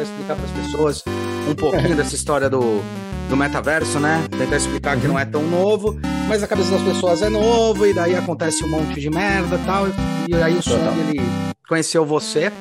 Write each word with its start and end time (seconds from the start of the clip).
tentar 0.00 0.02
explicar 0.02 0.36
para 0.36 0.44
as 0.44 0.50
pessoas 0.50 1.04
um 1.48 1.54
pouquinho 1.54 1.96
dessa 1.96 2.14
história 2.14 2.48
do, 2.48 2.80
do 3.28 3.36
metaverso, 3.36 3.98
né? 3.98 4.26
Tentar 4.36 4.56
explicar 4.56 4.98
que 4.98 5.06
não 5.06 5.18
é 5.18 5.24
tão 5.24 5.42
novo, 5.42 5.98
mas 6.28 6.42
a 6.42 6.48
cabeça 6.48 6.70
das 6.70 6.82
pessoas 6.82 7.22
é 7.22 7.28
novo, 7.28 7.86
e 7.86 7.92
daí 7.92 8.14
acontece 8.14 8.64
um 8.64 8.68
monte 8.68 9.00
de 9.00 9.10
merda 9.10 9.56
e 9.56 9.66
tal. 9.66 9.86
E 10.28 10.34
aí 10.34 10.56
o 10.56 10.62
Song, 10.62 10.80
ele 10.98 11.20
conheceu 11.68 12.04
você 12.04 12.52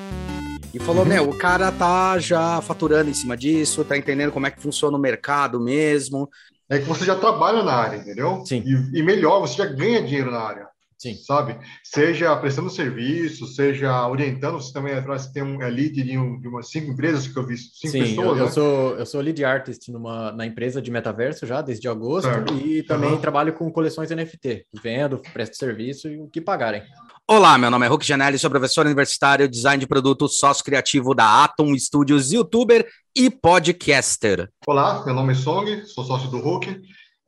e 0.73 0.79
falou: 0.79 1.03
uhum. 1.03 1.09
Meu, 1.09 1.29
o 1.29 1.37
cara 1.37 1.71
tá 1.71 2.19
já 2.19 2.61
faturando 2.61 3.09
em 3.09 3.13
cima 3.13 3.37
disso, 3.37 3.83
tá 3.83 3.97
entendendo 3.97 4.31
como 4.31 4.47
é 4.47 4.51
que 4.51 4.61
funciona 4.61 4.97
o 4.97 5.01
mercado 5.01 5.59
mesmo. 5.59 6.29
É 6.69 6.77
que 6.77 6.85
você 6.85 7.03
já 7.03 7.15
trabalha 7.15 7.63
na 7.63 7.73
área, 7.73 7.97
entendeu? 7.97 8.43
Sim. 8.45 8.63
E, 8.65 8.99
e 8.99 9.03
melhor, 9.03 9.39
você 9.39 9.55
já 9.55 9.65
ganha 9.65 10.03
dinheiro 10.03 10.29
na 10.29 10.39
área. 10.39 10.67
Sim. 10.99 11.15
Sabe? 11.15 11.57
Seja 11.81 12.35
prestando 12.35 12.69
serviço, 12.69 13.47
seja 13.47 14.05
orientando, 14.05 14.59
você 14.59 14.73
também 14.73 14.93
é, 14.93 15.01
você 15.01 15.31
tem 15.31 15.41
um 15.41 15.61
é 15.61 15.69
lead 15.69 16.03
de, 16.03 16.17
um, 16.17 16.37
de 16.41 16.47
umas 16.49 16.69
cinco 16.69 16.91
empresas 16.91 17.25
que 17.25 17.39
eu 17.39 17.47
vi, 17.47 17.57
cinco 17.57 17.91
Sim, 17.93 18.01
pessoas. 18.01 18.27
Eu, 18.27 18.35
né? 18.35 18.41
eu, 18.41 18.49
sou, 18.49 18.95
eu 18.97 19.05
sou 19.05 19.21
lead 19.21 19.45
artist 19.45 19.89
numa, 19.89 20.33
na 20.33 20.45
empresa 20.45 20.81
de 20.81 20.91
metaverso 20.91 21.47
já 21.47 21.61
desde 21.61 21.87
agosto 21.87 22.29
certo. 22.29 22.53
e 22.53 22.83
também 22.83 23.11
uhum. 23.11 23.21
trabalho 23.21 23.53
com 23.53 23.71
coleções 23.71 24.11
NFT. 24.11 24.65
Vendo, 24.83 25.21
presto 25.31 25.55
serviço 25.55 26.09
e 26.09 26.19
o 26.19 26.27
que 26.27 26.41
pagarem. 26.41 26.83
Olá, 27.25 27.57
meu 27.57 27.71
nome 27.71 27.85
é 27.85 27.89
Hulk 27.89 28.05
Janelli, 28.05 28.37
sou 28.37 28.49
professor 28.49 28.85
universitário, 28.85 29.47
design 29.47 29.79
de 29.79 29.87
produto, 29.87 30.27
sócio 30.27 30.65
criativo 30.65 31.15
da 31.15 31.45
Atom 31.45 31.77
Studios, 31.77 32.33
youtuber 32.33 32.85
e 33.15 33.29
podcaster. 33.29 34.49
Olá, 34.67 35.05
meu 35.05 35.13
nome 35.13 35.31
é 35.31 35.35
Song, 35.35 35.85
sou 35.85 36.03
sócio 36.03 36.29
do 36.29 36.39
Hulk 36.39 36.81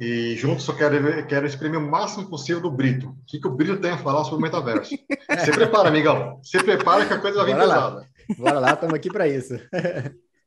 e 0.04 0.36
juntos 0.36 0.68
eu 0.68 0.76
quero, 0.76 1.28
quero 1.28 1.46
exprimir 1.46 1.78
o 1.78 1.92
máximo 1.92 2.28
possível 2.28 2.60
do 2.60 2.72
Brito. 2.72 3.10
O 3.10 3.16
que, 3.28 3.40
que 3.40 3.48
o 3.48 3.52
Brito 3.52 3.78
tem 3.78 3.92
a 3.92 4.00
falar 4.00 4.24
sobre 4.24 4.38
o 4.38 4.42
metaverso? 4.42 4.90
Se 5.46 5.52
prepara, 5.52 5.90
amigão. 5.90 6.40
Se 6.42 6.58
prepara 6.64 7.06
que 7.06 7.14
a 7.14 7.20
coisa 7.20 7.38
vai 7.44 7.54
vir 7.54 7.60
pesada. 7.60 7.96
Lá. 7.98 8.06
Bora 8.36 8.60
lá, 8.60 8.74
estamos 8.74 8.96
aqui 8.96 9.12
para 9.12 9.28
isso. 9.28 9.54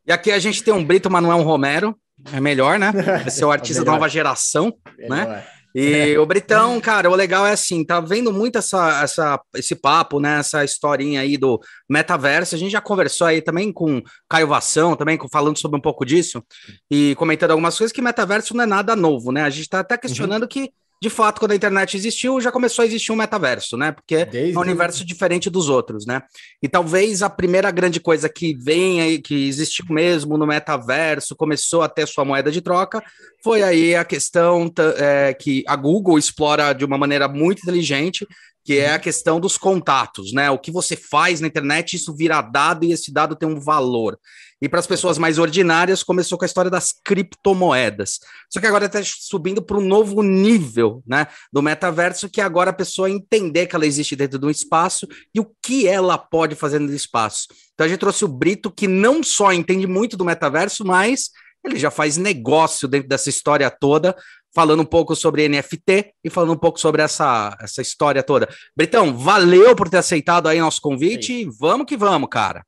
e 0.04 0.10
aqui 0.10 0.32
a 0.32 0.40
gente 0.40 0.60
tem 0.64 0.74
um 0.74 0.84
Brito, 0.84 1.08
mas 1.08 1.22
não 1.22 1.30
é 1.30 1.36
um 1.36 1.44
Romero. 1.44 1.96
É 2.32 2.40
melhor, 2.40 2.80
né? 2.80 2.90
Vai 2.90 3.30
ser 3.30 3.44
o 3.44 3.52
artista 3.52 3.84
da 3.84 3.92
nova 3.92 4.08
geração, 4.08 4.74
melhor. 4.98 5.28
né? 5.28 5.46
E 5.74 6.16
o 6.18 6.24
Britão, 6.24 6.80
cara, 6.80 7.10
o 7.10 7.16
legal 7.16 7.44
é 7.44 7.50
assim, 7.52 7.84
tá 7.84 7.98
vendo 8.00 8.32
muito 8.32 8.56
essa, 8.56 9.02
essa, 9.02 9.40
esse 9.56 9.74
papo, 9.74 10.20
né? 10.20 10.38
Essa 10.38 10.64
historinha 10.64 11.20
aí 11.20 11.36
do 11.36 11.60
metaverso. 11.90 12.54
A 12.54 12.58
gente 12.58 12.70
já 12.70 12.80
conversou 12.80 13.26
aí 13.26 13.42
também 13.42 13.72
com 13.72 14.00
Caio 14.28 14.46
Vação, 14.46 14.94
também 14.94 15.18
falando 15.32 15.58
sobre 15.58 15.76
um 15.76 15.80
pouco 15.80 16.04
disso, 16.04 16.44
e 16.88 17.16
comentando 17.16 17.50
algumas 17.50 17.76
coisas 17.76 17.92
que 17.92 18.00
metaverso 18.00 18.54
não 18.54 18.62
é 18.62 18.66
nada 18.66 18.94
novo, 18.94 19.32
né? 19.32 19.42
A 19.42 19.50
gente 19.50 19.68
tá 19.68 19.80
até 19.80 19.98
questionando 19.98 20.42
uhum. 20.42 20.48
que 20.48 20.70
de 21.04 21.10
fato, 21.10 21.38
quando 21.38 21.52
a 21.52 21.54
internet 21.54 21.98
existiu, 21.98 22.40
já 22.40 22.50
começou 22.50 22.82
a 22.82 22.86
existir 22.86 23.12
um 23.12 23.16
metaverso, 23.16 23.76
né? 23.76 23.92
Porque 23.92 24.24
Desde... 24.24 24.56
é 24.56 24.58
um 24.58 24.62
universo 24.62 25.04
diferente 25.04 25.50
dos 25.50 25.68
outros, 25.68 26.06
né? 26.06 26.22
E 26.62 26.66
talvez 26.66 27.22
a 27.22 27.28
primeira 27.28 27.70
grande 27.70 28.00
coisa 28.00 28.26
que 28.26 28.54
vem 28.54 29.02
aí, 29.02 29.20
que 29.20 29.46
existiu 29.46 29.84
mesmo 29.90 30.38
no 30.38 30.46
metaverso, 30.46 31.36
começou 31.36 31.82
a 31.82 31.90
ter 31.90 32.08
sua 32.08 32.24
moeda 32.24 32.50
de 32.50 32.62
troca, 32.62 33.04
foi 33.42 33.62
aí 33.62 33.94
a 33.94 34.02
questão 34.02 34.72
é, 34.96 35.34
que 35.34 35.62
a 35.68 35.76
Google 35.76 36.16
explora 36.18 36.72
de 36.72 36.86
uma 36.86 36.96
maneira 36.96 37.28
muito 37.28 37.60
inteligente, 37.60 38.26
que 38.64 38.78
é 38.78 38.94
a 38.94 38.98
questão 38.98 39.38
dos 39.38 39.58
contatos, 39.58 40.32
né? 40.32 40.50
O 40.50 40.58
que 40.58 40.70
você 40.70 40.96
faz 40.96 41.38
na 41.38 41.48
internet, 41.48 41.96
isso 41.96 42.16
vira 42.16 42.40
dado 42.40 42.86
e 42.86 42.92
esse 42.92 43.12
dado 43.12 43.36
tem 43.36 43.46
um 43.46 43.60
valor. 43.60 44.18
E 44.64 44.68
para 44.68 44.80
as 44.80 44.86
pessoas 44.86 45.18
mais 45.18 45.38
ordinárias, 45.38 46.02
começou 46.02 46.38
com 46.38 46.44
a 46.44 46.46
história 46.46 46.70
das 46.70 46.94
criptomoedas. 47.04 48.18
Só 48.50 48.58
que 48.58 48.66
agora 48.66 48.86
está 48.86 48.98
subindo 49.04 49.60
para 49.60 49.76
um 49.76 49.86
novo 49.86 50.22
nível 50.22 51.02
né, 51.06 51.26
do 51.52 51.60
metaverso, 51.60 52.30
que 52.30 52.40
agora 52.40 52.70
a 52.70 52.72
pessoa 52.72 53.10
entender 53.10 53.66
que 53.66 53.76
ela 53.76 53.84
existe 53.84 54.16
dentro 54.16 54.38
de 54.38 54.46
um 54.46 54.48
espaço 54.48 55.06
e 55.34 55.38
o 55.38 55.50
que 55.62 55.86
ela 55.86 56.16
pode 56.16 56.54
fazer 56.54 56.78
no 56.78 56.90
espaço. 56.94 57.48
Então 57.74 57.84
a 57.84 57.88
gente 57.88 57.98
trouxe 57.98 58.24
o 58.24 58.28
Brito, 58.28 58.70
que 58.70 58.88
não 58.88 59.22
só 59.22 59.52
entende 59.52 59.86
muito 59.86 60.16
do 60.16 60.24
metaverso, 60.24 60.82
mas 60.82 61.28
ele 61.62 61.78
já 61.78 61.90
faz 61.90 62.16
negócio 62.16 62.88
dentro 62.88 63.06
dessa 63.06 63.28
história 63.28 63.70
toda, 63.70 64.16
falando 64.54 64.80
um 64.80 64.86
pouco 64.86 65.14
sobre 65.14 65.46
NFT 65.46 66.14
e 66.24 66.30
falando 66.30 66.54
um 66.54 66.58
pouco 66.58 66.80
sobre 66.80 67.02
essa, 67.02 67.54
essa 67.60 67.82
história 67.82 68.22
toda. 68.22 68.48
Britão, 68.74 69.14
valeu 69.14 69.76
por 69.76 69.90
ter 69.90 69.98
aceitado 69.98 70.46
aí 70.46 70.58
nosso 70.58 70.80
convite. 70.80 71.34
e 71.34 71.48
Vamos 71.60 71.84
que 71.84 71.98
vamos, 71.98 72.30
cara. 72.30 72.64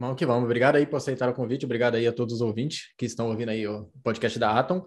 Vamos 0.00 0.16
que 0.16 0.24
vamos. 0.24 0.44
Obrigado 0.44 0.76
aí 0.76 0.86
por 0.86 0.96
aceitar 0.96 1.28
o 1.28 1.34
convite. 1.34 1.64
Obrigado 1.64 1.96
aí 1.96 2.06
a 2.06 2.12
todos 2.12 2.34
os 2.34 2.40
ouvintes 2.40 2.92
que 2.96 3.04
estão 3.04 3.28
ouvindo 3.28 3.48
aí 3.48 3.66
o 3.66 3.90
podcast 4.04 4.38
da 4.38 4.56
Atom. 4.56 4.84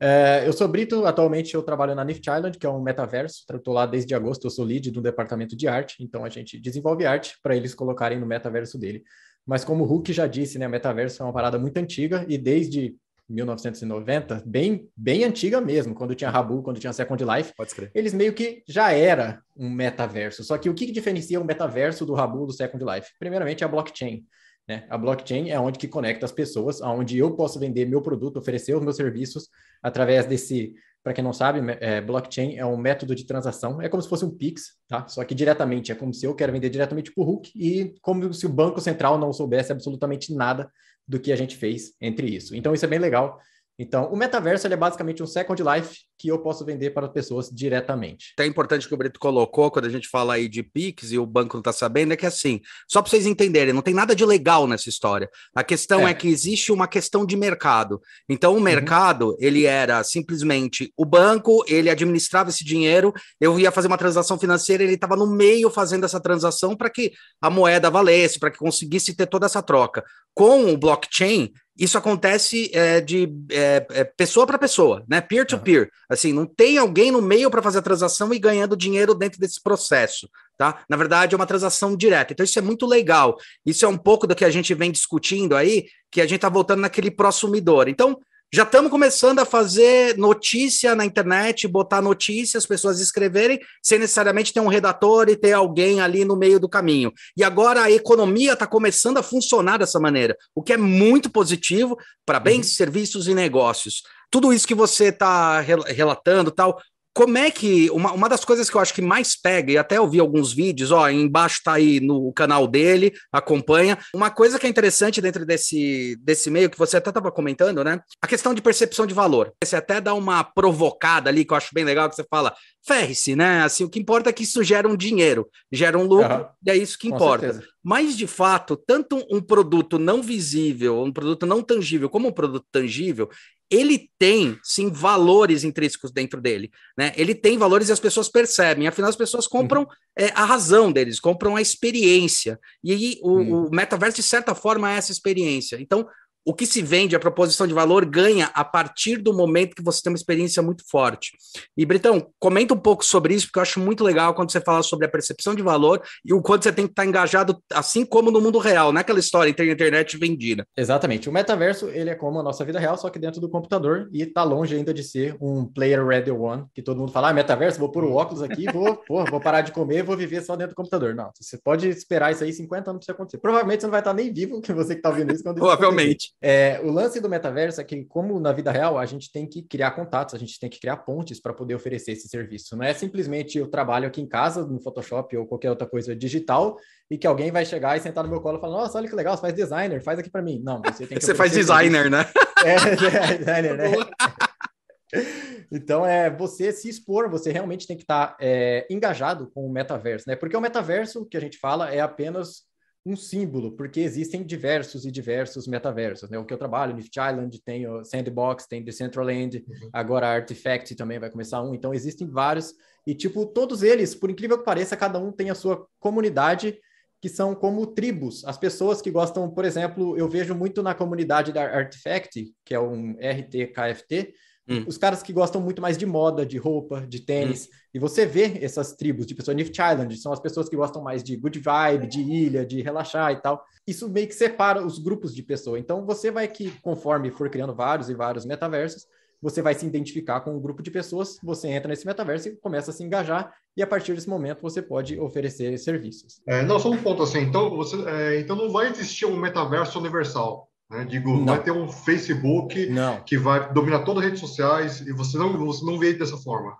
É, 0.00 0.44
eu 0.46 0.52
sou 0.52 0.66
Brito, 0.66 1.06
atualmente 1.06 1.54
eu 1.54 1.62
trabalho 1.62 1.94
na 1.94 2.04
Nift 2.04 2.28
Island, 2.28 2.58
que 2.58 2.66
é 2.66 2.70
um 2.70 2.82
metaverso. 2.82 3.44
Estou 3.48 3.72
lá 3.72 3.86
desde 3.86 4.14
agosto, 4.14 4.46
eu 4.46 4.50
sou 4.50 4.64
lead 4.64 4.90
do 4.90 5.00
departamento 5.00 5.56
de 5.56 5.68
arte, 5.68 5.96
então 6.00 6.24
a 6.24 6.28
gente 6.28 6.58
desenvolve 6.58 7.06
arte 7.06 7.36
para 7.42 7.56
eles 7.56 7.74
colocarem 7.74 8.18
no 8.18 8.26
metaverso 8.26 8.78
dele. 8.78 9.02
Mas 9.46 9.64
como 9.64 9.84
o 9.84 9.86
Hulk 9.86 10.12
já 10.12 10.26
disse, 10.26 10.58
né, 10.58 10.66
metaverso 10.66 11.22
é 11.22 11.26
uma 11.26 11.32
parada 11.32 11.58
muito 11.58 11.78
antiga 11.78 12.24
e 12.28 12.36
desde 12.36 12.96
1990, 13.28 14.42
bem, 14.46 14.88
bem 14.96 15.24
antiga 15.24 15.60
mesmo, 15.60 15.94
quando 15.94 16.14
tinha 16.14 16.30
Rabu, 16.30 16.62
quando 16.62 16.80
tinha 16.80 16.92
Second 16.92 17.24
Life, 17.24 17.52
eles 17.94 18.14
meio 18.14 18.32
que 18.32 18.62
já 18.66 18.92
era 18.92 19.42
um 19.56 19.68
metaverso. 19.68 20.42
Só 20.42 20.56
que 20.58 20.70
o 20.70 20.74
que, 20.74 20.86
que 20.86 20.92
diferencia 20.92 21.40
o 21.40 21.44
metaverso 21.44 22.06
do 22.06 22.14
Rabu 22.14 22.46
do 22.46 22.52
Second 22.52 22.84
Life? 22.84 23.10
Primeiramente, 23.18 23.64
a 23.64 23.68
blockchain. 23.68 24.24
Né? 24.68 24.84
A 24.90 24.98
blockchain 24.98 25.48
é 25.48 25.58
onde 25.58 25.78
que 25.78 25.88
conecta 25.88 26.26
as 26.26 26.32
pessoas, 26.32 26.82
aonde 26.82 27.16
eu 27.16 27.34
posso 27.34 27.58
vender 27.58 27.86
meu 27.86 28.02
produto, 28.02 28.38
oferecer 28.38 28.76
os 28.76 28.82
meus 28.82 28.96
serviços 28.96 29.48
através 29.82 30.26
desse, 30.26 30.74
para 31.02 31.14
quem 31.14 31.24
não 31.24 31.32
sabe, 31.32 31.60
é, 31.80 32.02
blockchain 32.02 32.56
é 32.56 32.66
um 32.66 32.76
método 32.76 33.14
de 33.14 33.24
transação, 33.24 33.80
é 33.80 33.88
como 33.88 34.02
se 34.02 34.08
fosse 34.08 34.26
um 34.26 34.30
Pix, 34.30 34.74
tá? 34.86 35.08
Só 35.08 35.24
que 35.24 35.34
diretamente, 35.34 35.90
é 35.90 35.94
como 35.94 36.12
se 36.12 36.26
eu 36.26 36.34
quero 36.34 36.52
vender 36.52 36.68
diretamente 36.68 37.10
para 37.12 37.22
o 37.22 37.24
Hulk 37.24 37.50
e 37.54 37.94
como 38.02 38.32
se 38.34 38.44
o 38.44 38.50
Banco 38.50 38.78
Central 38.80 39.16
não 39.18 39.32
soubesse 39.32 39.72
absolutamente 39.72 40.34
nada 40.34 40.70
do 41.06 41.18
que 41.18 41.32
a 41.32 41.36
gente 41.36 41.56
fez 41.56 41.94
entre 41.98 42.28
isso. 42.28 42.54
Então 42.54 42.74
isso 42.74 42.84
é 42.84 42.88
bem 42.88 42.98
legal. 42.98 43.40
Então, 43.78 44.12
o 44.12 44.16
metaverso 44.16 44.66
é 44.66 44.76
basicamente 44.76 45.22
um 45.22 45.26
Second 45.26 45.62
Life 45.62 46.00
que 46.18 46.28
eu 46.28 46.40
posso 46.40 46.64
vender 46.64 46.90
para 46.90 47.08
pessoas 47.08 47.48
diretamente. 47.48 48.34
É 48.36 48.44
importante 48.44 48.88
que 48.88 48.92
o 48.92 48.96
Brito 48.96 49.20
colocou, 49.20 49.70
quando 49.70 49.84
a 49.84 49.90
gente 49.90 50.08
fala 50.08 50.34
aí 50.34 50.48
de 50.48 50.64
Pix 50.64 51.12
e 51.12 51.18
o 51.18 51.24
banco 51.24 51.54
não 51.54 51.60
está 51.60 51.72
sabendo, 51.72 52.12
é 52.12 52.16
que 52.16 52.26
assim, 52.26 52.60
só 52.88 53.00
para 53.00 53.10
vocês 53.10 53.24
entenderem, 53.24 53.72
não 53.72 53.80
tem 53.80 53.94
nada 53.94 54.16
de 54.16 54.24
legal 54.24 54.66
nessa 54.66 54.88
história. 54.88 55.30
A 55.54 55.62
questão 55.62 56.08
é, 56.08 56.10
é 56.10 56.14
que 56.14 56.26
existe 56.26 56.72
uma 56.72 56.88
questão 56.88 57.24
de 57.24 57.36
mercado. 57.36 58.00
Então, 58.28 58.54
o 58.54 58.56
uhum. 58.56 58.62
mercado, 58.62 59.28
uhum. 59.28 59.36
ele 59.38 59.64
era 59.64 60.02
simplesmente 60.02 60.92
o 60.96 61.04
banco, 61.04 61.64
ele 61.68 61.88
administrava 61.88 62.50
esse 62.50 62.64
dinheiro, 62.64 63.14
eu 63.40 63.60
ia 63.60 63.70
fazer 63.70 63.86
uma 63.86 63.98
transação 63.98 64.36
financeira, 64.36 64.82
ele 64.82 64.94
estava 64.94 65.14
no 65.14 65.26
meio 65.26 65.70
fazendo 65.70 66.04
essa 66.04 66.20
transação 66.20 66.74
para 66.76 66.90
que 66.90 67.12
a 67.40 67.48
moeda 67.48 67.88
valesse, 67.88 68.40
para 68.40 68.50
que 68.50 68.58
conseguisse 68.58 69.14
ter 69.14 69.26
toda 69.26 69.46
essa 69.46 69.62
troca. 69.62 70.02
Com 70.34 70.72
o 70.72 70.76
blockchain, 70.76 71.52
isso 71.78 71.96
acontece 71.96 72.70
é, 72.74 73.00
de 73.00 73.32
é, 73.50 73.86
é, 73.90 74.04
pessoa 74.04 74.44
para 74.44 74.58
pessoa, 74.58 75.04
né? 75.08 75.20
Peer-to-peer. 75.20 75.82
-peer. 75.82 75.90
Assim, 76.08 76.32
não 76.32 76.44
tem 76.44 76.76
alguém 76.76 77.12
no 77.12 77.22
meio 77.22 77.50
para 77.50 77.62
fazer 77.62 77.78
a 77.78 77.82
transação 77.82 78.34
e 78.34 78.38
ganhando 78.38 78.76
dinheiro 78.76 79.14
dentro 79.14 79.38
desse 79.38 79.62
processo, 79.62 80.28
tá? 80.56 80.82
Na 80.88 80.96
verdade, 80.96 81.34
é 81.34 81.36
uma 81.36 81.46
transação 81.46 81.96
direta. 81.96 82.32
Então, 82.32 82.42
isso 82.42 82.58
é 82.58 82.62
muito 82.62 82.84
legal. 82.84 83.36
Isso 83.64 83.84
é 83.84 83.88
um 83.88 83.96
pouco 83.96 84.26
do 84.26 84.34
que 84.34 84.44
a 84.44 84.50
gente 84.50 84.74
vem 84.74 84.90
discutindo 84.90 85.54
aí, 85.54 85.86
que 86.10 86.20
a 86.20 86.24
gente 86.24 86.36
está 86.36 86.48
voltando 86.48 86.80
naquele 86.80 87.12
prosumidor. 87.12 87.88
Então, 87.88 88.18
já 88.52 88.62
estamos 88.62 88.90
começando 88.90 89.40
a 89.40 89.44
fazer 89.44 90.16
notícia 90.16 90.94
na 90.94 91.04
internet, 91.04 91.68
botar 91.68 92.00
notícias, 92.00 92.62
as 92.62 92.66
pessoas 92.66 92.98
escreverem, 92.98 93.60
sem 93.82 93.98
necessariamente 93.98 94.54
ter 94.54 94.60
um 94.60 94.68
redator 94.68 95.28
e 95.28 95.36
ter 95.36 95.52
alguém 95.52 96.00
ali 96.00 96.24
no 96.24 96.34
meio 96.34 96.58
do 96.58 96.68
caminho. 96.68 97.12
E 97.36 97.44
agora 97.44 97.82
a 97.82 97.90
economia 97.90 98.54
está 98.54 98.66
começando 98.66 99.18
a 99.18 99.22
funcionar 99.22 99.76
dessa 99.76 100.00
maneira, 100.00 100.34
o 100.54 100.62
que 100.62 100.72
é 100.72 100.78
muito 100.78 101.28
positivo 101.28 101.98
para 102.24 102.40
bens, 102.40 102.68
uhum. 102.68 102.74
serviços 102.74 103.28
e 103.28 103.34
negócios. 103.34 104.02
Tudo 104.30 104.52
isso 104.52 104.66
que 104.66 104.74
você 104.74 105.06
está 105.06 105.60
relatando, 105.60 106.50
tal, 106.50 106.80
como 107.14 107.36
é 107.36 107.50
que 107.50 107.90
uma, 107.90 108.12
uma 108.12 108.28
das 108.28 108.44
coisas 108.44 108.70
que 108.70 108.76
eu 108.76 108.80
acho 108.80 108.94
que 108.94 109.02
mais 109.02 109.34
pega, 109.40 109.72
e 109.72 109.78
até 109.78 109.98
eu 109.98 110.08
vi 110.08 110.20
alguns 110.20 110.52
vídeos, 110.52 110.90
ó, 110.90 111.08
embaixo 111.08 111.60
tá 111.64 111.74
aí 111.74 112.00
no 112.00 112.32
canal 112.32 112.66
dele, 112.66 113.12
acompanha. 113.32 113.98
Uma 114.14 114.30
coisa 114.30 114.58
que 114.58 114.66
é 114.66 114.70
interessante 114.70 115.20
dentro 115.20 115.44
desse, 115.44 116.16
desse 116.22 116.50
meio, 116.50 116.70
que 116.70 116.78
você 116.78 116.96
até 116.96 117.10
estava 117.10 117.32
comentando, 117.32 117.82
né? 117.82 118.00
A 118.22 118.26
questão 118.26 118.54
de 118.54 118.62
percepção 118.62 119.06
de 119.06 119.14
valor. 119.14 119.52
Você 119.62 119.76
até 119.76 120.00
dá 120.00 120.14
uma 120.14 120.44
provocada 120.44 121.28
ali, 121.28 121.44
que 121.44 121.52
eu 121.52 121.56
acho 121.56 121.74
bem 121.74 121.84
legal, 121.84 122.08
que 122.08 122.14
você 122.14 122.24
fala, 122.28 122.54
ferre-se, 122.88 123.36
né? 123.36 123.62
Assim, 123.62 123.84
o 123.84 123.88
que 123.88 124.00
importa 124.00 124.30
é 124.30 124.32
que 124.32 124.42
isso 124.42 124.64
gera 124.64 124.88
um 124.88 124.96
dinheiro, 124.96 125.48
gera 125.70 125.98
um 125.98 126.04
lucro, 126.04 126.34
uhum. 126.34 126.46
e 126.66 126.70
é 126.70 126.76
isso 126.76 126.98
que 126.98 127.08
importa. 127.08 127.62
Mas, 127.84 128.16
de 128.16 128.26
fato, 128.26 128.76
tanto 128.76 129.24
um 129.30 129.40
produto 129.40 129.98
não 129.98 130.22
visível, 130.22 131.02
um 131.02 131.12
produto 131.12 131.44
não 131.44 131.62
tangível, 131.62 132.08
como 132.08 132.28
um 132.28 132.32
produto 132.32 132.66
tangível, 132.72 133.28
ele 133.70 134.10
tem 134.18 134.58
sim 134.62 134.90
valores 134.90 135.62
intrínsecos 135.62 136.10
dentro 136.10 136.40
dele, 136.40 136.70
né? 136.96 137.12
Ele 137.16 137.34
tem 137.34 137.58
valores 137.58 137.88
e 137.88 137.92
as 137.92 138.00
pessoas 138.00 138.28
percebem. 138.28 138.88
Afinal, 138.88 139.10
as 139.10 139.16
pessoas 139.16 139.46
compram 139.46 139.82
uhum. 139.82 139.88
é, 140.18 140.30
a 140.34 140.44
razão 140.44 140.90
deles, 140.90 141.20
compram 141.20 141.54
a 141.54 141.60
experiência. 141.60 142.58
E 142.82 142.92
aí 142.92 143.18
o, 143.22 143.32
uhum. 143.32 143.66
o, 143.66 143.70
metaverso, 143.70 144.16
de 144.16 144.22
certa 144.22 144.54
forma, 144.54 144.90
é 144.90 144.96
essa 144.96 145.12
experiência. 145.12 145.76
Então, 145.80 146.08
o 146.48 146.54
que 146.54 146.64
se 146.64 146.80
vende, 146.80 147.14
a 147.14 147.20
proposição 147.20 147.66
de 147.66 147.74
valor 147.74 148.06
ganha 148.06 148.46
a 148.54 148.64
partir 148.64 149.18
do 149.18 149.34
momento 149.34 149.76
que 149.76 149.82
você 149.82 150.00
tem 150.00 150.10
uma 150.10 150.16
experiência 150.16 150.62
muito 150.62 150.82
forte. 150.90 151.32
E, 151.76 151.84
Britão, 151.84 152.26
comenta 152.38 152.72
um 152.72 152.78
pouco 152.78 153.04
sobre 153.04 153.34
isso, 153.34 153.48
porque 153.48 153.58
eu 153.58 153.62
acho 153.62 153.78
muito 153.78 154.02
legal 154.02 154.32
quando 154.32 154.50
você 154.50 154.58
fala 154.58 154.82
sobre 154.82 155.04
a 155.04 155.10
percepção 155.10 155.54
de 155.54 155.60
valor 155.60 156.00
e 156.24 156.32
o 156.32 156.40
quanto 156.40 156.62
você 156.62 156.72
tem 156.72 156.86
que 156.86 156.92
estar 156.92 157.04
engajado, 157.04 157.62
assim 157.70 158.02
como 158.02 158.30
no 158.30 158.40
mundo 158.40 158.58
real, 158.58 158.90
não 158.92 158.98
é 158.98 159.02
aquela 159.02 159.18
história 159.18 159.50
entre 159.50 159.68
a 159.68 159.72
internet 159.74 160.16
vendida. 160.16 160.66
Exatamente. 160.74 161.28
O 161.28 161.32
metaverso, 161.32 161.90
ele 161.90 162.08
é 162.08 162.14
como 162.14 162.40
a 162.40 162.42
nossa 162.42 162.64
vida 162.64 162.78
real, 162.78 162.96
só 162.96 163.10
que 163.10 163.18
dentro 163.18 163.42
do 163.42 163.50
computador 163.50 164.08
e 164.10 164.22
está 164.22 164.42
longe 164.42 164.74
ainda 164.74 164.94
de 164.94 165.02
ser 165.02 165.36
um 165.42 165.66
player 165.66 166.02
ready 166.02 166.30
one, 166.30 166.64
que 166.74 166.80
todo 166.80 166.96
mundo 166.96 167.12
fala, 167.12 167.28
ah, 167.28 167.34
metaverso, 167.34 167.78
vou 167.78 167.90
pôr 167.90 168.04
o 168.04 168.14
óculos 168.14 168.40
aqui, 168.40 168.64
vou, 168.72 168.96
porra, 169.06 169.30
vou 169.30 169.38
parar 169.38 169.60
de 169.60 169.70
comer, 169.70 170.02
vou 170.02 170.16
viver 170.16 170.40
só 170.40 170.56
dentro 170.56 170.72
do 170.72 170.76
computador. 170.76 171.14
Não, 171.14 171.30
você 171.38 171.58
pode 171.58 171.90
esperar 171.90 172.32
isso 172.32 172.42
aí 172.42 172.54
50 172.54 172.90
anos 172.90 173.04
para 173.04 173.14
acontecer. 173.14 173.36
Provavelmente 173.36 173.80
você 173.80 173.86
não 173.86 173.90
vai 173.90 174.00
estar 174.00 174.14
nem 174.14 174.32
vivo, 174.32 174.62
que 174.62 174.72
você 174.72 174.94
que 174.94 175.00
está 175.00 175.10
ouvindo 175.10 175.30
isso 175.34 175.42
quando 175.42 175.56
Provavelmente. 175.56 176.32
É, 176.40 176.80
o 176.84 176.90
lance 176.90 177.20
do 177.20 177.28
metaverso 177.28 177.80
é 177.80 177.84
que, 177.84 178.04
como 178.04 178.38
na 178.38 178.52
vida 178.52 178.70
real, 178.70 178.96
a 178.96 179.04
gente 179.04 179.30
tem 179.32 179.44
que 179.44 179.62
criar 179.62 179.90
contatos, 179.90 180.34
a 180.34 180.38
gente 180.38 180.58
tem 180.60 180.70
que 180.70 180.78
criar 180.78 180.98
pontes 180.98 181.40
para 181.40 181.52
poder 181.52 181.74
oferecer 181.74 182.12
esse 182.12 182.28
serviço. 182.28 182.76
Não 182.76 182.84
é 182.84 182.94
simplesmente 182.94 183.58
eu 183.58 183.66
trabalho 183.66 184.06
aqui 184.06 184.20
em 184.20 184.28
casa, 184.28 184.64
no 184.64 184.80
Photoshop 184.80 185.36
ou 185.36 185.46
qualquer 185.46 185.70
outra 185.70 185.86
coisa 185.86 186.14
digital, 186.14 186.76
e 187.10 187.18
que 187.18 187.26
alguém 187.26 187.50
vai 187.50 187.64
chegar 187.64 187.96
e 187.96 188.00
sentar 188.00 188.22
no 188.22 188.30
meu 188.30 188.40
colo 188.40 188.58
e 188.58 188.60
falar: 188.60 188.76
Nossa, 188.76 188.98
olha 188.98 189.08
que 189.08 189.16
legal, 189.16 189.36
você 189.36 189.40
faz 189.40 189.54
designer, 189.54 190.00
faz 190.00 190.18
aqui 190.18 190.30
para 190.30 190.42
mim. 190.42 190.60
Não, 190.64 190.80
você 190.80 191.06
tem 191.06 191.18
que. 191.18 191.24
você 191.24 191.34
faz 191.34 191.52
designer, 191.52 192.10
né? 192.10 192.24
É, 192.64 192.74
é, 192.74 193.38
designer, 193.38 193.76
né? 193.76 193.92
Então, 195.70 196.04
é 196.04 196.30
você 196.30 196.72
se 196.72 196.88
expor, 196.88 197.30
você 197.30 197.52
realmente 197.52 197.86
tem 197.86 197.96
que 197.96 198.02
estar 198.02 198.28
tá, 198.28 198.36
é, 198.40 198.86
engajado 198.90 199.50
com 199.50 199.66
o 199.66 199.72
metaverso, 199.72 200.28
né? 200.28 200.34
Porque 200.34 200.56
o 200.56 200.60
metaverso 200.60 201.26
que 201.26 201.36
a 201.36 201.40
gente 201.40 201.58
fala 201.58 201.92
é 201.92 202.00
apenas 202.00 202.67
um 203.04 203.16
símbolo, 203.16 203.72
porque 203.72 204.00
existem 204.00 204.44
diversos 204.44 205.06
e 205.06 205.10
diversos 205.10 205.66
metaversos, 205.66 206.28
né? 206.28 206.38
O 206.38 206.44
que 206.44 206.52
eu 206.52 206.58
trabalho, 206.58 206.94
Nift 206.94 207.16
Island, 207.18 207.62
tem 207.62 207.86
o 207.86 208.04
Sandbox, 208.04 208.66
tem 208.66 208.82
Decentraland, 208.82 209.64
uhum. 209.66 209.90
agora 209.92 210.28
Artifact 210.28 210.94
também 210.94 211.18
vai 211.18 211.30
começar 211.30 211.62
um, 211.62 211.74
então 211.74 211.94
existem 211.94 212.28
vários, 212.28 212.74
e 213.06 213.14
tipo, 213.14 213.46
todos 213.46 213.82
eles, 213.82 214.14
por 214.14 214.30
incrível 214.30 214.58
que 214.58 214.64
pareça, 214.64 214.96
cada 214.96 215.18
um 215.18 215.32
tem 215.32 215.48
a 215.48 215.54
sua 215.54 215.86
comunidade, 215.98 216.78
que 217.20 217.28
são 217.28 217.54
como 217.54 217.86
tribos, 217.86 218.44
as 218.44 218.56
pessoas 218.56 219.00
que 219.00 219.10
gostam, 219.10 219.50
por 219.50 219.64
exemplo, 219.64 220.16
eu 220.16 220.28
vejo 220.28 220.54
muito 220.54 220.82
na 220.82 220.94
comunidade 220.94 221.52
da 221.52 221.62
Artifact, 221.62 222.52
que 222.64 222.74
é 222.74 222.80
um 222.80 223.12
RTKFT, 223.12 224.34
Hum. 224.68 224.84
Os 224.86 224.98
caras 224.98 225.22
que 225.22 225.32
gostam 225.32 225.60
muito 225.60 225.80
mais 225.80 225.96
de 225.96 226.04
moda, 226.04 226.44
de 226.44 226.58
roupa, 226.58 227.00
de 227.00 227.20
tênis. 227.20 227.64
Hum. 227.64 227.76
E 227.94 227.98
você 227.98 228.26
vê 228.26 228.58
essas 228.62 228.92
tribos 228.92 229.26
de 229.26 229.34
pessoas, 229.34 229.56
Nift 229.56 229.80
Island, 229.80 230.16
são 230.18 230.32
as 230.32 230.40
pessoas 230.40 230.68
que 230.68 230.76
gostam 230.76 231.02
mais 231.02 231.22
de 231.22 231.36
good 231.36 231.58
vibe, 231.58 232.06
de 232.06 232.20
ilha, 232.20 232.66
de 232.66 232.82
relaxar 232.82 233.32
e 233.32 233.40
tal. 233.40 233.64
Isso 233.86 234.08
meio 234.08 234.28
que 234.28 234.34
separa 234.34 234.84
os 234.84 234.98
grupos 234.98 235.34
de 235.34 235.42
pessoas. 235.42 235.80
Então 235.80 236.04
você 236.04 236.30
vai 236.30 236.46
que, 236.46 236.70
conforme 236.82 237.30
for 237.30 237.48
criando 237.48 237.74
vários 237.74 238.10
e 238.10 238.14
vários 238.14 238.44
metaversos, 238.44 239.06
você 239.40 239.62
vai 239.62 239.74
se 239.74 239.86
identificar 239.86 240.40
com 240.40 240.56
um 240.56 240.60
grupo 240.60 240.82
de 240.82 240.90
pessoas, 240.90 241.38
você 241.42 241.68
entra 241.68 241.88
nesse 241.88 242.06
metaverso 242.06 242.48
e 242.48 242.56
começa 242.56 242.90
a 242.90 242.94
se 242.94 243.04
engajar, 243.04 243.54
e 243.76 243.82
a 243.82 243.86
partir 243.86 244.12
desse 244.14 244.28
momento 244.28 244.60
você 244.60 244.82
pode 244.82 245.18
oferecer 245.18 245.78
serviços. 245.78 246.40
É, 246.46 246.64
não, 246.64 246.78
só 246.78 246.90
um 246.90 247.00
ponto 247.00 247.22
assim, 247.22 247.38
então, 247.38 247.70
você, 247.70 247.96
é, 248.08 248.40
então 248.40 248.56
não 248.56 248.70
vai 248.70 248.88
existir 248.88 249.26
um 249.26 249.36
metaverso 249.36 249.98
universal. 249.98 250.68
Né? 250.90 251.04
Digo, 251.04 251.36
não. 251.36 251.44
vai 251.44 251.62
ter 251.62 251.70
um 251.70 251.88
Facebook 251.88 252.86
não. 252.86 253.20
que 253.22 253.36
vai 253.36 253.72
dominar 253.72 254.04
todas 254.04 254.22
as 254.22 254.30
redes 254.30 254.40
sociais 254.40 255.00
e 255.00 255.12
você 255.12 255.36
não, 255.36 255.56
você 255.58 255.84
não 255.84 255.98
vê 255.98 256.14
dessa 256.14 256.36
forma. 256.36 256.76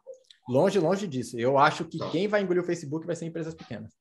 Longe, 0.49 0.79
longe 0.79 1.07
disso. 1.07 1.39
Eu 1.39 1.59
acho 1.59 1.85
que 1.85 1.99
tá. 1.99 2.09
quem 2.09 2.27
vai 2.27 2.43
engolir 2.43 2.63
o 2.63 2.67
Facebook 2.67 3.07
vai 3.07 3.15
ser 3.15 3.27
empresas 3.27 3.55
pequenas. 3.55 3.93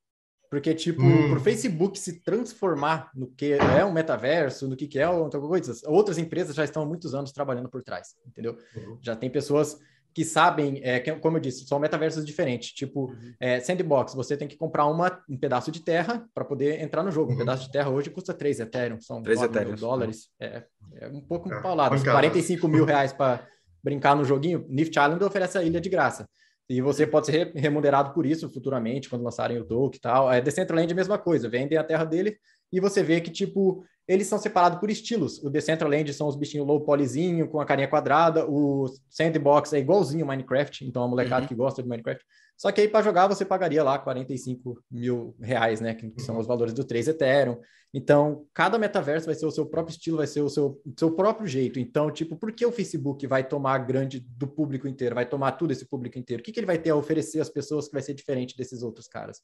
Porque, 0.50 0.74
tipo, 0.74 1.02
hum. 1.02 1.30
para 1.30 1.40
o 1.40 1.42
Facebook 1.42 2.00
se 2.00 2.22
transformar 2.22 3.12
no 3.14 3.28
que 3.28 3.54
é 3.54 3.84
um 3.84 3.92
metaverso, 3.92 4.66
no 4.68 4.78
que, 4.78 4.88
que 4.88 4.98
é 4.98 5.10
outra 5.10 5.42
coisa, 5.42 5.74
outras 5.86 6.18
empresas 6.18 6.56
já 6.56 6.64
estão 6.64 6.84
há 6.84 6.86
muitos 6.86 7.14
anos 7.14 7.34
trabalhando 7.34 7.68
por 7.68 7.84
trás, 7.84 8.16
entendeu? 8.26 8.58
Uhum. 8.76 8.98
Já 9.02 9.14
tem 9.14 9.30
pessoas 9.30 9.78
que 10.18 10.26
sabem, 10.26 10.82
é, 10.82 11.00
que, 11.00 11.12
como 11.18 11.38
eu 11.38 11.42
disse, 11.42 11.68
são 11.68 11.78
metaversos 11.78 12.26
diferentes. 12.26 12.72
Tipo, 12.72 13.12
uhum. 13.12 13.34
é, 13.40 13.60
Sandbox, 13.60 14.16
você 14.16 14.36
tem 14.36 14.48
que 14.48 14.58
comprar 14.58 14.88
uma, 14.88 15.22
um 15.30 15.38
pedaço 15.38 15.72
de 15.72 15.80
terra 15.80 16.28
para 16.34 16.44
poder 16.44 16.82
entrar 16.82 17.04
no 17.04 17.12
jogo. 17.12 17.30
Um 17.30 17.34
uhum. 17.34 17.42
pedaço 17.42 17.66
de 17.66 17.72
terra 17.72 17.92
hoje 17.92 18.10
custa 18.10 18.34
3 18.34 18.62
Ethereum, 18.62 19.00
são 19.00 19.22
3 19.22 19.44
Ethereum. 19.44 19.76
dólares. 19.76 20.30
É, 20.40 20.64
é, 20.96 21.08
um 21.10 21.22
pouco 21.22 21.54
é, 21.54 21.62
paulado. 21.62 22.04
45 22.04 22.68
mil 22.68 22.84
reais 22.84 23.14
para 23.14 23.48
brincar 23.84 24.16
no 24.16 24.26
joguinho. 24.26 24.66
Nift 24.68 24.98
Island 24.98 25.24
oferece 25.24 25.56
a 25.56 25.62
ilha 25.62 25.80
de 25.80 25.88
graça. 25.88 26.28
E 26.68 26.82
você 26.82 27.06
pode 27.06 27.28
ser 27.28 27.52
remunerado 27.54 28.12
por 28.12 28.26
isso 28.26 28.52
futuramente, 28.52 29.12
quando 29.12 29.22
lançarem 29.22 29.60
o 29.60 29.66
token 29.66 29.98
e 30.00 30.02
tal. 30.02 30.32
É 30.32 30.42
Decentraland 30.42 30.90
é 30.90 30.94
a 30.94 30.96
mesma 30.96 31.20
coisa, 31.20 31.48
vendem 31.48 31.78
a 31.78 31.84
terra 31.84 32.06
dele 32.06 32.40
e 32.74 32.80
você 32.80 33.04
vê 33.04 33.22
que, 33.22 33.30
tipo, 33.30 33.86
eles 34.08 34.28
são 34.28 34.40
separados 34.40 34.80
por 34.80 34.90
estilos. 34.90 35.44
O 35.44 35.50
Decentraland 35.50 36.14
são 36.14 36.28
os 36.28 36.36
bichinhos 36.36 36.66
low 36.66 36.80
polyzinho, 36.82 37.48
com 37.48 37.60
a 37.60 37.66
carinha 37.66 37.88
quadrada. 37.88 38.50
O 38.50 38.86
Sandbox 39.10 39.74
é 39.74 39.80
igualzinho 39.80 40.26
Minecraft, 40.26 40.86
então 40.86 41.04
a 41.04 41.08
molecada 41.08 41.42
uhum. 41.42 41.48
que 41.48 41.56
gosta 41.56 41.84
de 41.84 41.90
Minecraft. 41.90 42.24
Só 42.56 42.72
que 42.72 42.82
aí 42.82 42.88
para 42.88 43.04
jogar 43.04 43.28
você 43.28 43.46
pagaria 43.46 43.84
lá 43.84 44.00
45 44.00 44.82
mil 44.90 45.36
reais, 45.40 45.82
né? 45.82 45.94
Que 45.94 46.12
são 46.22 46.40
os 46.40 46.48
valores 46.48 46.74
do 46.74 46.84
3 46.84 47.10
Ethereum. 47.10 47.60
Então, 47.94 48.46
cada 48.54 48.80
metaverso 48.80 49.28
vai 49.28 49.36
ser 49.36 49.46
o 49.46 49.52
seu 49.52 49.66
próprio 49.66 49.94
estilo, 49.94 50.18
vai 50.18 50.28
ser 50.28 50.42
o 50.42 50.50
seu, 50.50 50.82
seu 50.98 51.12
próprio 51.12 51.48
jeito. 51.48 51.80
Então, 51.80 52.10
tipo, 52.12 52.36
por 52.36 52.52
que 52.52 52.66
o 52.66 52.72
Facebook 52.72 53.26
vai 53.28 53.48
tomar 53.48 53.78
grande 53.80 54.20
do 54.20 54.48
público 54.48 54.88
inteiro, 54.88 55.16
vai 55.16 55.26
tomar 55.26 55.54
tudo 55.54 55.72
esse 55.72 55.86
público 55.88 56.18
inteiro? 56.18 56.42
O 56.42 56.44
que, 56.44 56.52
que 56.52 56.60
ele 56.60 56.68
vai 56.68 56.78
ter 56.78 56.90
a 56.90 56.96
oferecer 56.96 57.40
às 57.40 57.50
pessoas 57.50 57.88
que 57.88 57.94
vai 57.94 58.02
ser 58.02 58.14
diferente 58.14 58.58
desses 58.58 58.82
outros 58.82 59.08
caras? 59.08 59.42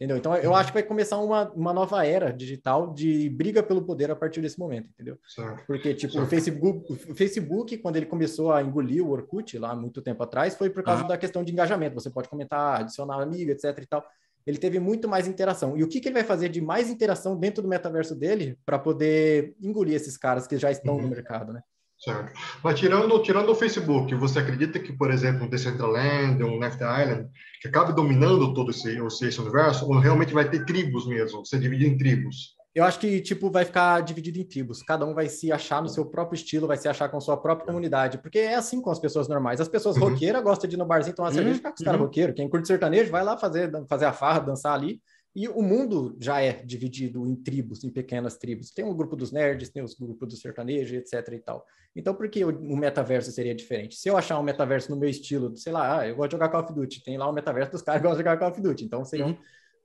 Entendeu? 0.00 0.16
Então, 0.16 0.34
eu 0.34 0.54
acho 0.54 0.68
que 0.70 0.78
vai 0.78 0.82
começar 0.82 1.18
uma, 1.18 1.50
uma 1.52 1.74
nova 1.74 2.06
era 2.06 2.32
digital 2.32 2.94
de 2.94 3.28
briga 3.28 3.62
pelo 3.62 3.82
poder 3.82 4.10
a 4.10 4.16
partir 4.16 4.40
desse 4.40 4.58
momento, 4.58 4.88
entendeu? 4.88 5.18
Certo. 5.28 5.62
Porque, 5.66 5.92
tipo, 5.92 6.14
certo. 6.14 6.24
o 6.24 6.26
Facebook, 6.26 6.92
o 6.92 7.14
Facebook, 7.14 7.76
quando 7.76 7.96
ele 7.96 8.06
começou 8.06 8.50
a 8.50 8.62
engolir 8.62 9.04
o 9.04 9.10
Orkut, 9.10 9.58
lá 9.58 9.76
muito 9.76 10.00
tempo 10.00 10.22
atrás, 10.22 10.56
foi 10.56 10.70
por 10.70 10.82
causa 10.82 11.04
ah. 11.04 11.08
da 11.08 11.18
questão 11.18 11.44
de 11.44 11.52
engajamento. 11.52 11.94
Você 11.96 12.08
pode 12.08 12.30
comentar, 12.30 12.80
adicionar 12.80 13.20
amigo, 13.20 13.50
etc 13.50 13.78
e 13.78 13.86
tal. 13.86 14.02
Ele 14.46 14.56
teve 14.56 14.80
muito 14.80 15.06
mais 15.06 15.28
interação. 15.28 15.76
E 15.76 15.84
o 15.84 15.88
que, 15.88 16.00
que 16.00 16.08
ele 16.08 16.14
vai 16.14 16.24
fazer 16.24 16.48
de 16.48 16.62
mais 16.62 16.88
interação 16.88 17.38
dentro 17.38 17.62
do 17.62 17.68
metaverso 17.68 18.14
dele 18.14 18.58
para 18.64 18.78
poder 18.78 19.54
engolir 19.60 19.94
esses 19.94 20.16
caras 20.16 20.46
que 20.46 20.56
já 20.56 20.70
estão 20.70 20.94
uhum. 20.94 21.02
no 21.02 21.08
mercado, 21.08 21.52
né? 21.52 21.60
Certo. 22.00 22.32
Mas 22.64 22.80
tirando, 22.80 23.22
tirando 23.22 23.50
o 23.50 23.54
Facebook, 23.54 24.14
você 24.14 24.38
acredita 24.38 24.78
que, 24.78 24.90
por 24.90 25.10
exemplo, 25.10 25.44
um 25.44 25.50
Decentraland, 25.50 26.42
um 26.42 26.58
Left 26.58 26.82
Island, 26.82 27.28
que 27.60 27.68
acabe 27.68 27.92
dominando 27.92 28.54
todo 28.54 28.70
esse, 28.70 28.98
esse 29.22 29.40
universo, 29.40 29.86
ou 29.86 29.98
realmente 29.98 30.32
vai 30.32 30.48
ter 30.48 30.64
tribos 30.64 31.06
mesmo, 31.06 31.44
ser 31.44 31.60
dividido 31.60 31.92
em 31.92 31.98
tribos? 31.98 32.56
Eu 32.72 32.84
acho 32.84 33.00
que, 33.00 33.20
tipo, 33.20 33.50
vai 33.50 33.64
ficar 33.64 34.00
dividido 34.00 34.38
em 34.38 34.44
tribos. 34.44 34.80
Cada 34.82 35.04
um 35.04 35.12
vai 35.12 35.28
se 35.28 35.50
achar 35.50 35.82
no 35.82 35.88
seu 35.88 36.06
próprio 36.06 36.36
estilo, 36.36 36.68
vai 36.68 36.76
se 36.76 36.88
achar 36.88 37.08
com 37.08 37.16
a 37.16 37.20
sua 37.20 37.36
própria 37.36 37.66
comunidade. 37.66 38.18
Porque 38.18 38.38
é 38.38 38.54
assim 38.54 38.80
com 38.80 38.90
as 38.90 38.98
pessoas 38.98 39.26
normais. 39.26 39.60
As 39.60 39.68
pessoas 39.68 39.96
uhum. 39.96 40.10
roqueiras 40.10 40.42
gostam 40.42 40.70
de 40.70 40.76
ir 40.76 40.78
no 40.78 40.86
barzinho 40.86 41.16
tomar 41.16 41.30
uhum. 41.30 41.34
cerveja 41.34 41.54
e 41.54 41.58
ficar 41.58 41.70
com 41.70 41.78
os 41.78 41.84
caras 41.84 42.00
uhum. 42.00 42.06
roqueiros. 42.06 42.36
Quem 42.36 42.48
curte 42.48 42.68
sertanejo 42.68 43.10
vai 43.10 43.24
lá 43.24 43.36
fazer, 43.36 43.70
fazer 43.88 44.04
a 44.04 44.12
farra, 44.12 44.38
dançar 44.38 44.72
ali. 44.72 45.00
E 45.34 45.48
o 45.48 45.62
mundo 45.62 46.16
já 46.18 46.40
é 46.40 46.52
dividido 46.52 47.24
em 47.26 47.36
tribos, 47.36 47.84
em 47.84 47.90
pequenas 47.90 48.36
tribos. 48.36 48.70
Tem 48.70 48.84
o 48.84 48.94
grupo 48.94 49.14
dos 49.14 49.30
nerds, 49.30 49.68
tem 49.68 49.82
os 49.82 49.94
grupos 49.94 50.28
do 50.28 50.36
sertanejo, 50.36 50.96
etc 50.96 51.26
e 51.32 51.38
tal. 51.38 51.64
Então, 51.94 52.14
por 52.14 52.28
que 52.28 52.44
o 52.44 52.76
metaverso 52.76 53.30
seria 53.30 53.54
diferente? 53.54 53.96
Se 53.96 54.08
eu 54.08 54.16
achar 54.16 54.38
um 54.38 54.42
metaverso 54.42 54.90
no 54.90 54.96
meu 54.96 55.08
estilo, 55.08 55.56
sei 55.56 55.72
lá, 55.72 56.00
ah, 56.00 56.08
eu 56.08 56.16
gosto 56.16 56.30
de 56.30 56.36
jogar 56.36 56.48
Call 56.48 56.62
of 56.62 56.72
Duty, 56.72 57.02
tem 57.04 57.16
lá 57.16 57.26
o 57.26 57.30
um 57.30 57.32
metaverso 57.32 57.72
dos 57.72 57.82
caras 57.82 58.00
que 58.00 58.08
gostam 58.08 58.22
de 58.22 58.28
jogar 58.28 58.38
Call 58.38 58.50
of 58.50 58.60
Duty. 58.60 58.84
Então, 58.84 59.04
seria 59.04 59.26
um, 59.26 59.36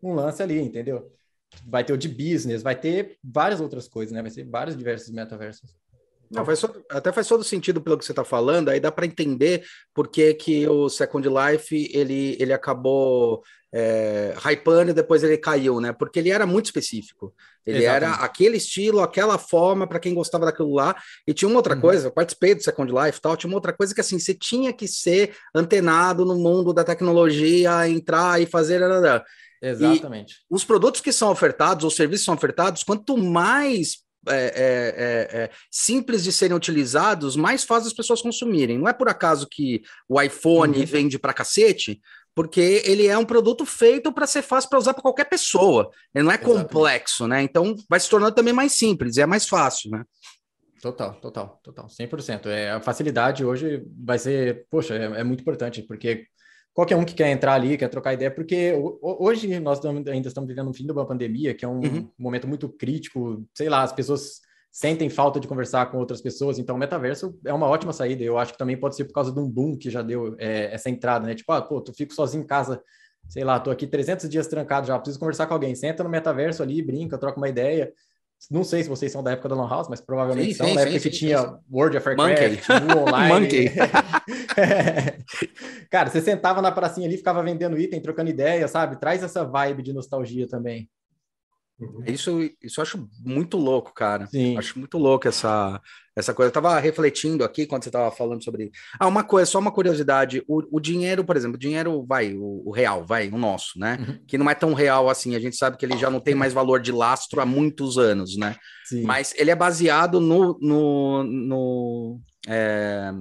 um 0.01 0.13
lance 0.13 0.41
ali, 0.41 0.59
entendeu? 0.59 1.11
Vai 1.65 1.83
ter 1.83 1.93
o 1.93 1.97
de 1.97 2.09
business, 2.09 2.63
vai 2.63 2.75
ter 2.75 3.17
várias 3.23 3.61
outras 3.61 3.87
coisas, 3.87 4.13
né? 4.13 4.21
Vai 4.21 4.31
ser 4.31 4.43
vários 4.45 4.75
diversos 4.75 5.11
metaversos. 5.11 5.75
Não, 6.29 6.43
faz 6.43 6.61
até 6.89 7.11
faz 7.11 7.27
todo 7.27 7.43
sentido 7.43 7.81
pelo 7.81 7.97
que 7.97 8.05
você 8.05 8.11
está 8.11 8.23
falando, 8.23 8.69
aí 8.69 8.79
dá 8.79 8.91
para 8.91 9.05
entender 9.05 9.63
por 9.93 10.07
que, 10.07 10.33
que 10.33 10.67
o 10.67 10.89
Second 10.89 11.27
Life 11.29 11.91
ele, 11.93 12.35
ele 12.39 12.51
acabou 12.51 13.43
é, 13.77 14.33
hypando 14.45 14.91
e 14.91 14.93
depois 14.93 15.21
ele 15.21 15.37
caiu, 15.37 15.81
né? 15.81 15.91
Porque 15.91 16.19
ele 16.19 16.29
era 16.29 16.45
muito 16.45 16.67
específico. 16.67 17.33
Ele 17.65 17.79
Exatamente. 17.79 18.13
era 18.13 18.23
aquele 18.23 18.55
estilo, 18.55 19.01
aquela 19.01 19.37
forma 19.37 19.85
para 19.85 19.99
quem 19.99 20.13
gostava 20.13 20.45
daquilo 20.45 20.73
lá. 20.73 20.95
E 21.27 21.33
tinha 21.33 21.49
uma 21.49 21.57
outra 21.57 21.75
uhum. 21.75 21.81
coisa, 21.81 22.07
eu 22.07 22.11
participei 22.11 22.55
do 22.55 22.63
Second 22.63 22.89
Life 22.89 23.19
tal, 23.19 23.35
tinha 23.35 23.49
uma 23.49 23.57
outra 23.57 23.73
coisa 23.73 23.93
que 23.93 23.99
assim, 23.99 24.17
você 24.17 24.33
tinha 24.33 24.71
que 24.71 24.87
ser 24.87 25.35
antenado 25.53 26.23
no 26.23 26.35
mundo 26.35 26.73
da 26.73 26.85
tecnologia, 26.85 27.89
entrar 27.89 28.41
e 28.41 28.45
fazer. 28.45 28.79
Exatamente. 29.61 30.35
E 30.35 30.55
os 30.55 30.63
produtos 30.63 31.01
que 31.01 31.11
são 31.11 31.29
ofertados, 31.29 31.83
os 31.83 31.97
serviços 31.97 32.21
que 32.21 32.25
são 32.27 32.35
ofertados, 32.35 32.81
quanto 32.81 33.17
mais 33.17 34.05
é, 34.27 34.33
é, 34.33 35.37
é, 35.37 35.43
é, 35.43 35.49
simples 35.69 36.23
de 36.23 36.31
serem 36.31 36.55
utilizados, 36.55 37.35
mais 37.35 37.65
faz 37.65 37.85
as 37.85 37.93
pessoas 37.93 38.21
consumirem. 38.21 38.77
Não 38.77 38.87
é 38.87 38.93
por 38.93 39.09
acaso 39.09 39.47
que 39.51 39.81
o 40.07 40.21
iPhone 40.21 40.79
uhum. 40.79 40.85
vende 40.85 41.19
para 41.19 41.33
cacete, 41.33 42.01
porque 42.35 42.83
ele 42.83 43.07
é 43.07 43.17
um 43.17 43.25
produto 43.25 43.65
feito 43.65 44.11
para 44.11 44.27
ser 44.27 44.41
fácil 44.41 44.69
para 44.69 44.77
usar 44.77 44.93
para 44.93 45.01
qualquer 45.01 45.23
pessoa. 45.23 45.89
Ele 46.13 46.25
não 46.25 46.31
é 46.31 46.35
Exatamente. 46.35 46.63
complexo, 46.63 47.27
né? 47.27 47.41
Então 47.41 47.75
vai 47.89 47.99
se 47.99 48.09
tornando 48.09 48.35
também 48.35 48.53
mais 48.53 48.73
simples, 48.73 49.17
é 49.17 49.25
mais 49.25 49.47
fácil, 49.47 49.89
né? 49.89 50.03
Total, 50.81 51.13
total, 51.15 51.59
total, 51.63 51.87
100%. 51.87 52.47
É, 52.47 52.71
a 52.71 52.81
facilidade 52.81 53.43
hoje 53.43 53.83
vai 53.97 54.19
ser, 54.19 54.67
poxa, 54.69 54.95
é, 54.95 55.21
é, 55.21 55.23
muito 55.23 55.41
importante, 55.41 55.81
porque 55.81 56.25
qualquer 56.73 56.97
um 56.97 57.05
que 57.05 57.15
quer 57.15 57.31
entrar 57.31 57.53
ali, 57.53 57.77
quer 57.77 57.87
trocar 57.87 58.13
ideia, 58.13 58.29
porque 58.29 58.73
hoje 59.01 59.59
nós 59.61 59.83
ainda 59.83 60.27
estamos 60.27 60.47
vivendo 60.47 60.69
o 60.69 60.73
fim 60.73 60.85
de 60.85 60.91
uma 60.91 61.07
pandemia, 61.07 61.55
que 61.55 61.63
é 61.63 61.67
um 61.67 61.79
uhum. 61.79 62.11
momento 62.19 62.47
muito 62.47 62.67
crítico, 62.67 63.43
sei 63.55 63.69
lá, 63.69 63.81
as 63.81 63.93
pessoas 63.93 64.41
sentem 64.75 65.09
falta 65.09 65.39
de 65.39 65.47
conversar 65.47 65.85
com 65.85 65.97
outras 65.97 66.19
pessoas. 66.19 66.59
Então, 66.59 66.75
o 66.75 66.77
metaverso 66.77 67.39
é 67.45 67.53
uma 67.53 67.65
ótima 67.65 67.93
saída. 67.93 68.25
Eu 68.25 68.37
acho 68.37 68.51
que 68.51 68.57
também 68.57 68.75
pode 68.75 68.97
ser 68.97 69.05
por 69.05 69.13
causa 69.13 69.31
de 69.31 69.39
um 69.39 69.49
boom 69.49 69.77
que 69.77 69.89
já 69.89 70.01
deu 70.01 70.35
é, 70.37 70.73
essa 70.73 70.89
entrada, 70.89 71.25
né? 71.25 71.33
Tipo, 71.33 71.53
ah, 71.53 71.61
pô, 71.61 71.79
tu 71.79 71.93
fico 71.93 72.13
sozinho 72.13 72.43
em 72.43 72.45
casa, 72.45 72.83
sei 73.29 73.45
lá, 73.45 73.57
tô 73.57 73.71
aqui 73.71 73.87
300 73.87 74.29
dias 74.29 74.47
trancado 74.47 74.85
já, 74.85 74.99
preciso 74.99 75.17
conversar 75.17 75.47
com 75.47 75.53
alguém. 75.53 75.73
Senta 75.75 76.03
no 76.03 76.09
metaverso 76.09 76.61
ali, 76.61 76.81
brinca, 76.81 77.17
troca 77.17 77.37
uma 77.37 77.47
ideia. 77.47 77.89
Não 78.51 78.65
sei 78.65 78.83
se 78.83 78.89
vocês 78.89 79.13
são 79.13 79.23
da 79.23 79.31
época 79.31 79.47
da 79.47 79.55
Lan 79.55 79.69
House, 79.69 79.87
mas 79.87 80.01
provavelmente 80.01 80.51
sim, 80.51 80.57
são, 80.57 80.67
sim, 80.67 80.75
da 80.75 80.81
época 80.81 80.99
sim, 80.99 81.09
que 81.09 81.15
tinha 81.15 81.57
World 81.71 81.95
of 81.95 82.09
Warcraft, 82.09 82.69
online. 83.07 83.33
Monkey. 83.33 83.71
Cara, 85.89 86.09
você 86.09 86.19
sentava 86.19 86.61
na 86.61 86.69
pracinha 86.69 87.07
ali, 87.07 87.15
ficava 87.15 87.41
vendendo 87.41 87.79
item, 87.79 88.01
trocando 88.01 88.29
ideia, 88.29 88.67
sabe? 88.67 88.99
Traz 88.99 89.23
essa 89.23 89.45
vibe 89.45 89.81
de 89.81 89.93
nostalgia 89.93 90.49
também. 90.49 90.89
Uhum. 91.77 92.03
Isso, 92.07 92.39
isso 92.63 92.79
eu 92.79 92.83
acho 92.83 93.09
muito 93.19 93.57
louco, 93.57 93.93
cara. 93.93 94.27
Sim. 94.27 94.57
Acho 94.57 94.79
muito 94.79 94.97
louco 94.97 95.27
essa, 95.27 95.81
essa 96.15 96.33
coisa. 96.33 96.47
Eu 96.47 96.53
tava 96.53 96.79
refletindo 96.79 97.43
aqui 97.43 97.65
quando 97.65 97.83
você 97.83 97.91
tava 97.91 98.09
falando 98.15 98.43
sobre. 98.43 98.71
Ah, 98.97 99.07
uma 99.07 99.23
coisa, 99.23 99.51
só 99.51 99.59
uma 99.59 99.71
curiosidade. 99.71 100.41
O, 100.47 100.77
o 100.77 100.79
dinheiro, 100.79 101.25
por 101.25 101.35
exemplo, 101.35 101.57
o 101.57 101.59
dinheiro 101.59 102.05
vai, 102.07 102.33
o, 102.33 102.63
o 102.65 102.71
real, 102.71 103.05
vai, 103.05 103.27
o 103.27 103.37
nosso, 103.37 103.77
né? 103.77 103.97
Uhum. 103.99 104.19
Que 104.25 104.37
não 104.37 104.49
é 104.49 104.55
tão 104.55 104.73
real 104.73 105.09
assim. 105.09 105.35
A 105.35 105.39
gente 105.39 105.57
sabe 105.57 105.75
que 105.75 105.85
ele 105.85 105.97
já 105.97 106.09
não 106.09 106.21
tem 106.21 106.33
mais 106.33 106.53
valor 106.53 106.79
de 106.79 106.93
lastro 106.93 107.41
há 107.41 107.45
muitos 107.45 107.97
anos, 107.97 108.37
né? 108.37 108.55
Sim. 108.85 109.03
Mas 109.03 109.33
ele 109.37 109.51
é 109.51 109.55
baseado 109.55 110.21
no. 110.21 110.57
no, 110.61 111.23
no 111.23 112.19
é... 112.47 113.11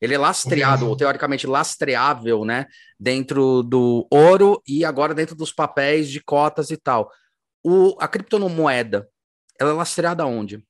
Ele 0.00 0.14
é 0.14 0.18
lastreado, 0.18 0.88
ou 0.88 0.96
teoricamente 0.96 1.46
lastreável, 1.46 2.44
né? 2.44 2.66
Dentro 2.98 3.62
do 3.62 4.06
ouro 4.10 4.60
e 4.66 4.84
agora 4.84 5.14
dentro 5.14 5.34
dos 5.34 5.52
papéis 5.52 6.08
de 6.08 6.20
cotas 6.20 6.70
e 6.70 6.76
tal. 6.76 7.10
O, 7.64 7.96
a 7.98 8.08
criptomoeda, 8.08 9.08
ela 9.58 9.70
é 9.70 9.74
lastreada 9.74 10.24
onde? 10.24 10.64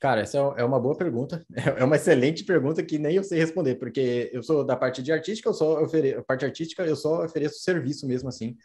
Cara, 0.00 0.20
essa 0.20 0.38
é 0.56 0.64
uma 0.64 0.80
boa 0.80 0.96
pergunta. 0.96 1.44
É 1.78 1.84
uma 1.84 1.96
excelente 1.96 2.44
pergunta 2.44 2.82
que 2.82 2.98
nem 2.98 3.16
eu 3.16 3.24
sei 3.24 3.38
responder, 3.38 3.76
porque 3.76 4.30
eu 4.32 4.42
sou 4.42 4.64
da 4.64 4.76
parte 4.76 5.02
de 5.02 5.12
artística, 5.12 5.48
eu 5.48 5.54
só 5.54 5.82
ofereço, 5.82 6.22
parte 6.24 6.44
artística, 6.44 6.84
eu 6.84 6.96
só 6.96 7.24
ofereço 7.24 7.60
serviço 7.60 8.06
mesmo 8.06 8.28
assim. 8.28 8.56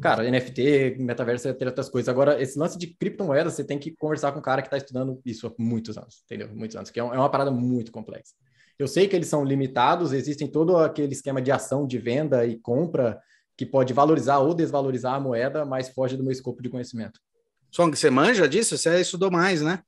Cara, 0.00 0.28
NFT, 0.30 0.96
metaverso, 0.98 1.48
entre 1.48 1.66
outras 1.66 1.88
coisas. 1.88 2.08
Agora, 2.08 2.40
esse 2.40 2.58
lance 2.58 2.78
de 2.78 2.86
criptomoedas, 2.86 3.54
você 3.54 3.64
tem 3.64 3.78
que 3.78 3.90
conversar 3.96 4.32
com 4.32 4.38
um 4.38 4.42
cara 4.42 4.62
que 4.62 4.68
está 4.68 4.76
estudando 4.76 5.20
isso 5.24 5.46
há 5.46 5.52
muitos 5.58 5.98
anos, 5.98 6.22
entendeu? 6.24 6.48
Muitos 6.54 6.76
anos, 6.76 6.90
que 6.90 6.98
é, 6.98 7.02
é 7.02 7.06
uma 7.06 7.30
parada 7.30 7.50
muito 7.50 7.92
complexa. 7.92 8.34
Eu 8.78 8.88
sei 8.88 9.06
que 9.06 9.14
eles 9.14 9.28
são 9.28 9.44
limitados, 9.44 10.12
existem 10.12 10.48
todo 10.48 10.76
aquele 10.78 11.12
esquema 11.12 11.42
de 11.42 11.52
ação, 11.52 11.86
de 11.86 11.98
venda 11.98 12.46
e 12.46 12.58
compra 12.58 13.20
que 13.60 13.66
pode 13.66 13.92
valorizar 13.92 14.38
ou 14.38 14.54
desvalorizar 14.54 15.16
a 15.16 15.20
moeda, 15.20 15.66
mas 15.66 15.90
foge 15.90 16.16
do 16.16 16.22
meu 16.22 16.32
escopo 16.32 16.62
de 16.62 16.70
conhecimento. 16.70 17.20
Song, 17.70 17.94
você 17.94 18.08
manja 18.08 18.48
disso? 18.48 18.78
Você 18.78 18.98
estudou 18.98 19.30
mais, 19.30 19.60
né? 19.60 19.80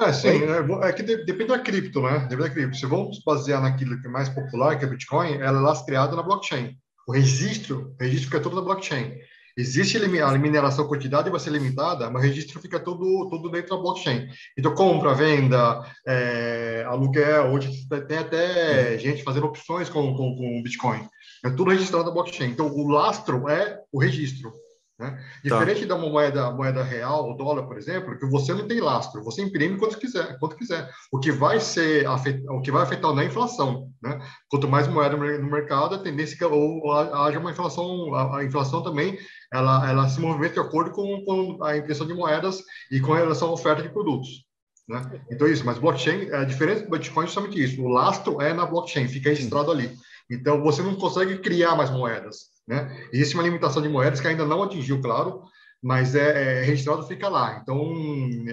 É, 0.00 0.12
sim, 0.12 0.42
é, 0.42 0.88
é 0.88 0.92
que 0.92 1.04
de, 1.04 1.24
depende 1.24 1.50
da 1.50 1.60
cripto, 1.60 2.02
né? 2.02 2.26
Depende 2.28 2.48
da 2.48 2.50
cripto. 2.50 2.76
Se 2.76 2.86
vamos 2.86 3.22
basear 3.24 3.62
naquilo 3.62 4.00
que 4.00 4.08
é 4.08 4.10
mais 4.10 4.28
popular, 4.28 4.76
que 4.76 4.84
é 4.84 4.88
Bitcoin, 4.88 5.34
ela 5.34 5.58
é 5.58 5.62
lastreada 5.62 6.16
na 6.16 6.24
blockchain. 6.24 6.76
O 7.06 7.12
registro, 7.12 7.94
o 7.96 8.02
registro 8.02 8.30
fica 8.30 8.40
todo 8.40 8.56
na 8.56 8.62
blockchain. 8.62 9.12
Existe 9.56 9.96
a 9.96 10.36
mineração 10.36 10.88
quantidade 10.88 11.30
vai 11.30 11.38
ser 11.38 11.50
limitada, 11.50 12.10
mas 12.10 12.20
o 12.20 12.26
registro 12.26 12.60
fica 12.60 12.80
todo, 12.80 13.28
todo 13.30 13.48
dentro 13.48 13.76
da 13.76 13.80
blockchain. 13.80 14.26
Então, 14.58 14.74
compra, 14.74 15.14
venda, 15.14 15.88
é, 16.04 16.84
aluguel, 16.88 17.52
hoje 17.52 17.86
tem 18.08 18.18
até 18.18 18.98
gente 18.98 19.22
fazendo 19.22 19.46
opções 19.46 19.88
com, 19.88 20.16
com, 20.16 20.34
com 20.34 20.62
Bitcoin. 20.64 21.08
É 21.44 21.50
tudo 21.50 21.70
registrado 21.70 22.06
na 22.06 22.10
blockchain. 22.10 22.50
Então, 22.50 22.66
o 22.66 22.88
lastro 22.88 23.48
é 23.48 23.80
o 23.92 24.00
registro. 24.00 24.50
Né? 24.98 25.10
Tá. 25.10 25.18
Diferente 25.42 25.86
tá. 25.86 25.94
da 25.94 26.00
moeda, 26.00 26.50
moeda 26.52 26.82
real, 26.82 27.30
o 27.30 27.34
dólar, 27.34 27.66
por 27.66 27.76
exemplo, 27.76 28.16
que 28.16 28.26
você 28.26 28.54
não 28.54 28.66
tem 28.66 28.80
lastro, 28.80 29.24
você 29.24 29.42
imprime 29.42 29.76
quanto 29.76 29.98
quiser, 29.98 30.38
quanto 30.38 30.56
quiser. 30.56 30.88
O 31.12 31.18
que 31.18 31.32
vai 31.32 31.60
ser 31.60 32.06
o 32.48 32.60
que 32.60 32.70
vai 32.70 32.82
afetar 32.82 33.12
não 33.12 33.18
é 33.18 33.24
a 33.24 33.26
inflação, 33.26 33.90
né? 34.02 34.20
Quanto 34.48 34.68
mais 34.68 34.86
moeda 34.86 35.16
no 35.16 35.50
mercado, 35.50 35.96
a 35.96 35.98
tendência 35.98 36.34
é 36.34 36.38
que 36.38 36.44
ou, 36.44 36.92
haja 36.92 37.38
uma 37.38 37.50
inflação, 37.50 38.14
a, 38.14 38.44
inflação 38.44 38.82
também, 38.82 39.18
ela, 39.52 39.90
ela 39.90 40.08
se 40.08 40.20
movimenta 40.20 40.54
de 40.54 40.60
acordo 40.60 40.92
com, 40.92 41.24
com 41.24 41.64
a 41.64 41.76
impressão 41.76 42.06
de 42.06 42.14
moedas 42.14 42.62
e 42.90 43.00
com 43.00 43.12
relação 43.12 43.48
à 43.48 43.52
oferta 43.52 43.82
de 43.82 43.88
produtos. 43.88 44.44
Né? 44.88 45.22
Então, 45.30 45.48
isso, 45.48 45.64
mas 45.64 45.78
blockchain, 45.78 46.30
a 46.30 46.44
diferença 46.44 46.84
do 46.84 46.90
Bitcoin 46.90 47.24
é 47.24 47.26
justamente 47.26 47.62
isso. 47.62 47.82
O 47.82 47.88
lastro 47.88 48.40
é 48.40 48.52
na 48.52 48.66
blockchain, 48.66 49.08
fica 49.08 49.30
registrado 49.30 49.70
ali. 49.70 49.90
Então, 50.30 50.62
você 50.62 50.82
não 50.82 50.94
consegue 50.94 51.38
criar 51.38 51.76
mais 51.76 51.90
moedas. 51.90 52.54
Né? 52.66 53.08
Existe 53.12 53.34
uma 53.34 53.42
limitação 53.42 53.82
de 53.82 53.88
moedas 53.88 54.20
que 54.20 54.26
ainda 54.26 54.44
não 54.44 54.62
atingiu, 54.62 55.00
claro, 55.00 55.42
mas 55.82 56.14
é, 56.14 56.60
é 56.60 56.62
registrado 56.62 57.06
fica 57.06 57.28
lá. 57.28 57.60
Então, 57.62 57.78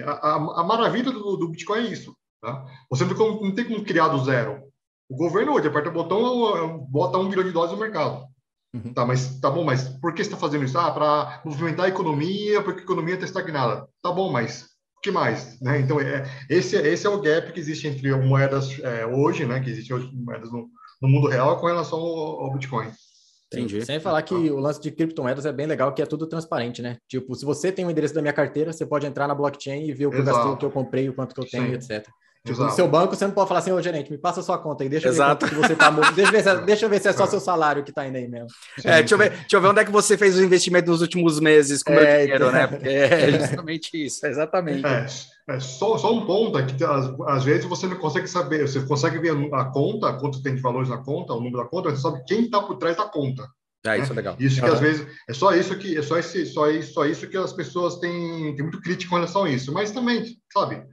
a, 0.06 0.60
a 0.60 0.64
maravilha 0.64 1.10
do, 1.10 1.36
do, 1.36 1.48
Bitcoin 1.48 1.86
é 1.86 1.90
isso. 1.90 2.14
Tá? 2.40 2.64
Você 2.90 3.04
não 3.04 3.14
tem, 3.14 3.18
como, 3.18 3.44
não 3.44 3.54
tem 3.54 3.64
como 3.64 3.84
criar 3.84 4.08
do 4.08 4.22
zero. 4.24 4.62
O 5.08 5.16
governo 5.16 5.52
hoje 5.52 5.68
aperta 5.68 5.88
o 5.88 5.92
botão, 5.92 6.78
bota 6.90 7.18
um 7.18 7.28
bilhão 7.28 7.44
de 7.44 7.52
dólares 7.52 7.74
no 7.74 7.80
mercado. 7.80 8.26
Uhum. 8.74 8.92
Tá, 8.94 9.04
mas 9.04 9.38
tá 9.38 9.50
bom, 9.50 9.64
mas 9.64 9.88
por 9.88 10.14
que 10.14 10.22
você 10.22 10.28
está 10.28 10.36
fazendo 10.36 10.64
isso? 10.64 10.78
Ah, 10.78 10.90
para 10.90 11.42
movimentar 11.44 11.86
a 11.86 11.88
economia, 11.88 12.62
porque 12.62 12.80
a 12.80 12.84
economia 12.84 13.14
está 13.14 13.26
estagnada. 13.26 13.86
Tá 14.02 14.10
bom, 14.10 14.32
mas 14.32 14.70
o 14.96 15.00
que 15.02 15.10
mais? 15.10 15.60
Né? 15.60 15.80
Então, 15.80 16.00
é, 16.00 16.24
esse, 16.48 16.76
esse 16.76 17.06
é 17.06 17.10
o 17.10 17.20
gap 17.20 17.52
que 17.52 17.60
existe 17.60 17.86
entre 17.86 18.14
moedas 18.16 18.78
é, 18.80 19.06
hoje, 19.06 19.44
né? 19.44 19.60
Que 19.60 19.70
existe 19.70 19.92
hoje 19.92 20.10
moedas 20.14 20.50
no, 20.50 20.70
no 21.02 21.08
mundo 21.08 21.28
real 21.28 21.58
com 21.58 21.66
relação 21.66 21.98
ao, 21.98 22.40
ao 22.44 22.52
Bitcoin. 22.52 22.88
Entendi. 23.52 23.84
Sem 23.84 24.00
falar 24.00 24.22
que 24.22 24.34
o 24.34 24.58
lance 24.58 24.80
de 24.80 24.90
criptomoedas 24.90 25.44
é 25.44 25.52
bem 25.52 25.66
legal, 25.66 25.92
que 25.92 26.00
é 26.00 26.06
tudo 26.06 26.26
transparente, 26.26 26.80
né? 26.80 26.96
Tipo, 27.06 27.34
se 27.34 27.44
você 27.44 27.70
tem 27.70 27.84
o 27.84 27.90
endereço 27.90 28.14
da 28.14 28.22
minha 28.22 28.32
carteira, 28.32 28.72
você 28.72 28.86
pode 28.86 29.06
entrar 29.06 29.28
na 29.28 29.34
blockchain 29.34 29.84
e 29.84 29.92
ver 29.92 30.06
o 30.06 30.10
que 30.10 30.16
eu 30.16 30.24
gastei, 30.24 30.50
o 30.52 30.56
que 30.56 30.64
eu 30.64 30.70
comprei, 30.70 31.08
o 31.08 31.14
quanto 31.14 31.34
que 31.34 31.40
eu 31.40 31.46
tenho, 31.46 31.80
Sim. 31.82 31.94
etc. 31.94 32.08
Tipo, 32.44 32.60
no 32.64 32.70
seu 32.72 32.88
banco, 32.88 33.14
você 33.14 33.24
não 33.24 33.32
pode 33.32 33.46
falar 33.46 33.60
assim, 33.60 33.70
ô 33.70 33.80
gerente, 33.80 34.10
me 34.10 34.18
passa 34.18 34.40
a 34.40 34.42
sua 34.42 34.58
conta 34.58 34.82
aí, 34.82 34.88
deixa 34.88 35.06
eu 35.06 35.12
Exato. 35.12 35.46
ver 35.46 35.54
que 35.54 35.60
você 35.60 35.76
tá. 35.76 35.90
deixa, 35.90 36.32
ver 36.32 36.42
se 36.42 36.48
é, 36.48 36.56
deixa 36.66 36.84
eu 36.86 36.90
ver 36.90 37.00
se 37.00 37.08
é 37.08 37.12
só 37.12 37.24
seu 37.24 37.38
salário 37.38 37.84
que 37.84 37.92
tá 37.92 38.04
indo 38.04 38.16
aí 38.16 38.26
mesmo. 38.26 38.48
É, 38.82 38.98
deixa 38.98 39.14
eu, 39.14 39.18
ver, 39.18 39.30
deixa 39.30 39.56
eu 39.56 39.60
ver 39.60 39.68
onde 39.68 39.80
é 39.80 39.84
que 39.84 39.92
você 39.92 40.18
fez 40.18 40.36
o 40.36 40.42
investimento 40.42 40.90
nos 40.90 41.02
últimos 41.02 41.38
meses 41.38 41.84
com 41.84 41.92
o 41.92 41.94
é, 41.94 42.16
meu 42.16 42.20
dinheiro, 42.22 42.50
né? 42.50 42.66
Porque 42.66 42.88
é 42.88 43.38
justamente 43.38 43.90
isso, 44.04 44.26
exatamente. 44.26 44.84
É, 44.84 45.06
é 45.50 45.60
só, 45.60 45.96
só 45.96 46.12
um 46.12 46.26
ponto 46.26 46.58
é 46.58 46.66
que 46.66 46.82
às, 46.82 47.14
às, 47.28 47.44
vezes 47.44 47.64
você 47.64 47.86
não 47.86 47.96
consegue 47.96 48.26
saber, 48.26 48.66
você 48.66 48.80
consegue 48.80 49.20
ver 49.20 49.36
a 49.54 49.64
conta, 49.66 50.12
quanto 50.14 50.42
tem 50.42 50.56
de 50.56 50.60
valores 50.60 50.88
na 50.88 50.98
conta, 50.98 51.34
o 51.34 51.40
número 51.40 51.58
da 51.58 51.68
conta, 51.68 51.90
você 51.90 52.02
sabe 52.02 52.24
quem 52.26 52.46
está 52.46 52.60
por 52.60 52.76
trás 52.76 52.96
da 52.96 53.04
conta. 53.04 53.48
Ah, 53.84 53.98
isso 53.98 54.12
é 54.12 54.16
legal. 54.16 54.36
Isso 54.38 54.60
que 54.60 54.66
uhum. 54.66 54.74
às 54.74 54.80
vezes 54.80 55.06
é 55.28 55.32
só 55.32 55.52
isso 55.54 55.76
que 55.76 55.96
é 55.96 56.02
só 56.02 56.16
esse 56.16 56.46
só 56.46 56.68
isso, 56.70 56.92
só 56.92 57.04
isso 57.04 57.28
que 57.28 57.36
as 57.36 57.52
pessoas 57.52 57.98
têm, 57.98 58.54
têm 58.54 58.62
muito 58.62 58.80
crítico 58.80 59.10
com 59.10 59.16
relação 59.16 59.44
a 59.44 59.50
isso. 59.50 59.72
Mas 59.72 59.90
também, 59.90 60.24
sabe, 60.52 60.84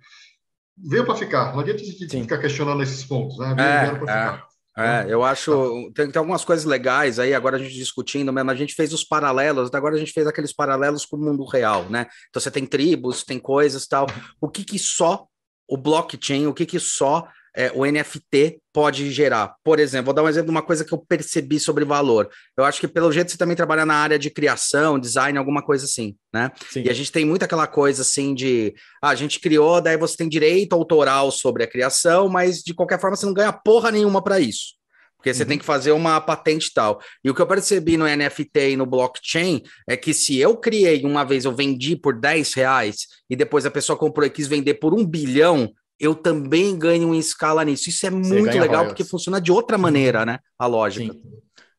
veio 0.87 1.05
para 1.05 1.15
ficar. 1.15 1.53
Não 1.53 1.59
adianta 1.59 1.81
a 1.81 1.85
gente 1.85 2.09
Sim. 2.09 2.21
ficar 2.23 2.37
questionando 2.37 2.81
esses 2.83 3.03
pontos, 3.03 3.37
né? 3.37 3.53
Veio, 3.55 3.67
é, 3.67 3.81
veio 3.81 3.95
é. 3.95 3.99
ficar. 3.99 4.49
É, 4.77 5.05
eu 5.09 5.23
acho 5.23 5.51
tá. 5.51 6.03
tem, 6.03 6.11
tem, 6.11 6.19
algumas 6.19 6.45
coisas 6.45 6.63
legais 6.63 7.19
aí, 7.19 7.33
agora 7.33 7.57
a 7.57 7.59
gente 7.59 7.73
discutindo 7.73 8.31
mesmo, 8.31 8.49
a 8.49 8.55
gente 8.55 8.73
fez 8.73 8.93
os 8.93 9.03
paralelos, 9.03 9.69
agora 9.73 9.95
a 9.95 9.99
gente 9.99 10.13
fez 10.13 10.25
aqueles 10.25 10.53
paralelos 10.53 11.05
com 11.05 11.17
o 11.17 11.19
mundo 11.19 11.43
real, 11.43 11.83
né? 11.89 12.07
Então 12.29 12.41
você 12.41 12.49
tem 12.49 12.65
tribos, 12.65 13.23
tem 13.23 13.39
coisas 13.39 13.85
tal. 13.87 14.07
O 14.39 14.47
que 14.47 14.63
que 14.63 14.79
só 14.79 15.27
o 15.67 15.75
blockchain, 15.75 16.47
o 16.47 16.53
que 16.53 16.65
que 16.65 16.79
só 16.79 17.27
é, 17.55 17.71
o 17.73 17.85
NFT 17.85 18.59
pode 18.73 19.11
gerar. 19.11 19.55
Por 19.63 19.79
exemplo, 19.79 20.05
vou 20.05 20.13
dar 20.13 20.23
um 20.23 20.29
exemplo 20.29 20.47
de 20.47 20.51
uma 20.51 20.61
coisa 20.61 20.85
que 20.85 20.93
eu 20.93 20.97
percebi 20.97 21.59
sobre 21.59 21.83
valor. 21.83 22.29
Eu 22.57 22.63
acho 22.63 22.79
que 22.79 22.87
pelo 22.87 23.11
jeito 23.11 23.31
você 23.31 23.37
também 23.37 23.55
trabalha 23.55 23.85
na 23.85 23.95
área 23.95 24.19
de 24.19 24.29
criação, 24.29 24.99
design, 24.99 25.37
alguma 25.37 25.61
coisa 25.61 25.85
assim, 25.85 26.15
né? 26.33 26.51
Sim. 26.69 26.83
E 26.85 26.89
a 26.89 26.93
gente 26.93 27.11
tem 27.11 27.25
muito 27.25 27.43
aquela 27.43 27.67
coisa 27.67 28.01
assim 28.01 28.33
de 28.33 28.73
ah, 29.01 29.09
a 29.09 29.15
gente 29.15 29.39
criou, 29.39 29.81
daí 29.81 29.97
você 29.97 30.17
tem 30.17 30.29
direito 30.29 30.73
autoral 30.73 31.31
sobre 31.31 31.63
a 31.63 31.67
criação, 31.67 32.29
mas 32.29 32.59
de 32.59 32.73
qualquer 32.73 32.99
forma 32.99 33.15
você 33.15 33.25
não 33.25 33.33
ganha 33.33 33.51
porra 33.51 33.91
nenhuma 33.91 34.23
para 34.23 34.39
isso. 34.39 34.79
Porque 35.19 35.33
você 35.33 35.43
uhum. 35.43 35.49
tem 35.49 35.57
que 35.57 35.65
fazer 35.65 35.91
uma 35.91 36.21
patente 36.21 36.67
e 36.67 36.73
tal. 36.73 37.01
E 37.21 37.29
o 37.29 37.35
que 37.35 37.41
eu 37.41 37.47
percebi 37.47 37.97
no 37.97 38.05
NFT 38.05 38.71
e 38.71 38.77
no 38.77 38.85
blockchain 38.85 39.61
é 39.85 39.97
que 39.97 40.13
se 40.13 40.37
eu 40.37 40.55
criei 40.55 41.03
uma 41.03 41.25
vez, 41.25 41.43
eu 41.43 41.53
vendi 41.53 41.97
por 41.97 42.17
10 42.17 42.53
reais 42.53 42.99
e 43.29 43.35
depois 43.35 43.65
a 43.65 43.71
pessoa 43.71 43.99
comprou 43.99 44.25
e 44.25 44.29
quis 44.29 44.47
vender 44.47 44.75
por 44.75 44.93
um 44.93 45.05
bilhão, 45.05 45.69
eu 45.99 46.15
também 46.15 46.77
ganho 46.77 47.13
em 47.13 47.19
escala 47.19 47.65
nisso. 47.65 47.89
Isso 47.89 48.07
é 48.07 48.09
muito 48.09 48.57
legal 48.57 48.85
porque 48.85 49.03
funciona 49.03 49.41
de 49.41 49.51
outra 49.51 49.77
maneira, 49.77 50.25
né? 50.25 50.39
A 50.57 50.65
lógica. 50.65 51.13
Sim. 51.13 51.21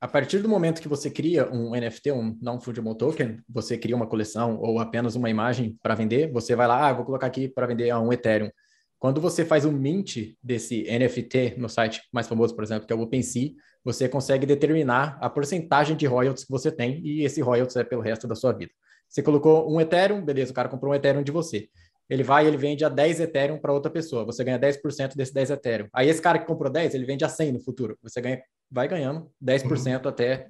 A 0.01 0.09
partir 0.09 0.39
do 0.39 0.49
momento 0.49 0.81
que 0.81 0.89
você 0.89 1.11
cria 1.11 1.51
um 1.51 1.73
NFT, 1.73 2.13
um 2.13 2.37
non-fungible 2.41 2.97
token, 2.97 3.39
você 3.49 3.77
cria 3.77 3.95
uma 3.95 4.07
coleção 4.07 4.59
ou 4.59 4.79
apenas 4.79 5.15
uma 5.15 5.29
imagem 5.29 5.79
para 5.83 5.95
vender, 5.95 6.33
você 6.33 6.57
vai 6.57 6.67
lá, 6.67 6.89
ah, 6.89 6.93
vou 6.93 7.05
colocar 7.05 7.27
aqui 7.27 7.49
para 7.49 7.67
vender 7.67 7.91
a 7.91 8.01
um 8.01 8.11
Ethereum. 8.11 8.51
Quando 8.99 9.21
você 9.21 9.45
faz 9.45 9.65
o 9.65 9.73
mint 9.73 10.35
desse 10.43 10.85
NFT 10.85 11.57
no 11.59 11.69
site 11.69 12.03
mais 12.13 12.29
famoso, 12.29 12.55
por 12.55 12.65
exemplo, 12.65 12.87
que 12.87 12.93
é 12.93 12.97
o 12.97 13.01
OpenSea, 13.01 13.53
você 13.85 14.09
consegue 14.09 14.47
determinar 14.47 15.19
a 15.21 15.29
porcentagem 15.29 15.97
de 15.97 16.07
royalties 16.07 16.45
que 16.45 16.51
você 16.51 16.71
tem 16.71 17.01
e 17.05 17.25
esse 17.25 17.41
royalties 17.43 17.77
é 17.77 17.85
pelo 17.85 18.01
resto 18.01 18.27
da 18.27 18.35
sua 18.35 18.53
vida. 18.53 18.73
Você 19.07 19.23
colocou 19.23 19.71
um 19.71 19.81
Ethereum, 19.81 20.25
beleza, 20.25 20.53
o 20.53 20.55
cara 20.55 20.69
comprou 20.69 20.93
um 20.93 20.95
Ethereum 20.95 21.23
de 21.23 21.33
você 21.33 21.69
ele 22.11 22.25
vai 22.25 22.45
e 22.45 22.49
ele 22.49 22.57
vende 22.57 22.85
a 22.85 22.89
10 22.89 23.21
Ethereum 23.21 23.59
para 23.61 23.73
outra 23.73 23.89
pessoa. 23.89 24.25
Você 24.25 24.43
ganha 24.43 24.59
10% 24.59 25.15
desse 25.15 25.33
10 25.33 25.51
Ethereum. 25.51 25.89
Aí 25.93 26.09
esse 26.09 26.21
cara 26.21 26.41
que 26.41 26.47
comprou 26.47 26.71
10, 26.71 26.93
ele 26.93 27.07
vende 27.07 27.25
a 27.25 27.29
100 27.29 27.53
no 27.53 27.61
futuro. 27.61 27.97
Você 28.03 28.21
ganha, 28.21 28.43
vai 28.69 28.89
ganhando 28.89 29.31
10% 29.41 30.03
uhum. 30.03 30.09
até 30.09 30.49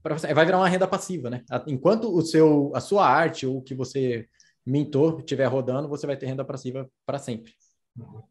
para 0.00 0.16
você. 0.16 0.32
Vai 0.32 0.44
virar 0.44 0.58
uma 0.58 0.68
renda 0.68 0.86
passiva, 0.86 1.28
né? 1.28 1.42
Enquanto 1.66 2.14
o 2.14 2.22
seu, 2.22 2.70
a 2.76 2.80
sua 2.80 3.08
arte 3.08 3.44
ou 3.44 3.58
o 3.58 3.62
que 3.62 3.74
você 3.74 4.28
mintou, 4.64 5.18
estiver 5.18 5.46
rodando, 5.46 5.88
você 5.88 6.06
vai 6.06 6.16
ter 6.16 6.26
renda 6.26 6.44
passiva 6.44 6.88
para 7.04 7.18
sempre. 7.18 7.52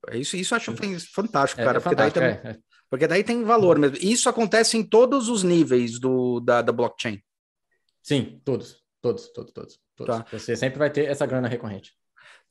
É 0.09 0.17
isso, 0.17 0.37
isso 0.37 0.53
eu 0.53 0.57
acho 0.57 0.73
fantástico, 1.13 1.61
é, 1.61 1.65
cara, 1.65 1.77
é 1.77 1.81
porque, 1.81 1.95
fantástico, 1.95 2.19
daí 2.19 2.37
tem, 2.37 2.51
é, 2.51 2.57
porque 2.89 3.07
daí 3.07 3.23
tem 3.25 3.43
valor 3.43 3.77
mesmo. 3.77 3.97
Isso 4.01 4.29
acontece 4.29 4.77
em 4.77 4.83
todos 4.83 5.27
os 5.27 5.43
níveis 5.43 5.99
do, 5.99 6.39
da, 6.39 6.61
da 6.61 6.71
blockchain. 6.71 7.21
Sim, 8.01 8.41
todos, 8.45 8.77
todos, 9.01 9.29
todos, 9.33 9.51
todos. 9.51 9.79
todos. 9.97 10.17
Tá. 10.17 10.25
Você 10.31 10.55
sempre 10.55 10.79
vai 10.79 10.89
ter 10.89 11.09
essa 11.09 11.25
grana 11.25 11.47
recorrente. 11.47 11.91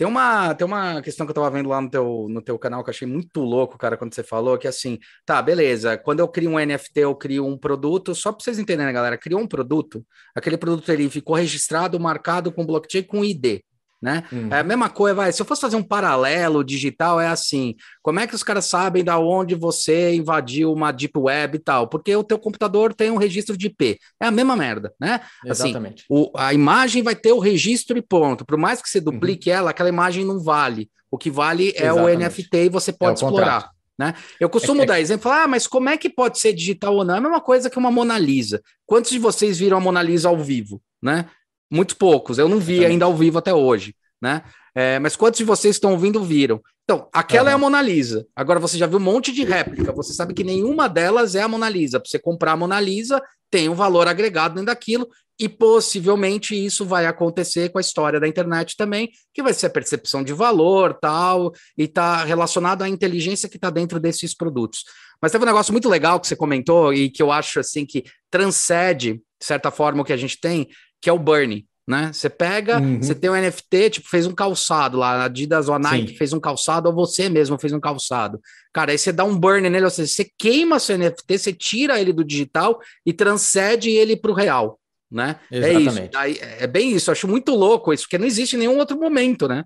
Tem 0.02 0.08
uma, 0.08 0.52
tem 0.52 0.66
uma 0.66 1.00
questão 1.00 1.24
que 1.24 1.30
eu 1.30 1.34
tava 1.34 1.48
vendo 1.48 1.68
lá 1.68 1.80
no 1.80 1.88
teu, 1.88 2.26
no 2.28 2.42
teu 2.42 2.58
canal 2.58 2.82
que 2.82 2.90
eu 2.90 2.92
achei 2.92 3.06
muito 3.06 3.38
louco, 3.38 3.78
cara, 3.78 3.96
quando 3.96 4.12
você 4.12 4.24
falou, 4.24 4.58
que 4.58 4.66
assim, 4.66 4.98
tá, 5.24 5.40
beleza, 5.40 5.96
quando 5.96 6.18
eu 6.18 6.26
crio 6.26 6.50
um 6.50 6.58
NFT, 6.58 6.98
eu 7.02 7.14
crio 7.14 7.46
um 7.46 7.56
produto, 7.56 8.12
só 8.12 8.32
para 8.32 8.42
vocês 8.42 8.58
entenderem, 8.58 8.86
né, 8.86 8.92
galera, 8.92 9.16
criou 9.16 9.40
um 9.40 9.46
produto, 9.46 10.04
aquele 10.34 10.56
produto 10.56 10.90
ele 10.90 11.08
ficou 11.08 11.36
registrado, 11.36 12.00
marcado 12.00 12.50
com 12.50 12.66
blockchain 12.66 13.04
com 13.04 13.24
ID 13.24 13.60
né? 14.02 14.24
Hum. 14.32 14.48
É 14.50 14.58
a 14.58 14.64
mesma 14.64 14.90
coisa, 14.90 15.14
vai. 15.14 15.32
Se 15.32 15.40
eu 15.40 15.46
fosse 15.46 15.60
fazer 15.60 15.76
um 15.76 15.82
paralelo 15.82 16.64
digital, 16.64 17.20
é 17.20 17.28
assim: 17.28 17.76
como 18.02 18.18
é 18.18 18.26
que 18.26 18.34
os 18.34 18.42
caras 18.42 18.64
sabem 18.64 19.04
da 19.04 19.18
onde 19.18 19.54
você 19.54 20.14
invadiu 20.14 20.72
uma 20.72 20.90
deep 20.90 21.16
web 21.16 21.56
e 21.56 21.60
tal? 21.60 21.86
Porque 21.86 22.14
o 22.16 22.24
teu 22.24 22.38
computador 22.38 22.92
tem 22.92 23.10
um 23.10 23.16
registro 23.16 23.56
de 23.56 23.68
IP. 23.68 23.98
É 24.20 24.26
a 24.26 24.30
mesma 24.32 24.56
merda, 24.56 24.92
né? 25.00 25.20
Assim, 25.48 25.68
Exatamente. 25.68 26.04
Assim, 26.04 26.06
o, 26.08 26.30
a 26.36 26.52
imagem 26.52 27.02
vai 27.02 27.14
ter 27.14 27.32
o 27.32 27.38
registro 27.38 27.96
e 27.96 28.02
ponto. 28.02 28.44
Por 28.44 28.58
mais 28.58 28.82
que 28.82 28.88
você 28.88 28.98
uhum. 28.98 29.04
duplique 29.04 29.48
uhum. 29.50 29.56
ela, 29.56 29.70
aquela 29.70 29.88
imagem 29.88 30.24
não 30.24 30.40
vale. 30.40 30.90
O 31.08 31.16
que 31.16 31.30
vale 31.30 31.72
é 31.76 31.84
Exatamente. 31.84 32.16
o 32.16 32.28
NFT 32.28 32.56
e 32.56 32.68
você 32.68 32.92
pode 32.92 33.12
é 33.12 33.14
explorar. 33.14 33.70
Né? 33.98 34.14
Eu 34.40 34.48
costumo 34.48 34.80
é, 34.80 34.84
é 34.84 34.86
dar 34.86 35.00
exemplo, 35.00 35.30
ah, 35.30 35.46
mas 35.46 35.66
como 35.66 35.88
é 35.88 35.96
que 35.96 36.08
pode 36.08 36.38
ser 36.40 36.52
digital 36.52 36.96
ou 36.96 37.04
não? 37.04 37.14
É 37.14 37.18
a 37.18 37.20
mesma 37.20 37.40
coisa 37.40 37.70
que 37.70 37.78
uma 37.78 37.90
Mona 37.90 38.18
Lisa. 38.18 38.60
Quantos 38.86 39.10
de 39.10 39.18
vocês 39.18 39.58
viram 39.58 39.76
a 39.76 39.80
Mona 39.80 40.02
Lisa 40.02 40.28
ao 40.28 40.38
vivo, 40.38 40.82
né? 41.00 41.26
Muito 41.72 41.96
poucos. 41.96 42.38
Eu 42.38 42.48
não 42.48 42.58
vi 42.58 42.84
ainda 42.84 43.06
ao 43.06 43.16
vivo 43.16 43.38
até 43.38 43.54
hoje, 43.54 43.94
né? 44.20 44.42
É, 44.74 44.98
mas 44.98 45.16
quantos 45.16 45.38
de 45.38 45.44
vocês 45.44 45.76
estão 45.76 45.92
ouvindo 45.92 46.22
viram? 46.22 46.60
Então, 46.84 47.08
aquela 47.12 47.44
uhum. 47.44 47.50
é 47.50 47.52
a 47.54 47.58
Mona 47.58 47.80
Lisa. 47.80 48.26
Agora 48.36 48.60
você 48.60 48.76
já 48.76 48.86
viu 48.86 48.98
um 48.98 49.02
monte 49.02 49.32
de 49.32 49.44
réplica. 49.44 49.92
Você 49.92 50.12
sabe 50.12 50.34
que 50.34 50.44
nenhuma 50.44 50.88
delas 50.88 51.34
é 51.34 51.40
a 51.40 51.48
Mona 51.48 51.68
Lisa. 51.68 51.98
Para 51.98 52.10
você 52.10 52.18
comprar 52.18 52.52
a 52.52 52.56
Mona 52.56 52.78
Lisa, 52.78 53.22
tem 53.50 53.68
um 53.68 53.74
valor 53.74 54.06
agregado 54.08 54.54
dentro 54.54 54.66
daquilo, 54.66 55.08
e 55.38 55.48
possivelmente 55.48 56.54
isso 56.54 56.84
vai 56.84 57.06
acontecer 57.06 57.70
com 57.70 57.78
a 57.78 57.80
história 57.80 58.20
da 58.20 58.28
internet 58.28 58.76
também, 58.76 59.10
que 59.32 59.42
vai 59.42 59.52
ser 59.52 59.66
a 59.66 59.70
percepção 59.70 60.22
de 60.22 60.32
valor, 60.32 60.94
tal, 60.94 61.52
e 61.76 61.88
tá 61.88 62.24
relacionado 62.24 62.82
à 62.82 62.88
inteligência 62.88 63.48
que 63.48 63.56
está 63.56 63.70
dentro 63.70 63.98
desses 63.98 64.34
produtos. 64.34 64.84
Mas 65.20 65.32
teve 65.32 65.44
um 65.44 65.46
negócio 65.46 65.72
muito 65.72 65.88
legal 65.88 66.20
que 66.20 66.26
você 66.26 66.36
comentou 66.36 66.92
e 66.92 67.10
que 67.10 67.22
eu 67.22 67.32
acho 67.32 67.60
assim 67.60 67.86
que 67.86 68.04
transcende, 68.30 69.14
de 69.14 69.46
certa 69.46 69.70
forma, 69.70 70.02
o 70.02 70.04
que 70.04 70.12
a 70.12 70.16
gente 70.16 70.40
tem, 70.40 70.68
que 71.02 71.10
é 71.10 71.12
o 71.12 71.18
Bernie. 71.18 71.66
Né? 71.84 72.12
Você 72.12 72.30
pega, 72.30 72.78
uhum. 72.78 73.02
você 73.02 73.12
tem 73.12 73.28
um 73.28 73.34
NFT, 73.34 73.90
tipo, 73.90 74.08
fez 74.08 74.24
um 74.24 74.32
calçado 74.32 74.96
lá, 74.96 75.16
a 75.16 75.24
Adidas 75.24 75.68
ou 75.68 75.74
a 75.74 75.80
Nike 75.80 76.12
Sim. 76.12 76.16
fez 76.16 76.32
um 76.32 76.38
calçado, 76.38 76.88
ou 76.88 76.94
você 76.94 77.28
mesmo 77.28 77.58
fez 77.58 77.72
um 77.72 77.80
calçado. 77.80 78.40
Cara, 78.72 78.92
aí 78.92 78.98
você 78.98 79.10
dá 79.12 79.24
um 79.24 79.36
burn 79.36 79.68
nele, 79.68 79.84
ou 79.84 79.90
seja, 79.90 80.08
você 80.08 80.30
queima 80.38 80.78
seu 80.78 80.96
NFT, 80.96 81.38
você 81.38 81.52
tira 81.52 82.00
ele 82.00 82.12
do 82.12 82.24
digital 82.24 82.78
e 83.04 83.12
transcende 83.12 83.90
ele 83.90 84.16
para 84.16 84.30
o 84.30 84.34
real, 84.34 84.78
né? 85.10 85.40
Exatamente. 85.50 85.98
É 85.98 86.04
isso. 86.04 86.10
Aí, 86.14 86.38
é 86.60 86.66
bem 86.68 86.92
isso, 86.92 87.10
eu 87.10 87.12
acho 87.12 87.26
muito 87.26 87.52
louco 87.52 87.92
isso, 87.92 88.04
porque 88.04 88.16
não 88.16 88.26
existe 88.26 88.56
nenhum 88.56 88.78
outro 88.78 88.96
momento, 88.96 89.48
né? 89.48 89.64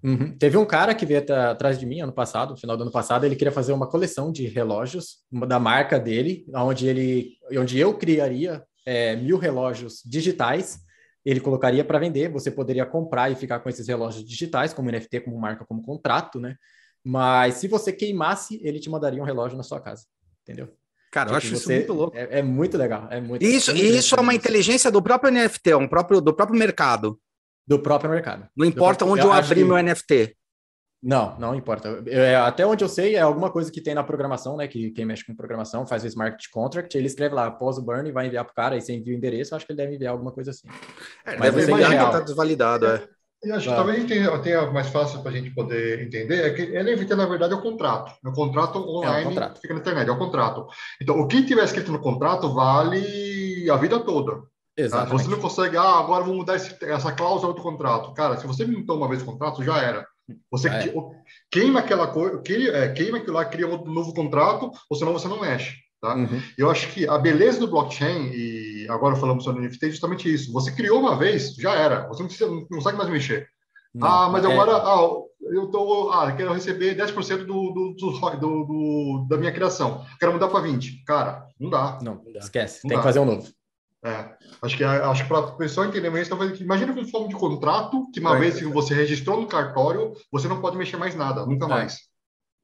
Uhum. 0.00 0.30
Teve 0.38 0.56
um 0.56 0.64
cara 0.64 0.94
que 0.94 1.04
veio 1.04 1.24
atrás 1.50 1.76
de 1.76 1.84
mim 1.84 2.00
ano 2.00 2.12
passado, 2.12 2.50
no 2.50 2.56
final 2.56 2.76
do 2.76 2.82
ano 2.82 2.92
passado, 2.92 3.26
ele 3.26 3.34
queria 3.34 3.50
fazer 3.50 3.72
uma 3.72 3.88
coleção 3.88 4.30
de 4.30 4.46
relógios 4.46 5.16
da 5.48 5.58
marca 5.58 5.98
dele, 5.98 6.46
onde 6.54 6.86
ele, 6.86 7.32
onde 7.50 7.80
eu 7.80 7.92
criaria 7.94 8.62
é, 8.88 9.14
mil 9.16 9.36
relógios 9.36 10.02
digitais 10.04 10.80
ele 11.24 11.40
colocaria 11.40 11.84
para 11.84 11.98
vender, 11.98 12.30
você 12.30 12.50
poderia 12.50 12.86
comprar 12.86 13.30
e 13.30 13.34
ficar 13.34 13.60
com 13.60 13.68
esses 13.68 13.86
relógios 13.86 14.26
digitais, 14.26 14.72
como 14.72 14.90
NFT, 14.90 15.20
como 15.20 15.38
marca, 15.38 15.62
como 15.66 15.82
contrato, 15.82 16.40
né? 16.40 16.56
Mas 17.04 17.56
se 17.56 17.68
você 17.68 17.92
queimasse, 17.92 18.58
ele 18.64 18.80
te 18.80 18.88
mandaria 18.88 19.20
um 19.20 19.26
relógio 19.26 19.58
na 19.58 19.62
sua 19.62 19.78
casa, 19.78 20.06
entendeu? 20.42 20.72
Cara, 21.12 21.30
eu 21.30 21.38
tipo, 21.38 21.54
acho 21.54 21.60
isso 21.60 21.70
muito 21.70 21.92
louco. 21.92 22.16
É, 22.16 22.38
é 22.38 22.42
muito 22.42 22.78
legal. 22.78 23.08
É 23.10 23.20
muito 23.20 23.44
isso, 23.44 23.72
e 23.72 23.98
isso 23.98 24.14
é 24.14 24.20
uma 24.20 24.34
inteligência 24.34 24.90
do 24.90 25.02
próprio 25.02 25.30
NFT, 25.30 25.74
um 25.74 25.86
próprio, 25.86 26.22
do 26.22 26.32
próprio 26.32 26.58
mercado. 26.58 27.20
Do 27.66 27.78
próprio 27.78 28.10
mercado. 28.10 28.48
Não 28.56 28.64
importa 28.64 29.04
próprio... 29.04 29.12
onde 29.12 29.20
eu, 29.20 29.26
eu 29.26 29.32
abrir 29.32 29.60
que... 29.60 29.64
meu 29.64 29.82
NFT. 29.82 30.34
Não, 31.02 31.38
não 31.38 31.54
importa. 31.54 32.02
É, 32.06 32.34
até 32.36 32.66
onde 32.66 32.82
eu 32.82 32.88
sei, 32.88 33.14
é 33.14 33.20
alguma 33.20 33.50
coisa 33.50 33.70
que 33.70 33.80
tem 33.80 33.94
na 33.94 34.02
programação, 34.02 34.56
né? 34.56 34.66
Que 34.66 34.90
quem 34.90 35.04
mexe 35.04 35.24
com 35.24 35.34
programação 35.34 35.86
faz 35.86 36.02
o 36.02 36.06
smart 36.08 36.50
contract, 36.50 36.96
ele 36.96 37.06
escreve 37.06 37.34
lá, 37.34 37.46
após 37.46 37.78
o 37.78 37.82
burn, 37.82 38.10
vai 38.10 38.26
enviar 38.26 38.44
para 38.44 38.52
o 38.52 38.54
cara, 38.54 38.76
e 38.76 38.80
você 38.80 38.94
envia 38.94 39.14
o 39.14 39.16
endereço, 39.16 39.54
acho 39.54 39.64
que 39.64 39.72
ele 39.72 39.78
deve 39.78 39.94
enviar 39.94 40.12
alguma 40.12 40.32
coisa 40.32 40.50
assim. 40.50 40.66
É, 41.24 41.36
Mas 41.36 41.54
deve 41.54 41.70
enviar 41.70 41.90
que 41.90 42.04
está 42.04 42.20
desvalidado, 42.20 42.86
é. 42.86 43.08
E 43.44 43.52
acho 43.52 43.68
que 43.68 43.74
também 43.76 44.04
tem, 44.04 44.40
tem 44.42 44.72
mais 44.72 44.88
fácil 44.88 45.20
para 45.20 45.30
a 45.30 45.34
gente 45.34 45.50
poder 45.50 46.02
entender, 46.02 46.44
é 46.44 46.50
que 46.50 46.82
NFT, 46.82 47.14
na 47.14 47.26
verdade, 47.26 47.52
é 47.52 47.56
o 47.56 47.62
contrato. 47.62 48.12
É 48.24 48.28
o 48.28 48.32
contrato 48.32 48.78
online, 48.80 49.18
é 49.18 49.26
o 49.26 49.28
contrato. 49.28 49.60
fica 49.60 49.74
na 49.74 49.80
internet, 49.80 50.08
é 50.08 50.12
o 50.12 50.18
contrato. 50.18 50.66
Então, 51.00 51.20
o 51.20 51.28
que 51.28 51.46
tiver 51.46 51.62
escrito 51.62 51.92
no 51.92 52.00
contrato 52.00 52.52
vale 52.52 53.70
a 53.70 53.76
vida 53.76 54.00
toda. 54.00 54.42
Tá? 54.90 55.04
Você 55.04 55.28
não 55.28 55.38
consegue, 55.38 55.76
ah, 55.76 55.98
agora 55.98 56.24
vou 56.24 56.34
mudar 56.34 56.56
esse, 56.56 56.76
essa 56.84 57.12
cláusula 57.12 57.54
do 57.54 57.62
contrato. 57.62 58.12
Cara, 58.12 58.36
se 58.36 58.46
você 58.46 58.66
montou 58.66 58.96
uma 58.96 59.08
vez 59.08 59.22
o 59.22 59.24
contrato, 59.24 59.62
já 59.62 59.78
era. 59.78 60.06
Você 60.50 60.68
é. 60.68 60.92
queima 61.50 61.80
aquela 61.80 62.06
coisa, 62.06 62.42
é, 62.74 62.88
queima 62.90 63.18
aquilo 63.18 63.34
lá, 63.34 63.44
cria 63.44 63.66
um 63.66 63.84
novo 63.84 64.12
contrato, 64.12 64.70
ou 64.88 64.96
senão 64.96 65.12
você 65.12 65.28
não 65.28 65.40
mexe. 65.40 65.76
Tá? 66.00 66.14
Uhum. 66.14 66.40
Eu 66.56 66.70
acho 66.70 66.88
que 66.92 67.08
a 67.08 67.18
beleza 67.18 67.58
do 67.58 67.68
blockchain, 67.68 68.30
e 68.32 68.86
agora 68.88 69.16
falamos 69.16 69.44
sobre 69.44 69.66
NFT, 69.66 69.86
é 69.86 69.90
justamente 69.90 70.32
isso. 70.32 70.52
Você 70.52 70.70
criou 70.72 71.00
uma 71.00 71.16
vez, 71.16 71.54
já 71.54 71.74
era. 71.74 72.06
Você 72.08 72.22
não, 72.22 72.28
precisa, 72.28 72.50
não 72.50 72.66
consegue 72.66 72.96
mais 72.96 73.10
mexer. 73.10 73.48
Não, 73.94 74.06
ah, 74.06 74.28
mas 74.28 74.44
é... 74.44 74.52
agora 74.52 74.76
ah, 74.76 75.08
eu 75.40 75.66
tô, 75.68 76.10
ah, 76.10 76.30
quero 76.32 76.52
receber 76.52 76.96
10% 76.96 77.38
do, 77.38 77.72
do, 77.72 77.94
do, 77.94 78.64
do, 78.64 79.26
da 79.28 79.36
minha 79.36 79.52
criação. 79.52 80.04
Quero 80.20 80.32
mudar 80.32 80.48
para 80.48 80.64
20%. 80.64 81.04
Cara, 81.04 81.46
não 81.58 81.70
dá. 81.70 81.98
Não, 82.02 82.22
esquece. 82.36 82.80
Não 82.84 82.88
tem 82.88 82.96
dá. 82.96 83.02
que 83.02 83.08
fazer 83.08 83.18
um 83.18 83.24
novo. 83.24 83.48
É, 84.04 84.36
acho 84.62 84.76
que 84.76 84.84
acho 84.84 85.22
que 85.24 85.28
para 85.28 85.38
a 85.38 85.52
pessoa 85.52 85.86
entender 85.86 86.08
mais, 86.08 86.28
talvez 86.28 86.60
imagina 86.60 86.94
com 86.94 87.04
forma 87.04 87.28
de 87.28 87.34
contrato 87.34 88.08
que 88.12 88.20
uma 88.20 88.36
é. 88.36 88.40
vez 88.40 88.58
que 88.58 88.64
você 88.64 88.94
registrou 88.94 89.40
no 89.40 89.48
cartório, 89.48 90.12
você 90.30 90.46
não 90.46 90.60
pode 90.60 90.76
mexer 90.76 90.96
mais 90.96 91.16
nada, 91.16 91.44
nunca 91.44 91.66
é. 91.66 91.68
mais. 91.68 91.98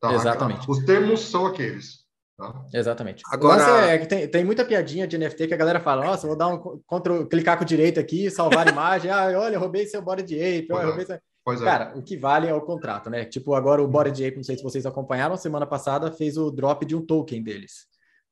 Tá? 0.00 0.12
Exatamente. 0.12 0.70
Os 0.70 0.84
termos 0.84 1.20
são 1.20 1.46
aqueles. 1.46 2.04
Tá? 2.38 2.64
Exatamente. 2.72 3.22
Agora 3.32 3.90
é 3.90 3.98
que 3.98 4.06
tem, 4.06 4.28
tem 4.28 4.44
muita 4.44 4.64
piadinha 4.64 5.06
de 5.06 5.18
NFT 5.18 5.48
que 5.48 5.54
a 5.54 5.56
galera 5.56 5.80
fala: 5.80 6.04
Nossa, 6.04 6.26
vou 6.26 6.36
dar 6.36 6.48
um 6.48 6.80
control, 6.86 7.26
clicar 7.26 7.56
com 7.56 7.64
o 7.64 7.66
direito 7.66 7.98
aqui, 7.98 8.30
salvar 8.30 8.68
a 8.68 8.70
imagem. 8.70 9.10
ah, 9.10 9.32
olha, 9.36 9.58
roubei 9.58 9.86
seu 9.86 10.02
body 10.02 10.22
de 10.22 10.34
ape. 10.40 10.72
Olha, 10.72 10.86
roubei 10.86 11.06
seu... 11.06 11.18
Pois 11.44 11.60
é. 11.60 11.64
Cara, 11.64 11.98
o 11.98 12.02
que 12.02 12.16
vale 12.16 12.46
é 12.46 12.54
o 12.54 12.62
contrato, 12.62 13.10
né? 13.10 13.24
Tipo, 13.24 13.54
agora 13.54 13.82
o 13.82 13.86
Body 13.86 14.10
de 14.10 14.26
Ape, 14.26 14.38
não 14.38 14.42
sei 14.42 14.56
se 14.56 14.62
vocês 14.62 14.86
acompanharam, 14.86 15.36
semana 15.36 15.66
passada 15.66 16.10
fez 16.10 16.38
o 16.38 16.50
drop 16.50 16.86
de 16.86 16.96
um 16.96 17.04
token 17.04 17.42
deles. 17.42 17.86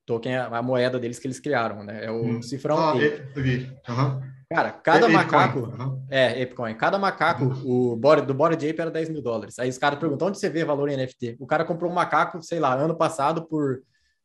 Token 0.06 0.34
é 0.34 0.38
a 0.38 0.62
moeda 0.62 0.98
deles 0.98 1.18
que 1.18 1.26
eles 1.26 1.40
criaram, 1.40 1.84
né? 1.84 2.04
É 2.04 2.10
o 2.10 2.24
hum. 2.24 2.42
cifrão 2.42 2.76
ah, 2.78 2.94
Uhum. 2.94 4.32
Cara, 4.52 4.70
cada 4.70 5.06
é 5.06 5.08
macaco. 5.08 5.60
Uhum. 5.60 6.06
É, 6.10 6.42
Apecoin. 6.42 6.74
Cada 6.74 6.98
macaco, 6.98 7.44
uhum. 7.44 7.92
o 7.92 7.96
body, 7.96 8.26
do 8.26 8.34
Body 8.34 8.68
Ape 8.68 8.80
era 8.80 8.90
10 8.90 9.08
mil 9.08 9.22
dólares. 9.22 9.58
Aí 9.58 9.68
os 9.68 9.78
caras 9.78 9.98
perguntam 9.98 10.28
onde 10.28 10.38
você 10.38 10.50
vê 10.50 10.64
valor 10.64 10.88
em 10.88 10.96
NFT. 10.96 11.36
O 11.40 11.46
cara 11.46 11.64
comprou 11.64 11.90
um 11.90 11.94
macaco, 11.94 12.42
sei 12.42 12.60
lá, 12.60 12.74
ano 12.74 12.94
passado 12.94 13.46
por, 13.46 13.80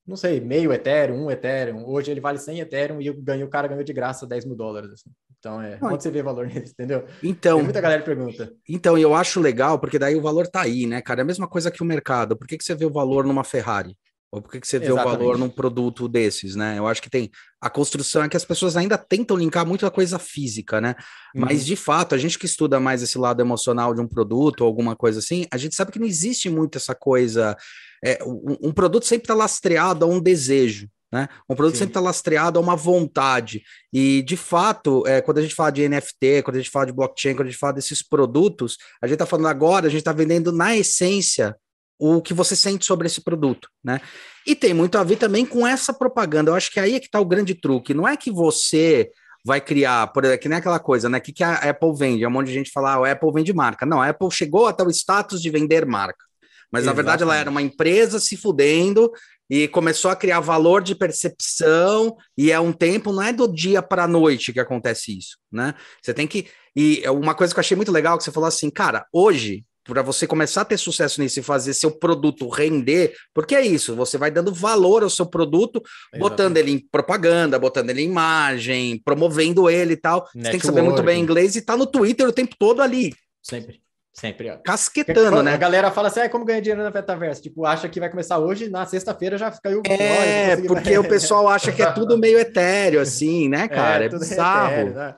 não 0.06 0.18
sei, 0.18 0.42
meio 0.42 0.74
Ethereum, 0.74 1.26
um 1.26 1.32
Ethereum. 1.32 1.86
Hoje 1.88 2.12
ele 2.12 2.20
vale 2.20 2.40
100 2.40 2.60
Ethereum 2.60 3.02
e 3.02 3.10
o 3.10 3.50
cara 3.50 3.68
ganhou 3.68 3.84
de 3.84 3.94
graça 3.94 4.28
10 4.28 4.46
mil 4.46 4.56
dólares. 4.56 4.92
Assim. 4.92 5.10
Então, 5.40 5.62
é. 5.62 5.78
Onde 5.82 6.04
você 6.04 6.12
vê 6.12 6.22
valor 6.22 6.48
nisso, 6.48 6.74
entendeu? 6.74 7.06
Então. 7.24 7.58
Tem 7.58 7.64
muita 7.64 7.82
galera 7.82 8.04
pergunta. 8.04 8.52
Então, 8.68 8.98
eu 8.98 9.16
acho 9.16 9.40
legal, 9.40 9.80
porque 9.80 10.00
daí 10.00 10.16
o 10.16 10.22
valor 10.22 10.48
tá 10.48 10.62
aí, 10.62 10.86
né, 10.86 11.02
cara? 11.02 11.22
É 11.22 11.24
a 11.24 11.26
mesma 11.26 11.48
coisa 11.48 11.72
que 11.72 11.82
o 11.82 11.86
mercado. 11.86 12.36
Por 12.36 12.48
que, 12.48 12.58
que 12.58 12.64
você 12.64 12.76
vê 12.76 12.86
o 12.86 12.92
valor 12.92 13.26
numa 13.26 13.44
Ferrari? 13.44 13.96
Ou 14.32 14.42
por 14.42 14.52
que, 14.52 14.60
que 14.60 14.68
você 14.68 14.78
vê 14.78 14.88
Exatamente. 14.88 15.16
o 15.16 15.18
valor 15.18 15.38
num 15.38 15.50
produto 15.50 16.08
desses, 16.08 16.56
né? 16.56 16.78
Eu 16.78 16.86
acho 16.86 17.02
que 17.02 17.10
tem 17.10 17.32
a 17.62 17.70
construção 17.70 18.24
é 18.24 18.30
que 18.30 18.36
as 18.36 18.44
pessoas 18.44 18.76
ainda 18.76 18.98
tentam 18.98 19.38
linkar 19.38 19.66
muito 19.66 19.86
a 19.86 19.92
coisa 19.92 20.20
física, 20.20 20.82
né? 20.82 20.96
Uhum. 21.34 21.42
Mas 21.42 21.66
de 21.66 21.76
fato, 21.78 22.14
a 22.14 22.18
gente 22.18 22.38
que 22.38 22.46
estuda 22.46 22.80
mais 22.80 23.02
esse 23.02 23.18
lado 23.18 23.42
emocional 23.42 23.94
de 23.94 24.02
um 24.02 24.08
produto 24.08 24.62
ou 24.62 24.68
alguma 24.68 24.96
coisa 24.96 25.20
assim, 25.20 25.46
a 25.50 25.58
gente 25.58 25.76
sabe 25.76 25.92
que 25.92 26.00
não 26.00 26.06
existe 26.06 26.50
muito 26.50 26.78
essa 26.78 26.94
coisa. 26.94 27.56
É, 28.04 28.22
um, 28.24 28.70
um 28.70 28.72
produto 28.74 29.06
sempre 29.06 29.24
está 29.24 29.34
lastreado 29.34 30.04
a 30.04 30.08
um 30.08 30.20
desejo. 30.20 30.90
Né? 31.10 31.30
Um 31.50 31.56
produto 31.56 31.76
Sim. 31.76 31.80
sempre 31.80 31.92
está 31.92 32.02
lastreado 32.02 32.60
a 32.60 32.62
uma 32.62 32.76
vontade. 32.76 33.64
E, 33.94 34.22
de 34.24 34.36
fato, 34.36 35.08
é, 35.08 35.22
quando 35.22 35.38
a 35.38 35.42
gente 35.42 35.56
fala 35.56 35.72
de 35.72 35.88
NFT, 35.88 36.44
quando 36.44 36.58
a 36.58 36.60
gente 36.60 36.70
fala 36.70 36.86
de 36.86 36.92
blockchain, 36.92 37.34
quando 37.34 37.48
a 37.48 37.52
gente 37.52 37.60
fala 37.60 37.74
desses 37.74 38.04
produtos, 38.04 38.78
a 39.02 39.08
gente 39.08 39.16
está 39.16 39.26
falando 39.26 39.48
agora, 39.48 39.88
a 39.88 39.90
gente 39.90 40.00
está 40.00 40.12
vendendo 40.12 40.52
na 40.52 40.76
essência 40.76 41.56
o 42.00 42.22
que 42.22 42.34
você 42.34 42.56
sente 42.56 42.86
sobre 42.86 43.08
esse 43.08 43.22
produto, 43.22 43.70
né? 43.84 44.00
E 44.46 44.56
tem 44.56 44.74
muito 44.74 44.98
a 44.98 45.04
ver 45.04 45.18
também 45.18 45.46
com 45.46 45.66
essa 45.66 45.92
propaganda. 45.92 46.52
Eu 46.52 46.56
acho 46.56 46.72
que 46.72 46.80
aí 46.80 46.96
é 46.96 47.00
que 47.00 47.08
está 47.08 47.20
o 47.20 47.26
grande 47.26 47.56
truque. 47.56 47.94
Não 47.94 48.08
é 48.08 48.16
que 48.16 48.32
você 48.32 49.10
vai 49.44 49.62
criar, 49.62 50.08
por 50.08 50.24
exemplo, 50.24 50.42
que 50.42 50.50
nem 50.50 50.58
aquela 50.58 50.80
coisa, 50.80 51.10
né? 51.10 51.18
O 51.18 51.22
que, 51.22 51.34
que 51.34 51.44
a 51.44 51.56
Apple 51.56 51.96
vende? 51.96 52.24
É 52.24 52.28
um 52.28 52.32
monte 52.32 52.48
de 52.48 52.54
gente 52.54 52.72
fala, 52.72 52.96
ah, 52.96 53.08
a 53.08 53.12
Apple 53.12 53.32
vende 53.34 53.54
marca. 53.54 53.86
Não, 53.86 54.02
a 54.02 54.10
Apple 54.10 54.30
chegou 54.32 54.68
até 54.68 54.84
o 54.84 54.90
status 54.90 55.42
de 55.42 55.50
vender 55.50 55.86
marca. 55.86 56.26
Mas 56.72 56.84
Exatamente. 56.84 56.86
na 56.86 56.94
verdade 56.94 57.24
ela 57.24 57.36
era 57.36 57.50
uma 57.50 57.62
empresa 57.62 58.20
se 58.20 58.36
fudendo 58.36 59.10
e 59.50 59.68
começou 59.70 60.12
a 60.12 60.16
criar 60.16 60.42
valor 60.42 60.84
de 60.84 60.94
percepção, 60.94 62.18
e 62.38 62.52
é 62.52 62.60
um 62.60 62.74
tempo, 62.74 63.14
não 63.14 63.24
é 63.24 63.32
do 63.32 63.48
dia 63.48 63.82
para 63.82 64.04
a 64.04 64.08
noite 64.08 64.52
que 64.52 64.60
acontece 64.60 65.18
isso, 65.18 65.38
né? 65.50 65.74
Você 66.02 66.14
tem 66.14 66.28
que. 66.28 66.48
E 66.76 67.02
uma 67.10 67.34
coisa 67.34 67.54
que 67.54 67.60
eu 67.60 67.62
achei 67.62 67.78
muito 67.78 67.92
legal 67.92 68.18
que 68.18 68.24
você 68.24 68.32
falou 68.32 68.48
assim, 68.48 68.70
cara, 68.70 69.06
hoje 69.12 69.66
para 69.88 70.02
você 70.02 70.28
começar 70.28 70.62
a 70.62 70.66
ter 70.66 70.78
sucesso 70.78 71.22
nisso 71.22 71.40
e 71.40 71.44
fazer 71.44 71.74
seu 71.74 71.92
produto 71.92 72.48
render, 72.50 73.14
porque 73.34 73.56
é 73.56 73.66
isso, 73.66 73.96
você 73.96 74.18
vai 74.18 74.30
dando 74.30 74.54
valor 74.54 75.04
ao 75.04 75.10
seu 75.10 75.26
produto, 75.26 75.82
Exatamente. 76.14 76.20
botando 76.20 76.58
ele 76.58 76.72
em 76.72 76.80
propaganda, 76.80 77.58
botando 77.58 77.90
ele 77.90 78.02
em 78.02 78.10
imagem, 78.10 79.02
promovendo 79.04 79.70
ele 79.70 79.94
e 79.94 79.98
tal. 79.98 80.20
Network. 80.36 80.44
Você 80.44 80.52
tem 80.52 80.60
que 80.60 80.66
saber 80.66 80.82
muito 80.82 81.04
bem 81.04 81.22
inglês 81.22 81.56
e 81.56 81.62
tá 81.62 81.78
no 81.78 81.88
Twitter 81.88 82.28
o 82.28 82.34
tempo 82.34 82.56
todo 82.60 82.82
ali. 82.82 83.14
Sempre. 83.42 83.82
Sempre, 84.20 84.50
ó. 84.50 84.58
Casquetando, 84.58 85.44
né? 85.44 85.54
A 85.54 85.58
galera 85.58 85.92
fala 85.92 86.08
assim, 86.08 86.22
ah, 86.22 86.30
como 86.30 86.44
ganhar 86.44 86.60
dinheiro 86.60 86.82
na 86.82 86.90
Metaverse? 86.90 87.40
Tipo, 87.40 87.66
acha 87.66 87.88
que 87.88 88.00
vai 88.00 88.10
começar 88.10 88.40
hoje, 88.40 88.68
na 88.68 88.84
sexta-feira 88.84 89.38
já 89.38 89.52
caiu. 89.52 89.84
É, 89.86 90.58
porque 90.58 90.98
o 90.98 91.08
pessoal 91.08 91.48
acha 91.48 91.72
que 91.72 91.84
é 91.84 91.92
tudo 91.92 92.18
meio 92.18 92.40
etéreo, 92.40 93.00
assim, 93.00 93.48
né, 93.48 93.66
é, 93.66 93.68
cara? 93.68 94.06
É, 94.06 94.08
é 94.08 94.10
bizarro. 94.10 94.74
Etéreo, 94.74 94.96
né? 94.96 95.16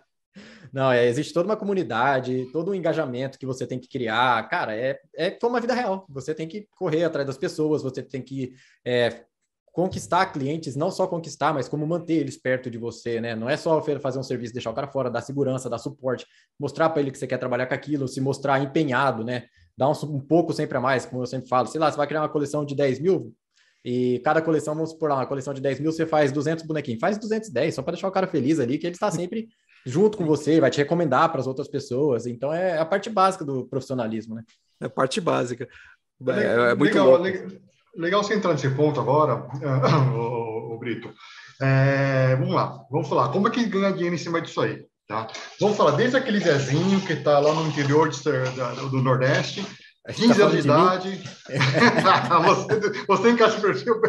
Não, 0.71 0.91
é, 0.91 1.07
existe 1.07 1.33
toda 1.33 1.47
uma 1.47 1.57
comunidade, 1.57 2.47
todo 2.51 2.71
um 2.71 2.75
engajamento 2.75 3.39
que 3.39 3.45
você 3.45 3.65
tem 3.65 3.79
que 3.79 3.87
criar. 3.87 4.47
Cara, 4.49 4.75
é, 4.75 4.99
é 5.15 5.31
como 5.31 5.57
a 5.57 5.59
vida 5.59 5.73
real. 5.73 6.05
Você 6.09 6.33
tem 6.33 6.47
que 6.47 6.67
correr 6.75 7.03
atrás 7.03 7.25
das 7.25 7.37
pessoas, 7.37 7.81
você 7.81 8.03
tem 8.03 8.21
que 8.21 8.53
é, 8.85 9.23
conquistar 9.71 10.27
clientes, 10.27 10.75
não 10.75 10.91
só 10.91 11.07
conquistar, 11.07 11.53
mas 11.53 11.67
como 11.67 11.85
manter 11.87 12.15
eles 12.15 12.37
perto 12.37 12.69
de 12.69 12.77
você, 12.77 13.21
né? 13.21 13.35
Não 13.35 13.49
é 13.49 13.57
só 13.57 13.81
fazer 13.99 14.19
um 14.19 14.23
serviço, 14.23 14.53
deixar 14.53 14.71
o 14.71 14.75
cara 14.75 14.87
fora, 14.87 15.09
dar 15.09 15.21
segurança, 15.21 15.69
dar 15.69 15.77
suporte, 15.77 16.25
mostrar 16.59 16.89
para 16.89 17.01
ele 17.01 17.11
que 17.11 17.17
você 17.17 17.27
quer 17.27 17.37
trabalhar 17.37 17.65
com 17.65 17.73
aquilo, 17.73 18.07
se 18.07 18.19
mostrar 18.19 18.61
empenhado, 18.61 19.23
né? 19.23 19.45
Dar 19.77 19.87
um, 19.87 19.93
um, 20.15 20.19
pouco 20.19 20.53
sempre 20.53 20.77
a 20.77 20.81
mais, 20.81 21.05
como 21.05 21.21
eu 21.21 21.27
sempre 21.27 21.47
falo. 21.47 21.67
Sei 21.67 21.79
lá, 21.79 21.91
você 21.91 21.97
vai 21.97 22.07
criar 22.07 22.21
uma 22.21 22.29
coleção 22.29 22.65
de 22.65 22.75
10 22.75 22.99
mil 22.99 23.33
e 23.83 24.19
cada 24.19 24.41
coleção, 24.41 24.75
vamos 24.75 24.89
supor 24.91 25.09
lá, 25.09 25.15
uma 25.15 25.25
coleção 25.25 25.53
de 25.53 25.61
10 25.61 25.79
mil, 25.79 25.91
você 25.91 26.05
faz 26.05 26.31
200 26.31 26.65
bonequinhos. 26.65 26.99
Faz 26.99 27.17
210, 27.17 27.75
só 27.75 27.81
para 27.81 27.93
deixar 27.93 28.07
o 28.07 28.11
cara 28.11 28.27
feliz 28.27 28.59
ali, 28.59 28.77
que 28.77 28.85
ele 28.85 28.95
está 28.95 29.09
sempre 29.09 29.47
junto 29.85 30.17
com 30.17 30.25
você, 30.25 30.59
vai 30.59 30.69
te 30.69 30.77
recomendar 30.77 31.29
para 31.31 31.41
as 31.41 31.47
outras 31.47 31.67
pessoas. 31.67 32.25
Então 32.25 32.53
é 32.53 32.77
a 32.77 32.85
parte 32.85 33.09
básica 33.09 33.43
do 33.43 33.65
profissionalismo, 33.65 34.35
né? 34.35 34.43
É 34.81 34.85
a 34.85 34.89
parte 34.89 35.19
básica. 35.19 35.67
É, 36.27 36.31
é, 36.31 36.71
é 36.71 36.75
muito 36.75 36.93
legal, 36.93 37.21
legal, 37.21 37.47
legal 37.95 38.23
você 38.23 38.33
entrar 38.33 38.53
nesse 38.53 38.69
ponto 38.69 38.99
agora, 38.99 39.47
o, 40.13 40.75
o 40.75 40.79
Brito. 40.79 41.11
É, 41.61 42.35
vamos 42.35 42.53
lá, 42.53 42.79
vamos 42.89 43.07
falar. 43.07 43.29
Como 43.29 43.47
é 43.47 43.51
que 43.51 43.65
ganha 43.65 43.91
dinheiro 43.91 44.15
em 44.15 44.19
cima 44.19 44.41
disso 44.41 44.61
aí? 44.61 44.85
Tá? 45.07 45.27
Vamos 45.59 45.75
falar 45.75 45.91
desde 45.91 46.17
aquele 46.17 46.39
Zezinho 46.39 47.01
que 47.01 47.13
está 47.13 47.39
lá 47.39 47.53
no 47.53 47.67
interior 47.67 48.09
de, 48.09 48.19
do 48.91 49.01
Nordeste, 49.01 49.65
15 50.07 50.27
tá 50.27 50.45
anos 50.45 50.55
de, 50.55 50.61
de 50.61 50.67
idade. 50.67 51.23
você, 52.45 53.05
você 53.07 53.29
encaixa 53.31 53.57
o 53.57 53.61
perfil 53.61 53.99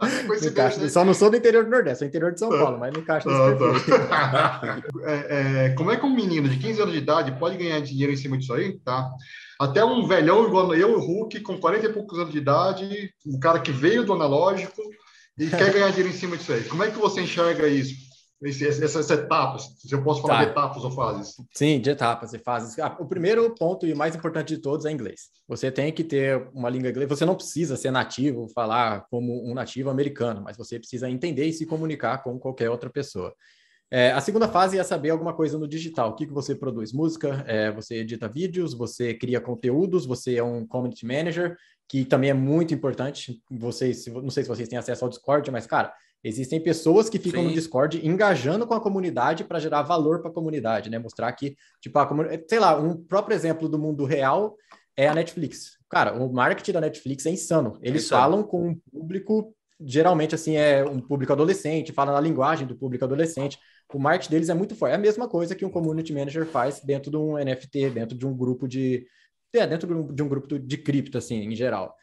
Encaixa? 0.00 0.88
Só 0.88 1.04
não 1.04 1.12
sou 1.12 1.28
do 1.28 1.36
interior 1.36 1.64
do 1.64 1.70
Nordeste, 1.70 1.98
sou 1.98 2.08
interior 2.08 2.32
de 2.32 2.38
São 2.38 2.50
tá. 2.50 2.58
Paulo, 2.58 2.78
mas 2.78 2.92
não 2.92 3.00
encaixa 3.00 3.28
nesse 3.28 3.90
tá, 4.08 4.80
é, 5.02 5.66
é, 5.66 5.68
como 5.70 5.90
é 5.90 5.96
que 5.96 6.06
um 6.06 6.14
menino 6.14 6.48
de 6.48 6.56
15 6.56 6.82
anos 6.82 6.94
de 6.94 7.00
idade 7.00 7.32
pode 7.32 7.56
ganhar 7.56 7.80
dinheiro 7.80 8.12
em 8.12 8.16
cima 8.16 8.38
disso 8.38 8.54
aí, 8.54 8.78
tá? 8.78 9.10
Até 9.60 9.84
um 9.84 10.06
velhão 10.06 10.46
igual 10.46 10.72
eu, 10.72 10.94
o 10.94 11.00
Hulk, 11.00 11.40
com 11.40 11.58
40 11.58 11.86
e 11.86 11.92
poucos 11.92 12.18
anos 12.18 12.32
de 12.32 12.38
idade, 12.38 13.12
um 13.26 13.40
cara 13.40 13.58
que 13.58 13.72
veio 13.72 14.04
do 14.04 14.12
analógico 14.12 14.80
e 15.36 15.48
quer 15.48 15.72
ganhar 15.74 15.88
dinheiro 15.88 16.10
em 16.10 16.16
cima 16.16 16.36
disso 16.36 16.52
aí. 16.52 16.62
Como 16.62 16.84
é 16.84 16.90
que 16.90 16.98
você 16.98 17.22
enxerga 17.22 17.66
isso? 17.66 18.07
Essas 18.40 19.10
etapas, 19.10 19.74
se 19.78 19.92
eu 19.92 20.02
posso 20.02 20.22
falar 20.22 20.38
tá. 20.38 20.44
de 20.44 20.50
etapas 20.50 20.84
ou 20.84 20.90
fases. 20.92 21.34
Sim, 21.52 21.80
de 21.80 21.90
etapas 21.90 22.32
e 22.32 22.38
fases. 22.38 22.78
Ah, 22.78 22.96
o 23.00 23.06
primeiro 23.06 23.52
ponto 23.54 23.86
e 23.86 23.94
mais 23.94 24.14
importante 24.14 24.54
de 24.54 24.60
todos 24.60 24.86
é 24.86 24.92
inglês. 24.92 25.30
Você 25.48 25.72
tem 25.72 25.92
que 25.92 26.04
ter 26.04 26.48
uma 26.54 26.70
língua 26.70 26.88
inglesa. 26.88 27.16
Você 27.16 27.24
não 27.24 27.34
precisa 27.34 27.76
ser 27.76 27.90
nativo, 27.90 28.48
falar 28.54 29.06
como 29.10 29.44
um 29.44 29.54
nativo 29.54 29.90
americano, 29.90 30.40
mas 30.42 30.56
você 30.56 30.78
precisa 30.78 31.10
entender 31.10 31.46
e 31.46 31.52
se 31.52 31.66
comunicar 31.66 32.22
com 32.22 32.38
qualquer 32.38 32.70
outra 32.70 32.88
pessoa. 32.88 33.34
É, 33.90 34.12
a 34.12 34.20
segunda 34.20 34.46
fase 34.46 34.78
é 34.78 34.84
saber 34.84 35.10
alguma 35.10 35.32
coisa 35.32 35.58
no 35.58 35.66
digital. 35.66 36.10
O 36.10 36.14
que, 36.14 36.26
que 36.26 36.32
você 36.32 36.54
produz? 36.54 36.92
Música, 36.92 37.42
é, 37.46 37.72
você 37.72 37.96
edita 37.96 38.28
vídeos, 38.28 38.74
você 38.74 39.14
cria 39.14 39.40
conteúdos, 39.40 40.04
você 40.04 40.36
é 40.36 40.42
um 40.42 40.66
community 40.66 41.06
manager, 41.06 41.56
que 41.88 42.04
também 42.04 42.30
é 42.30 42.34
muito 42.34 42.74
importante. 42.74 43.42
Vocês, 43.50 44.06
não 44.06 44.30
sei 44.30 44.42
se 44.42 44.48
vocês 44.48 44.68
têm 44.68 44.78
acesso 44.78 45.04
ao 45.04 45.08
Discord, 45.08 45.50
mas, 45.50 45.66
cara, 45.66 45.92
Existem 46.22 46.60
pessoas 46.60 47.08
que 47.08 47.18
ficam 47.18 47.42
Sim. 47.42 47.48
no 47.48 47.54
Discord 47.54 48.06
engajando 48.06 48.66
com 48.66 48.74
a 48.74 48.80
comunidade 48.80 49.44
para 49.44 49.60
gerar 49.60 49.82
valor 49.82 50.20
para 50.20 50.30
a 50.30 50.34
comunidade, 50.34 50.90
né? 50.90 50.98
Mostrar 50.98 51.30
que, 51.32 51.56
tipo, 51.80 51.96
a 51.98 52.06
comunidade, 52.06 52.44
sei 52.48 52.58
lá, 52.58 52.76
um 52.78 52.96
próprio 52.96 53.34
exemplo 53.36 53.68
do 53.68 53.78
mundo 53.78 54.04
real 54.04 54.56
é 54.96 55.06
a 55.06 55.14
Netflix. 55.14 55.78
Cara, 55.88 56.12
o 56.12 56.32
marketing 56.32 56.72
da 56.72 56.80
Netflix 56.80 57.24
é 57.24 57.30
insano. 57.30 57.78
Eles 57.80 58.04
é 58.06 58.08
falam 58.08 58.42
com 58.42 58.68
um 58.68 58.74
público, 58.74 59.54
geralmente, 59.80 60.34
assim, 60.34 60.56
é 60.56 60.84
um 60.84 61.00
público 61.00 61.32
adolescente, 61.32 61.92
fala 61.92 62.12
na 62.12 62.20
linguagem 62.20 62.66
do 62.66 62.76
público 62.76 63.04
adolescente. 63.04 63.58
O 63.94 63.98
marketing 63.98 64.30
deles 64.32 64.48
é 64.48 64.54
muito 64.54 64.74
forte. 64.74 64.92
É 64.92 64.96
a 64.96 64.98
mesma 64.98 65.28
coisa 65.28 65.54
que 65.54 65.64
um 65.64 65.70
community 65.70 66.12
manager 66.12 66.44
faz 66.46 66.80
dentro 66.80 67.12
de 67.12 67.16
um 67.16 67.38
NFT, 67.38 67.90
dentro 67.90 68.18
de 68.18 68.26
um 68.26 68.36
grupo 68.36 68.66
de. 68.66 69.06
É, 69.54 69.66
dentro 69.66 70.12
de 70.12 70.22
um 70.22 70.28
grupo 70.28 70.58
de 70.58 70.76
cripto, 70.76 71.16
assim, 71.16 71.36
em 71.44 71.54
geral. 71.54 71.94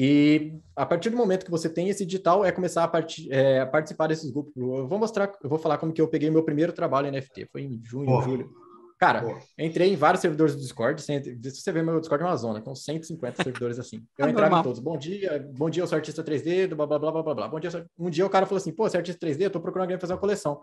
E 0.00 0.52
a 0.76 0.86
partir 0.86 1.10
do 1.10 1.16
momento 1.16 1.44
que 1.44 1.50
você 1.50 1.68
tem 1.68 1.88
esse 1.88 2.06
digital, 2.06 2.44
é 2.44 2.52
começar 2.52 2.84
a, 2.84 2.88
part... 2.88 3.28
é, 3.32 3.62
a 3.62 3.66
participar 3.66 4.06
desses 4.06 4.30
grupos. 4.30 4.52
Eu 4.54 4.86
vou 4.86 4.96
mostrar, 4.96 5.32
eu 5.42 5.50
vou 5.50 5.58
falar 5.58 5.76
como 5.76 5.92
que 5.92 6.00
eu 6.00 6.06
peguei 6.06 6.30
meu 6.30 6.44
primeiro 6.44 6.72
trabalho 6.72 7.08
em 7.08 7.10
NFT. 7.10 7.48
Foi 7.50 7.62
em 7.62 7.80
junho, 7.82 8.06
Porra. 8.06 8.22
julho. 8.22 8.48
Cara, 8.96 9.22
Porra. 9.22 9.40
entrei 9.58 9.92
em 9.92 9.96
vários 9.96 10.20
servidores 10.20 10.54
do 10.54 10.60
Discord. 10.60 11.02
Se 11.02 11.36
você 11.50 11.72
ver 11.72 11.82
meu 11.82 11.98
Discord 11.98 12.22
é 12.22 12.26
uma 12.28 12.36
zona, 12.36 12.62
com 12.62 12.76
150 12.76 13.42
servidores 13.42 13.76
assim. 13.80 14.00
Eu 14.16 14.26
é 14.26 14.30
entrava 14.30 14.60
em 14.60 14.62
todos. 14.62 14.78
Bom 14.78 14.96
dia, 14.96 15.44
bom 15.56 15.68
dia, 15.68 15.82
eu 15.82 15.86
sou 15.88 15.96
artista 15.96 16.22
3D, 16.22 16.76
blá, 16.76 16.86
blá, 16.86 16.96
blá, 17.00 17.10
blá, 17.10 17.22
blá, 17.24 17.34
blá. 17.34 17.48
Bom 17.48 17.58
dia, 17.58 17.84
um 17.98 18.08
dia 18.08 18.24
o 18.24 18.30
cara 18.30 18.46
falou 18.46 18.58
assim, 18.58 18.70
pô, 18.70 18.88
você 18.88 18.98
é 18.98 19.00
artista 19.00 19.26
3D, 19.26 19.40
eu 19.40 19.50
tô 19.50 19.60
procurando 19.60 19.86
alguém 19.86 19.98
fazer 19.98 20.12
uma 20.12 20.20
coleção. 20.20 20.60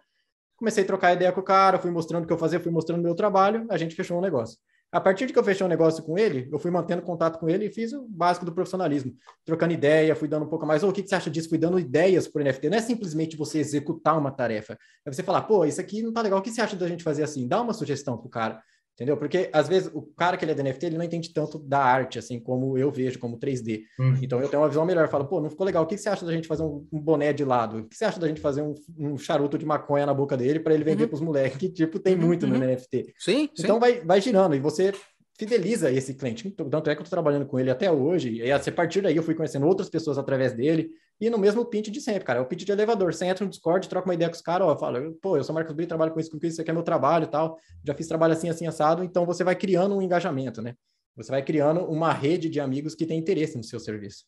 Comecei 0.55 0.85
a 0.85 0.87
trocar 0.87 1.11
ideia 1.11 1.33
com 1.33 1.41
o 1.41 1.43
cara, 1.43 1.77
fui 1.77 1.91
mostrando 1.91 2.23
o 2.23 2.27
que 2.27 2.31
eu 2.31 2.37
fazia, 2.37 2.61
fui 2.61 2.71
mostrando 2.71 3.01
o 3.01 3.03
meu 3.03 3.15
trabalho, 3.15 3.65
a 3.69 3.75
gente 3.75 3.95
fechou 3.95 4.17
um 4.17 4.21
negócio. 4.21 4.57
A 4.95 5.01
partir 5.01 5.25
de 5.25 5.33
que 5.33 5.37
eu 5.37 5.43
fechei 5.43 5.65
um 5.65 5.67
negócio 5.67 6.01
com 6.01 6.17
ele, 6.17 6.47
eu 6.49 6.57
fui 6.57 6.71
mantendo 6.71 7.01
contato 7.01 7.37
com 7.37 7.49
ele 7.49 7.65
e 7.65 7.69
fiz 7.69 7.91
o 7.91 8.07
básico 8.07 8.45
do 8.45 8.53
profissionalismo, 8.53 9.13
trocando 9.43 9.73
ideia, 9.73 10.15
fui 10.15 10.25
dando 10.25 10.45
um 10.45 10.47
pouco 10.47 10.65
mais, 10.65 10.83
oh, 10.83 10.87
o 10.87 10.93
que, 10.93 11.03
que 11.03 11.09
você 11.09 11.15
acha 11.15 11.29
disso? 11.29 11.49
Fui 11.49 11.57
dando 11.57 11.77
ideias 11.77 12.29
para 12.29 12.41
o 12.41 12.45
NFT. 12.45 12.69
Não 12.69 12.77
é 12.77 12.81
simplesmente 12.81 13.35
você 13.35 13.59
executar 13.59 14.17
uma 14.17 14.31
tarefa, 14.31 14.77
é 15.05 15.11
você 15.11 15.21
falar, 15.21 15.41
pô, 15.41 15.65
isso 15.65 15.81
aqui 15.81 16.01
não 16.01 16.13
tá 16.13 16.21
legal, 16.21 16.39
o 16.39 16.41
que 16.41 16.49
você 16.49 16.61
acha 16.61 16.77
da 16.77 16.87
gente 16.87 17.03
fazer 17.03 17.23
assim? 17.23 17.45
Dá 17.45 17.61
uma 17.61 17.73
sugestão 17.73 18.17
pro 18.17 18.29
cara. 18.29 18.63
Entendeu? 18.95 19.17
Porque 19.17 19.49
às 19.51 19.67
vezes 19.67 19.91
o 19.93 20.01
cara 20.01 20.37
que 20.37 20.45
ele 20.45 20.53
é 20.53 20.55
da 20.55 20.63
NFT, 20.63 20.85
ele 20.85 20.97
não 20.97 21.03
entende 21.03 21.33
tanto 21.33 21.59
da 21.59 21.79
arte, 21.79 22.17
assim, 22.17 22.39
como 22.39 22.77
eu 22.77 22.89
vejo, 22.89 23.19
como 23.19 23.37
3D. 23.37 23.81
Hum. 23.99 24.17
Então 24.21 24.39
eu 24.39 24.47
tenho 24.47 24.61
uma 24.63 24.69
visão 24.69 24.85
melhor. 24.85 25.09
Falo, 25.09 25.25
pô, 25.25 25.41
não 25.41 25.49
ficou 25.49 25.65
legal. 25.65 25.83
O 25.83 25.85
que 25.85 25.97
você 25.97 26.07
acha 26.07 26.25
da 26.25 26.31
gente 26.31 26.47
fazer 26.47 26.63
um, 26.63 26.87
um 26.93 26.99
boné 26.99 27.33
de 27.33 27.43
lado? 27.43 27.79
O 27.79 27.83
que 27.83 27.95
você 27.95 28.05
acha 28.05 28.19
da 28.21 28.27
gente 28.27 28.39
fazer 28.39 28.61
um, 28.61 28.73
um 28.97 29.17
charuto 29.17 29.57
de 29.57 29.65
maconha 29.65 30.05
na 30.05 30.13
boca 30.13 30.37
dele 30.37 30.61
para 30.61 30.73
ele 30.73 30.85
vender 30.85 31.03
uhum. 31.03 31.09
para 31.09 31.15
os 31.15 31.21
moleques? 31.21 31.57
Que 31.65 31.69
tipo, 31.69 31.99
tem 31.99 32.15
uhum, 32.15 32.21
muito 32.21 32.45
uhum. 32.45 32.53
no 32.53 32.59
NFT. 32.59 33.13
Sim. 33.17 33.49
Então 33.57 33.75
sim. 33.75 33.79
Vai, 33.79 33.99
vai 34.01 34.21
girando 34.21 34.55
e 34.55 34.59
você 34.59 34.93
fideliza 35.37 35.91
esse 35.91 36.13
cliente. 36.13 36.49
Tanto 36.51 36.89
é 36.89 36.95
que 36.95 37.01
eu 37.01 37.03
estou 37.03 37.15
trabalhando 37.15 37.45
com 37.45 37.59
ele 37.59 37.69
até 37.69 37.91
hoje, 37.91 38.35
e 38.35 38.51
a 38.51 38.59
partir 38.71 39.01
daí 39.01 39.15
eu 39.15 39.23
fui 39.23 39.35
conhecendo 39.35 39.65
outras 39.65 39.89
pessoas 39.89 40.17
através 40.17 40.53
dele, 40.53 40.89
e 41.19 41.29
no 41.29 41.37
mesmo 41.37 41.65
pitch 41.65 41.89
de 41.89 42.01
sempre, 42.01 42.25
cara. 42.25 42.39
É 42.39 42.41
o 42.41 42.45
pitch 42.45 42.63
de 42.63 42.71
elevador. 42.71 43.13
Você 43.13 43.25
entra 43.25 43.45
no 43.45 43.49
Discord, 43.49 43.87
troca 43.87 44.07
uma 44.07 44.13
ideia 44.13 44.29
com 44.29 44.35
os 44.35 44.41
caras, 44.41 44.67
ó, 44.67 44.77
fala, 44.77 45.01
pô, 45.21 45.37
eu 45.37 45.43
sou 45.43 45.55
Marcos 45.55 45.73
Brito, 45.73 45.89
trabalho 45.89 46.11
com 46.13 46.19
isso, 46.19 46.29
com 46.29 46.37
isso, 46.37 46.47
isso 46.47 46.61
aqui 46.61 46.71
é 46.71 46.73
meu 46.73 46.83
trabalho 46.83 47.23
e 47.25 47.27
tal. 47.27 47.57
Já 47.85 47.93
fiz 47.93 48.07
trabalho 48.07 48.33
assim, 48.33 48.49
assim, 48.49 48.67
assado. 48.67 49.03
Então 49.03 49.25
você 49.25 49.43
vai 49.43 49.55
criando 49.55 49.95
um 49.95 50.01
engajamento, 50.01 50.61
né? 50.61 50.75
Você 51.15 51.31
vai 51.31 51.41
criando 51.41 51.81
uma 51.85 52.11
rede 52.11 52.49
de 52.49 52.59
amigos 52.59 52.93
que 52.93 53.05
tem 53.05 53.17
interesse 53.17 53.55
no 53.55 53.63
seu 53.63 53.79
serviço. 53.79 54.25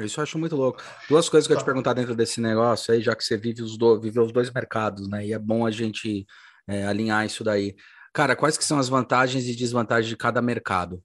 Isso 0.00 0.20
eu 0.20 0.22
acho 0.22 0.38
muito 0.38 0.56
louco. 0.56 0.80
Duas 1.08 1.28
coisas 1.28 1.46
que 1.46 1.52
eu 1.52 1.58
te 1.58 1.64
perguntar 1.64 1.92
dentro 1.92 2.14
desse 2.14 2.40
negócio 2.40 2.94
aí, 2.94 3.02
já 3.02 3.14
que 3.14 3.24
você 3.24 3.36
vive 3.36 3.60
os, 3.60 3.76
do, 3.76 4.00
vive 4.00 4.20
os 4.20 4.32
dois 4.32 4.50
mercados, 4.50 5.08
né? 5.08 5.26
E 5.26 5.32
é 5.32 5.38
bom 5.38 5.66
a 5.66 5.70
gente 5.70 6.24
é, 6.68 6.86
alinhar 6.86 7.26
isso 7.26 7.42
daí. 7.42 7.74
Cara, 8.12 8.36
quais 8.36 8.58
que 8.58 8.64
são 8.64 8.78
as 8.78 8.88
vantagens 8.88 9.46
e 9.46 9.54
desvantagens 9.54 10.08
de 10.08 10.16
cada 10.16 10.42
mercado? 10.42 11.02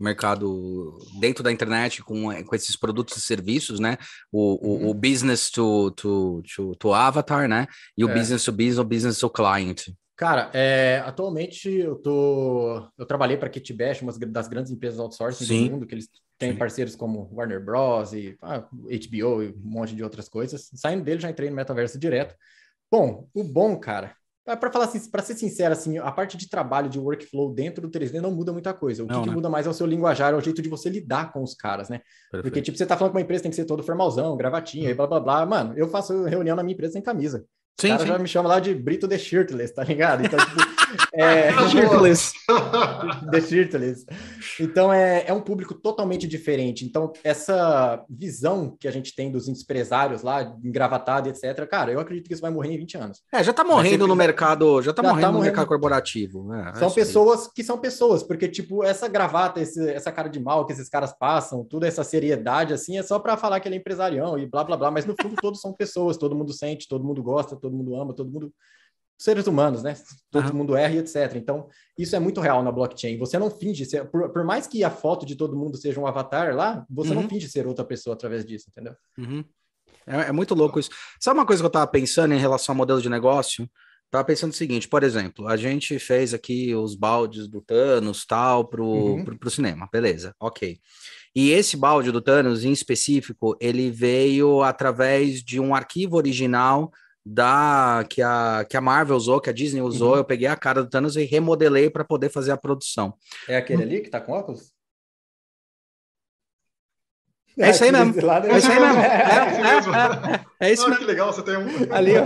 mercado 0.00 0.98
dentro 1.20 1.42
da 1.42 1.52
internet 1.52 2.02
com, 2.02 2.24
com 2.44 2.56
esses 2.56 2.76
produtos 2.76 3.16
e 3.16 3.20
serviços, 3.20 3.78
né? 3.78 3.96
O, 4.30 4.54
uhum. 4.54 4.86
o, 4.86 4.90
o, 4.90 4.94
business 4.94 5.50
to, 5.50 5.90
to, 5.92 6.42
to, 6.54 6.74
to, 6.76 6.92
avatar, 6.92 7.48
né? 7.48 7.66
E 7.96 8.04
o 8.04 8.10
é. 8.10 8.14
business 8.14 8.44
to 8.44 8.52
business 8.52 8.78
ou 8.78 8.84
business 8.84 9.18
to 9.18 9.30
client. 9.30 9.88
Cara, 10.16 10.50
é, 10.52 11.02
atualmente 11.04 11.70
eu 11.70 11.96
tô, 11.96 12.88
eu 12.96 13.04
trabalhei 13.04 13.36
para 13.36 13.48
Kitbash, 13.48 14.02
uma 14.02 14.12
das 14.12 14.46
grandes 14.46 14.70
empresas 14.70 15.00
outsourcing 15.00 15.44
Sim. 15.44 15.64
do 15.64 15.72
mundo, 15.72 15.86
que 15.86 15.94
eles 15.94 16.08
têm 16.38 16.52
Sim. 16.52 16.58
parceiros 16.58 16.94
como 16.94 17.28
Warner 17.32 17.64
Bros 17.64 18.12
e 18.12 18.36
ah, 18.40 18.60
HBO 18.60 19.42
e 19.42 19.48
um 19.48 19.60
monte 19.64 19.94
de 19.94 20.04
outras 20.04 20.28
coisas. 20.28 20.70
Saindo 20.74 21.02
dele 21.02 21.20
já 21.20 21.30
entrei 21.30 21.50
no 21.50 21.56
metaverso 21.56 21.98
direto. 21.98 22.34
Bom, 22.90 23.28
o 23.34 23.42
bom, 23.42 23.76
cara, 23.76 24.14
para 24.44 24.70
falar 24.70 24.84
assim, 24.84 25.10
para 25.10 25.22
ser 25.22 25.34
sincero, 25.34 25.72
assim, 25.72 25.96
a 25.96 26.12
parte 26.12 26.36
de 26.36 26.48
trabalho 26.48 26.88
de 26.90 26.98
workflow 26.98 27.52
dentro 27.54 27.88
do 27.88 27.90
3D 27.90 28.20
não 28.20 28.30
muda 28.30 28.52
muita 28.52 28.74
coisa. 28.74 29.02
O 29.02 29.06
não, 29.06 29.14
que, 29.14 29.20
né? 29.20 29.28
que, 29.28 29.34
muda 29.34 29.48
mais 29.48 29.66
é 29.66 29.70
o 29.70 29.72
seu 29.72 29.86
linguajar, 29.86 30.34
é 30.34 30.36
o 30.36 30.40
jeito 30.40 30.60
de 30.60 30.68
você 30.68 30.90
lidar 30.90 31.32
com 31.32 31.42
os 31.42 31.54
caras, 31.54 31.88
né? 31.88 32.00
Perfeito. 32.30 32.42
Porque, 32.42 32.60
tipo, 32.60 32.76
você 32.76 32.84
tá 32.84 32.96
falando 32.96 33.12
com 33.12 33.18
uma 33.18 33.22
empresa, 33.22 33.42
tem 33.42 33.50
que 33.50 33.56
ser 33.56 33.64
todo 33.64 33.82
formalzão, 33.82 34.36
gravatinha, 34.36 34.90
e 34.90 34.94
blá 34.94 35.06
blá 35.06 35.20
blá. 35.20 35.46
Mano, 35.46 35.72
eu 35.76 35.88
faço 35.88 36.24
reunião 36.24 36.54
na 36.54 36.62
minha 36.62 36.74
empresa 36.74 36.92
sem 36.92 37.02
camisa. 37.02 37.46
Sim, 37.80 37.88
o 37.88 37.90
cara 37.90 38.02
sim. 38.02 38.08
já 38.08 38.18
me 38.18 38.28
chama 38.28 38.48
lá 38.48 38.60
de 38.60 38.72
Brito 38.72 39.08
The 39.08 39.18
Shirtless, 39.18 39.74
tá 39.74 39.82
ligado? 39.82 40.24
Então, 40.24 40.38
tipo, 40.38 40.60
é... 41.12 41.52
Shirtless. 41.68 42.32
The 43.30 43.40
Shirtless. 43.40 44.06
Então, 44.60 44.92
é, 44.92 45.24
é 45.26 45.32
um 45.32 45.40
público 45.40 45.74
totalmente 45.74 46.26
diferente. 46.26 46.84
Então, 46.84 47.12
essa 47.24 48.04
visão 48.08 48.76
que 48.78 48.86
a 48.86 48.92
gente 48.92 49.14
tem 49.14 49.30
dos 49.30 49.48
empresários 49.48 50.22
lá, 50.22 50.42
engravatado, 50.62 51.28
etc., 51.28 51.66
cara, 51.68 51.90
eu 51.90 51.98
acredito 51.98 52.28
que 52.28 52.34
isso 52.34 52.42
vai 52.42 52.50
morrer 52.50 52.72
em 52.72 52.78
20 52.78 52.96
anos. 52.96 53.22
É, 53.32 53.42
já 53.42 53.52
tá 53.52 53.64
morrendo 53.64 54.06
no 54.06 54.14
mercado, 54.14 54.80
já 54.80 54.92
tá 54.92 55.02
já 55.02 55.08
morrendo 55.08 55.22
tá 55.22 55.28
no 55.28 55.38
morrendo... 55.38 55.52
mercado 55.52 55.66
corporativo. 55.66 56.54
É, 56.54 56.74
são 56.76 56.90
pessoas 56.90 57.48
que 57.52 57.64
são 57.64 57.76
pessoas, 57.78 58.22
porque, 58.22 58.46
tipo, 58.46 58.84
essa 58.84 59.08
gravata, 59.08 59.60
esse, 59.60 59.90
essa 59.90 60.12
cara 60.12 60.28
de 60.28 60.38
mal 60.38 60.64
que 60.64 60.72
esses 60.72 60.88
caras 60.88 61.12
passam, 61.12 61.64
toda 61.64 61.88
essa 61.88 62.04
seriedade, 62.04 62.72
assim, 62.72 62.98
é 62.98 63.02
só 63.02 63.18
para 63.18 63.36
falar 63.36 63.58
que 63.58 63.66
ele 63.66 63.74
é 63.74 63.78
empresarião 63.78 64.38
e 64.38 64.46
blá, 64.46 64.62
blá, 64.62 64.76
blá, 64.76 64.90
mas 64.92 65.04
no 65.04 65.14
fundo 65.20 65.34
todos 65.40 65.60
são 65.60 65.72
pessoas, 65.72 66.16
todo 66.16 66.36
mundo 66.36 66.52
sente, 66.52 66.86
todo 66.88 67.04
mundo 67.04 67.20
gosta, 67.20 67.56
todo 67.64 67.76
mundo 67.76 67.96
ama, 67.96 68.14
todo 68.14 68.30
mundo. 68.30 68.52
Seres 69.16 69.46
humanos, 69.46 69.82
né? 69.82 69.96
Todo 70.30 70.48
uhum. 70.48 70.56
mundo 70.56 70.76
erra 70.76 70.94
e 70.94 70.98
etc. 70.98 71.36
Então, 71.36 71.68
isso 71.96 72.14
é 72.14 72.18
muito 72.18 72.40
real 72.40 72.62
na 72.62 72.72
blockchain. 72.72 73.16
Você 73.18 73.38
não 73.38 73.50
finge 73.50 73.84
ser. 73.84 74.04
Por, 74.10 74.30
por, 74.30 74.44
mais 74.44 74.66
que 74.66 74.82
a 74.82 74.90
foto 74.90 75.24
de 75.24 75.36
todo 75.36 75.56
mundo 75.56 75.76
seja 75.76 76.00
um 76.00 76.06
avatar 76.06 76.54
lá, 76.54 76.84
você 76.90 77.10
uhum. 77.10 77.22
não 77.22 77.28
finge 77.28 77.48
ser 77.48 77.66
outra 77.66 77.84
pessoa 77.84 78.14
através 78.14 78.44
disso, 78.44 78.66
entendeu? 78.68 78.94
Uhum. 79.16 79.44
É, 80.06 80.28
é, 80.28 80.32
muito 80.32 80.54
louco 80.54 80.78
isso. 80.80 80.90
Sabe 81.20 81.38
uma 81.38 81.46
coisa 81.46 81.62
que 81.62 81.66
eu 81.66 81.68
estava 81.68 81.86
pensando 81.86 82.34
em 82.34 82.38
relação 82.38 82.72
ao 82.72 82.76
modelo 82.76 83.00
de 83.00 83.08
negócio? 83.08 83.68
Tava 84.10 84.24
pensando 84.24 84.52
o 84.52 84.54
seguinte, 84.54 84.86
por 84.86 85.02
exemplo, 85.02 85.48
a 85.48 85.56
gente 85.56 85.98
fez 85.98 86.32
aqui 86.32 86.74
os 86.74 86.94
baldes 86.94 87.48
do 87.48 87.60
Thanos 87.60 88.24
tal 88.24 88.64
pro, 88.64 88.86
uhum. 88.86 89.24
pro, 89.24 89.38
pro, 89.38 89.50
cinema, 89.50 89.88
beleza, 89.90 90.34
ok. 90.38 90.78
E 91.34 91.50
esse 91.50 91.76
balde 91.76 92.12
do 92.12 92.20
Thanos, 92.20 92.64
em 92.64 92.70
específico, 92.70 93.56
ele 93.60 93.90
veio 93.90 94.62
através 94.62 95.42
de 95.42 95.58
um 95.58 95.74
arquivo 95.74 96.16
original 96.16 96.92
da 97.24 98.04
que 98.08 98.20
a, 98.20 98.66
que 98.68 98.76
a 98.76 98.80
Marvel 98.80 99.16
usou, 99.16 99.40
que 99.40 99.48
a 99.48 99.52
Disney 99.52 99.80
usou, 99.80 100.12
uhum. 100.12 100.18
eu 100.18 100.24
peguei 100.24 100.46
a 100.46 100.56
cara 100.56 100.82
do 100.82 100.90
Thanos 100.90 101.16
e 101.16 101.24
remodelei 101.24 101.88
para 101.88 102.04
poder 102.04 102.28
fazer 102.28 102.52
a 102.52 102.56
produção. 102.56 103.14
É 103.48 103.56
aquele 103.56 103.82
ali 103.82 104.00
que 104.00 104.10
tá 104.10 104.20
com 104.20 104.32
óculos? 104.32 104.72
É, 107.58 107.70
isso 107.70 107.84
aí 107.84 107.92
mesmo. 107.92 108.12
É 108.12 108.58
isso 108.58 108.70
aí 108.70 108.80
mesmo. 108.80 109.94
É, 109.94 110.44
é, 110.60 110.68
é, 110.68 110.72
isso 110.72 110.88
mesmo. 110.88 110.98
Que 110.98 111.04
legal, 111.04 111.32
você 111.32 111.42
tem 111.42 111.56
um. 111.56 111.94
Ali, 111.94 112.12
ó. 112.18 112.24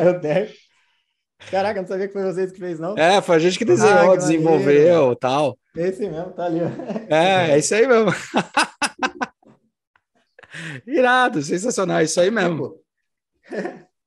Caraca, 1.50 1.80
não 1.80 1.88
sabia 1.88 2.08
que 2.08 2.12
foi 2.12 2.24
vocês 2.24 2.50
que 2.50 2.58
fez, 2.58 2.80
não? 2.80 2.98
É, 2.98 3.22
foi 3.22 3.36
a 3.36 3.38
gente 3.38 3.56
que 3.56 3.64
desenhou, 3.64 4.10
ah, 4.10 4.12
que 4.12 4.18
desenvolveu 4.18 5.12
e 5.12 5.16
tal. 5.16 5.56
Esse 5.76 6.08
mesmo, 6.08 6.32
tá 6.32 6.46
ali. 6.46 6.60
Ó. 6.60 7.14
É, 7.14 7.52
é 7.52 7.58
isso 7.58 7.74
aí 7.74 7.86
mesmo. 7.86 8.12
Irado, 10.86 11.42
sensacional, 11.42 12.02
isso 12.02 12.20
aí 12.20 12.30
mesmo. 12.30 12.74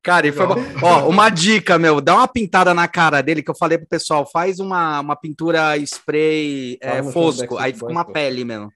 Cara, 0.03 0.27
e 0.27 0.31
foi 0.31 0.47
bom. 0.47 0.55
Ó, 0.81 1.07
uma 1.07 1.29
dica, 1.29 1.77
meu, 1.77 2.01
dá 2.01 2.15
uma 2.15 2.27
pintada 2.27 2.73
na 2.73 2.87
cara 2.87 3.21
dele 3.21 3.43
que 3.43 3.51
eu 3.51 3.55
falei 3.55 3.77
pro 3.77 3.87
pessoal, 3.87 4.27
faz 4.29 4.59
uma, 4.59 4.99
uma 4.99 5.15
pintura 5.15 5.77
spray 5.77 6.77
é, 6.81 7.03
fosco, 7.03 7.57
aí 7.57 7.71
fica 7.71 7.85
uma 7.85 8.03
pele 8.03 8.43
mesmo. 8.43 8.71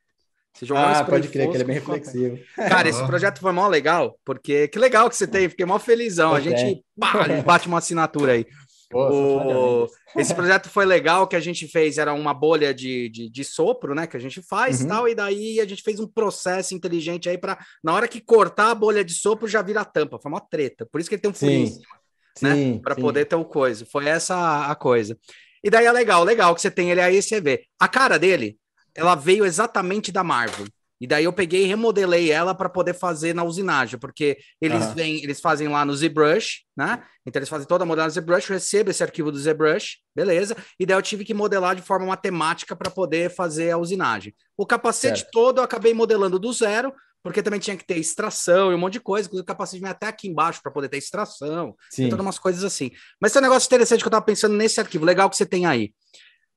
Você 0.54 0.66
jogou 0.66 0.84
ah, 0.84 1.04
pode 1.04 1.28
crer, 1.28 1.50
que 1.50 1.58
ele 1.58 1.64
é 1.64 1.66
bem 1.66 1.76
reflexivo. 1.76 2.40
Cara, 2.56 2.88
esse 2.88 3.04
projeto 3.06 3.40
foi 3.40 3.52
mó 3.52 3.68
legal, 3.68 4.18
porque 4.24 4.70
que 4.70 4.80
legal 4.80 5.10
que 5.10 5.16
você 5.18 5.28
tem, 5.28 5.50
fiquei 5.50 5.66
mó 5.66 5.78
felizão. 5.78 6.34
a 6.34 6.40
gente 6.40 6.82
pá, 6.98 7.28
bate 7.44 7.68
uma 7.68 7.80
assinatura 7.80 8.34
aí. 8.34 8.46
O... 8.94 9.88
Esse 10.16 10.34
projeto 10.34 10.70
foi 10.70 10.86
legal 10.86 11.28
que 11.28 11.36
a 11.36 11.40
gente 11.40 11.68
fez, 11.68 11.98
era 11.98 12.14
uma 12.14 12.34
bolha 12.34 12.74
de, 12.74 13.10
de, 13.10 13.30
de 13.30 13.44
sopro, 13.44 13.94
né? 13.94 14.08
Que 14.08 14.18
a 14.18 14.20
gente 14.20 14.42
faz 14.42 14.82
uhum. 14.82 14.88
tal, 14.88 15.08
e 15.08 15.16
daí 15.16 15.60
a 15.60 15.66
gente 15.66 15.82
fez 15.82 16.00
um 16.00 16.08
processo 16.08 16.74
inteligente 16.74 17.28
aí 17.28 17.38
para 17.38 17.58
na 17.84 17.94
hora 17.94 18.08
que 18.08 18.22
cortar 18.22 18.72
a 18.72 18.76
bolha 18.76 19.04
de 19.04 19.14
sopro 19.14 19.48
já 19.48 19.62
vira 19.62 19.82
a 19.82 19.86
tampa. 19.86 20.20
Foi 20.20 20.32
uma 20.32 20.42
treta. 20.42 20.88
Por 20.92 21.02
isso 21.02 21.10
que 21.10 21.16
ele 21.16 21.22
tem 21.22 21.32
um 21.32 21.34
furinho 21.34 21.64
em 21.64 21.72
cima, 21.72 21.96
né? 22.42 22.80
Para 22.80 22.96
poder 22.96 23.26
ter 23.26 23.36
o 23.36 23.46
coisa. 23.46 23.86
Foi 23.86 24.06
essa 24.06 24.68
a 24.68 24.76
coisa. 24.76 25.18
E 25.64 25.70
daí 25.70 25.86
é 25.86 25.92
legal, 25.92 26.24
legal 26.24 26.54
que 26.54 26.62
você 26.62 26.70
tem 26.70 26.92
ele 26.92 27.02
aí, 27.02 27.22
você 27.22 27.42
vê. 27.42 27.66
A 27.80 27.88
cara 27.88 28.20
dele, 28.20 28.58
ela 28.94 29.16
veio 29.16 29.46
exatamente 29.46 30.12
da 30.12 30.24
Marvel. 30.24 30.68
E 31.00 31.06
daí 31.06 31.26
eu 31.26 31.34
peguei 31.34 31.64
e 31.64 31.68
remodelei 31.68 32.32
ela 32.32 32.56
para 32.56 32.70
poder 32.70 32.94
fazer 32.94 33.34
na 33.34 33.44
usinagem, 33.44 34.00
porque 34.00 34.38
eles 34.62 34.84
uhum. 34.86 34.94
vêm, 34.94 35.24
eles 35.24 35.42
fazem 35.42 35.68
lá 35.68 35.84
no 35.84 35.94
ZBrush, 35.96 36.64
né? 36.76 37.04
Então 37.26 37.40
eles 37.40 37.50
fazem 37.50 37.68
toda 37.68 37.84
a 37.84 37.88
modelagem 37.88 38.14
do 38.14 38.22
ZBrush, 38.22 38.50
eu 38.50 38.54
recebo 38.54 38.92
esse 38.92 39.04
arquivo 39.04 39.32
do 39.32 39.38
ZBrush, 39.38 39.98
beleza? 40.16 40.56
E 40.80 40.86
daí 40.86 40.98
eu 40.98 41.02
tive 41.02 41.26
que 41.26 41.34
modelar 41.34 41.76
de 41.76 41.82
forma 41.82 42.06
matemática 42.06 42.76
para 42.76 42.90
poder 42.90 43.30
fazer 43.30 43.72
a 43.72 43.78
usinagem. 43.78 44.34
O 44.58 44.66
capacete 44.66 45.20
certo. 45.20 45.32
todo 45.32 45.58
eu 45.60 45.64
acabei 45.64 45.94
modelando 45.94 46.40
do 46.40 46.54
zero, 46.54 46.94
porque 47.22 47.42
também 47.42 47.60
tinha 47.60 47.76
que 47.76 47.84
ter 47.84 47.98
extração 47.98 48.72
e 48.72 48.76
um 48.76 48.78
monte 48.78 48.94
de 48.94 49.00
coisa, 49.00 49.28
o 49.34 49.44
capacete 49.44 49.82
vem 49.82 49.90
até 49.90 50.08
aqui 50.08 50.28
embaixo 50.28 50.62
para 50.62 50.72
poder 50.72 50.88
ter 50.88 50.98
extração, 50.98 51.76
e 51.98 52.08
todas 52.08 52.24
umas 52.24 52.38
coisas 52.38 52.64
assim. 52.64 52.92
Mas 53.20 53.34
tem 53.34 53.42
um 53.42 53.44
negócio 53.44 53.66
interessante 53.66 54.00
que 54.00 54.06
eu 54.06 54.10
estava 54.10 54.24
pensando 54.24 54.56
nesse 54.56 54.80
arquivo, 54.80 55.04
legal 55.04 55.30
que 55.30 55.36
você 55.36 55.46
tem 55.46 55.66
aí. 55.66 55.92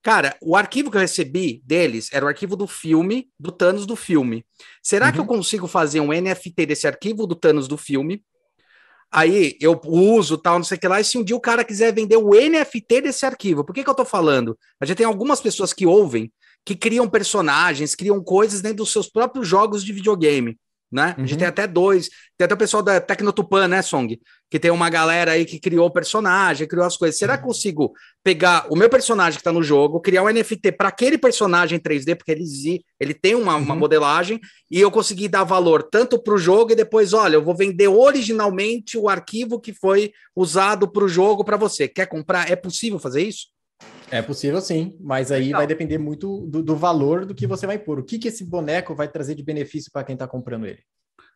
Cara, 0.02 0.36
o 0.40 0.56
arquivo 0.56 0.90
que 0.90 0.96
eu 0.96 1.00
recebi 1.00 1.60
deles 1.64 2.08
era 2.12 2.24
o 2.24 2.28
arquivo 2.28 2.56
do 2.56 2.66
filme, 2.66 3.28
do 3.38 3.50
Thanos 3.50 3.84
do 3.84 3.96
filme. 3.96 4.44
Será 4.82 5.06
uhum. 5.06 5.12
que 5.12 5.18
eu 5.18 5.22
uhum. 5.22 5.28
consigo 5.28 5.66
fazer 5.66 6.00
um 6.00 6.12
NFT 6.12 6.66
desse 6.66 6.86
arquivo 6.86 7.26
do 7.26 7.34
Thanos 7.34 7.66
do 7.66 7.76
filme? 7.76 8.22
Aí 9.10 9.56
eu 9.60 9.80
uso 9.84 10.36
tal, 10.36 10.58
não 10.58 10.64
sei 10.64 10.76
o 10.76 10.80
que 10.80 10.86
lá, 10.86 11.00
e 11.00 11.04
se 11.04 11.16
um 11.16 11.24
dia 11.24 11.34
o 11.34 11.40
cara 11.40 11.64
quiser 11.64 11.94
vender 11.94 12.16
o 12.16 12.30
NFT 12.30 13.00
desse 13.00 13.24
arquivo, 13.24 13.64
por 13.64 13.74
que, 13.74 13.82
que 13.82 13.88
eu 13.88 13.94
tô 13.94 14.04
falando? 14.04 14.56
A 14.78 14.84
gente 14.84 14.98
tem 14.98 15.06
algumas 15.06 15.40
pessoas 15.40 15.72
que 15.72 15.86
ouvem 15.86 16.30
que 16.64 16.76
criam 16.76 17.08
personagens, 17.08 17.94
criam 17.94 18.22
coisas 18.22 18.60
dentro 18.60 18.78
dos 18.78 18.92
seus 18.92 19.08
próprios 19.08 19.48
jogos 19.48 19.82
de 19.82 19.92
videogame 19.92 20.58
né? 20.90 21.14
Uhum. 21.16 21.24
A 21.24 21.26
gente 21.26 21.32
uhum. 21.32 21.38
tem 21.38 21.48
até 21.48 21.66
dois. 21.66 22.08
Tem 22.36 22.44
até 22.44 22.54
o 22.54 22.58
pessoal 22.58 22.82
da 22.82 23.00
Tecnotupan, 23.00 23.68
né, 23.68 23.82
Song? 23.82 24.18
Que 24.50 24.58
tem 24.58 24.70
uma 24.70 24.88
galera 24.88 25.32
aí 25.32 25.44
que 25.44 25.60
criou 25.60 25.86
o 25.86 25.90
personagem, 25.90 26.66
criou 26.66 26.86
as 26.86 26.96
coisas. 26.96 27.18
Será 27.18 27.36
que 27.36 27.44
eu 27.44 27.48
consigo 27.48 27.92
pegar 28.24 28.66
o 28.70 28.76
meu 28.76 28.88
personagem 28.88 29.38
que 29.38 29.44
tá 29.44 29.52
no 29.52 29.62
jogo, 29.62 30.00
criar 30.00 30.22
um 30.22 30.28
NFT 30.28 30.72
para 30.72 30.88
aquele 30.88 31.18
personagem 31.18 31.78
3D, 31.78 32.16
porque 32.16 32.32
ele, 32.32 32.44
ele 32.98 33.12
tem 33.12 33.34
uma, 33.34 33.56
uhum. 33.56 33.62
uma 33.62 33.76
modelagem, 33.76 34.40
e 34.70 34.80
eu 34.80 34.90
conseguir 34.90 35.28
dar 35.28 35.44
valor 35.44 35.82
tanto 35.82 36.18
para 36.18 36.34
o 36.34 36.38
jogo 36.38 36.72
e 36.72 36.76
depois, 36.76 37.12
olha, 37.12 37.34
eu 37.34 37.44
vou 37.44 37.54
vender 37.54 37.88
originalmente 37.88 38.96
o 38.96 39.08
arquivo 39.08 39.60
que 39.60 39.74
foi 39.74 40.12
usado 40.34 40.90
para 40.90 41.04
o 41.04 41.08
jogo 41.08 41.44
para 41.44 41.56
você. 41.56 41.86
Quer 41.86 42.06
comprar? 42.06 42.50
É 42.50 42.56
possível 42.56 42.98
fazer 42.98 43.22
isso? 43.22 43.48
É 44.10 44.22
possível 44.22 44.60
sim, 44.60 44.96
mas 45.00 45.30
aí 45.30 45.50
vai 45.50 45.66
depender 45.66 45.98
muito 45.98 46.46
do, 46.46 46.62
do, 46.62 46.76
valor 46.76 47.26
do 47.26 47.34
que 47.34 47.46
você 47.46 47.66
vai 47.66 47.78
pôr. 47.78 47.98
O 47.98 48.04
que, 48.04 48.18
que 48.18 48.28
esse 48.28 48.44
boneco 48.44 48.94
vai 48.94 49.08
trazer 49.08 49.34
de 49.34 49.42
benefício 49.42 49.90
para 49.92 50.04
quem 50.04 50.14
está 50.14 50.26
comprando 50.26 50.66
ele? 50.66 50.80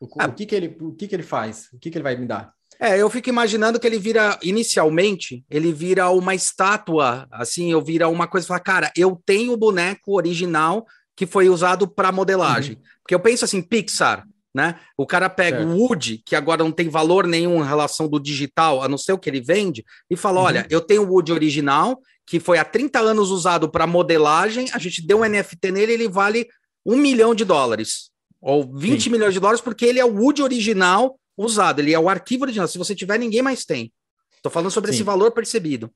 O, 0.01 0.07
ah. 0.19 0.27
o, 0.27 0.33
que, 0.33 0.45
que 0.45 0.55
ele? 0.55 0.75
o 0.81 0.93
que, 0.93 1.07
que 1.07 1.15
ele 1.15 1.23
faz? 1.23 1.69
O 1.73 1.79
que, 1.79 1.89
que 1.89 1.97
ele 1.97 2.03
vai 2.03 2.15
me 2.15 2.25
dar? 2.25 2.51
É, 2.79 2.99
eu 2.99 3.09
fico 3.09 3.29
imaginando 3.29 3.79
que 3.79 3.85
ele 3.85 3.99
vira, 3.99 4.37
inicialmente, 4.41 5.45
ele 5.49 5.71
vira 5.71 6.09
uma 6.09 6.33
estátua, 6.33 7.27
assim, 7.31 7.71
eu 7.71 7.81
vira 7.81 8.09
uma 8.09 8.27
coisa, 8.27 8.47
falar, 8.47 8.59
cara, 8.59 8.91
eu 8.97 9.21
tenho 9.25 9.53
o 9.53 9.57
boneco 9.57 10.15
original 10.17 10.85
que 11.15 11.25
foi 11.25 11.47
usado 11.49 11.87
para 11.87 12.11
modelagem. 12.11 12.75
Uhum. 12.75 12.81
Porque 13.01 13.15
eu 13.15 13.19
penso 13.19 13.45
assim, 13.45 13.61
Pixar, 13.61 14.25
né? 14.53 14.79
O 14.97 15.05
cara 15.05 15.29
pega 15.29 15.57
certo. 15.57 15.71
o 15.71 15.77
Woody, 15.77 16.21
que 16.25 16.35
agora 16.35 16.63
não 16.63 16.71
tem 16.71 16.87
valor 16.87 17.25
nenhum 17.25 17.63
em 17.63 17.67
relação 17.67 18.07
do 18.07 18.19
digital, 18.19 18.83
a 18.83 18.87
não 18.87 18.97
ser 18.97 19.13
o 19.13 19.17
que 19.17 19.29
ele 19.29 19.41
vende, 19.41 19.83
e 20.09 20.15
fala: 20.15 20.39
uhum. 20.39 20.45
olha, 20.45 20.67
eu 20.69 20.79
tenho 20.79 21.03
o 21.03 21.11
Woody 21.11 21.31
original, 21.31 21.99
que 22.25 22.39
foi 22.39 22.57
há 22.57 22.65
30 22.65 22.99
anos 22.99 23.31
usado 23.31 23.69
para 23.69 23.87
modelagem, 23.87 24.69
a 24.73 24.77
gente 24.77 25.05
deu 25.05 25.21
um 25.21 25.25
NFT 25.25 25.71
nele, 25.71 25.93
ele 25.93 26.07
vale 26.07 26.47
um 26.85 26.97
milhão 26.97 27.33
de 27.33 27.43
dólares, 27.43 28.11
ou 28.41 28.69
20 28.75 29.03
Sim. 29.03 29.09
milhões 29.09 29.33
de 29.33 29.39
dólares, 29.39 29.61
porque 29.61 29.85
ele 29.85 29.99
é 29.99 30.05
o 30.05 30.15
Wood 30.15 30.41
original 30.41 31.19
usado, 31.37 31.79
ele 31.79 31.93
é 31.93 31.99
o 31.99 32.09
arquivo 32.09 32.43
original. 32.43 32.67
Se 32.67 32.77
você 32.77 32.93
tiver, 32.93 33.17
ninguém 33.17 33.41
mais 33.41 33.65
tem. 33.65 33.91
Estou 34.35 34.51
falando 34.51 34.71
sobre 34.71 34.91
Sim. 34.91 34.97
esse 34.97 35.03
valor 35.03 35.31
percebido. 35.31 35.89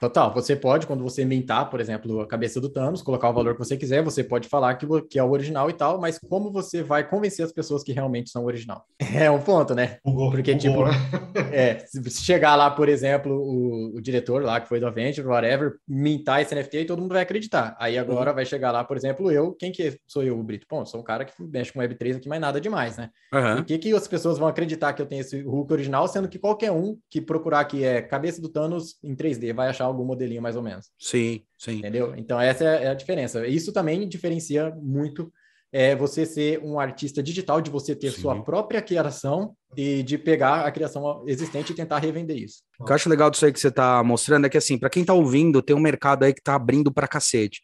Total, 0.00 0.32
você 0.32 0.56
pode, 0.56 0.86
quando 0.86 1.02
você 1.02 1.26
mintar, 1.26 1.68
por 1.68 1.78
exemplo, 1.78 2.22
a 2.22 2.26
cabeça 2.26 2.58
do 2.58 2.70
Thanos, 2.70 3.02
colocar 3.02 3.28
o 3.28 3.34
valor 3.34 3.52
que 3.52 3.58
você 3.58 3.76
quiser, 3.76 4.02
você 4.02 4.24
pode 4.24 4.48
falar 4.48 4.74
que, 4.76 4.86
que 5.02 5.18
é 5.18 5.22
o 5.22 5.30
original 5.30 5.68
e 5.68 5.74
tal, 5.74 6.00
mas 6.00 6.18
como 6.18 6.50
você 6.50 6.82
vai 6.82 7.06
convencer 7.06 7.44
as 7.44 7.52
pessoas 7.52 7.84
que 7.84 7.92
realmente 7.92 8.30
são 8.30 8.44
o 8.44 8.46
original? 8.46 8.82
É 9.20 9.30
um 9.30 9.40
ponto, 9.40 9.74
né? 9.74 9.98
Porque, 10.02 10.56
tipo, 10.56 10.84
é, 11.52 11.80
se 11.80 12.24
chegar 12.24 12.54
lá, 12.54 12.70
por 12.70 12.88
exemplo, 12.88 13.34
o, 13.34 13.96
o, 13.96 14.00
diretor 14.00 14.42
lá, 14.42 14.60
que 14.60 14.68
foi 14.68 14.80
do 14.80 14.86
Avenger, 14.86 15.26
whatever, 15.26 15.74
mintar 15.86 16.40
esse 16.40 16.54
NFT, 16.54 16.86
todo 16.86 17.02
mundo 17.02 17.12
vai 17.12 17.22
acreditar. 17.22 17.76
Aí 17.78 17.98
agora 17.98 18.30
uhum. 18.30 18.36
vai 18.36 18.46
chegar 18.46 18.70
lá, 18.70 18.82
por 18.84 18.96
exemplo, 18.96 19.30
eu, 19.30 19.52
quem 19.52 19.72
que 19.72 19.98
sou 20.06 20.22
eu, 20.22 20.38
o 20.38 20.42
Brito? 20.42 20.66
Bom, 20.70 20.86
sou 20.86 21.00
um 21.00 21.02
cara 21.02 21.24
que 21.24 21.32
mexe 21.38 21.72
com 21.72 21.80
Web3 21.80 22.16
aqui, 22.16 22.28
mas 22.28 22.40
nada 22.40 22.60
demais, 22.60 22.96
né? 22.96 23.10
Uhum. 23.34 23.58
E 23.58 23.60
o 23.60 23.64
que, 23.64 23.78
que 23.78 23.92
as 23.92 24.08
pessoas 24.08 24.38
vão 24.38 24.48
acreditar 24.48 24.92
que 24.94 25.02
eu 25.02 25.06
tenho 25.06 25.20
esse 25.20 25.42
Hulk 25.42 25.72
original, 25.72 26.08
sendo 26.08 26.28
que 26.28 26.38
qualquer 26.38 26.70
um 26.70 26.96
que 27.10 27.20
procurar 27.20 27.60
aqui 27.60 27.84
é 27.84 28.00
cabeça 28.00 28.40
do 28.40 28.48
Thanos 28.48 28.96
em 29.02 29.14
3D 29.14 29.52
vai 29.52 29.68
achar 29.68 29.89
algum 29.90 30.04
modelinho 30.04 30.42
mais 30.42 30.56
ou 30.56 30.62
menos. 30.62 30.90
Sim, 30.98 31.42
sim. 31.58 31.78
Entendeu? 31.78 32.14
Então, 32.16 32.40
essa 32.40 32.64
é, 32.64 32.84
é 32.84 32.88
a 32.88 32.94
diferença. 32.94 33.46
Isso 33.46 33.72
também 33.72 34.08
diferencia 34.08 34.74
muito 34.80 35.32
é, 35.72 35.94
você 35.94 36.26
ser 36.26 36.60
um 36.64 36.80
artista 36.80 37.22
digital, 37.22 37.60
de 37.60 37.70
você 37.70 37.94
ter 37.94 38.10
sim. 38.10 38.20
sua 38.20 38.42
própria 38.42 38.82
criação 38.82 39.54
e 39.76 40.02
de 40.02 40.18
pegar 40.18 40.66
a 40.66 40.72
criação 40.72 41.24
existente 41.26 41.72
e 41.72 41.76
tentar 41.76 41.98
revender 41.98 42.36
isso. 42.36 42.62
O 42.78 42.84
que 42.84 42.90
eu 42.90 42.94
acho 42.96 43.08
legal 43.08 43.30
disso 43.30 43.46
aí 43.46 43.52
que 43.52 43.60
você 43.60 43.68
está 43.68 44.02
mostrando 44.02 44.46
é 44.46 44.48
que, 44.48 44.58
assim, 44.58 44.76
para 44.76 44.90
quem 44.90 45.02
está 45.02 45.14
ouvindo, 45.14 45.62
tem 45.62 45.76
um 45.76 45.80
mercado 45.80 46.24
aí 46.24 46.32
que 46.32 46.40
está 46.40 46.54
abrindo 46.54 46.92
para 46.92 47.06
cacete. 47.06 47.60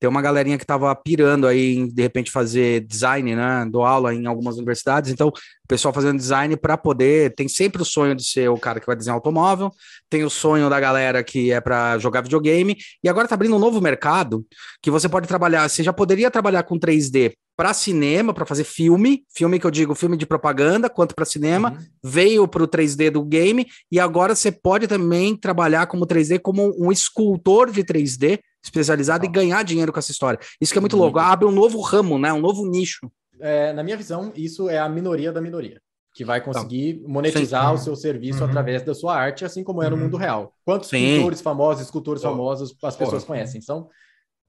Tem 0.00 0.08
uma 0.08 0.22
galerinha 0.22 0.56
que 0.56 0.64
estava 0.64 0.94
pirando 0.94 1.46
aí 1.46 1.76
em, 1.76 1.86
de 1.86 2.00
repente, 2.00 2.30
fazer 2.30 2.80
design, 2.86 3.36
né? 3.36 3.66
Dou 3.70 3.84
aula 3.84 4.14
em 4.14 4.26
algumas 4.26 4.56
universidades, 4.56 5.10
então 5.10 5.28
o 5.28 5.32
pessoal 5.68 5.92
fazendo 5.92 6.16
design 6.16 6.56
para 6.56 6.78
poder. 6.78 7.34
Tem 7.34 7.46
sempre 7.48 7.82
o 7.82 7.84
sonho 7.84 8.14
de 8.14 8.24
ser 8.24 8.48
o 8.48 8.56
cara 8.56 8.80
que 8.80 8.86
vai 8.86 8.96
desenhar 8.96 9.16
automóvel, 9.16 9.70
tem 10.08 10.24
o 10.24 10.30
sonho 10.30 10.70
da 10.70 10.80
galera 10.80 11.22
que 11.22 11.52
é 11.52 11.60
para 11.60 11.98
jogar 11.98 12.22
videogame, 12.22 12.76
e 13.04 13.08
agora 13.08 13.26
está 13.26 13.34
abrindo 13.34 13.54
um 13.56 13.58
novo 13.58 13.80
mercado 13.80 14.46
que 14.82 14.90
você 14.90 15.08
pode 15.08 15.28
trabalhar. 15.28 15.68
Você 15.68 15.82
já 15.82 15.92
poderia 15.92 16.30
trabalhar 16.30 16.62
com 16.62 16.78
3D 16.78 17.34
para 17.54 17.74
cinema, 17.74 18.32
para 18.32 18.46
fazer 18.46 18.64
filme, 18.64 19.22
filme 19.28 19.60
que 19.60 19.66
eu 19.66 19.70
digo 19.70 19.94
filme 19.94 20.16
de 20.16 20.24
propaganda, 20.24 20.88
quanto 20.88 21.14
para 21.14 21.26
cinema, 21.26 21.72
uhum. 21.72 21.86
veio 22.02 22.48
para 22.48 22.62
o 22.62 22.66
3D 22.66 23.10
do 23.10 23.22
game, 23.22 23.66
e 23.92 24.00
agora 24.00 24.34
você 24.34 24.50
pode 24.50 24.88
também 24.88 25.36
trabalhar 25.36 25.86
como 25.86 26.06
3D 26.06 26.40
como 26.40 26.74
um 26.82 26.90
escultor 26.90 27.70
de 27.70 27.84
3D 27.84 28.40
especializado 28.62 29.24
e 29.24 29.28
ganhar 29.28 29.62
dinheiro 29.62 29.92
com 29.92 29.98
essa 29.98 30.10
história. 30.10 30.38
Isso 30.60 30.72
que 30.72 30.78
é 30.78 30.80
muito 30.80 30.96
louco. 30.96 31.18
Abre 31.18 31.46
um 31.46 31.50
novo 31.50 31.80
ramo, 31.80 32.18
né? 32.18 32.32
Um 32.32 32.40
novo 32.40 32.66
nicho. 32.66 33.10
É, 33.40 33.72
na 33.72 33.82
minha 33.82 33.96
visão, 33.96 34.32
isso 34.36 34.68
é 34.68 34.78
a 34.78 34.88
minoria 34.88 35.32
da 35.32 35.40
minoria. 35.40 35.80
Que 36.12 36.24
vai 36.24 36.40
conseguir 36.40 37.02
monetizar 37.06 37.68
Sim. 37.68 37.74
o 37.74 37.78
seu 37.78 37.96
serviço 37.96 38.40
uhum. 38.40 38.48
através 38.48 38.82
da 38.82 38.94
sua 38.94 39.16
arte, 39.16 39.44
assim 39.44 39.62
como 39.62 39.82
é 39.82 39.88
no 39.88 39.96
uhum. 39.96 40.02
mundo 40.02 40.16
real. 40.16 40.54
Quantos 40.64 40.88
Sim. 40.88 41.16
pintores 41.16 41.40
famosos, 41.40 41.84
escultores 41.84 42.24
oh. 42.24 42.30
famosos 42.30 42.76
as 42.82 42.96
pessoas 42.96 43.22
oh. 43.22 43.26
conhecem? 43.26 43.60
São, 43.60 43.88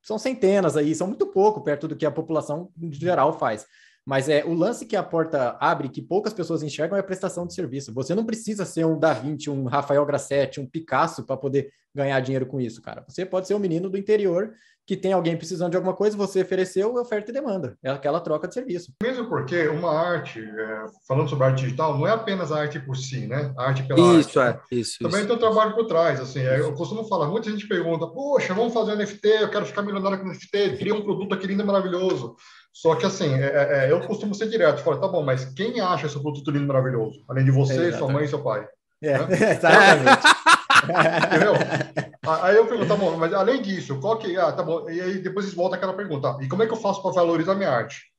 são 0.02 0.17
centenas 0.17 0.76
aí, 0.76 0.93
são 0.95 1.08
muito 1.08 1.28
pouco 1.28 1.62
perto 1.62 1.88
do 1.88 1.95
que 1.95 2.06
a 2.06 2.12
população 2.12 2.69
em 2.82 2.91
geral 2.91 3.38
faz. 3.38 3.65
Mas 4.05 4.27
é 4.29 4.43
o 4.43 4.53
lance 4.53 4.85
que 4.85 4.95
a 4.95 5.03
porta 5.03 5.55
abre, 5.59 5.89
que 5.89 6.01
poucas 6.01 6.33
pessoas 6.33 6.63
enxergam, 6.63 6.97
é 6.97 7.01
a 7.01 7.03
prestação 7.03 7.45
de 7.45 7.53
serviço. 7.53 7.93
Você 7.93 8.15
não 8.15 8.25
precisa 8.25 8.65
ser 8.65 8.85
um 8.85 8.97
Da 8.97 9.13
Vinci, 9.13 9.49
um 9.49 9.65
Rafael 9.65 10.05
Grassetti, 10.05 10.59
um 10.59 10.65
Picasso 10.65 11.23
para 11.23 11.37
poder 11.37 11.71
ganhar 11.93 12.19
dinheiro 12.21 12.45
com 12.45 12.59
isso, 12.59 12.81
cara. 12.81 13.03
Você 13.07 13.25
pode 13.25 13.47
ser 13.47 13.53
um 13.53 13.59
menino 13.59 13.89
do 13.89 13.97
interior 13.97 14.53
que 14.85 14.97
tem 14.97 15.13
alguém 15.13 15.37
precisando 15.37 15.71
de 15.71 15.77
alguma 15.77 15.93
coisa, 15.93 16.17
você 16.17 16.41
ofereceu, 16.41 16.95
oferta 16.95 17.29
e 17.29 17.33
demanda. 17.33 17.77
É 17.83 17.89
aquela 17.91 18.19
troca 18.19 18.47
de 18.47 18.53
serviço. 18.53 18.91
Mesmo 19.01 19.29
porque 19.29 19.67
uma 19.67 19.91
arte, 19.91 20.39
é, 20.39 20.85
falando 21.07 21.29
sobre 21.29 21.45
arte 21.45 21.63
digital, 21.63 21.97
não 21.97 22.07
é 22.07 22.11
apenas 22.11 22.51
a 22.51 22.59
arte 22.59 22.79
por 22.79 22.97
si, 22.97 23.27
né? 23.27 23.53
A 23.57 23.67
arte 23.67 23.83
pela 23.83 24.17
isso, 24.19 24.39
arte. 24.39 24.61
É, 24.71 24.75
isso, 24.75 24.97
Também 24.99 25.19
isso. 25.19 25.27
tem 25.27 25.35
o 25.35 25.39
trabalho 25.39 25.75
por 25.75 25.85
trás, 25.85 26.19
assim. 26.19 26.39
É, 26.39 26.59
eu 26.59 26.73
costumo 26.73 27.05
falar, 27.05 27.27
muita 27.27 27.49
gente 27.49 27.67
pergunta, 27.67 28.07
poxa, 28.07 28.53
vamos 28.53 28.73
fazer 28.73 28.95
NFT, 28.95 29.27
eu 29.27 29.49
quero 29.49 29.65
ficar 29.65 29.81
milionário 29.83 30.19
com 30.19 30.27
NFT, 30.27 30.77
cria 30.77 30.95
um 30.95 31.03
produto 31.03 31.33
aqui 31.33 31.47
lindo 31.47 31.61
e 31.61 31.65
maravilhoso. 31.65 32.35
Só 32.73 32.95
que 32.95 33.05
assim, 33.05 33.34
é, 33.34 33.45
é, 33.45 33.86
é 33.86 33.91
eu 33.91 33.99
costumo 34.01 34.34
ser 34.34 34.49
direto, 34.49 34.81
falar, 34.81 34.99
tá 34.99 35.07
bom, 35.07 35.23
mas 35.23 35.45
quem 35.45 35.81
acha 35.81 36.07
esse 36.07 36.19
produto 36.19 36.49
lindo 36.51 36.67
maravilhoso? 36.67 37.23
Além 37.27 37.45
de 37.45 37.51
você, 37.51 37.91
sua 37.93 38.10
mãe 38.10 38.25
e 38.25 38.27
seu 38.27 38.41
pai. 38.41 38.67
É, 39.01 39.17
né? 39.17 39.27
exatamente. 39.51 40.27
Entendeu? 41.27 41.53
Aí 42.25 42.55
eu 42.55 42.65
pergunto, 42.65 42.88
tá 42.88 42.95
bom, 42.95 43.17
mas 43.17 43.34
além 43.34 43.62
disso, 43.62 43.99
qual 43.99 44.17
que. 44.17 44.36
Ah, 44.38 44.51
tá 44.51 44.63
bom. 44.63 44.89
E 44.89 45.01
aí 45.01 45.19
depois 45.19 45.45
eles 45.45 45.55
voltam 45.55 45.77
aquela 45.77 45.93
pergunta: 45.93 46.38
e 46.41 46.47
como 46.47 46.63
é 46.63 46.67
que 46.67 46.73
eu 46.73 46.77
faço 46.77 47.01
para 47.01 47.12
valorizar 47.12 47.55
minha 47.55 47.69
arte? 47.69 48.12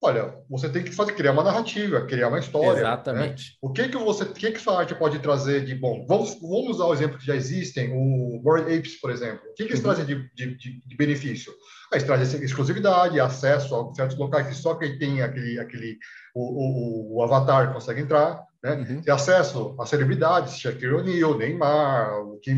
Olha, 0.00 0.32
você 0.48 0.68
tem 0.68 0.84
que 0.84 0.92
fazer, 0.92 1.12
criar 1.12 1.32
uma 1.32 1.42
narrativa, 1.42 2.06
criar 2.06 2.28
uma 2.28 2.38
história. 2.38 2.74
Né? 2.74 2.78
Exatamente. 2.78 3.50
Né? 3.50 3.58
O 3.60 3.72
que 3.72 3.88
que 3.88 3.96
você, 3.96 4.22
o 4.22 4.32
que 4.32 4.52
que 4.52 4.60
sua 4.60 4.78
arte 4.78 4.94
pode 4.94 5.18
trazer 5.18 5.64
de 5.64 5.74
bom? 5.74 6.06
Vamos, 6.06 6.38
vamos 6.40 6.76
usar 6.76 6.84
o 6.84 6.94
exemplo 6.94 7.18
que 7.18 7.26
já 7.26 7.34
existem, 7.34 7.90
o 7.92 8.40
Bored 8.40 8.72
Apes, 8.72 9.00
por 9.00 9.10
exemplo. 9.10 9.40
O 9.50 9.54
que 9.54 9.64
que 9.64 9.70
eles 9.70 9.80
uhum. 9.80 9.84
trazem 9.84 10.04
de, 10.04 10.30
de, 10.34 10.56
de, 10.86 10.96
benefício? 10.96 11.52
Ah, 11.90 11.96
eles 11.96 12.04
trazem 12.04 12.44
exclusividade, 12.44 13.18
acesso 13.18 13.74
a 13.74 13.94
certos 13.94 14.18
locais 14.18 14.46
que 14.46 14.54
só 14.54 14.74
quem 14.74 14.98
tem 14.98 15.22
aquele, 15.22 15.58
aquele 15.58 15.98
o, 16.34 16.42
o, 16.42 17.16
o 17.16 17.22
avatar 17.22 17.72
consegue 17.72 18.02
entrar. 18.02 18.46
Né? 18.62 18.72
Uhum. 18.72 19.02
Ter 19.02 19.10
acesso 19.10 19.74
a 19.78 19.86
celebridades, 19.86 20.58
Shaquille 20.58 20.94
O'Neal, 20.94 21.38
Neymar, 21.38 22.22
o 22.22 22.38
que 22.40 22.52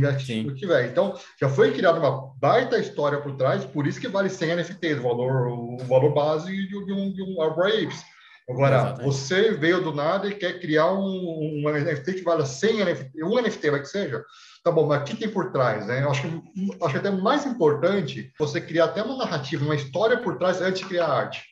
tiver. 0.54 0.86
Então, 0.86 1.14
já 1.38 1.48
foi 1.48 1.72
criada 1.72 2.00
uma 2.00 2.32
baita 2.40 2.78
história 2.78 3.20
por 3.20 3.36
trás, 3.36 3.64
por 3.64 3.86
isso 3.86 4.00
que 4.00 4.08
vale 4.08 4.30
100 4.30 4.56
NFTs, 4.56 4.98
o 4.98 5.02
valor, 5.02 5.48
o 5.48 5.76
valor 5.84 6.12
base 6.12 6.50
de, 6.50 6.76
um, 6.76 7.12
de 7.12 7.22
um 7.22 7.42
Arbor 7.42 7.66
Apes. 7.66 8.02
Agora, 8.48 8.76
Exatamente. 8.76 9.04
você 9.04 9.52
veio 9.52 9.80
do 9.80 9.94
nada 9.94 10.26
e 10.26 10.34
quer 10.34 10.58
criar 10.58 10.92
um, 10.92 11.62
um 11.64 11.70
NFT 11.70 12.14
que 12.14 12.22
vale 12.22 12.44
100 12.44 12.84
NFT, 12.84 13.24
um 13.24 13.40
NFT 13.40 13.70
vai 13.70 13.80
que 13.80 13.86
seja. 13.86 14.24
Tá 14.62 14.70
bom, 14.70 14.86
mas 14.86 15.02
o 15.02 15.04
que 15.04 15.16
tem 15.16 15.30
por 15.30 15.50
trás? 15.50 15.86
Né? 15.86 16.02
Eu 16.02 16.10
acho, 16.10 16.42
acho 16.82 16.96
até 16.96 17.10
mais 17.10 17.46
importante 17.46 18.30
você 18.38 18.60
criar 18.60 18.86
até 18.86 19.02
uma 19.02 19.16
narrativa, 19.16 19.64
uma 19.64 19.74
história 19.74 20.18
por 20.20 20.36
trás 20.36 20.60
antes 20.60 20.82
de 20.82 20.86
criar 20.86 21.06
arte. 21.06 21.44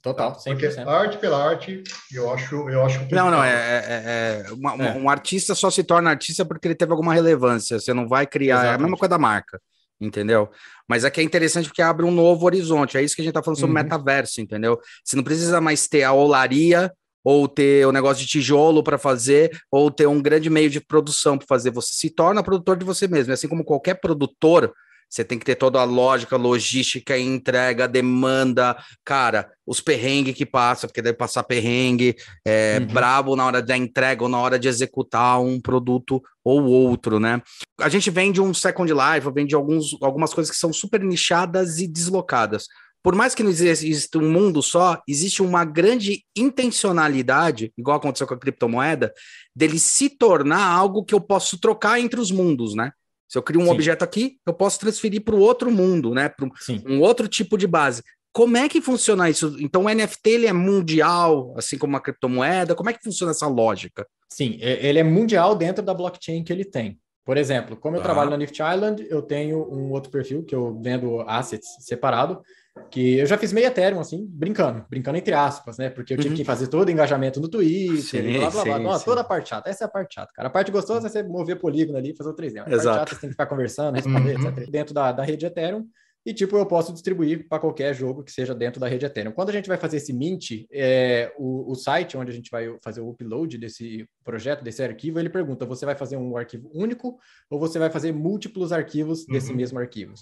Total, 0.00 0.32
100%. 0.32 0.44
Porque 0.44 0.66
arte 0.88 1.18
pela 1.18 1.44
arte, 1.44 1.82
eu 2.12 2.32
acho, 2.32 2.68
eu 2.70 2.84
acho. 2.84 3.06
Não, 3.10 3.30
não, 3.30 3.44
é, 3.44 3.52
é, 3.52 4.44
é, 4.48 4.52
uma, 4.52 4.74
é, 4.74 4.92
um 4.96 5.10
artista 5.10 5.54
só 5.54 5.70
se 5.70 5.82
torna 5.82 6.10
artista 6.10 6.44
porque 6.44 6.68
ele 6.68 6.74
teve 6.74 6.92
alguma 6.92 7.12
relevância. 7.12 7.78
Você 7.78 7.92
não 7.92 8.08
vai 8.08 8.26
criar, 8.26 8.54
Exatamente. 8.54 8.72
é 8.72 8.76
a 8.76 8.82
mesma 8.82 8.96
coisa 8.96 9.10
da 9.10 9.18
marca, 9.18 9.60
entendeu? 10.00 10.48
Mas 10.88 11.04
é 11.04 11.10
que 11.10 11.20
é 11.20 11.24
interessante 11.24 11.68
porque 11.68 11.82
abre 11.82 12.06
um 12.06 12.12
novo 12.12 12.46
horizonte. 12.46 12.96
É 12.96 13.02
isso 13.02 13.14
que 13.14 13.22
a 13.22 13.24
gente 13.24 13.34
tá 13.34 13.42
falando 13.42 13.58
sobre 13.58 13.76
uhum. 13.76 13.82
metaverso, 13.82 14.40
entendeu? 14.40 14.80
Você 15.04 15.16
não 15.16 15.24
precisa 15.24 15.60
mais 15.60 15.88
ter 15.88 16.04
a 16.04 16.12
olaria 16.12 16.92
ou 17.28 17.46
ter 17.46 17.84
o 17.84 17.90
um 17.90 17.92
negócio 17.92 18.24
de 18.24 18.30
tijolo 18.30 18.82
para 18.82 18.96
fazer, 18.96 19.50
ou 19.70 19.90
ter 19.90 20.06
um 20.06 20.18
grande 20.18 20.48
meio 20.48 20.70
de 20.70 20.80
produção 20.80 21.36
para 21.36 21.46
fazer. 21.46 21.70
Você 21.72 21.94
se 21.94 22.08
torna 22.08 22.42
produtor 22.42 22.74
de 22.74 22.86
você 22.86 23.06
mesmo. 23.06 23.34
Assim 23.34 23.46
como 23.46 23.66
qualquer 23.66 24.00
produtor 24.00 24.72
você 25.10 25.22
tem 25.24 25.38
que 25.38 25.44
ter 25.44 25.54
toda 25.54 25.78
a 25.78 25.84
lógica, 25.84 26.36
logística, 26.36 27.18
entrega, 27.18 27.86
demanda, 27.86 28.76
cara, 29.04 29.50
os 29.66 29.80
perrengues 29.80 30.34
que 30.34 30.44
passa, 30.44 30.86
porque 30.86 31.02
deve 31.02 31.16
passar 31.16 31.42
perrengue, 31.44 32.14
é, 32.46 32.78
uhum. 32.80 32.86
brabo 32.86 33.36
na 33.36 33.46
hora 33.46 33.62
da 33.62 33.76
entrega 33.76 34.22
ou 34.22 34.28
na 34.28 34.38
hora 34.38 34.58
de 34.58 34.68
executar 34.68 35.40
um 35.40 35.60
produto 35.60 36.22
ou 36.42 36.64
outro, 36.64 37.20
né? 37.20 37.42
A 37.80 37.88
gente 37.88 38.10
vende 38.10 38.40
um 38.40 38.54
Second 38.54 38.90
Life, 38.92 39.30
vende 39.34 39.54
alguns, 39.54 39.96
algumas 40.02 40.32
coisas 40.32 40.50
que 40.50 40.58
são 40.58 40.72
super 40.72 41.02
nichadas 41.02 41.78
e 41.78 41.86
deslocadas. 41.86 42.66
Por 43.08 43.14
mais 43.14 43.34
que 43.34 43.42
não 43.42 43.48
exista 43.48 44.18
um 44.18 44.30
mundo 44.30 44.62
só, 44.62 45.00
existe 45.08 45.40
uma 45.40 45.64
grande 45.64 46.26
intencionalidade, 46.36 47.72
igual 47.74 47.96
aconteceu 47.96 48.26
com 48.26 48.34
a 48.34 48.38
criptomoeda, 48.38 49.14
dele 49.56 49.78
se 49.78 50.10
tornar 50.10 50.62
algo 50.62 51.02
que 51.02 51.14
eu 51.14 51.20
posso 51.22 51.58
trocar 51.58 51.98
entre 51.98 52.20
os 52.20 52.30
mundos, 52.30 52.74
né? 52.74 52.92
Se 53.26 53.38
eu 53.38 53.42
crio 53.42 53.62
um 53.62 53.64
Sim. 53.64 53.70
objeto 53.70 54.04
aqui, 54.04 54.36
eu 54.46 54.52
posso 54.52 54.78
transferir 54.78 55.24
para 55.24 55.34
o 55.34 55.40
outro 55.40 55.70
mundo, 55.70 56.12
né? 56.12 56.28
Para 56.28 56.50
um 56.86 57.00
outro 57.00 57.26
tipo 57.26 57.56
de 57.56 57.66
base. 57.66 58.02
Como 58.30 58.58
é 58.58 58.68
que 58.68 58.82
funciona 58.82 59.30
isso? 59.30 59.56
Então, 59.58 59.86
o 59.86 59.88
NFT 59.88 60.28
ele 60.28 60.46
é 60.46 60.52
mundial, 60.52 61.54
assim 61.56 61.78
como 61.78 61.96
a 61.96 62.00
criptomoeda? 62.02 62.74
Como 62.74 62.90
é 62.90 62.92
que 62.92 63.02
funciona 63.02 63.30
essa 63.30 63.46
lógica? 63.46 64.06
Sim, 64.28 64.58
ele 64.60 64.98
é 64.98 65.02
mundial 65.02 65.56
dentro 65.56 65.82
da 65.82 65.94
blockchain 65.94 66.44
que 66.44 66.52
ele 66.52 66.62
tem. 66.62 67.00
Por 67.24 67.38
exemplo, 67.38 67.74
como 67.76 67.96
eu 67.96 68.00
ah. 68.00 68.04
trabalho 68.04 68.30
na 68.30 68.36
Nift 68.36 68.58
Island, 68.58 69.06
eu 69.08 69.20
tenho 69.20 69.58
um 69.70 69.92
outro 69.92 70.10
perfil 70.10 70.44
que 70.44 70.54
eu 70.54 70.78
vendo 70.82 71.20
assets 71.22 71.68
separado, 71.80 72.42
que 72.90 73.18
eu 73.18 73.26
já 73.26 73.36
fiz 73.36 73.52
meio 73.52 73.66
Ethereum, 73.66 74.00
assim, 74.00 74.26
brincando, 74.28 74.84
brincando 74.88 75.18
entre 75.18 75.34
aspas, 75.34 75.78
né? 75.78 75.90
Porque 75.90 76.14
eu 76.14 76.16
tive 76.16 76.30
uhum. 76.30 76.36
que 76.36 76.44
fazer 76.44 76.68
todo 76.68 76.88
o 76.88 76.90
engajamento 76.90 77.40
no 77.40 77.48
Twitter, 77.48 78.02
sim, 78.02 78.38
blá, 78.38 78.50
blá, 78.50 78.64
blá. 78.64 78.76
Sim, 78.76 78.82
Nossa, 78.82 79.04
toda 79.04 79.20
a 79.20 79.24
parte 79.24 79.48
chata. 79.48 79.68
Essa 79.68 79.84
é 79.84 79.86
a 79.86 79.90
parte 79.90 80.14
chata, 80.14 80.32
cara. 80.34 80.48
A 80.48 80.50
parte 80.50 80.70
gostosa 80.70 81.06
é 81.06 81.10
você 81.10 81.22
mover 81.22 81.58
polígono 81.58 81.98
ali 81.98 82.10
e 82.10 82.16
fazer 82.16 82.30
o 82.30 82.34
3D. 82.34 82.58
A 82.58 82.64
parte 82.64 82.74
Exato. 82.74 82.98
chata 82.98 83.14
você 83.14 83.20
tem 83.20 83.28
que 83.30 83.34
ficar 83.34 83.46
conversando, 83.46 83.94
responder, 83.96 84.38
uhum. 84.38 84.48
etc. 84.48 84.70
Dentro 84.70 84.94
da, 84.94 85.12
da 85.12 85.22
rede 85.22 85.46
Ethereum. 85.46 85.86
E, 86.26 86.34
tipo, 86.34 86.58
eu 86.58 86.66
posso 86.66 86.92
distribuir 86.92 87.48
para 87.48 87.58
qualquer 87.58 87.94
jogo 87.94 88.22
que 88.22 88.30
seja 88.30 88.54
dentro 88.54 88.78
da 88.78 88.86
rede 88.86 89.06
Ethereum. 89.06 89.32
Quando 89.32 89.48
a 89.48 89.52
gente 89.52 89.68
vai 89.68 89.78
fazer 89.78 89.96
esse 89.96 90.12
mint, 90.12 90.66
é, 90.70 91.32
o, 91.38 91.72
o 91.72 91.74
site 91.74 92.18
onde 92.18 92.30
a 92.30 92.34
gente 92.34 92.50
vai 92.50 92.68
fazer 92.82 93.00
o 93.00 93.08
upload 93.08 93.56
desse 93.56 94.06
projeto, 94.22 94.62
desse 94.62 94.82
arquivo, 94.82 95.18
ele 95.18 95.30
pergunta: 95.30 95.64
você 95.64 95.86
vai 95.86 95.94
fazer 95.94 96.16
um 96.16 96.36
arquivo 96.36 96.70
único 96.74 97.18
ou 97.48 97.58
você 97.58 97.78
vai 97.78 97.88
fazer 97.88 98.12
múltiplos 98.12 98.72
arquivos 98.72 99.20
uhum. 99.20 99.32
desse 99.32 99.54
mesmo 99.54 99.78
arquivo? 99.78 100.12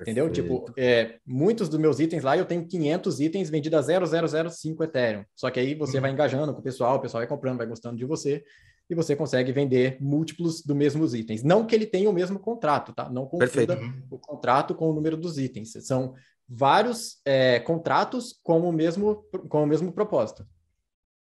Entendeu? 0.00 0.30
Tipo, 0.30 0.72
é, 0.76 1.16
muitos 1.26 1.68
dos 1.68 1.78
meus 1.78 1.98
itens 1.98 2.22
lá, 2.22 2.36
eu 2.36 2.44
tenho 2.44 2.66
500 2.66 3.20
itens 3.20 3.50
vendidos 3.50 3.78
a 3.78 3.82
0,005 3.82 4.84
Ethereum. 4.84 5.24
Só 5.34 5.50
que 5.50 5.58
aí 5.58 5.74
você 5.74 5.96
uhum. 5.96 6.02
vai 6.02 6.10
engajando 6.10 6.52
com 6.52 6.60
o 6.60 6.62
pessoal, 6.62 6.96
o 6.96 7.00
pessoal 7.00 7.20
vai 7.20 7.28
comprando, 7.28 7.58
vai 7.58 7.66
gostando 7.66 7.96
de 7.96 8.04
você, 8.04 8.44
e 8.90 8.94
você 8.94 9.14
consegue 9.14 9.52
vender 9.52 9.98
múltiplos 10.00 10.62
dos 10.62 10.76
mesmos 10.76 11.14
itens. 11.14 11.42
Não 11.42 11.66
que 11.66 11.74
ele 11.74 11.86
tenha 11.86 12.08
o 12.08 12.12
mesmo 12.12 12.38
contrato, 12.38 12.92
tá? 12.92 13.10
Não 13.10 13.26
confunda 13.26 13.78
uhum. 13.78 14.02
o 14.10 14.18
contrato 14.18 14.74
com 14.74 14.88
o 14.88 14.94
número 14.94 15.16
dos 15.16 15.38
itens. 15.38 15.72
São 15.82 16.14
vários 16.48 17.20
é, 17.24 17.60
contratos 17.60 18.38
com 18.42 18.60
o 18.60 18.72
mesmo, 18.72 19.24
com 19.48 19.62
o 19.62 19.66
mesmo 19.66 19.92
propósito. 19.92 20.46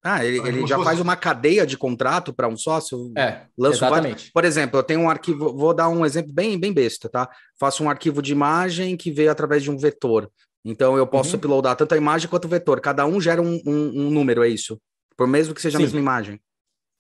Ah, 0.04 0.26
ele, 0.26 0.38
ele 0.46 0.68
já 0.68 0.78
faz 0.84 1.00
uma 1.00 1.16
cadeia 1.16 1.66
de 1.66 1.78
contrato 1.78 2.34
para 2.34 2.48
um 2.48 2.58
sócio? 2.58 3.12
É, 3.18 3.44
lança 3.58 3.78
exatamente. 3.78 4.32
Por 4.34 4.44
exemplo, 4.44 4.78
eu 4.78 4.84
tenho 4.84 5.00
um 5.00 5.10
arquivo, 5.10 5.56
vou 5.56 5.74
dar 5.74 5.88
um 5.88 6.06
exemplo 6.06 6.34
bem, 6.34 6.60
bem 6.60 6.74
besta, 6.74 7.08
tá? 7.08 7.30
Faço 7.58 7.84
um 7.84 7.90
arquivo 7.90 8.22
de 8.22 8.34
imagem 8.34 8.98
que 8.98 9.12
veio 9.12 9.32
através 9.32 9.64
de 9.64 9.72
um 9.72 9.78
vetor. 9.78 10.30
Então 10.66 10.98
eu 10.98 11.08
posso 11.08 11.32
uhum. 11.32 11.38
uploadar 11.38 11.78
tanto 11.78 11.94
a 11.94 11.98
imagem 11.98 12.30
quanto 12.30 12.46
o 12.46 12.50
vetor. 12.50 12.82
Cada 12.82 13.06
um 13.06 13.22
gera 13.22 13.42
um, 13.42 13.62
um, 13.66 14.08
um 14.08 14.10
número, 14.10 14.44
é 14.44 14.50
isso? 14.50 14.78
Por 15.16 15.26
mesmo 15.26 15.54
que 15.54 15.62
seja 15.62 15.78
Sim. 15.78 15.84
a 15.84 15.86
mesma 15.86 16.00
imagem. 16.00 16.40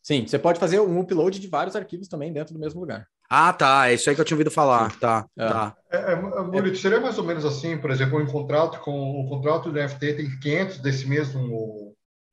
Sim, 0.01 0.25
você 0.27 0.39
pode 0.39 0.59
fazer 0.59 0.79
um 0.79 0.99
upload 0.99 1.39
de 1.39 1.47
vários 1.47 1.75
arquivos 1.75 2.07
também 2.07 2.31
dentro 2.31 2.53
do 2.53 2.59
mesmo 2.59 2.79
lugar. 2.79 3.07
Ah, 3.29 3.51
tá. 3.51 3.89
É 3.89 3.95
isso 3.95 4.09
aí 4.09 4.15
que 4.15 4.21
eu 4.21 4.25
tinha 4.25 4.35
ouvido 4.35 4.51
falar. 4.51 4.91
Sim. 4.91 4.99
Tá, 4.99 5.25
é. 5.37 5.47
tá. 5.47 5.75
É, 5.91 5.97
é, 6.13 6.75
seria 6.75 6.99
mais 6.99 7.17
ou 7.17 7.23
menos 7.23 7.43
assim, 7.45 7.77
por 7.77 7.89
exemplo, 7.89 8.19
um 8.19 8.25
contrato 8.25 8.79
com 8.81 9.21
um 9.21 9.27
contrato 9.27 9.71
do 9.71 9.79
NFT 9.79 10.13
tem 10.13 10.39
500 10.39 10.77
desse 10.79 11.07
mesmo 11.07 11.83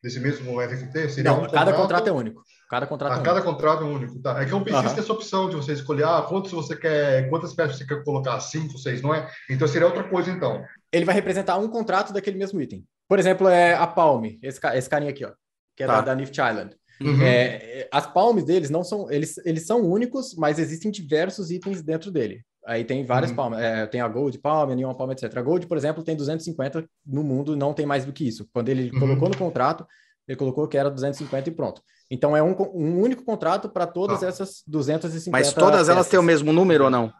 desse 0.02 0.20
mesmo 0.20 0.60
NFT? 0.60 1.08
Seria 1.10 1.30
Não, 1.30 1.44
um 1.44 1.48
cada 1.48 1.72
contrato 1.72 2.08
é 2.08 2.12
único. 2.12 2.42
Cada 2.68 2.86
contrato 2.86 3.12
ah, 3.12 3.20
é 3.20 3.22
cada 3.22 3.42
contrato 3.42 3.82
é 3.82 3.86
único. 3.86 4.20
Tá. 4.20 4.40
É 4.40 4.46
que 4.46 4.54
o 4.54 4.60
PX 4.60 4.74
uhum. 4.74 4.82
tem 4.82 4.98
essa 4.98 5.12
opção 5.12 5.48
de 5.48 5.56
você 5.56 5.72
escolher 5.72 6.04
ah, 6.04 6.24
quantos 6.28 6.52
você 6.52 6.76
quer, 6.76 7.28
quantas 7.28 7.52
peças 7.52 7.76
você 7.76 7.86
quer 7.86 8.04
colocar, 8.04 8.38
cinco, 8.40 8.78
seis, 8.78 9.02
não 9.02 9.14
é? 9.14 9.28
Então 9.48 9.66
seria 9.66 9.86
outra 9.86 10.04
coisa, 10.04 10.30
então. 10.30 10.64
Ele 10.92 11.04
vai 11.04 11.14
representar 11.14 11.58
um 11.58 11.68
contrato 11.68 12.12
daquele 12.12 12.38
mesmo 12.38 12.60
item. 12.60 12.84
Por 13.08 13.18
exemplo, 13.18 13.48
é 13.48 13.74
a 13.74 13.86
Palm, 13.86 14.24
esse, 14.40 14.60
esse 14.74 14.88
carinha 14.88 15.10
aqui, 15.10 15.24
ó, 15.24 15.32
que 15.76 15.82
é 15.82 15.86
tá. 15.86 15.96
da, 15.96 16.00
da 16.00 16.14
Nift 16.14 16.38
Island. 16.38 16.76
Uhum. 17.00 17.22
É, 17.22 17.88
as 17.90 18.06
palms 18.06 18.44
deles 18.44 18.68
não 18.68 18.84
são, 18.84 19.10
eles, 19.10 19.38
eles 19.38 19.66
são 19.66 19.80
únicos, 19.80 20.34
mas 20.36 20.58
existem 20.58 20.90
diversos 20.90 21.50
itens 21.50 21.82
dentro 21.82 22.10
dele. 22.10 22.44
Aí 22.70 22.84
tem 22.84 23.04
várias 23.04 23.32
uhum. 23.32 23.36
palmas, 23.36 23.60
é, 23.60 23.84
tem 23.84 24.00
a 24.00 24.06
Gold 24.06 24.38
Palm, 24.38 24.70
a 24.70 24.76
Neon 24.76 24.94
Palm, 24.94 25.10
etc. 25.10 25.36
A 25.36 25.42
Gold, 25.42 25.66
por 25.66 25.76
exemplo, 25.76 26.04
tem 26.04 26.14
250 26.14 26.88
no 27.04 27.24
mundo, 27.24 27.56
não 27.56 27.74
tem 27.74 27.84
mais 27.84 28.04
do 28.04 28.12
que 28.12 28.28
isso. 28.28 28.48
Quando 28.52 28.68
ele 28.68 28.92
uhum. 28.92 29.00
colocou 29.00 29.28
no 29.28 29.36
contrato, 29.36 29.84
ele 30.28 30.36
colocou 30.36 30.68
que 30.68 30.78
era 30.78 30.88
250 30.88 31.48
e 31.48 31.52
pronto. 31.52 31.82
Então 32.08 32.36
é 32.36 32.40
um, 32.40 32.54
um 32.72 33.00
único 33.00 33.24
contrato 33.24 33.68
para 33.68 33.88
todas 33.88 34.22
ah. 34.22 34.28
essas 34.28 34.62
250. 34.68 35.36
Mas 35.36 35.52
todas 35.52 35.80
peças. 35.80 35.88
elas 35.88 36.08
têm 36.08 36.20
o 36.20 36.22
mesmo 36.22 36.52
número 36.52 36.84
ou 36.84 36.90
não? 36.90 37.12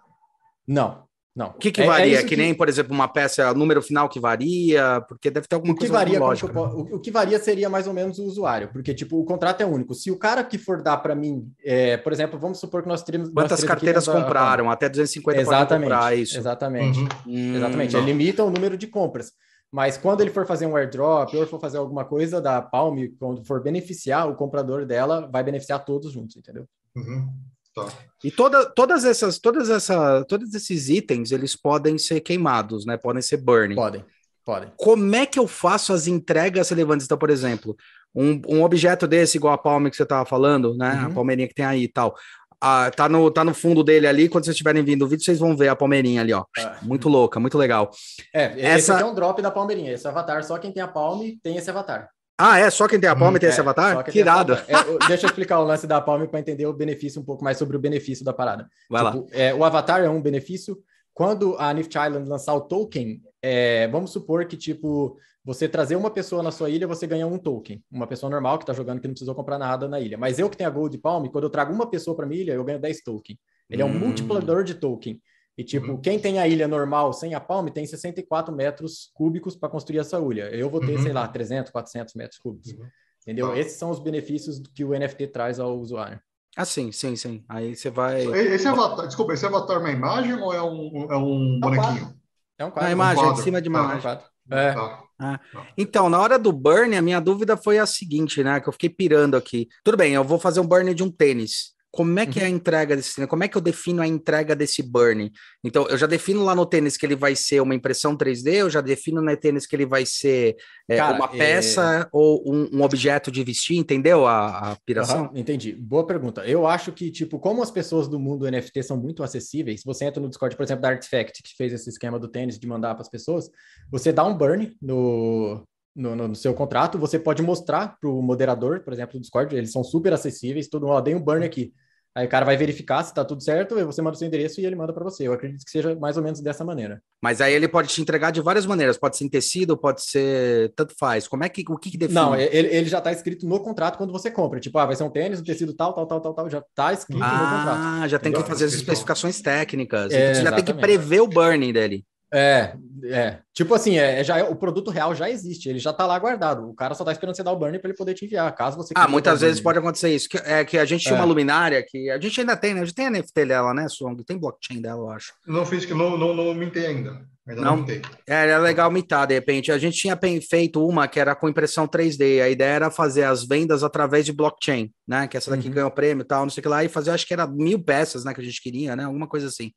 Não. 0.64 1.03
Não. 1.35 1.51
O 1.51 1.53
que, 1.55 1.70
que 1.70 1.83
é, 1.83 1.87
varia? 1.87 2.18
É 2.18 2.22
que, 2.22 2.31
que, 2.31 2.37
nem, 2.37 2.53
por 2.53 2.68
exemplo, 2.68 2.93
uma 2.93 3.07
peça, 3.07 3.55
número 3.55 3.81
final 3.81 4.09
que 4.09 4.18
varia, 4.18 5.01
porque 5.09 5.31
deve 5.31 5.47
ter 5.47 5.55
alguma 5.55 5.72
o 5.72 5.76
que 5.76 5.81
coisa 5.81 5.95
varia, 5.95 6.18
lógica. 6.18 6.53
Eu, 6.53 6.62
o, 6.62 6.81
o, 6.97 7.01
que 7.01 7.11
varia 7.11 7.39
seria 7.39 7.68
mais 7.68 7.87
ou 7.87 7.95
menos 7.95 8.18
o 8.18 8.24
usuário, 8.24 8.68
porque 8.72 8.93
tipo 8.93 9.18
o 9.18 9.24
contrato 9.24 9.61
é 9.61 9.66
único. 9.66 9.95
Se 9.95 10.11
o 10.11 10.18
cara 10.18 10.43
que 10.43 10.59
for 10.59 10.83
dar 10.83 10.97
para 10.97 11.14
mim, 11.14 11.51
é, 11.64 11.97
por 11.97 12.12
exemplo, 12.12 12.39
vamos 12.39 12.59
supor 12.59 12.83
que 12.83 12.89
nós 12.89 13.03
teríamos 13.03 13.31
quantas 13.31 13.62
carteiras 13.62 14.07
compraram? 14.09 14.68
A, 14.68 14.72
até 14.72 14.89
250 14.89 15.41
exatamente, 15.41 15.89
comprar 15.89 16.18
isso. 16.18 16.37
Exatamente. 16.37 16.99
Uhum. 16.99 17.57
Exatamente. 17.57 17.97
Hum, 17.97 17.99
Ele 18.01 18.12
limita 18.12 18.45
o 18.45 18.51
número 18.51 18.76
de 18.76 18.89
compras. 18.89 19.33
Mas 19.72 19.97
quando 19.97 20.20
ele 20.20 20.31
for 20.31 20.45
fazer 20.45 20.66
um 20.66 20.76
airdrop 20.76 21.33
ou 21.35 21.47
for 21.47 21.61
fazer 21.61 21.78
alguma 21.78 22.05
coisa 22.05 22.41
da 22.41 22.61
Palm, 22.61 22.99
quando 23.20 23.45
for 23.45 23.62
beneficiar 23.62 24.28
o 24.28 24.35
comprador 24.35 24.85
dela, 24.85 25.28
vai 25.31 25.45
beneficiar 25.45 25.85
todos 25.85 26.12
juntos, 26.12 26.37
entendeu? 26.37 26.66
Uhum. 26.97 27.33
Tá. 27.75 27.87
E 28.25 28.31
toda, 28.31 28.66
todas 28.66 29.05
essas, 29.05 29.39
todas 29.39 29.71
essa, 29.71 30.25
todos 30.25 30.53
esses 30.55 30.89
itens, 30.89 31.31
eles 31.31 31.55
podem 31.55 31.97
ser 31.99 32.21
queimados, 32.21 32.85
né? 32.85 32.97
Podem 32.97 33.23
ser 33.23 33.39
burning. 33.39 33.77
Podem, 33.77 34.05
podem. 34.45 34.73
Como 34.77 35.14
é 35.14 35.25
que 35.25 35.39
eu 35.39 35.47
faço 35.47 35.93
as 35.93 36.07
entregas 36.07 36.68
relevantes? 36.68 37.07
Então, 37.07 37.18
por 37.18 37.31
exemplo, 37.31 37.77
um, 38.14 38.41
um 38.49 38.62
objeto 38.62 39.07
desse, 39.07 39.39
igual 39.39 39.55
a 39.55 39.59
palma 39.59 39.89
que 39.89 39.97
você 39.97 40.03
estava 40.03 40.25
falando, 40.25 40.77
né? 40.77 40.95
Uhum. 40.95 41.07
A 41.07 41.11
palmeirinha 41.11 41.49
que 41.49 41.55
tem 41.55 41.64
aí 41.64 41.85
e 41.85 41.89
tal. 41.89 42.14
Ah, 42.62 42.91
tá, 42.95 43.09
no, 43.09 43.31
tá 43.31 43.43
no 43.43 43.55
fundo 43.55 43.83
dele 43.83 44.07
ali. 44.07 44.29
Quando 44.29 44.45
vocês 44.45 44.55
estiverem 44.55 44.85
vindo 44.85 45.05
o 45.05 45.09
vídeo, 45.09 45.25
vocês 45.25 45.39
vão 45.39 45.57
ver 45.57 45.68
a 45.68 45.77
palmeirinha 45.77 46.21
ali, 46.21 46.33
ó. 46.33 46.45
É. 46.59 46.77
Muito 46.83 47.09
louca, 47.09 47.41
muito 47.41 47.57
legal. 47.57 47.91
É, 48.35 48.53
esse 48.53 48.61
Essa... 48.61 48.95
aqui 48.95 49.03
é 49.03 49.07
um 49.07 49.14
drop 49.14 49.41
da 49.41 49.51
palmeirinha. 49.51 49.93
Esse 49.93 50.07
avatar, 50.07 50.45
só 50.45 50.59
quem 50.59 50.71
tem 50.71 50.83
a 50.83 50.89
palme 50.89 51.39
tem 51.43 51.57
esse 51.57 51.71
avatar. 51.71 52.11
Ah, 52.41 52.59
é? 52.59 52.70
Só 52.70 52.88
quem 52.88 52.99
tem 52.99 53.09
a 53.09 53.14
Palme 53.14 53.36
hum, 53.36 53.41
tem 53.41 53.49
é, 53.49 53.53
esse 53.53 53.61
avatar? 53.61 54.03
Que 54.05 54.18
irado. 54.18 54.55
É, 54.55 55.07
deixa 55.07 55.26
eu 55.26 55.28
explicar 55.28 55.61
o 55.61 55.64
lance 55.64 55.86
da 55.86 56.01
Palme 56.01 56.26
para 56.26 56.41
entender 56.41 56.66
o 56.66 56.72
benefício 56.72 57.20
um 57.20 57.24
pouco 57.24 57.45
mais 57.45 57.59
sobre 57.59 57.76
o 57.76 57.80
benefício 57.80 58.24
da 58.24 58.32
parada. 58.32 58.68
Vai 58.88 59.05
tipo, 59.05 59.18
lá. 59.18 59.26
É, 59.32 59.55
o 59.55 59.64
avatar 59.64 60.01
é 60.03 60.09
um 60.09 60.22
benefício. 60.22 60.78
Quando 61.12 61.55
a 61.59 61.72
Nift 61.74 61.95
Island 61.97 62.28
lançar 62.28 62.55
o 62.55 62.62
token, 62.62 63.20
é, 63.43 63.88
vamos 63.88 64.11
supor 64.11 64.47
que, 64.47 64.57
tipo, 64.57 65.18
você 65.45 65.68
trazer 65.68 65.97
uma 65.97 66.11
pessoa 66.11 66.43
na 66.43 66.51
sua 66.51 66.70
ilha, 66.70 66.86
você 66.86 67.07
ganha 67.07 67.26
um 67.26 67.38
token. 67.38 67.82
Uma 67.91 68.07
pessoa 68.07 68.30
normal 68.30 68.59
que 68.59 68.64
está 68.64 68.72
jogando 68.72 69.01
que 69.01 69.07
não 69.07 69.14
precisou 69.14 69.34
comprar 69.34 69.59
nada 69.59 69.86
na 69.86 70.01
ilha. 70.01 70.16
Mas 70.16 70.38
eu 70.38 70.49
que 70.49 70.57
tenho 70.57 70.70
a 70.70 70.72
Gold 70.72 70.97
Palm, 70.99 71.26
quando 71.26 71.45
eu 71.45 71.51
trago 71.51 71.72
uma 71.72 71.91
pessoa 71.91 72.16
para 72.16 72.26
minha 72.26 72.41
ilha, 72.41 72.53
eu 72.53 72.64
ganho 72.64 72.80
10 72.80 73.03
tokens. 73.03 73.38
Ele 73.68 73.82
é 73.82 73.84
um 73.84 73.88
hum. 73.88 73.99
multiplicador 73.99 74.64
de 74.64 74.74
token. 74.74 75.20
E, 75.59 75.64
tipo, 75.64 75.92
uhum. 75.92 76.01
quem 76.01 76.18
tem 76.18 76.38
a 76.38 76.48
ilha 76.48 76.66
normal 76.66 77.12
sem 77.12 77.34
a 77.34 77.40
Palme 77.40 77.70
tem 77.70 77.84
64 77.84 78.55
metros 78.55 79.11
cúbicos 79.14 79.55
para 79.57 79.68
construir 79.68 79.98
essa 79.98 80.18
ilha. 80.18 80.48
Eu 80.55 80.70
vou 80.70 80.80
ter, 80.80 80.96
uhum. 80.96 81.03
sei 81.03 81.12
lá, 81.12 81.28
300, 81.28 81.70
400 81.70 82.14
metros 82.14 82.38
cúbicos. 82.38 82.72
Uhum. 82.72 82.86
Entendeu? 83.22 83.55
Esses 83.55 83.78
são 83.78 83.90
os 83.90 83.98
benefícios 83.98 84.61
que 84.74 84.84
o 84.84 84.98
NFT 84.98 85.26
traz 85.26 85.61
ao 85.61 85.78
usuário. 85.78 86.18
Ah, 86.57 86.64
sim, 86.64 86.90
sim, 86.90 87.14
sim. 87.14 87.44
Aí 87.48 87.76
você 87.76 87.90
vai. 87.90 88.22
Esse 88.24 88.66
avatar, 88.66 89.07
desculpa, 89.07 89.34
esse 89.34 89.46
avatar 89.46 89.76
é 89.76 89.80
uma 89.80 89.90
imagem 89.90 90.34
ou 90.34 90.53
é 90.53 90.62
um, 90.62 91.07
é 91.11 91.16
um 91.16 91.61
bonequinho? 91.61 92.14
É 92.59 92.64
um 92.64 92.70
quadro. 92.70 92.84
É 92.84 92.86
uma 92.86 92.92
imagem, 92.92 93.24
um 93.24 93.30
é 93.30 93.34
de 93.34 93.42
cima 93.42 93.62
de 93.62 93.68
uma 93.68 93.78
tá. 93.78 93.84
imagem. 93.84 94.20
É. 94.51 94.72
Tá. 94.72 95.03
Ah. 95.18 95.40
Então, 95.76 96.09
na 96.09 96.18
hora 96.18 96.38
do 96.38 96.51
burn, 96.51 96.96
a 96.96 97.03
minha 97.03 97.20
dúvida 97.20 97.57
foi 97.57 97.78
a 97.78 97.86
seguinte, 97.86 98.42
né? 98.42 98.59
Que 98.61 98.68
eu 98.68 98.72
fiquei 98.72 98.88
pirando 98.88 99.36
aqui. 99.36 99.68
Tudo 99.84 99.96
bem, 99.96 100.14
eu 100.14 100.24
vou 100.24 100.38
fazer 100.38 100.61
um 100.61 100.66
burn 100.66 100.92
de 100.92 101.03
um 101.03 101.11
tênis. 101.11 101.72
Como 101.93 102.18
é 102.20 102.26
que 102.26 102.38
é 102.38 102.45
a 102.45 102.49
uhum. 102.49 102.55
entrega 102.55 102.95
desse 102.95 103.16
tênis? 103.16 103.28
Como 103.28 103.43
é 103.43 103.49
que 103.49 103.57
eu 103.57 103.61
defino 103.61 104.01
a 104.01 104.07
entrega 104.07 104.55
desse 104.55 104.80
burn? 104.82 105.30
Então, 105.64 105.88
eu 105.88 105.99
já 105.99 106.07
defino 106.07 106.45
lá 106.45 106.55
no 106.55 106.64
tênis 106.64 106.97
que 106.97 107.05
ele 107.05 107.16
vai 107.16 107.34
ser 107.34 107.61
uma 107.61 107.74
impressão 107.74 108.16
3D, 108.16 108.53
eu 108.55 108.70
já 108.70 108.80
defino 108.80 109.20
no 109.20 109.36
tênis 109.36 109.66
que 109.66 109.74
ele 109.74 109.86
vai 109.86 110.07
ser 110.07 110.57
é, 110.88 110.97
Cara, 110.97 111.16
uma 111.16 111.26
peça 111.26 112.03
é... 112.03 112.09
ou 112.12 112.43
um, 112.47 112.68
um, 112.72 112.82
objeto 112.82 113.30
de 113.30 113.43
vestir, 113.43 113.76
entendeu 113.76 114.24
a, 114.24 114.72
a 114.72 114.76
piração? 114.86 115.26
Uhum, 115.26 115.38
entendi. 115.38 115.72
Boa 115.72 116.07
pergunta. 116.07 116.47
Eu 116.47 116.66
acho 116.66 116.93
que, 116.93 117.11
tipo, 117.11 117.41
como 117.41 117.62
as 117.62 117.70
pessoas 117.70 118.07
do 118.07 118.20
mundo 118.20 118.49
NFT 118.49 118.82
são 118.84 118.97
muito 118.97 119.22
acessíveis, 119.24 119.82
você 119.84 120.05
entra 120.05 120.22
no 120.22 120.28
Discord, 120.28 120.57
por 120.57 120.62
exemplo, 120.62 120.82
da 120.82 120.91
Artifact, 120.91 121.43
que 121.43 121.57
fez 121.57 121.72
esse 121.72 121.91
esquema 121.91 122.20
do 122.20 122.28
tênis 122.28 122.59
de 122.59 122.66
mandar 122.68 122.95
para 122.95 123.03
as 123.03 123.11
pessoas, 123.11 123.51
você 123.91 124.12
dá 124.12 124.24
um 124.24 124.36
burn 124.36 124.76
no, 124.80 125.66
no, 125.95 126.14
no, 126.14 126.34
seu 126.34 126.55
contrato, 126.55 126.99
você 126.99 127.18
pode 127.18 127.43
mostrar 127.43 127.97
para 128.01 128.09
o 128.09 128.22
moderador, 128.22 128.80
por 128.80 128.93
exemplo, 128.93 129.14
do 129.14 129.20
Discord, 129.20 129.55
eles 129.57 129.72
são 129.72 129.82
super 129.82 130.12
acessíveis, 130.12 130.68
todo 130.68 130.86
mundo, 130.86 130.95
ó, 130.95 131.01
dei 131.01 131.14
um 131.14 131.20
burn 131.20 131.45
aqui. 131.45 131.72
Aí 132.12 132.26
o 132.26 132.28
cara 132.28 132.45
vai 132.45 132.57
verificar 132.57 133.05
se 133.05 133.11
está 133.11 133.24
tudo 133.24 133.41
certo, 133.41 133.78
e 133.78 133.84
você 133.84 134.03
manda 134.03 134.16
o 134.16 134.18
seu 134.18 134.26
endereço 134.26 134.61
e 134.61 134.66
ele 134.66 134.74
manda 134.74 134.93
para 134.93 135.05
você. 135.05 135.28
Eu 135.28 135.32
acredito 135.32 135.64
que 135.64 135.70
seja 135.70 135.95
mais 135.95 136.16
ou 136.16 136.22
menos 136.22 136.41
dessa 136.41 136.64
maneira. 136.64 137.01
Mas 137.22 137.41
aí 137.41 137.55
ele 137.55 137.68
pode 137.68 137.88
te 137.88 138.03
entregar 138.03 138.32
de 138.32 138.41
várias 138.41 138.66
maneiras. 138.66 138.99
Pode 138.99 139.16
ser 139.16 139.24
em 139.24 139.28
tecido, 139.28 139.76
pode 139.76 140.03
ser 140.03 140.72
tanto 140.74 140.93
faz. 140.99 141.28
Como 141.28 141.45
é 141.45 141.49
que 141.49 141.64
o 141.68 141.78
que, 141.78 141.88
que 141.88 141.97
define? 141.97 142.14
Não, 142.20 142.34
ele, 142.34 142.66
ele 142.66 142.88
já 142.88 142.99
está 142.99 143.12
escrito 143.12 143.47
no 143.47 143.61
contrato 143.61 143.97
quando 143.97 144.12
você 144.12 144.28
compra. 144.28 144.59
Tipo, 144.59 144.78
ah, 144.78 144.86
vai 144.86 144.97
ser 144.97 145.05
um 145.05 145.11
tênis, 145.11 145.41
um 145.41 145.45
tecido 145.45 145.72
tal, 145.72 145.93
tal, 145.93 146.05
tal, 146.05 146.20
tal, 146.20 146.34
tal. 146.34 146.51
Já 146.51 146.59
está 146.59 146.93
escrito 146.93 147.22
ah, 147.22 147.32
no 147.32 147.59
contrato. 147.59 148.03
Ah, 148.03 148.09
já 148.09 148.18
tem 148.18 148.32
que 148.32 148.43
fazer 148.43 148.64
as 148.64 148.72
especificações 148.72 149.41
técnicas. 149.41 150.12
É, 150.12 150.34
você 150.34 150.43
já 150.43 150.53
tem 150.53 150.64
que 150.64 150.74
prever 150.74 151.20
o 151.20 151.28
burning 151.28 151.72
dele. 151.72 152.05
É, 152.33 152.74
é. 153.05 153.39
Tipo 153.53 153.74
assim, 153.74 153.99
é, 153.99 154.20
é 154.20 154.24
já 154.24 154.39
é, 154.39 154.45
o 154.45 154.55
produto 154.55 154.91
real 154.91 155.14
já 155.14 155.28
existe, 155.28 155.68
ele 155.68 155.78
já 155.78 155.93
tá 155.93 156.07
lá 156.07 156.18
guardado. 156.18 156.68
O 156.68 156.74
cara 156.74 156.95
só 156.95 157.05
tá 157.05 157.12
esperando 157.12 157.35
você 157.35 157.43
dar 157.43 157.53
o 157.53 157.57
burn 157.57 157.78
para 157.78 157.89
ele 157.89 157.97
poder 157.97 158.14
te 158.14 158.24
enviar, 158.24 158.55
caso 158.55 158.76
você 158.76 158.93
Ah, 158.97 159.09
muitas 159.09 159.41
vezes 159.41 159.61
pode 159.61 159.78
acontecer 159.78 160.14
isso. 160.14 160.28
Que, 160.28 160.39
é 160.39 160.64
que 160.64 160.78
a 160.78 160.85
gente 160.85 161.03
tinha 161.03 161.14
uma 161.14 161.24
é. 161.24 161.26
luminária 161.26 161.85
que 161.87 162.09
a 162.11 162.20
gente 162.20 162.41
ainda 162.41 162.57
tem, 162.57 162.74
né? 162.74 162.83
A 162.83 162.85
gente 162.85 162.95
tem 162.95 163.07
a 163.07 163.11
NFT 163.11 163.47
dela, 163.47 163.74
né, 163.74 163.89
Song? 163.89 164.22
Tem 164.24 164.39
blockchain 164.39 164.81
dela, 164.81 165.01
eu 165.01 165.11
acho. 165.11 165.33
Não 165.47 165.66
fiz 165.66 165.85
que 165.85 165.95
não, 165.95 166.16
não, 166.16 166.35
não 166.35 166.55
mintei 166.55 166.87
ainda. 166.87 167.28
Ainda 167.49 167.62
não, 167.62 167.78
não 167.78 167.87
É, 168.28 168.49
é 168.49 168.59
legal 168.59 168.91
mitar, 168.91 169.26
de 169.26 169.35
repente. 169.35 169.72
A 169.72 169.78
gente 169.78 169.99
tinha 169.99 170.18
feito 170.49 170.87
uma 170.87 171.09
que 171.09 171.18
era 171.18 171.35
com 171.35 171.49
impressão 171.49 171.89
3D. 171.89 172.43
A 172.43 172.49
ideia 172.49 172.74
era 172.74 172.91
fazer 172.91 173.24
as 173.24 173.45
vendas 173.45 173.83
através 173.83 174.24
de 174.24 174.33
blockchain, 174.33 174.93
né? 175.07 175.26
Que 175.26 175.37
essa 175.37 175.51
daqui 175.51 175.68
uhum. 175.68 175.74
ganhou 175.74 175.91
prêmio 175.91 176.22
e 176.22 176.26
tal, 176.26 176.43
não 176.43 176.51
sei 176.51 176.61
o 176.61 176.62
que 176.62 176.68
lá, 176.68 176.85
e 176.85 176.89
fazer, 176.89 177.11
acho 177.11 177.26
que 177.26 177.33
era 177.35 177.47
mil 177.47 177.83
peças, 177.83 178.24
né? 178.24 178.33
Que 178.33 178.41
a 178.41 178.45
gente 178.45 178.62
queria, 178.62 178.95
né? 178.95 179.05
Alguma 179.05 179.26
coisa 179.26 179.49
assim. 179.49 179.72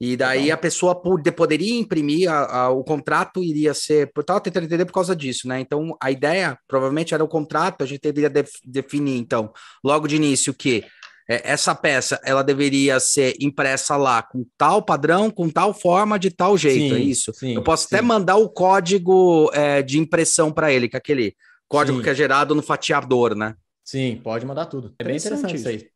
E 0.00 0.16
daí 0.16 0.50
a 0.50 0.56
pessoa 0.56 1.00
poderia 1.00 1.78
imprimir, 1.78 2.30
a, 2.30 2.62
a, 2.62 2.70
o 2.70 2.82
contrato 2.82 3.42
iria 3.42 3.72
ser. 3.72 4.10
Eu 4.14 4.20
estava 4.20 4.40
tentando 4.40 4.64
entender 4.64 4.84
por 4.84 4.92
causa 4.92 5.14
disso, 5.14 5.46
né? 5.46 5.60
Então 5.60 5.96
a 6.00 6.10
ideia 6.10 6.58
provavelmente 6.66 7.14
era 7.14 7.22
o 7.22 7.28
contrato, 7.28 7.82
a 7.82 7.86
gente 7.86 8.00
deveria 8.00 8.28
def, 8.28 8.50
definir, 8.64 9.18
então, 9.18 9.52
logo 9.84 10.08
de 10.08 10.16
início, 10.16 10.52
que 10.52 10.84
é, 11.28 11.52
essa 11.52 11.74
peça 11.74 12.20
ela 12.24 12.42
deveria 12.42 12.98
ser 12.98 13.36
impressa 13.40 13.96
lá 13.96 14.22
com 14.22 14.44
tal 14.58 14.82
padrão, 14.82 15.30
com 15.30 15.48
tal 15.48 15.72
forma, 15.72 16.18
de 16.18 16.30
tal 16.30 16.58
jeito, 16.58 16.94
é 16.94 16.96
sim, 16.96 17.02
é 17.02 17.04
isso? 17.04 17.32
Sim, 17.34 17.54
Eu 17.54 17.62
posso 17.62 17.88
sim. 17.88 17.94
até 17.94 18.02
mandar 18.02 18.36
o 18.36 18.48
código 18.48 19.50
é, 19.54 19.82
de 19.82 19.98
impressão 19.98 20.52
para 20.52 20.72
ele, 20.72 20.88
que 20.88 20.96
é 20.96 20.98
aquele 20.98 21.34
código 21.68 22.02
que 22.02 22.10
é 22.10 22.14
gerado 22.14 22.54
no 22.54 22.62
fatiador, 22.62 23.34
né? 23.34 23.54
Sim, 23.84 24.20
pode 24.22 24.44
mandar 24.44 24.66
tudo. 24.66 24.94
É 24.98 25.04
bem 25.04 25.16
interessante 25.16 25.56
isso 25.56 25.68
aí. 25.68 25.86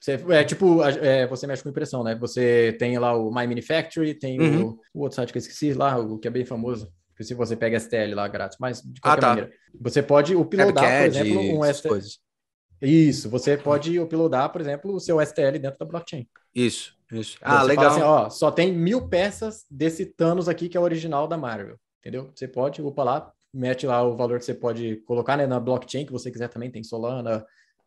Você, 0.00 0.12
é 0.30 0.44
tipo, 0.44 0.82
é, 0.82 1.26
você 1.26 1.46
mexe 1.46 1.62
com 1.62 1.68
impressão, 1.68 2.04
né? 2.04 2.14
Você 2.16 2.76
tem 2.78 2.98
lá 2.98 3.16
o 3.16 3.34
My 3.34 3.46
Manufactory, 3.46 4.14
tem 4.14 4.40
uhum. 4.40 4.64
o, 4.64 4.80
o, 4.94 5.00
outro 5.02 5.16
site 5.16 5.32
que 5.32 5.38
eu 5.38 5.40
esqueci 5.40 5.72
lá, 5.72 5.98
o 5.98 6.18
que 6.18 6.28
é 6.28 6.30
bem 6.30 6.44
famoso. 6.44 6.92
Se 7.20 7.32
você 7.32 7.56
pega 7.56 7.80
STL 7.80 8.14
lá 8.14 8.28
grátis, 8.28 8.58
mas 8.60 8.82
de 8.82 9.00
qualquer 9.00 9.18
ah, 9.18 9.20
tá. 9.20 9.28
maneira. 9.28 9.52
Você 9.80 10.02
pode 10.02 10.36
uploadar, 10.36 10.84
por 10.84 11.06
exemplo, 11.06 11.58
um 11.58 11.64
STL. 11.64 11.88
Coisas. 11.88 12.18
Isso, 12.80 13.30
você 13.30 13.56
pode 13.56 13.98
uploadar, 13.98 14.52
por 14.52 14.60
exemplo, 14.60 14.94
o 14.94 15.00
seu 15.00 15.18
STL 15.24 15.58
dentro 15.58 15.78
da 15.78 15.86
blockchain. 15.86 16.28
Isso, 16.54 16.94
isso. 17.10 17.38
Então, 17.40 17.56
ah, 17.56 17.62
legal. 17.62 17.86
Assim, 17.86 18.02
ó, 18.02 18.28
só 18.28 18.50
tem 18.50 18.70
mil 18.70 19.08
peças 19.08 19.64
desse 19.70 20.04
Thanos 20.04 20.48
aqui 20.48 20.68
que 20.68 20.76
é 20.76 20.80
o 20.80 20.82
original 20.82 21.26
da 21.26 21.38
Marvel, 21.38 21.76
entendeu? 22.00 22.30
Você 22.34 22.46
pode 22.46 22.82
upar 22.82 23.06
lá, 23.06 23.32
mete 23.52 23.86
lá 23.86 24.02
o 24.02 24.14
valor 24.14 24.38
que 24.38 24.44
você 24.44 24.54
pode 24.54 24.96
colocar 25.06 25.38
né, 25.38 25.46
na 25.46 25.58
blockchain 25.58 26.04
que 26.04 26.12
você 26.12 26.30
quiser 26.30 26.48
também, 26.48 26.70
tem 26.70 26.84
Solana, 26.84 27.46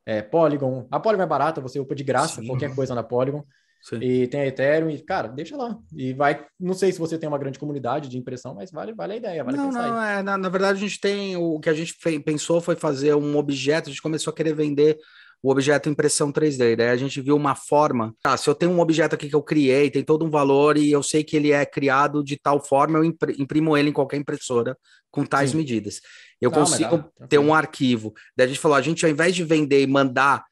é, 0.09 0.23
Polygon. 0.23 0.87
A 0.89 0.99
Polygon 0.99 1.21
é 1.21 1.27
barata, 1.27 1.61
você 1.61 1.79
upa 1.79 1.93
de 1.93 2.03
graça, 2.03 2.41
Sim. 2.41 2.47
qualquer 2.47 2.73
coisa 2.73 2.95
na 2.95 3.03
Polygon. 3.03 3.43
Sim. 3.79 4.01
E 4.01 4.27
tem 4.27 4.41
a 4.41 4.47
Ethereum, 4.47 4.89
e, 4.89 4.97
cara, 4.99 5.27
deixa 5.27 5.55
lá. 5.55 5.77
E 5.95 6.13
vai. 6.13 6.43
Não 6.59 6.73
sei 6.73 6.91
se 6.91 6.97
você 6.97 7.17
tem 7.17 7.29
uma 7.29 7.37
grande 7.37 7.59
comunidade 7.59 8.09
de 8.09 8.17
impressão, 8.17 8.55
mas 8.55 8.71
vale, 8.71 8.91
vale 8.91 9.13
a 9.13 9.15
ideia. 9.17 9.43
Vale 9.43 9.55
não, 9.55 9.71
não, 9.71 10.01
é, 10.03 10.23
na, 10.23 10.35
na, 10.35 10.49
verdade, 10.49 10.79
a 10.79 10.81
gente 10.81 10.99
tem. 10.99 11.37
O 11.37 11.59
que 11.59 11.69
a 11.69 11.73
gente 11.73 11.95
pensou 12.21 12.59
foi 12.59 12.75
fazer 12.75 13.13
um 13.13 13.37
objeto, 13.37 13.87
a 13.87 13.91
gente 13.91 14.01
começou 14.01 14.31
a 14.31 14.35
querer 14.35 14.53
vender 14.53 14.97
o 15.41 15.51
objeto 15.51 15.89
impressão 15.89 16.31
3D. 16.31 16.75
Daí 16.75 16.89
a 16.89 16.97
gente 16.97 17.21
viu 17.21 17.35
uma 17.35 17.55
forma. 17.55 18.13
Ah, 18.23 18.35
se 18.35 18.49
eu 18.49 18.55
tenho 18.55 18.71
um 18.71 18.79
objeto 18.79 19.15
aqui 19.15 19.29
que 19.29 19.35
eu 19.35 19.41
criei, 19.41 19.89
tem 19.89 20.03
todo 20.03 20.25
um 20.25 20.29
valor 20.29 20.77
e 20.77 20.91
eu 20.91 21.01
sei 21.01 21.23
que 21.23 21.35
ele 21.35 21.51
é 21.51 21.65
criado 21.65 22.23
de 22.23 22.37
tal 22.37 22.63
forma, 22.63 22.99
eu 22.99 23.05
imprimo 23.05 23.77
ele 23.77 23.89
em 23.89 23.93
qualquer 23.93 24.17
impressora 24.17 24.77
com 25.09 25.25
tais 25.25 25.51
Sim. 25.51 25.57
medidas. 25.57 26.01
Eu 26.41 26.51
Não, 26.51 26.59
consigo 26.59 27.03
ter 27.27 27.39
um 27.39 27.53
arquivo. 27.53 28.13
Daí 28.35 28.45
a 28.45 28.47
gente 28.47 28.59
falou: 28.59 28.77
a 28.77 28.81
gente, 28.81 29.05
ao 29.05 29.11
invés 29.11 29.33
de 29.33 29.43
vender 29.43 29.81
e 29.81 29.87
mandar 29.87 30.43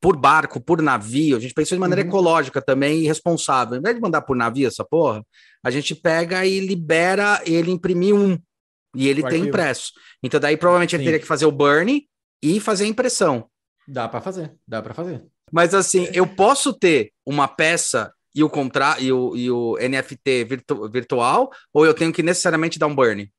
por 0.00 0.16
barco, 0.16 0.60
por 0.60 0.82
navio, 0.82 1.36
a 1.36 1.40
gente 1.40 1.54
pensou 1.54 1.76
de 1.76 1.80
maneira 1.80 2.02
uhum. 2.02 2.08
ecológica 2.08 2.60
também 2.60 3.00
e 3.00 3.06
responsável. 3.06 3.74
Ao 3.74 3.80
invés 3.80 3.94
de 3.94 4.00
mandar 4.00 4.22
por 4.22 4.36
navio 4.36 4.68
essa 4.68 4.84
porra, 4.84 5.24
a 5.64 5.70
gente 5.70 5.94
pega 5.94 6.44
e 6.44 6.60
libera 6.60 7.40
ele 7.44 7.70
imprimir 7.70 8.14
um. 8.14 8.38
E 8.94 9.08
ele 9.08 9.20
o 9.20 9.24
tem 9.24 9.38
arquivo. 9.38 9.48
impresso. 9.48 9.92
Então, 10.22 10.38
daí 10.38 10.56
provavelmente 10.56 10.94
ele 10.94 11.02
Sim. 11.02 11.06
teria 11.06 11.20
que 11.20 11.26
fazer 11.26 11.46
o 11.46 11.52
burn 11.52 12.06
e 12.42 12.60
fazer 12.60 12.84
a 12.84 12.88
impressão. 12.88 13.48
Dá 13.88 14.08
para 14.08 14.20
fazer, 14.20 14.54
dá 14.66 14.82
para 14.82 14.94
fazer. 14.94 15.24
Mas 15.52 15.74
assim, 15.74 16.08
eu 16.12 16.26
posso 16.26 16.72
ter 16.72 17.12
uma 17.24 17.46
peça 17.46 18.12
e 18.34 18.42
o 18.42 18.50
contra 18.50 19.00
e 19.00 19.10
o, 19.10 19.34
e 19.36 19.50
o 19.50 19.76
NFT 19.78 20.44
virtu 20.44 20.90
virtual, 20.90 21.50
ou 21.72 21.86
eu 21.86 21.94
tenho 21.94 22.12
que 22.12 22.22
necessariamente 22.22 22.78
dar 22.78 22.86
um 22.86 22.94
burn? 22.94 23.30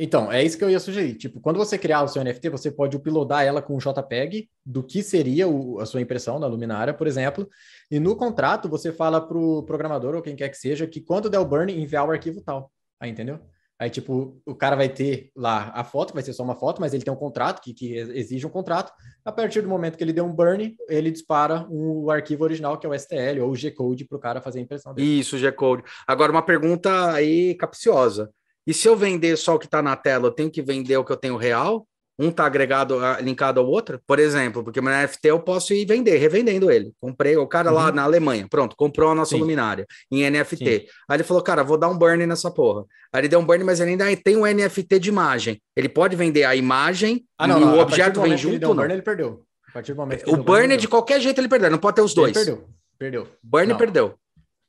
Então, 0.00 0.30
é 0.30 0.44
isso 0.44 0.56
que 0.56 0.62
eu 0.62 0.70
ia 0.70 0.78
sugerir. 0.78 1.14
Tipo, 1.14 1.40
quando 1.40 1.56
você 1.56 1.76
criar 1.76 2.02
o 2.02 2.08
seu 2.08 2.22
NFT, 2.22 2.48
você 2.50 2.70
pode 2.70 2.96
uploadar 2.96 3.44
ela 3.44 3.60
com 3.60 3.74
um 3.74 3.78
JPEG 3.78 4.48
do 4.64 4.82
que 4.82 5.02
seria 5.02 5.48
o, 5.48 5.80
a 5.80 5.86
sua 5.86 6.00
impressão 6.00 6.38
na 6.38 6.46
luminária, 6.46 6.94
por 6.94 7.08
exemplo. 7.08 7.48
E 7.90 7.98
no 7.98 8.14
contrato, 8.14 8.68
você 8.68 8.92
fala 8.92 9.20
para 9.20 9.36
o 9.36 9.64
programador 9.64 10.14
ou 10.14 10.22
quem 10.22 10.36
quer 10.36 10.50
que 10.50 10.56
seja 10.56 10.86
que 10.86 11.00
quando 11.00 11.28
der 11.28 11.40
o 11.40 11.44
burn, 11.44 11.72
enviar 11.72 12.06
o 12.06 12.12
arquivo 12.12 12.40
tal. 12.40 12.72
Aí, 13.00 13.10
entendeu? 13.10 13.40
Aí, 13.80 13.88
tipo, 13.88 14.40
o 14.44 14.54
cara 14.56 14.74
vai 14.74 14.88
ter 14.88 15.30
lá 15.36 15.70
a 15.72 15.84
foto, 15.84 16.12
vai 16.12 16.22
ser 16.22 16.32
só 16.32 16.42
uma 16.42 16.56
foto, 16.56 16.80
mas 16.80 16.92
ele 16.92 17.04
tem 17.04 17.12
um 17.12 17.16
contrato 17.16 17.62
que, 17.62 17.72
que 17.72 17.94
exige 17.94 18.44
um 18.44 18.50
contrato. 18.50 18.92
A 19.24 19.30
partir 19.30 19.62
do 19.62 19.68
momento 19.68 19.96
que 19.96 20.02
ele 20.02 20.12
deu 20.12 20.24
um 20.24 20.32
burn, 20.32 20.76
ele 20.88 21.10
dispara 21.12 21.64
o 21.70 22.10
arquivo 22.10 22.42
original, 22.42 22.76
que 22.76 22.86
é 22.86 22.90
o 22.90 22.98
STL 22.98 23.40
ou 23.40 23.50
o 23.50 23.56
G-Code, 23.56 24.04
para 24.04 24.16
o 24.16 24.20
cara 24.20 24.40
fazer 24.40 24.58
a 24.58 24.62
impressão 24.62 24.92
dele. 24.92 25.20
Isso, 25.20 25.38
G-Code. 25.38 25.84
Agora, 26.06 26.32
uma 26.32 26.42
pergunta 26.42 27.12
aí 27.12 27.54
capciosa. 27.54 28.30
E 28.66 28.74
se 28.74 28.86
eu 28.86 28.94
vender 28.94 29.34
só 29.38 29.54
o 29.54 29.58
que 29.58 29.64
está 29.64 29.80
na 29.80 29.96
tela, 29.96 30.26
eu 30.26 30.32
tenho 30.32 30.50
que 30.50 30.60
vender 30.60 30.98
o 30.98 31.04
que 31.04 31.10
eu 31.10 31.16
tenho 31.16 31.36
real? 31.36 31.87
Um 32.18 32.30
está 32.30 32.46
agregado, 32.46 32.98
linkado 33.20 33.60
ao 33.60 33.66
outro? 33.66 34.00
Por 34.04 34.18
exemplo, 34.18 34.64
porque 34.64 34.80
meu 34.80 34.92
NFT 34.92 35.28
eu 35.28 35.38
posso 35.38 35.72
ir 35.72 35.86
vender, 35.86 36.16
revendendo 36.16 36.68
ele. 36.68 36.92
Comprei, 37.00 37.36
o 37.36 37.46
cara 37.46 37.70
uhum. 37.70 37.76
lá 37.76 37.92
na 37.92 38.02
Alemanha, 38.02 38.46
pronto, 38.50 38.74
comprou 38.74 39.12
a 39.12 39.14
nossa 39.14 39.36
Sim. 39.36 39.40
luminária 39.40 39.86
em 40.10 40.28
NFT. 40.28 40.80
Sim. 40.80 40.86
Aí 41.08 41.16
ele 41.16 41.22
falou, 41.22 41.42
cara, 41.42 41.62
vou 41.62 41.78
dar 41.78 41.88
um 41.88 41.96
burn 41.96 42.26
nessa 42.26 42.50
porra. 42.50 42.84
Aí 43.12 43.20
ele 43.20 43.28
deu 43.28 43.38
um 43.38 43.44
burn, 43.44 43.62
mas 43.62 43.78
ele 43.78 43.92
ainda 43.92 44.04
tem 44.16 44.36
um 44.36 44.44
NFT 44.44 44.98
de 44.98 45.08
imagem. 45.08 45.62
Ele 45.76 45.88
pode 45.88 46.16
vender 46.16 46.42
a 46.42 46.56
imagem 46.56 47.24
ah, 47.38 47.46
não, 47.46 47.58
e 47.58 47.60
não. 47.60 47.76
o 47.76 47.78
objeto 47.78 48.20
vem 48.20 48.36
junto, 48.36 48.54
ele 48.54 48.58
deu 48.58 48.70
um 48.70 48.74
burn, 48.74 48.92
ele 48.92 49.02
perdeu. 49.02 49.44
A 49.68 49.72
partir 49.72 49.92
do 49.92 49.98
momento 49.98 50.28
o 50.28 50.36
burn, 50.36 50.76
de 50.76 50.88
qualquer 50.88 51.20
jeito 51.20 51.40
ele 51.40 51.48
perdeu, 51.48 51.70
não 51.70 51.78
pode 51.78 51.94
ter 51.94 52.02
os 52.02 52.14
dois. 52.14 52.34
Ele 52.34 52.44
perdeu, 52.44 52.68
perdeu. 52.98 53.28
Burn 53.42 53.68
não. 53.68 53.76
perdeu. 53.76 54.14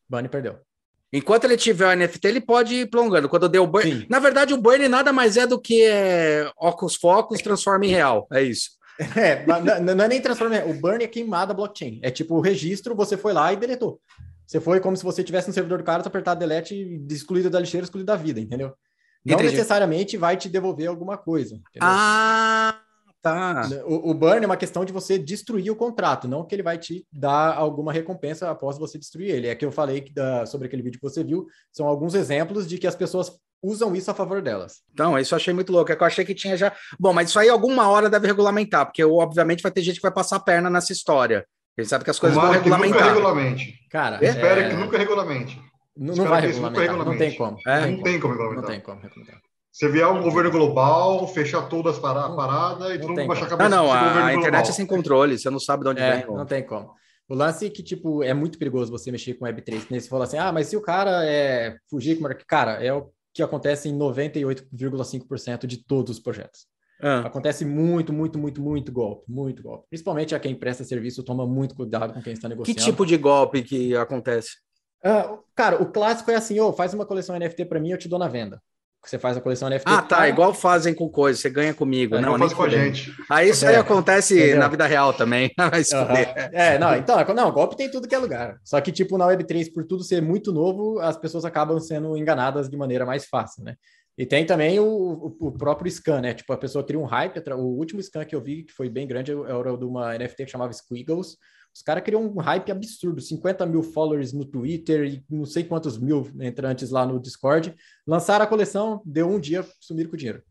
Burn 0.07 0.29
perdeu. 0.29 0.59
Enquanto 1.11 1.45
ele 1.45 1.57
tiver 1.57 1.87
o 1.87 1.97
NFT, 1.97 2.27
ele 2.27 2.41
pode 2.41 2.75
ir 2.75 2.89
prolongando. 2.89 3.27
Quando 3.27 3.49
deu 3.49 3.63
o 3.63 3.67
burn. 3.67 3.91
Sim. 3.91 4.05
Na 4.07 4.19
verdade, 4.19 4.53
o 4.53 4.57
burn 4.57 4.87
nada 4.87 5.11
mais 5.11 5.37
é 5.37 5.47
do 5.47 5.59
que 5.59 5.83
é, 5.83 6.51
óculos 6.55 6.95
focos 6.95 7.41
transforma 7.41 7.85
em 7.85 7.89
real. 7.89 8.27
É 8.31 8.41
isso. 8.41 8.77
É, 9.15 9.45
não 9.79 10.03
é 10.03 10.07
nem 10.09 10.21
transforma. 10.21 10.61
O 10.65 10.73
burn 10.73 11.01
é 11.01 11.07
queimada 11.07 11.53
blockchain. 11.53 12.01
É 12.03 12.11
tipo 12.11 12.35
o 12.35 12.41
registro, 12.41 12.93
você 12.93 13.15
foi 13.15 13.31
lá 13.31 13.53
e 13.53 13.55
deletou. 13.55 13.97
Você 14.45 14.59
foi 14.59 14.81
como 14.81 14.97
se 14.97 15.03
você 15.05 15.23
tivesse 15.23 15.47
no 15.47 15.53
servidor 15.53 15.77
do 15.77 15.85
cara, 15.85 16.05
apertar 16.05 16.33
delete 16.33 16.75
e 16.75 17.13
excluído 17.13 17.49
da 17.49 17.61
lixeira, 17.61 17.85
excluído 17.85 18.07
da 18.07 18.17
vida, 18.17 18.41
entendeu? 18.41 18.73
Não 19.25 19.35
Entendi. 19.35 19.51
necessariamente 19.51 20.17
vai 20.17 20.35
te 20.35 20.49
devolver 20.49 20.87
alguma 20.87 21.17
coisa. 21.17 21.55
Entendeu? 21.55 21.81
Ah! 21.81 22.81
Tá. 23.21 23.67
O, 23.85 24.11
o 24.11 24.13
burn 24.13 24.43
é 24.43 24.45
uma 24.45 24.55
questão 24.55 24.85
de 24.85 24.93
você 24.93 25.19
destruir 25.19 25.69
o 25.69 25.75
contrato, 25.75 26.27
não 26.27 26.45
que 26.45 26.55
ele 26.55 26.63
vai 26.63 26.77
te 26.77 27.05
dar 27.11 27.53
alguma 27.53 27.91
recompensa 27.91 28.49
após 28.49 28.77
você 28.77 28.97
destruir 28.97 29.29
ele. 29.29 29.47
É 29.47 29.55
que 29.55 29.65
eu 29.65 29.71
falei 29.71 30.01
que 30.01 30.13
da, 30.13 30.45
sobre 30.45 30.67
aquele 30.67 30.81
vídeo 30.81 30.99
que 30.99 31.09
você 31.09 31.23
viu, 31.23 31.45
são 31.71 31.87
alguns 31.87 32.15
exemplos 32.15 32.67
de 32.67 32.77
que 32.77 32.87
as 32.87 32.95
pessoas 32.95 33.31
usam 33.61 33.93
isso 33.93 34.09
a 34.09 34.13
favor 34.13 34.41
delas. 34.41 34.81
Então, 34.93 35.19
isso 35.19 35.33
eu 35.33 35.37
achei 35.37 35.53
muito 35.53 35.71
louco. 35.71 35.91
É 35.91 35.95
que 35.95 36.01
eu 36.01 36.07
achei 36.07 36.23
que 36.23 36.33
tinha 36.33 36.55
já. 36.55 36.71
Bom, 36.97 37.11
mas 37.11 37.29
isso 37.29 37.39
aí 37.39 37.49
alguma 37.49 37.89
hora 37.89 38.09
deve 38.09 38.27
regulamentar, 38.27 38.85
porque 38.85 39.03
obviamente 39.03 39.61
vai 39.61 39.71
ter 39.71 39.81
gente 39.81 39.97
que 39.97 40.01
vai 40.01 40.13
passar 40.13 40.37
a 40.37 40.41
perna 40.41 40.69
nessa 40.69 40.93
história. 40.93 41.45
Ele 41.77 41.87
sabe 41.87 42.03
que 42.03 42.09
as 42.09 42.19
coisas 42.19 42.37
Tomara 42.37 42.59
vão 42.59 42.63
regulamentar. 42.63 42.99
nunca 42.99 43.13
regulamente. 43.13 43.73
Cara, 43.89 44.23
espera 44.23 44.61
é... 44.61 44.69
que 44.69 44.75
nunca 44.75 44.97
regulamente. 44.97 45.61
Não, 45.95 46.15
não 46.15 46.25
vai 46.25 46.41
regulamentar, 46.41 46.95
não 46.97 47.17
tem 47.17 47.35
como. 47.35 47.57
É, 47.67 47.91
não 47.91 48.01
tem 48.01 48.19
como 48.19 48.33
regulamentar. 48.33 48.63
Não 48.63 48.69
tem 48.71 48.79
como 48.81 49.01
regulamentar. 49.01 49.48
Você 49.71 49.87
vier 49.87 50.07
um 50.07 50.21
governo 50.21 50.51
global, 50.51 51.27
fechar 51.27 51.69
todas 51.69 51.95
as 51.95 52.01
paradas 52.01 52.91
e 52.91 52.99
todo 52.99 53.09
mundo 53.09 53.27
baixar 53.27 53.45
a 53.45 53.49
cabeça. 53.49 53.69
Não, 53.69 53.85
não, 53.85 53.91
a, 53.93 54.25
a 54.25 54.33
internet 54.33 54.51
global. 54.51 54.69
é 54.69 54.73
sem 54.73 54.85
controle, 54.85 55.37
você 55.37 55.49
não 55.49 55.59
sabe 55.59 55.83
de 55.83 55.89
onde 55.89 56.01
é, 56.01 56.17
vem. 56.17 56.35
Não 56.35 56.45
tem 56.45 56.65
como. 56.65 56.91
O 57.29 57.35
lance 57.35 57.67
é 57.67 57.69
que, 57.69 57.83
tipo, 57.83 58.23
é 58.23 58.33
muito 58.33 58.57
perigoso 58.57 58.91
você 58.91 59.11
mexer 59.11 59.35
com 59.35 59.45
Web3. 59.45 59.85
Né? 59.91 59.99
Você 59.99 60.09
fala 60.09 60.23
assim, 60.23 60.37
ah, 60.37 60.51
mas 60.51 60.67
se 60.67 60.75
o 60.75 60.81
cara 60.81 61.23
é 61.23 61.77
fugir 61.87 62.17
com 62.19 62.27
Cara, 62.47 62.83
é 62.83 62.91
o 62.91 63.11
que 63.31 63.43
acontece 63.43 63.87
em 63.87 63.97
98,5% 63.97 65.67
de 65.67 65.77
todos 65.85 66.17
os 66.17 66.19
projetos. 66.19 66.65
Ah. 66.99 67.19
Acontece 67.19 67.63
muito, 67.63 68.11
muito, 68.11 68.39
muito, 68.39 68.59
muito 68.59 68.91
golpe, 68.91 69.31
muito 69.31 69.61
golpe. 69.61 69.85
Principalmente 69.89 70.33
a 70.33 70.39
quem 70.39 70.55
presta 70.55 70.83
serviço 70.83 71.23
toma 71.23 71.45
muito 71.45 71.75
cuidado 71.75 72.13
com 72.13 72.21
quem 72.21 72.33
está 72.33 72.49
negociando. 72.49 72.77
Que 72.77 72.83
tipo 72.83 73.05
de 73.05 73.15
golpe 73.15 73.61
que 73.61 73.95
acontece? 73.95 74.57
Uh, 75.05 75.39
cara, 75.55 75.81
o 75.81 75.91
clássico 75.91 76.31
é 76.31 76.35
assim, 76.35 76.59
oh, 76.59 76.73
faz 76.73 76.93
uma 76.95 77.05
coleção 77.05 77.37
NFT 77.37 77.65
para 77.65 77.79
mim, 77.79 77.91
eu 77.91 77.97
te 77.97 78.09
dou 78.09 78.19
na 78.19 78.27
venda 78.27 78.59
você 79.07 79.17
faz 79.17 79.37
a 79.37 79.41
coleção 79.41 79.69
NFT. 79.69 79.85
Ah, 79.85 80.01
tá. 80.01 80.27
Igual 80.27 80.53
fazem 80.53 80.93
com 80.93 81.09
coisas, 81.09 81.41
você 81.41 81.49
ganha 81.49 81.73
comigo. 81.73 82.15
É, 82.15 82.21
não, 82.21 82.37
faz 82.37 82.53
com 82.53 82.63
a 82.63 82.69
gente. 82.69 83.13
Aí 83.29 83.49
isso 83.49 83.65
é, 83.65 83.69
aí 83.69 83.75
acontece 83.75 84.35
entendeu? 84.37 84.59
na 84.59 84.67
vida 84.67 84.85
real 84.85 85.13
também. 85.13 85.51
Uhum. 85.69 86.15
É, 86.51 86.77
não, 86.77 86.95
então, 86.95 87.23
não, 87.33 87.51
golpe 87.51 87.75
tem 87.75 87.89
tudo 87.89 88.07
que 88.07 88.13
é 88.13 88.17
lugar. 88.17 88.57
Só 88.63 88.79
que, 88.81 88.91
tipo, 88.91 89.17
na 89.17 89.25
Web3, 89.27 89.71
por 89.73 89.85
tudo 89.85 90.03
ser 90.03 90.21
muito 90.21 90.51
novo, 90.51 90.99
as 90.99 91.17
pessoas 91.17 91.45
acabam 91.45 91.79
sendo 91.79 92.17
enganadas 92.17 92.69
de 92.69 92.77
maneira 92.77 93.05
mais 93.05 93.25
fácil, 93.25 93.63
né? 93.63 93.75
E 94.17 94.25
tem 94.25 94.45
também 94.45 94.79
o, 94.79 94.85
o, 94.85 95.47
o, 95.47 95.51
próprio 95.51 95.89
scan, 95.89 96.21
né? 96.21 96.33
Tipo, 96.33 96.53
a 96.53 96.57
pessoa 96.57 96.83
cria 96.83 96.99
um 96.99 97.05
hype. 97.05 97.41
O 97.51 97.77
último 97.77 98.01
scan 98.01 98.25
que 98.25 98.35
eu 98.35 98.41
vi, 98.41 98.63
que 98.63 98.73
foi 98.73 98.89
bem 98.89 99.07
grande, 99.07 99.31
era 99.31 99.73
o 99.73 99.77
de 99.77 99.85
uma 99.85 100.17
NFT 100.17 100.45
que 100.45 100.51
chamava 100.51 100.73
Squiggles 100.73 101.37
os 101.73 101.81
caras 101.81 102.03
criam 102.03 102.23
um 102.23 102.39
hype 102.39 102.71
absurdo, 102.71 103.21
50 103.21 103.65
mil 103.65 103.83
followers 103.83 104.33
no 104.33 104.45
Twitter 104.45 105.05
e 105.05 105.25
não 105.29 105.45
sei 105.45 105.63
quantos 105.63 105.97
mil 105.97 106.29
entrantes 106.41 106.89
lá 106.89 107.05
no 107.05 107.19
Discord. 107.19 107.75
Lançaram 108.05 108.43
a 108.43 108.47
coleção, 108.47 109.01
deu 109.05 109.29
um 109.29 109.39
dia, 109.39 109.65
sumiram 109.79 110.09
com 110.09 110.15
o 110.15 110.19
dinheiro. 110.19 110.43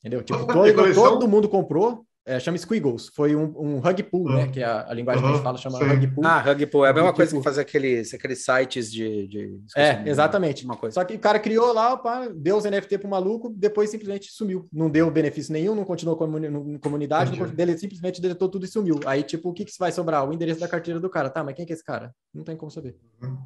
Entendeu? 0.00 0.22
Tipo, 0.22 0.46
todo, 0.46 0.94
todo 0.94 1.28
mundo 1.28 1.48
comprou, 1.48 2.06
é, 2.30 2.38
chama 2.38 2.56
Squiggles, 2.56 3.08
foi 3.08 3.34
um, 3.34 3.52
um 3.58 3.78
hug 3.78 4.02
pool, 4.04 4.30
né? 4.30 4.46
Que 4.46 4.60
é 4.60 4.64
a, 4.64 4.88
a 4.88 4.94
linguagem 4.94 5.20
uhum, 5.20 5.28
que 5.28 5.32
a 5.32 5.36
gente 5.36 5.44
fala 5.44 5.58
chama 5.58 5.78
sim. 5.78 5.84
hug 5.84 6.06
pool. 6.14 6.24
Ah, 6.24 6.44
hug 6.48 6.66
pool, 6.66 6.86
é 6.86 6.90
a 6.90 6.92
mesma 6.92 7.12
coisa 7.12 7.36
que 7.36 7.42
fazer 7.42 7.62
aqueles, 7.62 8.14
aqueles 8.14 8.44
sites 8.44 8.92
de. 8.92 9.26
de 9.26 9.60
é, 9.76 10.02
exatamente. 10.06 10.64
Uma 10.64 10.76
coisa. 10.76 10.94
Só 10.94 11.04
que 11.04 11.14
o 11.14 11.18
cara 11.18 11.40
criou 11.40 11.72
lá, 11.72 11.94
opa, 11.94 12.28
deu 12.32 12.56
os 12.56 12.64
NFT 12.64 12.98
pro 12.98 13.08
maluco, 13.08 13.52
depois 13.56 13.90
simplesmente 13.90 14.30
sumiu. 14.30 14.68
Não 14.72 14.88
deu 14.88 15.10
benefício 15.10 15.52
nenhum, 15.52 15.74
não 15.74 15.84
continuou 15.84 16.16
com 16.16 16.24
a 16.24 16.78
comunidade, 16.78 17.36
não, 17.36 17.48
dele, 17.48 17.76
simplesmente 17.76 18.20
deletou 18.20 18.48
tudo 18.48 18.64
e 18.64 18.68
sumiu. 18.68 19.00
Aí, 19.06 19.24
tipo, 19.24 19.50
o 19.50 19.52
que, 19.52 19.64
que 19.64 19.72
vai 19.78 19.90
sobrar? 19.90 20.28
O 20.28 20.32
endereço 20.32 20.60
da 20.60 20.68
carteira 20.68 21.00
do 21.00 21.10
cara. 21.10 21.30
Tá, 21.30 21.42
mas 21.42 21.56
quem 21.56 21.66
que 21.66 21.72
é 21.72 21.74
esse 21.74 21.84
cara? 21.84 22.14
Não 22.32 22.44
tem 22.44 22.56
como 22.56 22.70
saber. 22.70 22.96
Uhum. 23.20 23.38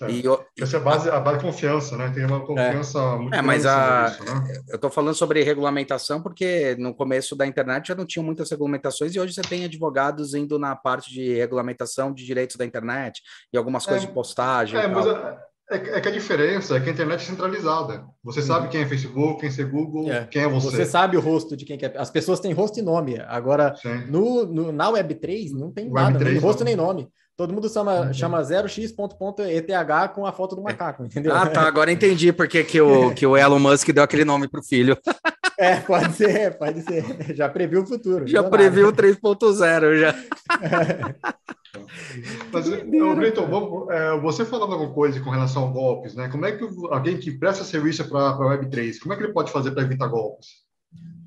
É. 0.00 0.10
E 0.10 0.24
eu, 0.24 0.44
Essa 0.60 0.76
é 0.76 0.80
a 0.80 0.82
base, 0.82 1.10
a 1.10 1.20
base 1.20 1.38
de 1.38 1.44
confiança, 1.44 1.96
né? 1.96 2.10
Tem 2.14 2.24
uma 2.24 2.44
confiança 2.44 2.98
é. 2.98 3.16
muito 3.16 3.34
É, 3.34 3.42
mas 3.42 3.66
a, 3.66 4.08
isso, 4.08 4.24
né? 4.24 4.62
eu 4.68 4.76
estou 4.76 4.90
falando 4.90 5.14
sobre 5.14 5.42
regulamentação 5.42 6.22
porque 6.22 6.76
no 6.78 6.94
começo 6.94 7.36
da 7.36 7.46
internet 7.46 7.88
já 7.88 7.94
não 7.94 8.06
tinham 8.06 8.24
muitas 8.24 8.50
regulamentações 8.50 9.14
e 9.14 9.20
hoje 9.20 9.34
você 9.34 9.42
tem 9.42 9.64
advogados 9.64 10.34
indo 10.34 10.58
na 10.58 10.74
parte 10.74 11.10
de 11.12 11.34
regulamentação 11.34 12.12
de 12.12 12.24
direitos 12.24 12.56
da 12.56 12.64
internet 12.64 13.22
e 13.52 13.58
algumas 13.58 13.84
coisas 13.84 14.04
é, 14.04 14.06
de 14.06 14.12
postagem. 14.12 14.80
É, 14.80 14.86
mas 14.86 15.06
a, 15.06 15.38
é, 15.68 15.74
é, 15.76 16.00
que 16.00 16.08
a 16.08 16.12
diferença 16.12 16.76
é 16.76 16.80
que 16.80 16.88
a 16.88 16.92
internet 16.92 17.22
é 17.22 17.24
centralizada. 17.24 18.04
Você 18.22 18.40
uhum. 18.40 18.46
sabe 18.46 18.68
quem 18.68 18.82
é 18.82 18.86
Facebook, 18.86 19.40
quem 19.40 19.64
é 19.64 19.68
Google, 19.68 20.12
é. 20.12 20.24
quem 20.26 20.42
é 20.42 20.48
você. 20.48 20.70
Você 20.70 20.86
sabe 20.86 21.16
o 21.16 21.20
rosto 21.20 21.56
de 21.56 21.64
quem 21.64 21.76
é. 21.82 21.98
As 21.98 22.10
pessoas 22.10 22.38
têm 22.38 22.52
rosto 22.52 22.78
e 22.78 22.82
nome. 22.82 23.18
Agora, 23.26 23.74
no, 24.08 24.46
no, 24.46 24.70
na 24.70 24.90
Web3 24.92 25.50
não 25.52 25.72
tem 25.72 25.86
Web 25.86 25.94
nada, 25.94 26.18
3, 26.20 26.34
nem 26.34 26.42
rosto 26.42 26.64
nem 26.64 26.76
nome. 26.76 27.08
Todo 27.36 27.52
mundo 27.52 27.68
chama, 27.68 28.00
uhum. 28.00 28.14
chama 28.14 28.40
0x.eth 28.40 30.14
com 30.14 30.24
a 30.24 30.32
foto 30.32 30.56
do 30.56 30.62
macaco, 30.62 31.04
entendeu? 31.04 31.34
Ah, 31.34 31.46
tá. 31.46 31.62
Agora 31.62 31.92
entendi 31.92 32.32
porque 32.32 32.64
que 32.64 32.80
o, 32.80 33.12
que 33.14 33.26
o 33.26 33.36
Elon 33.36 33.58
Musk 33.58 33.90
deu 33.90 34.02
aquele 34.02 34.24
nome 34.24 34.48
para 34.48 34.60
o 34.60 34.64
filho. 34.64 34.96
É, 35.58 35.76
pode 35.76 36.12
ser, 36.12 36.58
pode 36.58 36.82
ser. 36.82 37.34
Já 37.34 37.48
previu 37.48 37.80
o 37.82 37.86
futuro. 37.86 38.26
Já 38.26 38.42
previu 38.42 38.88
o 38.88 38.92
3.0, 38.92 39.98
já. 39.98 40.14
Mas, 42.52 42.68
Brito, 42.68 43.40
é, 43.90 44.20
você 44.20 44.44
falando 44.44 44.74
alguma 44.74 44.92
coisa 44.92 45.18
com 45.18 45.30
relação 45.30 45.66
a 45.66 45.70
golpes, 45.70 46.14
né? 46.14 46.28
Como 46.28 46.44
é 46.44 46.52
que 46.52 46.62
alguém 46.90 47.16
que 47.16 47.30
presta 47.30 47.64
serviço 47.64 48.06
para 48.06 48.28
a 48.28 48.38
Web3, 48.38 48.98
como 49.00 49.14
é 49.14 49.16
que 49.16 49.22
ele 49.22 49.32
pode 49.32 49.50
fazer 49.50 49.70
para 49.70 49.82
evitar 49.82 50.08
golpes? 50.08 50.48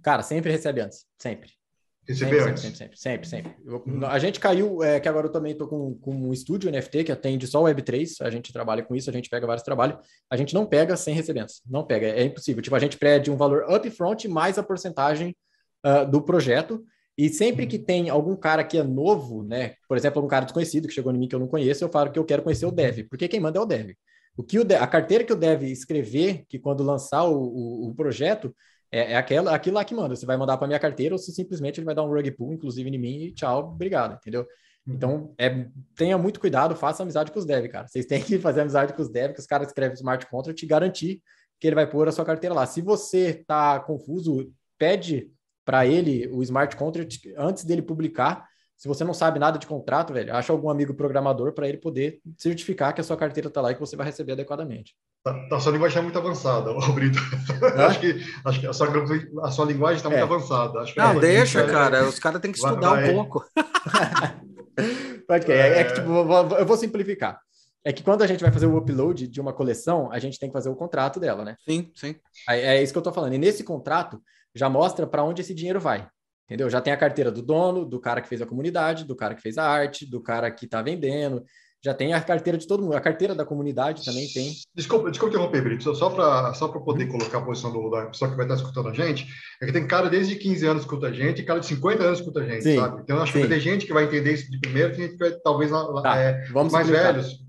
Cara, 0.04 0.22
sempre 0.22 0.52
recebe 0.52 0.82
antes, 0.82 1.08
sempre. 1.18 1.59
Receber 2.10 2.42
sempre? 2.42 2.58
Sempre, 2.58 2.78
sempre, 2.78 2.98
sempre. 2.98 3.28
sempre. 3.28 3.56
Eu. 3.64 3.84
A 4.08 4.18
gente 4.18 4.40
caiu, 4.40 4.84
é, 4.84 5.00
que 5.00 5.08
agora 5.08 5.28
eu 5.28 5.32
também 5.32 5.52
estou 5.52 5.68
com, 5.68 5.94
com 5.94 6.12
um 6.12 6.34
estúdio 6.34 6.72
NFT 6.72 7.04
que 7.04 7.12
atende 7.12 7.46
só 7.46 7.62
Web3, 7.62 8.22
a 8.22 8.32
gente 8.32 8.52
trabalha 8.52 8.82
com 8.82 8.96
isso, 8.96 9.12
a 9.12 9.14
gente 9.14 9.30
pega 9.30 9.46
vários 9.46 9.64
trabalhos, 9.64 10.00
a 10.28 10.36
gente 10.36 10.56
não 10.56 10.66
pega 10.66 10.98
sem 10.98 11.14
recebência, 11.14 11.62
não 11.70 11.86
pega, 11.86 12.08
é 12.08 12.24
impossível. 12.24 12.64
Tipo, 12.64 12.76
a 12.76 12.80
gente 12.80 12.98
pede 12.98 13.30
um 13.30 13.38
valor 13.38 13.64
upfront 13.72 14.28
mais 14.28 14.58
a 14.58 14.64
porcentagem 14.64 15.36
uh, 15.86 16.10
do 16.10 16.20
projeto, 16.20 16.84
E 17.16 17.30
sempre 17.30 17.68
que 17.68 17.78
tem 17.78 18.10
algum 18.10 18.36
cara 18.36 18.64
que 18.64 18.78
é 18.78 18.84
novo, 18.84 19.44
né? 19.44 19.76
Por 19.88 19.96
exemplo, 19.96 20.24
um 20.24 20.28
cara 20.28 20.46
desconhecido 20.46 20.88
que 20.88 20.94
chegou 20.94 21.14
em 21.14 21.18
mim 21.18 21.28
que 21.28 21.36
eu 21.36 21.40
não 21.40 21.48
conheço, 21.48 21.84
eu 21.84 21.90
falo 21.90 22.12
que 22.12 22.18
eu 22.18 22.26
quero 22.26 22.42
conhecer 22.42 22.66
o 22.66 22.72
dev, 22.72 23.04
porque 23.08 23.28
quem 23.28 23.40
manda 23.40 23.60
é 23.60 23.62
o 23.62 23.66
dev. 23.66 23.92
O 24.36 24.44
que 24.44 24.58
o 24.58 24.64
dev, 24.64 24.82
a 24.82 24.88
carteira 24.88 25.24
que 25.24 25.34
o 25.34 25.36
dev 25.36 25.64
escrever, 25.64 26.46
que 26.48 26.58
quando 26.58 26.82
lançar 26.82 27.26
o, 27.26 27.36
o, 27.36 27.90
o 27.90 27.94
projeto, 27.94 28.56
é, 28.92 29.14
é 29.14 29.16
aquela, 29.16 29.54
aquilo 29.54 29.76
lá 29.76 29.86
que 29.86 29.94
manda. 29.94 30.16
Você 30.16 30.26
vai 30.26 30.38
mandar 30.38 30.58
para 30.58 30.68
minha 30.68 30.80
carteira 30.80 31.16
ou 31.16 31.20
se 31.20 31.32
simplesmente 31.32 31.80
ele 31.80 31.86
vai 31.86 31.96
dar 31.96 32.04
um 32.04 32.10
rug 32.10 32.32
pull, 32.32 32.54
inclusive 32.54 32.90
em 32.90 32.98
mim, 32.98 33.24
e 33.24 33.32
tchau, 33.32 33.72
obrigado, 33.72 34.16
entendeu? 34.16 34.46
Uhum. 34.88 34.94
Então, 34.94 35.34
é, 35.38 35.68
tenha 35.96 36.18
muito 36.18 36.40
cuidado, 36.40 36.76
faça 36.76 37.04
amizade 37.04 37.32
com 37.32 37.40
os 37.40 37.46
dev, 37.46 37.68
cara. 37.68 37.88
Vocês 37.88 38.06
têm 38.08 38.22
que 38.22 38.40
fazer 38.40 38.62
amizade 38.62 38.94
com 38.94 39.02
os 39.02 39.10
dev, 39.10 39.34
que 39.34 39.40
os 39.40 39.48
caras 39.48 39.68
escrevem 39.68 39.96
smart 39.96 40.26
contract 40.28 40.64
e 40.64 40.68
garantir 40.68 41.22
que 41.60 41.68
ele 41.68 41.76
vai 41.76 41.90
pôr 41.90 42.08
a 42.08 42.12
sua 42.12 42.26
carteira 42.26 42.56
lá. 42.56 42.66
Se 42.66 42.82
você 42.82 43.44
tá 43.46 43.80
confuso, 43.80 44.52
pede 44.78 45.30
para 45.66 45.86
ele 45.86 46.28
o 46.30 46.42
smart 46.42 46.76
contract 46.76 47.34
antes 47.38 47.64
dele 47.66 47.82
publicar. 47.82 48.48
Se 48.80 48.88
você 48.88 49.04
não 49.04 49.14
sabe 49.14 49.40
nada 49.40 49.60
de 49.60 49.68
contrato, 49.68 50.14
velho, 50.14 50.34
acha 50.34 50.54
algum 50.54 50.70
amigo 50.70 50.94
programador 50.94 51.52
para 51.52 51.68
ele 51.68 51.78
poder 51.78 52.22
certificar 52.38 52.96
que 52.96 53.02
a 53.02 53.04
sua 53.04 53.18
carteira 53.18 53.50
está 53.50 53.60
lá 53.60 53.72
e 53.72 53.74
que 53.74 53.80
você 53.82 53.98
vai 53.98 54.06
receber 54.06 54.32
adequadamente. 54.32 54.96
Tá, 55.22 55.34
tá, 55.50 55.58
a 55.58 55.60
sua 55.60 55.74
linguagem 55.74 56.00
é 56.00 56.02
muito 56.02 56.18
avançada, 56.18 56.74
Brito. 56.96 57.20
acho 57.86 58.00
que, 58.00 58.26
acho 58.46 58.60
que 58.62 58.68
a, 58.68 58.72
sua, 58.72 58.88
a 59.44 59.52
sua 59.52 59.66
linguagem 59.66 59.98
está 59.98 60.10
muito 60.10 60.22
é. 60.22 60.24
avançada. 60.24 60.80
Acho 60.80 60.98
não, 60.98 61.20
deixa, 61.20 61.66
cara. 61.66 62.08
Os 62.08 62.20
caras 62.20 62.40
têm 62.40 62.54
que 62.54 62.58
estudar 62.58 62.92
vai, 62.92 63.10
um 63.10 63.16
pouco. 63.16 63.46
Que 65.46 65.52
é, 65.52 65.82
é 65.82 65.84
que, 65.84 65.94
tipo, 65.94 66.10
eu 66.10 66.66
vou 66.66 66.76
simplificar. 66.76 67.40
É 67.84 67.94
que 67.94 68.02
quando 68.02 68.24
a 68.24 68.28
gente 68.28 68.42
vai 68.42 68.52
fazer 68.52 68.66
o 68.66 68.78
upload 68.78 69.28
de 69.28 69.40
uma 69.40 69.54
coleção, 69.54 70.12
a 70.12 70.18
gente 70.18 70.40
tem 70.40 70.50
que 70.50 70.54
fazer 70.54 70.70
o 70.70 70.76
contrato 70.76 71.20
dela, 71.20 71.46
né? 71.46 71.56
Sim, 71.64 71.92
sim. 71.94 72.16
É, 72.48 72.78
é 72.78 72.82
isso 72.82 72.92
que 72.92 72.98
eu 72.98 73.04
tô 73.04 73.12
falando. 73.12 73.34
E 73.34 73.38
nesse 73.38 73.64
contrato, 73.64 74.20
já 74.56 74.68
mostra 74.70 75.06
para 75.06 75.24
onde 75.24 75.42
esse 75.42 75.54
dinheiro 75.54 75.80
vai. 75.80 76.08
Entendeu? 76.50 76.68
Já 76.68 76.82
tem 76.82 76.92
a 76.92 76.98
carteira 76.98 77.32
do 77.32 77.44
dono, 77.44 77.86
do 77.86 78.00
cara 78.00 78.22
que 78.22 78.28
fez 78.28 78.42
a 78.42 78.46
comunidade, 78.46 79.06
do 79.06 79.16
cara 79.16 79.36
que 79.36 79.42
fez 79.42 79.56
a 79.60 79.70
arte, 79.70 80.04
do 80.04 80.20
cara 80.20 80.50
que 80.50 80.66
está 80.66 80.82
vendendo. 80.82 81.44
Já 81.86 81.94
tem 81.94 82.12
a 82.12 82.20
carteira 82.20 82.58
de 82.58 82.66
todo 82.66 82.82
mundo. 82.82 82.96
A 82.96 83.00
carteira 83.00 83.36
da 83.36 83.46
comunidade 83.46 84.04
também 84.04 84.28
tem. 84.28 84.52
Desculpa, 84.76 85.12
desculpa 85.12 85.36
interromper, 85.36 85.62
Brito. 85.62 85.94
Só 85.94 86.10
para 86.10 86.52
só 86.56 86.68
poder 86.70 87.06
uhum. 87.06 87.12
colocar 87.20 87.38
a 87.38 87.42
posição 87.42 87.72
do, 87.72 87.88
da 87.92 88.08
pessoa 88.08 88.32
que 88.32 88.36
vai 88.36 88.46
estar 88.46 88.56
escutando 88.56 88.90
a 88.90 88.94
gente, 88.94 89.28
é 89.62 89.66
que 89.68 89.72
tem 89.72 89.88
cara 89.88 90.10
desde 90.10 90.36
15 90.36 90.66
anos 90.66 90.84
que 90.84 90.90
escuta 90.90 91.08
a 91.08 91.14
gente 91.14 91.40
e 91.40 91.46
cara 91.46 91.60
de 91.60 91.68
50 91.68 92.04
anos 92.04 92.20
que 92.20 92.26
escuta 92.26 92.44
a 92.44 92.50
gente, 92.50 92.64
sim, 92.64 92.78
sabe? 92.78 93.02
Então, 93.04 93.22
acho 93.22 93.32
sim. 93.32 93.44
que 93.44 93.48
tem 93.48 93.60
gente 93.60 93.86
que 93.86 93.94
vai 93.94 94.06
entender 94.06 94.34
isso 94.34 94.50
de 94.50 94.60
primeiro, 94.60 94.94
tem 94.94 95.04
gente 95.04 95.18
que 95.18 95.20
vai, 95.20 95.32
talvez, 95.42 95.70
tá, 95.72 96.18
é, 96.18 96.46
vamos 96.52 96.74
mais 96.74 96.88
explicar. 96.88 97.14
velhos. 97.14 97.40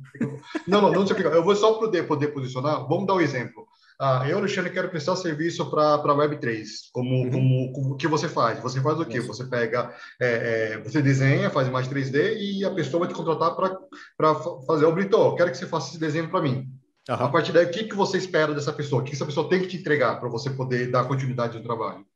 Não, 0.69 0.83
não, 0.83 0.93
não 0.93 1.07
se 1.07 1.13
aplicar. 1.13 1.33
Eu 1.33 1.43
vou 1.43 1.57
só 1.57 1.75
poder, 1.75 2.07
poder 2.07 2.29
posicionar. 2.29 2.87
Vamos 2.87 3.07
dar 3.07 3.15
um 3.15 3.21
exemplo. 3.21 3.67
Ah, 4.03 4.27
eu, 4.27 4.39
Alexandre, 4.39 4.73
quero 4.73 4.89
prestar 4.89 5.15
serviço 5.15 5.71
para 5.71 5.97
a 5.97 5.99
Web3. 5.99 6.65
Como, 6.91 7.17
uhum. 7.17 7.31
como, 7.31 7.73
como 7.73 7.97
que 7.99 8.09
você 8.09 8.31
faz? 8.31 8.59
Você 8.61 8.81
faz 8.81 8.99
o 8.99 9.05
quê? 9.05 9.21
Você 9.21 9.45
pega, 9.45 9.95
é, 10.19 10.73
é, 10.73 10.79
você 10.79 11.03
desenha, 11.03 11.51
faz 11.51 11.69
mais 11.69 11.87
3D 11.87 12.39
e 12.39 12.65
a 12.65 12.71
pessoa 12.71 13.01
vai 13.01 13.09
te 13.09 13.15
contratar 13.15 13.55
para 13.55 14.35
fazer. 14.67 14.87
o 14.87 14.93
Brito, 14.93 15.35
quero 15.37 15.51
que 15.51 15.59
você 15.59 15.67
faça 15.67 15.91
esse 15.91 16.01
desenho 16.01 16.31
para 16.31 16.41
mim. 16.41 16.67
Uhum. 17.11 17.15
A 17.15 17.29
partir 17.29 17.53
daí, 17.53 17.67
o 17.67 17.71
que, 17.71 17.85
que 17.85 17.95
você 17.95 18.17
espera 18.17 18.55
dessa 18.55 18.73
pessoa? 18.73 19.03
O 19.03 19.05
que 19.05 19.13
essa 19.13 19.27
pessoa 19.27 19.51
tem 19.51 19.61
que 19.61 19.69
te 19.69 19.77
entregar 19.77 20.19
para 20.19 20.31
você 20.31 20.49
poder 20.49 20.91
dar 20.91 21.05
continuidade 21.05 21.59
no 21.59 21.63
trabalho? 21.63 22.07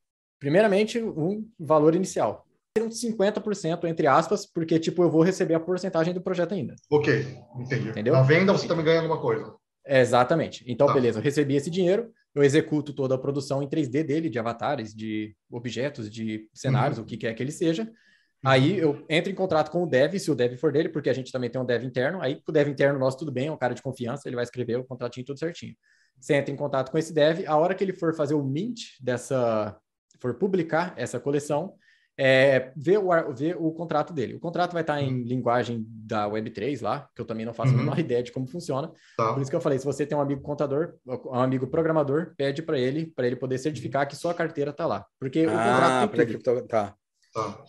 Primeiramente, 0.40 0.98
um 0.98 1.46
valor 1.60 1.94
inicial. 1.94 2.46
Uns 2.78 2.98
50%, 3.02 3.84
entre 3.84 4.06
aspas, 4.06 4.46
porque, 4.46 4.78
tipo, 4.78 5.02
eu 5.02 5.10
vou 5.10 5.22
receber 5.22 5.52
a 5.52 5.60
porcentagem 5.60 6.14
do 6.14 6.22
projeto 6.22 6.54
ainda. 6.54 6.74
Ok, 6.90 7.26
entendi. 7.58 7.90
Entendeu? 7.90 8.14
Na 8.14 8.22
venda, 8.22 8.54
você 8.54 8.66
também 8.66 8.86
ganha 8.86 9.00
alguma 9.00 9.20
coisa. 9.20 9.54
Exatamente. 9.86 10.64
Então, 10.66 10.86
tá. 10.86 10.94
beleza, 10.94 11.18
eu 11.18 11.22
recebi 11.22 11.56
esse 11.56 11.70
dinheiro, 11.70 12.12
eu 12.34 12.42
executo 12.42 12.92
toda 12.92 13.14
a 13.14 13.18
produção 13.18 13.62
em 13.62 13.68
3D 13.68 14.02
dele, 14.02 14.30
de 14.30 14.38
avatares, 14.38 14.94
de 14.94 15.36
objetos, 15.50 16.10
de 16.10 16.48
cenários, 16.52 16.98
uhum. 16.98 17.04
o 17.04 17.06
que 17.06 17.16
quer 17.16 17.34
que 17.34 17.42
ele 17.42 17.52
seja. 17.52 17.82
Uhum. 17.82 17.90
Aí 18.44 18.78
eu 18.78 19.04
entro 19.08 19.30
em 19.30 19.34
contrato 19.34 19.70
com 19.70 19.82
o 19.82 19.86
dev, 19.86 20.18
se 20.18 20.30
o 20.30 20.34
dev 20.34 20.56
for 20.56 20.72
dele, 20.72 20.88
porque 20.88 21.10
a 21.10 21.12
gente 21.12 21.30
também 21.30 21.50
tem 21.50 21.60
um 21.60 21.64
dev 21.64 21.84
interno. 21.84 22.20
Aí 22.20 22.40
o 22.46 22.52
dev 22.52 22.68
interno 22.68 22.98
nosso, 22.98 23.18
tudo 23.18 23.30
bem, 23.30 23.48
é 23.48 23.52
um 23.52 23.56
cara 23.56 23.74
de 23.74 23.82
confiança, 23.82 24.28
ele 24.28 24.36
vai 24.36 24.44
escrever 24.44 24.76
o 24.76 24.84
contratinho 24.84 25.26
tudo 25.26 25.38
certinho. 25.38 25.74
Você 26.18 26.34
entra 26.34 26.52
em 26.52 26.56
contato 26.56 26.90
com 26.90 26.98
esse 26.98 27.12
dev, 27.12 27.44
a 27.46 27.56
hora 27.56 27.74
que 27.74 27.84
ele 27.84 27.92
for 27.92 28.14
fazer 28.14 28.34
o 28.34 28.42
mint 28.42 28.80
dessa, 29.00 29.76
for 30.20 30.34
publicar 30.34 30.94
essa 30.96 31.20
coleção, 31.20 31.74
é, 32.16 32.72
ver, 32.76 32.98
o, 32.98 33.34
ver 33.34 33.56
o 33.58 33.72
contrato 33.72 34.12
dele. 34.12 34.34
O 34.34 34.40
contrato 34.40 34.72
vai 34.72 34.82
estar 34.82 35.00
em 35.00 35.12
uhum. 35.12 35.22
linguagem 35.26 35.84
da 35.88 36.28
Web3 36.28 36.80
lá, 36.80 37.08
que 37.14 37.20
eu 37.20 37.26
também 37.26 37.44
não 37.44 37.52
faço 37.52 37.72
uhum. 37.72 37.80
a 37.80 37.82
menor 37.82 37.98
ideia 38.00 38.22
de 38.22 38.32
como 38.32 38.46
funciona. 38.46 38.92
Tá. 39.16 39.32
Por 39.32 39.42
isso 39.42 39.50
que 39.50 39.56
eu 39.56 39.60
falei, 39.60 39.78
se 39.78 39.84
você 39.84 40.06
tem 40.06 40.16
um 40.16 40.20
amigo 40.20 40.40
contador, 40.42 40.94
um 41.06 41.34
amigo 41.34 41.66
programador, 41.66 42.32
pede 42.36 42.62
para 42.62 42.78
ele, 42.78 43.06
para 43.06 43.26
ele 43.26 43.36
poder 43.36 43.58
certificar 43.58 44.06
que 44.06 44.16
sua 44.16 44.34
carteira 44.34 44.70
está 44.70 44.86
lá. 44.86 45.04
Porque 45.18 45.40
ah, 45.40 45.48
o 45.48 46.08
contrato 46.10 46.16
tem 46.16 46.38
tudo. 46.38 46.68
Tá. 46.68 46.94
Tá. 47.32 47.64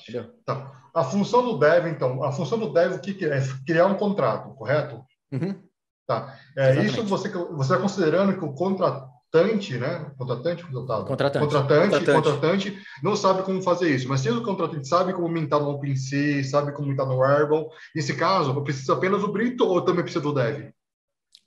tá. 0.45 0.81
A 0.93 1.03
função 1.03 1.43
do 1.43 1.57
dev, 1.57 1.87
então, 1.87 2.23
a 2.23 2.31
função 2.31 2.59
do 2.59 2.71
dev, 2.71 2.93
o 2.93 2.99
que, 2.99 3.25
é? 3.25 3.41
Criar 3.65 3.87
um 3.87 3.95
contrato, 3.95 4.53
correto? 4.55 5.03
Uhum. 5.31 5.59
Tá. 6.07 6.37
É, 6.55 6.83
isso 6.83 7.03
você 7.03 7.29
você 7.29 7.73
está 7.73 7.79
considerando 7.79 8.37
que 8.37 8.45
o 8.45 8.53
contrato 8.53 9.09
contratante, 9.36 9.77
né? 9.77 10.11
Contratante, 10.17 10.63
contratado. 10.63 11.05
Contratante. 11.05 11.45
Contratante, 11.45 11.89
contratante. 11.91 12.11
contratante 12.11 12.86
não 13.03 13.15
sabe 13.15 13.43
como 13.43 13.61
fazer 13.61 13.93
isso, 13.93 14.07
mas 14.07 14.21
se 14.21 14.29
o 14.29 14.43
contratante 14.43 14.88
sabe 14.88 15.13
como 15.13 15.27
mintar 15.27 15.59
no 15.59 15.69
OpenSea, 15.69 16.43
sabe 16.43 16.71
como 16.71 16.88
mintar 16.88 17.05
no 17.05 17.21
Airble, 17.21 17.67
nesse 17.95 18.15
caso, 18.15 18.61
precisa 18.63 18.93
apenas 18.93 19.23
o 19.23 19.31
Brito 19.31 19.65
ou 19.65 19.81
também 19.81 20.03
precisa 20.03 20.23
do 20.23 20.33
Dev? 20.33 20.71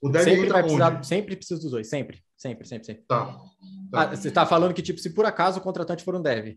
O 0.00 0.08
Dev 0.08 0.24
sempre 0.24 0.48
vai 0.48 0.62
precisar, 0.62 1.02
sempre 1.02 1.36
precisa 1.36 1.60
dos 1.60 1.70
dois, 1.70 1.88
sempre, 1.88 2.22
sempre, 2.36 2.66
sempre, 2.66 2.86
sempre. 2.86 3.04
Tá. 3.08 3.26
tá. 3.26 4.02
Ah, 4.02 4.06
você 4.16 4.28
está 4.28 4.46
falando 4.46 4.74
que, 4.74 4.82
tipo, 4.82 5.00
se 5.00 5.10
por 5.10 5.24
acaso 5.24 5.58
o 5.58 5.62
contratante 5.62 6.04
for 6.04 6.14
um 6.14 6.22
Dev, 6.22 6.56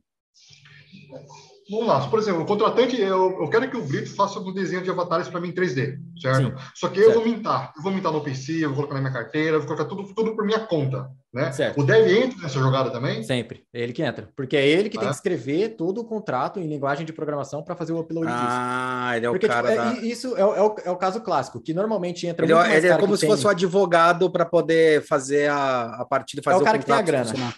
Vamos 1.72 1.88
lá, 1.88 2.05
por 2.05 2.19
exemplo, 2.19 2.41
o 2.41 2.45
contratante, 2.45 2.99
eu, 2.99 3.41
eu 3.41 3.49
quero 3.49 3.69
que 3.69 3.78
o 3.78 3.82
Brito 3.82 4.13
faça 4.13 4.38
um 4.39 4.53
desenho 4.53 4.84
de 4.84 4.89
avatares 4.89 5.30
para 5.30 5.39
mim 5.39 5.47
em 5.47 5.53
3D, 5.53 5.97
certo? 6.22 6.47
Sim, 6.47 6.53
Só 6.76 6.89
que 6.89 6.99
certo. 6.99 7.11
eu 7.11 7.13
vou 7.13 7.24
mintar, 7.24 7.72
eu 7.78 7.82
vou 7.82 7.93
mintar 7.93 8.11
no 8.11 8.19
PC, 8.19 8.65
eu 8.65 8.67
vou 8.67 8.76
colocar 8.76 8.95
na 8.95 8.99
minha 8.99 9.13
carteira, 9.13 9.55
eu 9.55 9.59
vou 9.59 9.67
colocar 9.67 9.86
tudo, 9.86 10.13
tudo 10.13 10.36
por 10.36 10.45
minha 10.45 10.59
conta, 10.59 11.09
né? 11.34 11.49
Certo. 11.53 11.80
O 11.80 11.86
dev 11.86 12.05
entra 12.11 12.41
nessa 12.41 12.59
jogada 12.59 12.91
também? 12.91 13.24
Sempre, 13.24 13.63
é 13.74 13.80
ele 13.80 13.93
que 13.93 14.03
entra, 14.03 14.30
porque 14.36 14.57
é 14.57 14.67
ele 14.67 14.89
que 14.89 14.97
tem 14.97 15.07
que 15.07 15.15
escrever 15.15 15.78
todo 15.78 16.01
o 16.01 16.03
contrato 16.03 16.59
em 16.59 16.67
linguagem 16.67 17.05
de 17.05 17.13
programação 17.13 17.63
para 17.63 17.74
fazer 17.74 17.93
o 17.93 17.99
upload 18.01 18.28
ah, 18.30 18.36
disso. 18.36 18.47
Ah, 18.49 19.13
ele 19.15 19.26
é 19.28 19.30
o 19.30 19.32
porque, 19.32 19.47
cara 19.47 19.72
tipo, 19.72 19.82
da... 19.82 19.93
é, 19.93 20.05
Isso 20.05 20.36
é, 20.36 20.41
é, 20.41 20.43
o, 20.43 20.76
é 20.84 20.91
o 20.91 20.97
caso 20.97 21.22
clássico, 21.22 21.61
que 21.61 21.74
normalmente 21.74 22.28
entra 22.28 22.45
Ele, 22.45 22.53
é, 22.53 22.78
ele 22.78 22.88
é 22.88 22.97
como 22.97 23.15
se 23.15 23.22
tem... 23.22 23.30
fosse 23.30 23.45
o 23.45 23.49
advogado 23.49 24.30
para 24.30 24.45
poder 24.45 25.05
fazer 25.07 25.49
a, 25.49 26.01
a 26.01 26.05
partida, 26.05 26.41
fazer 26.43 26.57
é 26.57 26.61
o 26.61 26.65
cara 26.65 26.76
o 26.76 26.80
que 26.82 26.86
tem 26.86 26.95
a 26.95 27.01
grana. 27.01 27.26
Funcionar. 27.26 27.55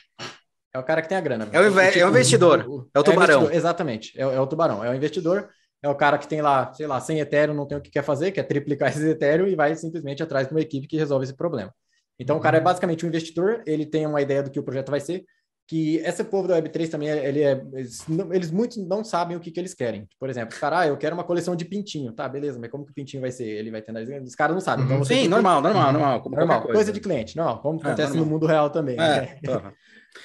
É 0.74 0.80
o 0.80 0.84
cara 0.84 1.01
que 1.01 1.09
tem 1.09 1.17
a 1.17 1.21
grana. 1.21 1.47
É 1.51 1.59
o, 1.59 1.67
inve 1.67 1.88
tipo, 1.88 1.99
é 1.99 2.05
o 2.05 2.09
investidor. 2.09 2.65
O, 2.67 2.89
é 2.93 2.99
o 2.99 3.03
tubarão. 3.03 3.49
É 3.49 3.55
exatamente. 3.55 4.19
É, 4.19 4.24
é, 4.24 4.39
o 4.39 4.47
tubarão. 4.47 4.84
É 4.84 4.89
o 4.89 4.95
investidor. 4.95 5.49
É 5.84 5.89
o 5.89 5.95
cara 5.95 6.17
que 6.17 6.28
tem 6.28 6.41
lá, 6.41 6.74
sei 6.74 6.88
lá, 6.88 6.99
100 6.99 7.19
Ethereum, 7.19 7.53
não 7.53 7.67
tem 7.67 7.78
o 7.78 7.82
que 7.82 7.91
quer 7.91 8.03
fazer, 8.03 8.32
quer 8.32 8.43
triplicar 8.43 8.89
esses 8.91 9.03
Ethereum 9.03 9.47
e 9.47 9.55
vai 9.55 9.76
simplesmente 9.76 10.24
atrás 10.24 10.47
de 10.47 10.53
uma 10.53 10.61
equipe 10.61 10.88
que 10.88 10.97
resolve 10.97 11.26
esse 11.26 11.36
problema. 11.36 11.74
Então, 12.17 12.36
uhum. 12.36 12.39
o 12.39 12.43
cara 12.43 12.57
é 12.57 12.59
uhum. 12.59 12.63
basicamente 12.63 13.05
um 13.05 13.09
investidor, 13.09 13.61
ele 13.67 13.86
tem 13.86 14.07
uma 14.07 14.21
ideia 14.21 14.41
do 14.41 14.49
que 14.49 14.59
o 14.59 14.63
projeto 14.63 14.89
vai 14.89 14.99
ser, 14.99 15.26
que 15.67 15.97
esse 15.97 16.24
povo 16.24 16.47
da 16.47 16.61
Web3 16.61 16.89
também, 16.89 17.09
ele 17.09 17.41
é, 17.41 17.61
eles, 17.74 18.05
eles 18.32 18.51
muitos 18.51 18.78
não 18.78 19.03
sabem 19.03 19.38
o 19.38 19.39
que, 19.39 19.51
que 19.51 19.59
eles 19.59 19.74
querem. 19.74 20.07
Por 20.19 20.30
exemplo, 20.30 20.57
cara, 20.59 20.80
ah, 20.80 20.88
eu 20.88 20.97
quero 20.97 21.15
uma 21.15 21.24
coleção 21.24 21.55
de 21.55 21.65
pintinho. 21.65 22.11
Tá, 22.11 22.28
beleza, 22.28 22.59
mas 22.59 22.69
como 22.69 22.86
que 22.86 22.91
o 22.91 22.93
pintinho 22.93 23.21
vai 23.21 23.32
ser? 23.32 23.47
Ele 23.47 23.71
vai 23.71 23.82
ter... 23.82 23.93
Os 24.21 24.36
caras 24.36 24.53
não 24.53 24.61
sabem. 24.61 24.86
Então, 24.86 25.03
Sim, 25.03 25.28
normal, 25.28 25.61
normal, 25.61 25.93
normal. 25.93 26.24
normal, 26.30 26.61
coisa, 26.61 26.74
coisa 26.74 26.93
de 26.93 26.99
cliente, 26.99 27.38
normal, 27.38 27.61
como 27.61 27.80
é, 27.80 27.82
acontece 27.82 28.09
normal. 28.09 28.26
no 28.26 28.32
mundo 28.32 28.45
real 28.45 28.69
também. 28.69 28.95
É, 28.95 29.39
né? 29.41 29.74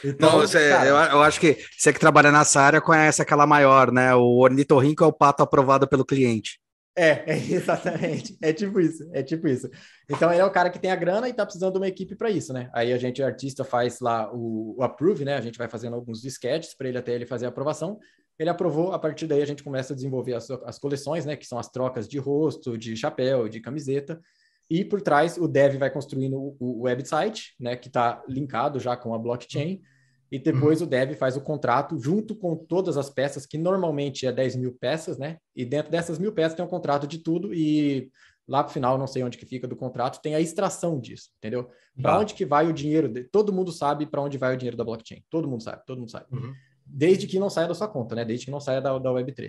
Então, 0.04 0.32
não, 0.32 0.38
você, 0.38 0.70
cara... 0.70 0.86
eu, 0.86 0.96
eu, 0.96 1.22
acho 1.22 1.40
que 1.40 1.56
você 1.76 1.92
que 1.92 2.00
trabalha 2.00 2.30
nessa 2.30 2.60
área 2.60 2.80
conhece 2.80 3.20
aquela 3.20 3.46
maior, 3.46 3.90
né? 3.90 4.14
O 4.14 4.38
ornitorrinco 4.38 5.02
é 5.02 5.06
o 5.06 5.12
pato 5.12 5.42
aprovado 5.42 5.88
pelo 5.88 6.04
cliente. 6.04 6.60
É, 6.98 7.32
é, 7.32 7.36
exatamente. 7.54 8.36
É 8.42 8.52
tipo 8.52 8.80
isso, 8.80 9.08
é 9.12 9.22
tipo 9.22 9.46
isso. 9.46 9.70
Então 10.10 10.32
ele 10.32 10.40
é 10.40 10.44
o 10.44 10.50
cara 10.50 10.68
que 10.68 10.80
tem 10.80 10.90
a 10.90 10.96
grana 10.96 11.28
e 11.28 11.32
tá 11.32 11.44
precisando 11.44 11.74
de 11.74 11.78
uma 11.78 11.86
equipe 11.86 12.16
para 12.16 12.28
isso, 12.28 12.52
né? 12.52 12.68
Aí 12.74 12.92
a 12.92 12.98
gente, 12.98 13.22
artista, 13.22 13.62
faz 13.62 14.00
lá 14.00 14.28
o, 14.34 14.74
o 14.78 14.82
approve, 14.82 15.24
né? 15.24 15.36
A 15.36 15.40
gente 15.40 15.58
vai 15.58 15.68
fazendo 15.68 15.94
alguns 15.94 16.24
sketches 16.24 16.74
para 16.74 16.88
ele 16.88 16.98
até 16.98 17.12
ele 17.12 17.24
fazer 17.24 17.46
a 17.46 17.50
aprovação. 17.50 17.98
Ele 18.36 18.50
aprovou, 18.50 18.92
a 18.92 18.98
partir 18.98 19.26
daí 19.26 19.42
a 19.42 19.46
gente 19.46 19.62
começa 19.62 19.92
a 19.92 19.96
desenvolver 19.96 20.34
as, 20.34 20.50
as 20.50 20.78
coleções, 20.78 21.24
né? 21.24 21.36
Que 21.36 21.46
são 21.46 21.58
as 21.58 21.68
trocas 21.68 22.08
de 22.08 22.18
rosto, 22.18 22.76
de 22.76 22.96
chapéu, 22.96 23.48
de 23.48 23.60
camiseta. 23.60 24.20
E 24.70 24.84
por 24.84 25.00
trás, 25.00 25.38
o 25.38 25.48
dev 25.48 25.76
vai 25.76 25.90
construindo 25.90 26.56
o, 26.58 26.82
website, 26.82 27.54
né, 27.58 27.74
que 27.74 27.88
está 27.88 28.22
linkado 28.28 28.78
já 28.78 28.96
com 28.96 29.14
a 29.14 29.18
blockchain. 29.18 29.80
E 30.30 30.38
depois 30.38 30.80
uhum. 30.80 30.86
o 30.86 30.90
dev 30.90 31.14
faz 31.14 31.36
o 31.38 31.40
contrato 31.40 31.98
junto 31.98 32.34
com 32.34 32.54
todas 32.54 32.98
as 32.98 33.08
peças, 33.08 33.46
que 33.46 33.56
normalmente 33.56 34.26
é 34.26 34.32
10 34.32 34.56
mil 34.56 34.76
peças, 34.78 35.16
né? 35.16 35.38
E 35.56 35.64
dentro 35.64 35.90
dessas 35.90 36.18
mil 36.18 36.32
peças 36.32 36.54
tem 36.54 36.62
um 36.62 36.68
contrato 36.68 37.06
de 37.06 37.18
tudo 37.18 37.54
e 37.54 38.10
lá 38.46 38.62
para 38.62 38.70
o 38.70 38.72
final, 38.72 38.98
não 38.98 39.06
sei 39.06 39.22
onde 39.22 39.38
que 39.38 39.46
fica 39.46 39.66
do 39.66 39.76
contrato, 39.76 40.20
tem 40.20 40.34
a 40.34 40.40
extração 40.40 40.98
disso, 40.98 41.30
entendeu? 41.38 41.70
Para 42.00 42.12
tá. 42.12 42.18
onde 42.20 42.34
que 42.34 42.46
vai 42.46 42.66
o 42.66 42.72
dinheiro? 42.72 43.08
De... 43.08 43.24
Todo 43.24 43.52
mundo 43.52 43.70
sabe 43.70 44.06
para 44.06 44.22
onde 44.22 44.38
vai 44.38 44.54
o 44.54 44.56
dinheiro 44.56 44.76
da 44.76 44.84
blockchain. 44.84 45.22
Todo 45.30 45.48
mundo 45.48 45.62
sabe, 45.62 45.82
todo 45.86 45.98
mundo 45.98 46.10
sabe. 46.10 46.26
Uhum. 46.32 46.54
Desde 46.84 47.26
que 47.26 47.38
não 47.38 47.50
saia 47.50 47.68
da 47.68 47.74
sua 47.74 47.88
conta, 47.88 48.14
né? 48.14 48.24
Desde 48.24 48.46
que 48.46 48.50
não 48.50 48.60
saia 48.60 48.80
da, 48.80 48.98
da 48.98 49.10
Web3. 49.10 49.48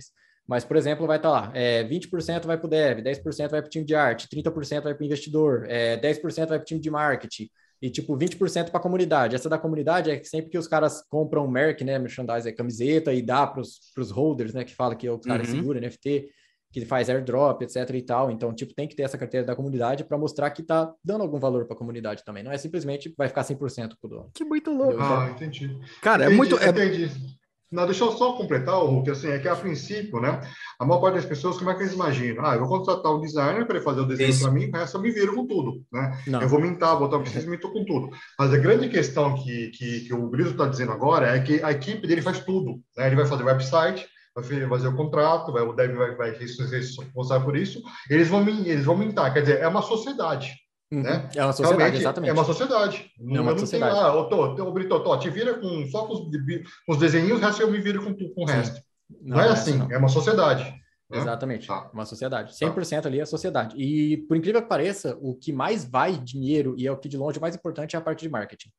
Mas, 0.50 0.66
por 0.66 0.76
exemplo, 0.76 1.06
vai 1.06 1.18
estar 1.18 1.30
tá 1.30 1.42
lá, 1.42 1.52
é, 1.54 1.84
20% 1.84 2.48
vai 2.48 2.58
para 2.58 2.66
o 2.66 2.70
dev, 2.70 3.02
10% 3.02 3.52
vai 3.52 3.62
para 3.62 3.68
o 3.68 3.70
time 3.70 3.86
de 3.86 3.94
arte, 3.94 4.28
30% 4.28 4.82
vai 4.82 4.96
para 4.96 5.04
o 5.04 5.06
investidor, 5.06 5.68
é, 5.70 5.96
10% 5.96 6.48
vai 6.48 6.58
para 6.58 6.62
o 6.64 6.66
time 6.66 6.80
de 6.80 6.90
marketing, 6.90 7.48
e 7.80 7.88
tipo 7.92 8.18
20% 8.18 8.72
para 8.72 8.80
a 8.80 8.82
comunidade. 8.82 9.36
Essa 9.36 9.48
da 9.48 9.60
comunidade 9.60 10.10
é 10.10 10.24
sempre 10.24 10.50
que 10.50 10.58
os 10.58 10.68
caras 10.68 11.04
compram 11.08 11.48
merch, 11.48 11.84
né, 11.84 12.00
merchandise, 12.00 12.50
é 12.50 12.52
camiseta 12.52 13.14
e 13.14 13.22
dá 13.22 13.46
para 13.46 13.62
os 13.62 14.10
holders, 14.10 14.52
né, 14.52 14.64
que 14.64 14.74
fala 14.74 14.96
que 14.96 15.08
o 15.08 15.20
cara 15.20 15.44
uhum. 15.44 15.52
segura 15.52 15.80
NFT, 15.80 16.30
que 16.72 16.84
faz 16.84 17.12
airdrop, 17.12 17.62
etc 17.62 17.88
e 17.94 18.02
tal. 18.02 18.32
Então, 18.32 18.52
tipo, 18.52 18.74
tem 18.74 18.88
que 18.88 18.96
ter 18.96 19.04
essa 19.04 19.20
carteira 19.20 19.46
da 19.46 19.56
comunidade 19.56 20.04
para 20.04 20.18
mostrar 20.18 20.50
que 20.50 20.64
tá 20.64 20.92
dando 21.04 21.22
algum 21.22 21.40
valor 21.40 21.66
para 21.66 21.76
a 21.76 21.78
comunidade 21.78 22.24
também. 22.26 22.44
Não 22.44 22.52
é 22.52 22.58
simplesmente 22.58 23.14
vai 23.16 23.28
ficar 23.28 23.44
100% 23.44 23.94
pro 24.02 24.10
dono. 24.10 24.32
Que 24.34 24.44
muito 24.44 24.72
louco. 24.72 25.00
Ah, 25.00 25.30
entendi. 25.30 25.80
Cara, 26.02 26.24
é 26.24 26.26
entendi, 26.26 26.34
é 26.34 26.38
muito 26.38 26.58
é... 26.58 26.70
entendi. 26.70 27.39
Não, 27.72 27.86
deixa 27.86 28.04
eu 28.04 28.12
só 28.12 28.34
completar, 28.34 28.76
Hulk, 28.76 29.12
assim, 29.12 29.30
é 29.30 29.38
que 29.38 29.48
a 29.48 29.56
princípio, 29.56 30.20
né, 30.20 30.42
a 30.80 30.86
maior 30.86 31.00
parte 31.00 31.16
das 31.16 31.26
pessoas, 31.26 31.58
como 31.58 31.70
é 31.70 31.76
que 31.76 31.84
eles 31.84 31.94
imaginam? 31.94 32.44
Ah, 32.44 32.56
eu 32.56 32.62
vou 32.62 32.80
contratar 32.80 33.14
um 33.14 33.22
designer 33.22 33.66
para 33.66 33.76
ele 33.76 33.86
fazer 33.86 34.02
o 34.02 34.08
desenho 34.08 34.40
para 34.40 34.52
mim, 34.52 34.72
com 34.72 34.78
essa 34.78 34.98
eu 34.98 35.02
me 35.02 35.12
viro 35.12 35.36
com 35.36 35.46
tudo, 35.46 35.84
né? 35.92 36.20
Não. 36.26 36.42
Eu 36.42 36.50
vou 36.50 36.60
mintar, 36.60 36.98
botar 36.98 37.18
um 37.18 37.22
preciso 37.22 37.50
minto 37.50 37.72
com 37.72 37.86
tudo. 37.86 38.10
Mas 38.40 38.52
a 38.54 38.58
grande 38.58 38.90
questão 38.90 39.36
que, 39.36 39.70
que, 39.70 40.02
que 40.02 40.14
o 40.14 40.28
Brito 40.28 40.52
está 40.52 40.66
dizendo 40.68 40.92
agora 40.92 41.36
é 41.36 41.40
que 41.40 41.62
a 41.62 41.72
equipe 41.72 42.08
dele 42.08 42.22
faz 42.22 42.40
tudo, 42.40 42.82
né? 42.98 43.06
Ele 43.06 43.16
vai 43.16 43.28
fazer 43.28 43.44
o 43.44 43.48
website, 43.48 44.08
vai 44.36 44.70
fazer 44.70 44.88
o 44.88 44.96
contrato, 44.96 45.52
vai, 45.52 45.62
o 45.62 45.74
dev 45.74 45.96
vai, 45.96 46.16
vai 46.16 46.32
responsável 46.32 47.46
por 47.46 47.56
isso, 47.56 47.82
eles 48.10 48.28
vão, 48.28 48.48
eles 48.48 48.86
vão 48.86 48.98
mintar, 48.98 49.34
quer 49.34 49.42
dizer, 49.42 49.60
é 49.60 49.68
uma 49.68 49.82
sociedade, 49.82 50.54
Uhum. 50.92 51.04
Né? 51.04 51.30
É 51.36 51.44
uma 51.44 51.54
sociedade, 51.54 51.78
Realmente, 51.78 52.02
exatamente. 52.02 52.30
É 52.30 52.34
uma 52.34 52.44
sociedade. 52.44 53.12
É 53.20 53.42
uma 53.42 53.58
sociedade. 53.58 53.94
Tenho, 53.94 54.06
ah, 54.06 54.16
eu 54.16 54.24
tô, 54.26 54.56
tô, 54.56 54.72
Brito, 54.72 55.00
tô, 55.00 55.18
te 55.18 55.30
vira 55.30 55.54
com, 55.60 55.86
só 55.86 56.08
com 56.08 56.14
os, 56.14 56.20
com 56.22 56.92
os 56.94 56.98
desenhos, 56.98 57.40
o 57.40 57.42
resto 57.42 57.62
eu 57.62 57.72
me 57.72 57.80
viro 57.80 58.04
com, 58.04 58.16
com 58.16 58.42
o 58.42 58.46
resto. 58.46 58.82
Não, 59.22 59.38
não 59.38 59.44
é, 59.44 59.48
é 59.48 59.52
assim, 59.52 59.78
não. 59.78 59.92
é 59.92 59.98
uma 59.98 60.10
sociedade. 60.10 60.64
Né? 61.10 61.18
Exatamente, 61.18 61.68
tá. 61.68 61.90
uma 61.94 62.06
sociedade. 62.06 62.54
100% 62.54 63.02
tá. 63.02 63.10
ali 63.10 63.20
é 63.20 63.24
a 63.24 63.26
sociedade. 63.26 63.76
E, 63.78 64.18
por 64.18 64.38
incrível 64.38 64.62
que 64.62 64.70
pareça, 64.70 65.18
o 65.22 65.36
que 65.36 65.52
mais 65.52 65.86
vai 65.86 66.18
dinheiro, 66.18 66.76
e 66.78 66.88
é 66.88 66.92
o 66.92 66.98
que 66.98 67.10
de 67.10 67.18
longe 67.18 67.40
mais 67.40 67.56
importante, 67.56 67.96
é 67.96 68.00
a 68.00 68.02
parte 68.02 68.22
de 68.22 68.30
marketing. 68.30 68.70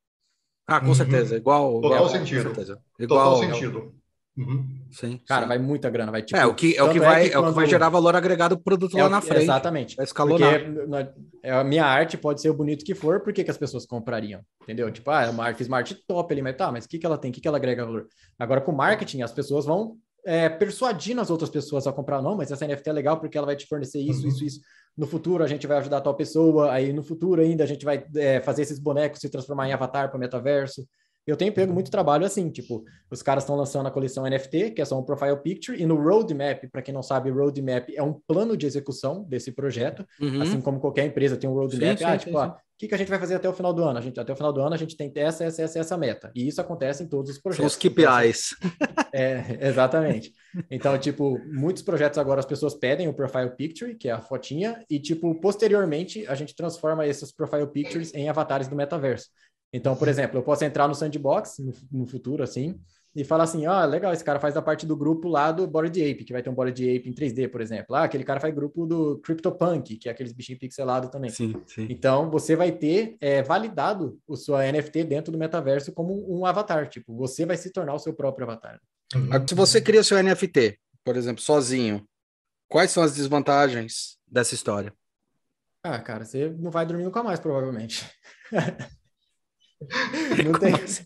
Ah, 0.66 0.80
com 0.80 0.86
uhum. 0.86 0.94
certeza. 0.94 1.36
Igual. 1.36 1.80
Total 1.80 1.96
igual, 1.96 2.08
sentido. 2.08 2.52
Igual, 2.98 3.38
Total 3.38 3.38
sentido. 3.38 3.94
Uhum. 4.40 4.66
Sim, 4.90 5.20
Cara, 5.26 5.42
sim. 5.42 5.48
vai 5.48 5.58
muita 5.58 5.90
grana, 5.90 6.10
vai 6.10 6.22
tipo. 6.22 6.38
É 6.38 6.46
o 6.46 6.54
que 6.54 6.76
é 6.76 6.82
o 6.82 6.90
que 6.90 6.98
é 6.98 7.00
vai 7.00 7.26
é, 7.26 7.28
que 7.28 7.34
é 7.34 7.38
o 7.38 7.46
que 7.46 7.52
vai 7.52 7.66
gerar 7.66 7.88
valor 7.88 8.16
agregado 8.16 8.56
pro 8.56 8.64
produto 8.64 8.98
é 8.98 9.02
lá 9.02 9.08
na 9.08 9.20
frente. 9.20 9.42
Exatamente. 9.42 9.96
Vai 9.96 10.04
escalonar. 10.04 10.60
Porque 10.60 11.12
é, 11.42 11.52
a 11.52 11.62
minha 11.62 11.84
arte 11.84 12.16
pode 12.16 12.40
ser 12.40 12.50
o 12.50 12.54
bonito 12.54 12.84
que 12.84 12.94
for, 12.94 13.20
por 13.20 13.32
que, 13.32 13.44
que 13.44 13.50
as 13.50 13.58
pessoas 13.58 13.86
comprariam? 13.86 14.40
Entendeu? 14.62 14.90
Tipo, 14.90 15.10
ah, 15.10 15.24
é 15.24 15.30
uma 15.30 15.44
arte, 15.44 15.66
arte 15.72 15.94
top 16.06 16.32
ali, 16.32 16.42
mas 16.42 16.56
tá, 16.56 16.72
mas 16.72 16.84
o 16.84 16.88
que, 16.88 16.98
que 16.98 17.06
ela 17.06 17.18
tem? 17.18 17.30
O 17.30 17.34
que, 17.34 17.40
que 17.40 17.48
ela 17.48 17.58
agrega 17.58 17.84
valor? 17.84 18.06
Agora, 18.38 18.60
com 18.60 18.72
marketing, 18.72 19.22
as 19.22 19.32
pessoas 19.32 19.64
vão 19.66 19.96
é, 20.24 20.48
persuadindo 20.48 21.20
as 21.20 21.30
outras 21.30 21.50
pessoas 21.50 21.86
a 21.86 21.92
comprar, 21.92 22.20
não, 22.22 22.36
mas 22.36 22.50
essa 22.50 22.66
NFT 22.66 22.90
é 22.90 22.92
legal 22.92 23.18
porque 23.18 23.36
ela 23.36 23.46
vai 23.46 23.56
te 23.56 23.66
fornecer 23.66 24.00
isso, 24.00 24.22
uhum. 24.22 24.28
isso, 24.28 24.44
isso. 24.44 24.60
No 24.96 25.06
futuro 25.06 25.42
a 25.42 25.46
gente 25.46 25.66
vai 25.66 25.78
ajudar 25.78 25.98
a 25.98 26.00
tal 26.00 26.14
pessoa, 26.14 26.72
aí 26.72 26.92
no 26.92 27.02
futuro 27.02 27.40
ainda 27.40 27.64
a 27.64 27.66
gente 27.66 27.84
vai 27.84 28.04
é, 28.16 28.40
fazer 28.40 28.62
esses 28.62 28.78
bonecos 28.78 29.20
se 29.20 29.30
transformar 29.30 29.68
em 29.68 29.72
avatar 29.72 30.08
para 30.08 30.16
o 30.16 30.20
metaverso. 30.20 30.86
Eu 31.26 31.36
tenho 31.36 31.52
pego 31.52 31.72
muito 31.72 31.90
trabalho 31.90 32.24
assim, 32.24 32.50
tipo, 32.50 32.84
os 33.10 33.22
caras 33.22 33.44
estão 33.44 33.56
lançando 33.56 33.86
a 33.86 33.90
coleção 33.90 34.24
NFT, 34.24 34.70
que 34.70 34.82
é 34.82 34.84
só 34.84 34.98
um 34.98 35.04
profile 35.04 35.36
picture, 35.36 35.80
e 35.80 35.86
no 35.86 35.96
roadmap, 35.96 36.64
para 36.72 36.82
quem 36.82 36.94
não 36.94 37.02
sabe, 37.02 37.30
roadmap 37.30 37.88
é 37.94 38.02
um 38.02 38.12
plano 38.12 38.56
de 38.56 38.66
execução 38.66 39.24
desse 39.24 39.52
projeto, 39.52 40.04
uhum. 40.20 40.42
assim 40.42 40.60
como 40.60 40.80
qualquer 40.80 41.06
empresa 41.06 41.36
tem 41.36 41.48
um 41.48 41.54
roadmap, 41.54 41.98
sim, 41.98 42.04
ah, 42.04 42.18
sim, 42.18 42.26
tipo, 42.26 42.38
o 42.38 42.54
que, 42.80 42.88
que 42.88 42.94
a 42.94 42.98
gente 42.98 43.10
vai 43.10 43.18
fazer 43.18 43.34
até 43.34 43.46
o 43.46 43.52
final 43.52 43.74
do 43.74 43.84
ano? 43.84 43.98
A 43.98 44.00
gente, 44.00 44.18
até 44.18 44.32
o 44.32 44.36
final 44.36 44.54
do 44.54 44.62
ano 44.62 44.74
a 44.74 44.78
gente 44.78 44.96
tem 44.96 45.12
essa, 45.16 45.44
essa, 45.44 45.62
essa, 45.62 45.78
essa 45.78 45.98
meta. 45.98 46.32
E 46.34 46.48
isso 46.48 46.62
acontece 46.62 47.02
em 47.02 47.06
todos 47.06 47.30
os 47.30 47.38
projetos. 47.38 47.74
São 47.74 47.78
os 47.78 47.94
KPIs. 47.94 48.56
É, 49.12 49.68
exatamente. 49.68 50.32
Então, 50.70 50.98
tipo, 50.98 51.38
muitos 51.46 51.82
projetos 51.82 52.18
agora 52.18 52.40
as 52.40 52.46
pessoas 52.46 52.74
pedem 52.74 53.06
o 53.06 53.14
profile 53.14 53.50
picture, 53.50 53.94
que 53.94 54.08
é 54.08 54.12
a 54.12 54.20
fotinha, 54.20 54.84
e, 54.90 54.98
tipo, 54.98 55.32
posteriormente 55.40 56.26
a 56.26 56.34
gente 56.34 56.56
transforma 56.56 57.06
esses 57.06 57.30
profile 57.30 57.68
pictures 57.68 58.12
em 58.14 58.28
avatares 58.28 58.66
do 58.66 58.74
metaverso. 58.74 59.28
Então, 59.72 59.94
por 59.94 60.08
exemplo, 60.08 60.38
eu 60.38 60.42
posso 60.42 60.64
entrar 60.64 60.88
no 60.88 60.94
sandbox 60.94 61.58
no, 61.58 61.72
no 61.90 62.06
futuro, 62.06 62.42
assim, 62.42 62.78
e 63.14 63.24
falar 63.24 63.44
assim: 63.44 63.66
ah, 63.66 63.84
legal, 63.84 64.12
esse 64.12 64.24
cara 64.24 64.40
faz 64.40 64.54
da 64.54 64.62
parte 64.62 64.86
do 64.86 64.96
grupo 64.96 65.28
lá 65.28 65.50
do 65.52 65.66
Body 65.66 66.02
Ape, 66.02 66.24
que 66.24 66.32
vai 66.32 66.42
ter 66.42 66.50
um 66.50 66.54
Body 66.54 66.96
Ape 66.96 67.08
em 67.08 67.12
3D, 67.12 67.48
por 67.48 67.60
exemplo. 67.60 67.94
Ah, 67.94 68.04
aquele 68.04 68.24
cara 68.24 68.40
faz 68.40 68.54
grupo 68.54 68.86
do 68.86 69.18
CryptoPunk, 69.18 69.96
que 69.96 70.08
é 70.08 70.12
aqueles 70.12 70.32
bichinhos 70.32 70.60
pixelados 70.60 71.10
também. 71.10 71.30
Sim, 71.30 71.54
sim. 71.66 71.86
Então, 71.90 72.30
você 72.30 72.54
vai 72.54 72.72
ter 72.72 73.16
é, 73.20 73.42
validado 73.42 74.18
o 74.26 74.36
seu 74.36 74.56
NFT 74.56 75.04
dentro 75.04 75.32
do 75.32 75.38
metaverso 75.38 75.92
como 75.92 76.24
um 76.28 76.46
avatar. 76.46 76.88
Tipo, 76.88 77.16
você 77.16 77.44
vai 77.44 77.56
se 77.56 77.70
tornar 77.70 77.94
o 77.94 77.98
seu 77.98 78.12
próprio 78.12 78.44
avatar. 78.44 78.80
Uhum. 79.14 79.46
Se 79.46 79.54
você 79.54 79.80
cria 79.80 80.00
o 80.00 80.04
seu 80.04 80.22
NFT, 80.22 80.78
por 81.04 81.16
exemplo, 81.16 81.42
sozinho, 81.42 82.06
quais 82.68 82.90
são 82.92 83.02
as 83.02 83.14
desvantagens 83.14 84.18
dessa 84.26 84.54
história? 84.54 84.92
Ah, 85.82 85.98
cara, 85.98 86.24
você 86.24 86.50
não 86.58 86.70
vai 86.70 86.84
dormir 86.84 87.04
nunca 87.04 87.22
mais, 87.22 87.40
provavelmente. 87.40 88.08
Não 90.44 90.58
tem. 90.58 90.74
Assim? 90.74 91.04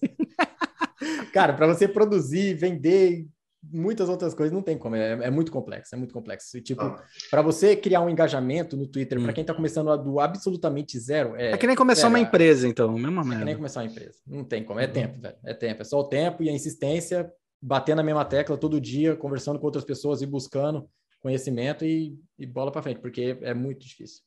Cara, 1.33 1.53
para 1.53 1.67
você 1.67 1.87
produzir, 1.87 2.55
vender 2.55 3.27
muitas 3.73 4.09
outras 4.09 4.35
coisas, 4.35 4.53
não 4.53 4.63
tem 4.63 4.77
como. 4.77 4.95
É, 4.95 5.13
é 5.13 5.31
muito 5.31 5.51
complexo, 5.51 5.95
é 5.95 5.99
muito 5.99 6.13
complexo. 6.13 6.57
E, 6.57 6.61
tipo, 6.61 6.83
ah. 6.83 7.03
para 7.31 7.43
você 7.43 7.75
criar 7.75 8.01
um 8.01 8.09
engajamento 8.09 8.77
no 8.77 8.87
Twitter, 8.87 9.19
hum. 9.19 9.25
para 9.25 9.33
quem 9.33 9.43
está 9.43 9.55
começando 9.55 9.97
do 9.97 10.21
absolutamente 10.21 10.99
zero. 10.99 11.35
É, 11.37 11.53
é 11.53 11.57
que 11.57 11.67
nem 11.67 11.77
começar 11.77 12.09
uma 12.09 12.21
empresa, 12.21 12.69
então, 12.69 12.93
mesma 12.93 13.23
merda. 13.25 13.37
É 13.37 13.39
que 13.39 13.45
nem 13.45 13.57
começar 13.57 13.81
uma 13.81 13.91
empresa. 13.91 14.19
Não 14.27 14.45
tem 14.45 14.65
como. 14.65 14.81
É 14.81 14.87
uhum. 14.87 14.93
tempo, 14.93 15.21
velho. 15.21 15.37
É 15.45 15.55
tempo. 15.55 15.83
É 15.83 15.85
só 15.85 15.99
o 15.99 16.05
tempo 16.05 16.43
e 16.43 16.49
a 16.49 16.53
insistência, 16.53 17.31
bater 17.61 17.97
na 17.97 18.03
mesma 18.03 18.25
tecla 18.25 18.57
todo 18.57 18.81
dia, 18.81 19.17
conversando 19.17 19.59
com 19.59 19.67
outras 19.67 19.85
pessoas 19.85 20.23
e 20.23 20.27
buscando 20.27 20.89
conhecimento 21.25 21.87
e, 21.87 22.15
e 22.39 22.45
bola 22.45 22.71
para 22.71 22.83
frente, 22.83 23.01
porque 23.01 23.39
é 23.41 23.55
muito 23.55 23.81
difícil. 23.87 24.21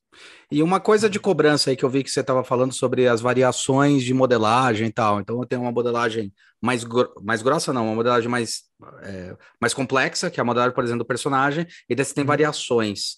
E 0.51 0.63
uma 0.63 0.79
coisa 0.79 1.07
de 1.07 1.19
cobrança 1.19 1.69
aí 1.69 1.75
que 1.75 1.85
eu 1.85 1.89
vi 1.91 2.03
que 2.03 2.09
você 2.09 2.21
estava 2.21 2.43
falando 2.43 2.73
sobre 2.73 3.07
as 3.07 3.21
variações 3.21 4.03
de 4.03 4.15
modelagem 4.15 4.87
e 4.87 4.91
tal. 4.91 5.19
Então 5.19 5.39
eu 5.39 5.45
tenho 5.45 5.61
uma 5.61 5.71
modelagem 5.71 6.33
mais, 6.59 6.83
mais 7.21 7.43
grossa, 7.43 7.71
não, 7.71 7.85
uma 7.85 7.95
modelagem 7.95 8.27
mais, 8.27 8.63
é, 9.03 9.37
mais 9.61 9.75
complexa, 9.75 10.31
que 10.31 10.39
é 10.39 10.41
a 10.41 10.45
modelagem, 10.45 10.73
por 10.73 10.83
exemplo, 10.83 11.03
do 11.03 11.07
personagem, 11.07 11.67
e 11.87 11.93
daí 11.93 12.03
você 12.03 12.15
tem 12.15 12.23
uhum. 12.23 12.29
variações. 12.29 13.17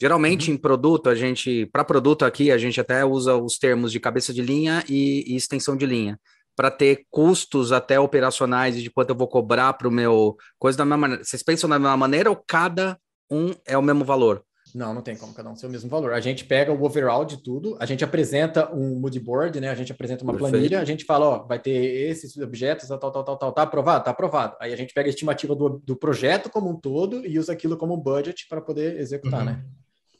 Geralmente 0.00 0.48
uhum. 0.48 0.54
em 0.54 0.58
produto, 0.58 1.10
a 1.10 1.14
gente, 1.14 1.66
para 1.66 1.84
produto 1.84 2.24
aqui, 2.24 2.50
a 2.50 2.56
gente 2.56 2.80
até 2.80 3.04
usa 3.04 3.36
os 3.36 3.58
termos 3.58 3.92
de 3.92 4.00
cabeça 4.00 4.32
de 4.32 4.40
linha 4.40 4.82
e, 4.88 5.30
e 5.30 5.36
extensão 5.36 5.76
de 5.76 5.84
linha 5.84 6.18
para 6.56 6.70
ter 6.70 7.04
custos 7.10 7.70
até 7.70 8.00
operacionais 8.00 8.76
e 8.76 8.82
de 8.82 8.90
quanto 8.90 9.10
eu 9.10 9.16
vou 9.16 9.28
cobrar 9.28 9.74
para 9.74 9.88
o 9.88 9.90
meu 9.90 10.36
coisa 10.58 10.78
da 10.78 10.86
mesma 10.86 10.98
maneira. 10.98 11.24
Vocês 11.24 11.42
pensam 11.42 11.68
da 11.68 11.78
mesma 11.78 11.96
maneira 11.98 12.30
ou 12.30 12.36
cada 12.36 12.98
um 13.30 13.54
é 13.66 13.76
o 13.76 13.82
mesmo 13.82 14.04
valor? 14.04 14.44
Não, 14.74 14.94
não 14.94 15.02
tem 15.02 15.16
como 15.16 15.34
cada 15.34 15.50
um 15.50 15.56
ser 15.56 15.66
o 15.66 15.70
mesmo 15.70 15.90
valor. 15.90 16.12
A 16.12 16.20
gente 16.20 16.44
pega 16.44 16.72
o 16.72 16.84
overall 16.84 17.24
de 17.24 17.42
tudo, 17.42 17.76
a 17.80 17.86
gente 17.86 18.04
apresenta 18.04 18.72
um 18.72 19.00
mood 19.00 19.18
board, 19.18 19.60
né? 19.60 19.68
A 19.68 19.74
gente 19.74 19.92
apresenta 19.92 20.22
uma 20.22 20.32
Perfeito. 20.32 20.52
planilha, 20.52 20.80
a 20.80 20.84
gente 20.84 21.04
fala, 21.04 21.26
ó, 21.28 21.46
vai 21.46 21.58
ter 21.58 21.70
esses 21.70 22.36
objetos, 22.36 22.88
tal, 22.88 22.98
tal, 22.98 23.24
tal, 23.24 23.36
tal, 23.36 23.52
tá 23.52 23.62
aprovado? 23.62 24.04
Tá 24.04 24.10
aprovado. 24.10 24.56
Aí 24.60 24.72
a 24.72 24.76
gente 24.76 24.94
pega 24.94 25.08
a 25.08 25.10
estimativa 25.10 25.54
do, 25.54 25.80
do 25.84 25.96
projeto 25.96 26.50
como 26.50 26.70
um 26.70 26.76
todo 26.78 27.26
e 27.26 27.38
usa 27.38 27.52
aquilo 27.52 27.76
como 27.76 27.96
budget 27.96 28.46
para 28.48 28.60
poder 28.60 28.98
executar, 29.00 29.40
uhum. 29.40 29.46
né? 29.46 29.64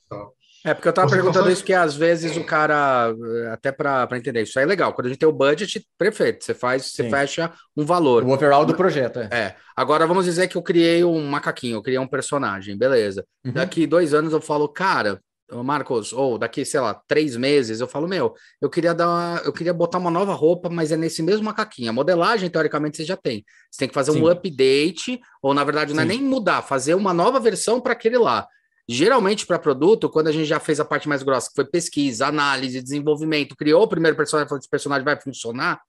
Tá. 0.08 0.28
É, 0.64 0.74
porque 0.74 0.88
eu 0.88 0.90
estava 0.90 1.08
perguntando 1.08 1.38
consegue... 1.38 1.52
isso 1.54 1.64
que 1.64 1.72
às 1.72 1.94
vezes 1.96 2.36
o 2.36 2.44
cara, 2.44 3.14
até 3.52 3.72
para 3.72 4.08
entender, 4.12 4.42
isso 4.42 4.58
aí 4.58 4.64
é 4.64 4.68
legal. 4.68 4.92
Quando 4.92 5.06
a 5.06 5.08
gente 5.08 5.18
tem 5.18 5.28
o 5.28 5.32
budget, 5.32 5.86
perfeito, 5.96 6.44
você 6.44 6.52
faz, 6.52 6.86
você 6.86 7.08
fecha 7.08 7.50
um 7.76 7.84
valor. 7.84 8.24
O 8.24 8.30
overall 8.30 8.66
do 8.66 8.74
projeto, 8.74 9.20
é. 9.20 9.28
É. 9.30 9.56
Agora 9.74 10.06
vamos 10.06 10.26
dizer 10.26 10.48
que 10.48 10.56
eu 10.56 10.62
criei 10.62 11.02
um 11.02 11.26
macaquinho, 11.26 11.76
eu 11.76 11.82
criei 11.82 11.98
um 11.98 12.06
personagem, 12.06 12.76
beleza. 12.76 13.24
Uhum. 13.44 13.52
Daqui 13.52 13.86
dois 13.86 14.12
anos 14.12 14.32
eu 14.32 14.40
falo, 14.40 14.68
cara, 14.68 15.20
Marcos, 15.64 16.12
ou 16.12 16.38
daqui, 16.38 16.64
sei 16.64 16.80
lá, 16.80 16.94
três 17.08 17.36
meses, 17.36 17.80
eu 17.80 17.88
falo, 17.88 18.06
meu, 18.06 18.34
eu 18.60 18.70
queria 18.70 18.94
dar, 18.94 19.08
uma, 19.08 19.42
eu 19.44 19.52
queria 19.52 19.74
botar 19.74 19.98
uma 19.98 20.10
nova 20.10 20.32
roupa, 20.32 20.68
mas 20.68 20.92
é 20.92 20.96
nesse 20.96 21.22
mesmo 21.22 21.44
macaquinho. 21.44 21.90
A 21.90 21.92
modelagem, 21.92 22.48
teoricamente, 22.48 22.98
você 22.98 23.04
já 23.04 23.16
tem. 23.16 23.44
Você 23.70 23.80
tem 23.80 23.88
que 23.88 23.94
fazer 23.94 24.12
Sim. 24.12 24.22
um 24.22 24.28
update, 24.28 25.20
ou 25.42 25.52
na 25.52 25.64
verdade, 25.64 25.92
não 25.92 26.02
é 26.02 26.06
Sim. 26.06 26.12
é 26.12 26.16
nem 26.16 26.22
mudar, 26.22 26.62
fazer 26.62 26.94
uma 26.94 27.12
nova 27.12 27.40
versão 27.40 27.80
para 27.80 27.94
aquele 27.94 28.18
lá. 28.18 28.46
Geralmente, 28.92 29.46
para 29.46 29.56
produto, 29.56 30.10
quando 30.10 30.26
a 30.26 30.32
gente 30.32 30.46
já 30.46 30.58
fez 30.58 30.80
a 30.80 30.84
parte 30.84 31.08
mais 31.08 31.22
grossa, 31.22 31.48
que 31.48 31.54
foi 31.54 31.64
pesquisa, 31.64 32.26
análise, 32.26 32.82
desenvolvimento, 32.82 33.54
criou 33.54 33.84
o 33.84 33.88
primeiro 33.88 34.16
personagem, 34.16 34.48
falou: 34.48 34.58
esse 34.58 34.68
personagem 34.68 35.04
vai 35.04 35.20
funcionar. 35.20 35.80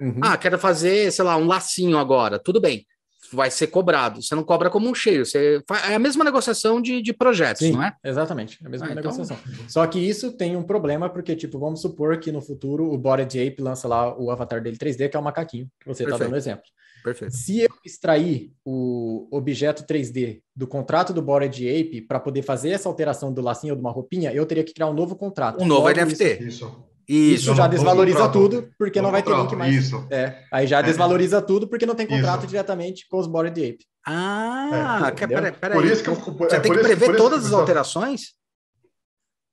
Uhum. 0.00 0.20
Ah, 0.22 0.38
quero 0.38 0.58
fazer, 0.58 1.12
sei 1.12 1.22
lá, 1.22 1.36
um 1.36 1.46
lacinho 1.46 1.98
agora. 1.98 2.38
Tudo 2.38 2.58
bem, 2.58 2.86
vai 3.32 3.50
ser 3.50 3.68
cobrado. 3.68 4.22
Você 4.22 4.34
não 4.34 4.42
cobra 4.42 4.70
como 4.70 4.88
um 4.88 4.94
cheiro. 4.94 5.24
Você 5.24 5.62
faz... 5.66 5.90
É 5.90 5.94
a 5.94 5.98
mesma 5.98 6.24
negociação 6.24 6.80
de, 6.80 7.00
de 7.02 7.12
projetos, 7.12 7.66
Sim, 7.66 7.72
não 7.72 7.82
é? 7.82 7.94
Exatamente, 8.04 8.58
é 8.62 8.66
a 8.66 8.70
mesma 8.70 8.86
ah, 8.86 8.90
então 8.90 9.02
negociação. 9.02 9.38
Então... 9.48 9.68
Só 9.68 9.86
que 9.86 9.98
isso 9.98 10.32
tem 10.32 10.56
um 10.56 10.62
problema, 10.62 11.08
porque, 11.08 11.34
tipo, 11.34 11.58
vamos 11.58 11.80
supor 11.80 12.18
que 12.18 12.30
no 12.30 12.40
futuro 12.40 12.92
o 12.92 12.98
Body 12.98 13.46
Ape 13.46 13.62
lança 13.62 13.88
lá 13.88 14.16
o 14.18 14.30
avatar 14.30 14.62
dele 14.62 14.76
3D, 14.76 15.08
que 15.08 15.16
é 15.16 15.20
o 15.20 15.22
macaquinho, 15.22 15.68
que 15.80 15.86
você 15.86 16.04
está 16.04 16.16
dando 16.16 16.36
exemplo. 16.36 16.64
Perfeito. 17.06 17.36
Se 17.36 17.60
eu 17.60 17.68
extrair 17.84 18.52
o 18.64 19.28
objeto 19.30 19.84
3D 19.84 20.40
do 20.56 20.66
contrato 20.66 21.12
do 21.12 21.22
Bored 21.22 21.68
Ape 21.68 22.00
para 22.00 22.18
poder 22.18 22.42
fazer 22.42 22.70
essa 22.70 22.88
alteração 22.88 23.32
do 23.32 23.40
lacinho 23.40 23.74
ou 23.74 23.76
de 23.76 23.80
uma 23.80 23.92
roupinha, 23.92 24.32
eu 24.32 24.44
teria 24.44 24.64
que 24.64 24.74
criar 24.74 24.88
um 24.88 24.92
novo 24.92 25.14
contrato. 25.14 25.62
Um 25.62 25.66
novo 25.66 25.88
NFT. 25.88 26.24
Isso. 26.24 26.44
isso. 26.48 26.95
Isso 27.08 27.54
já 27.54 27.68
desvaloriza 27.68 28.28
tudo, 28.28 28.68
porque 28.78 29.00
não 29.00 29.12
vai 29.12 29.22
ter 29.22 29.34
link 29.34 29.54
mais. 29.54 29.74
Isso. 29.74 30.06
É, 30.10 30.42
aí 30.52 30.66
já 30.66 30.80
é. 30.80 30.82
desvaloriza 30.82 31.40
tudo, 31.40 31.68
porque 31.68 31.86
não 31.86 31.94
tem 31.94 32.06
contrato 32.06 32.40
isso. 32.40 32.48
diretamente 32.48 33.06
com 33.08 33.18
os 33.18 33.26
Bored 33.26 33.60
Ape. 33.60 33.86
Ah, 34.04 35.12
é, 35.16 35.26
peraí, 35.26 35.52
peraí. 35.52 35.78
Por 35.78 35.84
isso 35.84 36.02
que 36.02 36.08
eu, 36.08 36.14
Você 36.14 36.56
é, 36.56 36.60
tem 36.60 36.72
que 36.72 36.78
prever 36.78 37.10
isso, 37.10 37.16
todas 37.16 37.46
as 37.46 37.52
alterações? 37.52 38.34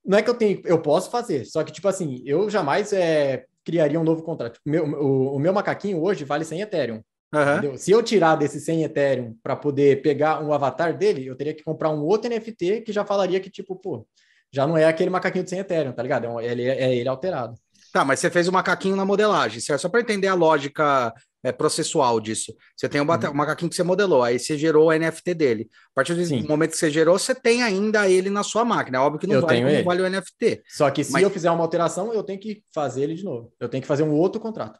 Não 0.04 0.18
é 0.18 0.22
que 0.22 0.30
eu 0.30 0.34
tenho, 0.34 0.60
eu 0.64 0.80
posso 0.80 1.10
fazer, 1.10 1.44
só 1.44 1.62
que, 1.64 1.72
tipo 1.72 1.88
assim, 1.88 2.22
eu 2.26 2.50
jamais 2.50 2.92
é, 2.92 3.44
criaria 3.64 3.98
um 3.98 4.04
novo 4.04 4.22
contrato. 4.22 4.60
O 4.64 4.70
meu, 4.70 4.84
o, 4.84 5.36
o 5.36 5.38
meu 5.38 5.52
macaquinho 5.52 6.02
hoje 6.02 6.24
vale 6.24 6.44
100 6.44 6.60
Ethereum. 6.60 7.02
Uhum. 7.34 7.76
Se 7.76 7.90
eu 7.90 8.02
tirar 8.02 8.36
desse 8.36 8.60
100 8.60 8.84
Ethereum 8.84 9.36
para 9.42 9.56
poder 9.56 10.02
pegar 10.02 10.40
um 10.42 10.52
avatar 10.52 10.96
dele, 10.96 11.26
eu 11.26 11.34
teria 11.34 11.54
que 11.54 11.64
comprar 11.64 11.90
um 11.90 12.04
outro 12.04 12.30
NFT 12.30 12.82
que 12.82 12.92
já 12.92 13.04
falaria 13.04 13.40
que, 13.40 13.50
tipo, 13.50 13.74
pô, 13.74 14.06
já 14.54 14.66
não 14.66 14.76
é 14.76 14.84
aquele 14.84 15.10
macaquinho 15.10 15.42
de 15.42 15.50
100 15.50 15.58
Ethereum, 15.58 15.92
tá 15.92 16.02
ligado? 16.02 16.26
É, 16.26 16.28
um, 16.28 16.40
ele, 16.40 16.62
é 16.62 16.94
ele 16.94 17.08
alterado. 17.08 17.54
Tá, 17.92 18.04
mas 18.04 18.20
você 18.20 18.30
fez 18.30 18.46
o 18.46 18.52
macaquinho 18.52 18.94
na 18.94 19.04
modelagem, 19.04 19.60
certo? 19.60 19.80
Só 19.80 19.88
para 19.88 20.00
entender 20.00 20.28
a 20.28 20.34
lógica 20.34 21.12
é, 21.42 21.50
processual 21.50 22.20
disso. 22.20 22.54
Você 22.76 22.88
tem 22.88 23.00
o 23.00 23.04
uhum. 23.04 23.34
macaquinho 23.34 23.68
que 23.68 23.74
você 23.74 23.82
modelou, 23.82 24.22
aí 24.22 24.38
você 24.38 24.56
gerou 24.56 24.88
o 24.88 24.92
NFT 24.92 25.34
dele. 25.34 25.68
A 25.90 25.94
partir 25.94 26.14
do 26.14 26.24
Sim. 26.24 26.46
momento 26.46 26.70
que 26.70 26.76
você 26.76 26.90
gerou, 26.90 27.18
você 27.18 27.34
tem 27.34 27.62
ainda 27.64 28.08
ele 28.08 28.30
na 28.30 28.44
sua 28.44 28.64
máquina. 28.64 28.98
É 28.98 29.00
óbvio 29.00 29.20
que 29.20 29.26
não, 29.26 29.40
vale, 29.40 29.60
não 29.60 29.84
vale 29.84 30.02
o 30.02 30.08
NFT. 30.08 30.62
Só 30.68 30.88
que 30.90 31.02
se 31.02 31.12
mas... 31.12 31.22
eu 31.22 31.30
fizer 31.30 31.50
uma 31.50 31.62
alteração, 31.62 32.12
eu 32.12 32.22
tenho 32.22 32.38
que 32.38 32.62
fazer 32.72 33.02
ele 33.02 33.14
de 33.14 33.24
novo. 33.24 33.52
Eu 33.58 33.68
tenho 33.68 33.82
que 33.82 33.88
fazer 33.88 34.04
um 34.04 34.12
outro 34.12 34.40
contrato. 34.40 34.78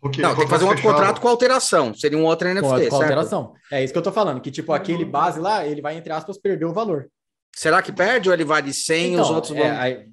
Okay, 0.00 0.22
não, 0.22 0.34
tem 0.34 0.44
que 0.44 0.50
fazer 0.50 0.64
um 0.64 0.68
outro 0.68 0.82
fechado. 0.82 0.96
contrato 0.96 1.20
com 1.20 1.28
alteração. 1.28 1.94
Seria 1.94 2.18
um 2.18 2.24
outro 2.24 2.48
NFT, 2.48 2.62
com, 2.62 2.88
com 2.88 3.02
alteração. 3.02 3.52
É 3.72 3.82
isso 3.82 3.92
que 3.92 3.98
eu 3.98 4.02
tô 4.02 4.12
falando, 4.12 4.40
que 4.40 4.50
tipo, 4.50 4.72
aquele 4.72 5.04
base 5.04 5.40
lá, 5.40 5.66
ele 5.66 5.82
vai, 5.82 5.96
entre 5.96 6.12
aspas, 6.12 6.38
perder 6.38 6.66
o 6.66 6.72
valor. 6.72 7.10
Será 7.58 7.82
que 7.82 7.90
perde 7.90 8.28
ou 8.28 8.34
ele 8.34 8.44
vale 8.44 8.72
100 8.72 9.14
então, 9.14 9.24
os 9.24 9.30
outros 9.30 9.56
é, 9.56 9.60
vão... 9.60 9.80
Aí, 9.80 10.06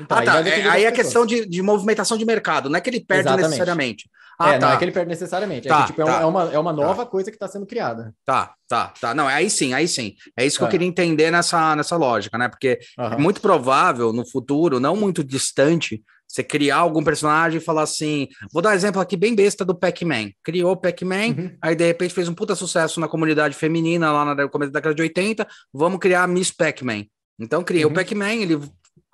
então, 0.00 0.18
ah, 0.18 0.22
tá. 0.22 0.48
É, 0.48 0.68
aí 0.68 0.84
é 0.84 0.90
questão 0.90 1.24
de, 1.24 1.46
de 1.46 1.62
movimentação 1.62 2.18
de 2.18 2.24
mercado, 2.24 2.68
não 2.68 2.76
é 2.76 2.80
que 2.80 2.90
ele 2.90 3.00
perde 3.00 3.28
Exatamente. 3.28 3.50
necessariamente. 3.50 4.10
Ah, 4.38 4.54
é, 4.54 4.58
tá. 4.58 4.66
não 4.66 4.74
é 4.74 4.76
que 4.76 4.84
ele 4.84 4.92
perde 4.92 5.08
necessariamente. 5.08 5.68
É 5.68 5.70
tá, 5.70 5.78
é, 5.78 5.80
que, 5.82 5.86
tipo, 5.88 6.04
tá. 6.04 6.20
é, 6.20 6.24
uma, 6.24 6.52
é 6.52 6.58
uma 6.58 6.72
nova 6.72 7.04
tá. 7.04 7.10
coisa 7.10 7.30
que 7.30 7.36
está 7.36 7.46
sendo 7.46 7.66
criada. 7.66 8.12
Tá, 8.24 8.52
tá, 8.68 8.92
tá. 9.00 9.14
Não, 9.14 9.28
aí 9.28 9.48
sim, 9.48 9.74
aí 9.74 9.86
sim. 9.86 10.14
É 10.36 10.44
isso 10.44 10.58
que 10.58 10.64
eu 10.64 10.68
é. 10.68 10.70
queria 10.70 10.86
entender 10.86 11.30
nessa, 11.30 11.76
nessa 11.76 11.96
lógica, 11.96 12.36
né? 12.36 12.48
Porque 12.48 12.80
uhum. 12.98 13.12
é 13.12 13.16
muito 13.16 13.40
provável 13.40 14.12
no 14.12 14.28
futuro, 14.28 14.80
não 14.80 14.96
muito 14.96 15.22
distante, 15.22 16.02
você 16.28 16.44
criar 16.44 16.76
algum 16.76 17.02
personagem 17.02 17.58
e 17.58 17.64
falar 17.64 17.82
assim. 17.82 18.28
Vou 18.52 18.60
dar 18.60 18.70
um 18.70 18.74
exemplo 18.74 19.00
aqui 19.00 19.16
bem 19.16 19.34
besta 19.34 19.64
do 19.64 19.74
Pac-Man. 19.74 20.30
Criou 20.44 20.72
o 20.72 20.76
Pac-Man, 20.76 21.28
uhum. 21.28 21.56
aí 21.62 21.74
de 21.74 21.86
repente 21.86 22.12
fez 22.12 22.28
um 22.28 22.34
puta 22.34 22.54
sucesso 22.54 23.00
na 23.00 23.08
comunidade 23.08 23.54
feminina 23.54 24.12
lá 24.12 24.34
no 24.34 24.48
começo 24.50 24.70
da 24.70 24.78
década 24.78 24.94
de 24.94 25.02
80. 25.02 25.48
Vamos 25.72 25.98
criar 25.98 26.24
a 26.24 26.26
Miss 26.26 26.50
Pac-Man. 26.50 27.06
Então 27.40 27.64
criei 27.64 27.84
uhum. 27.84 27.90
o 27.90 27.94
Pac-Man, 27.94 28.34
ele 28.34 28.60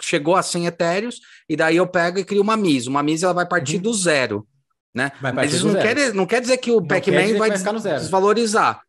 chegou 0.03 0.35
a 0.35 0.43
100 0.43 0.67
etéreos, 0.67 1.21
e 1.49 1.57
daí 1.57 1.77
eu 1.77 1.87
pego 1.87 2.19
e 2.19 2.25
crio 2.25 2.43
uma 2.43 2.57
Miss. 2.57 2.89
Uma 2.89 3.03
Miss 3.03 3.23
ela 3.23 3.33
vai 3.33 3.47
partir 3.47 3.77
uhum. 3.77 3.83
do 3.83 3.95
zero. 3.95 4.47
Né? 4.93 5.11
Mas 5.21 5.53
isso 5.53 5.67
não 5.67 5.81
quer, 5.81 6.15
não 6.15 6.27
quer 6.27 6.41
dizer 6.41 6.57
que 6.59 6.71
o 6.71 6.85
Pac-Man 6.85 7.39
vai, 7.39 7.51
vai 7.51 7.99
desvalorizar. 7.99 8.81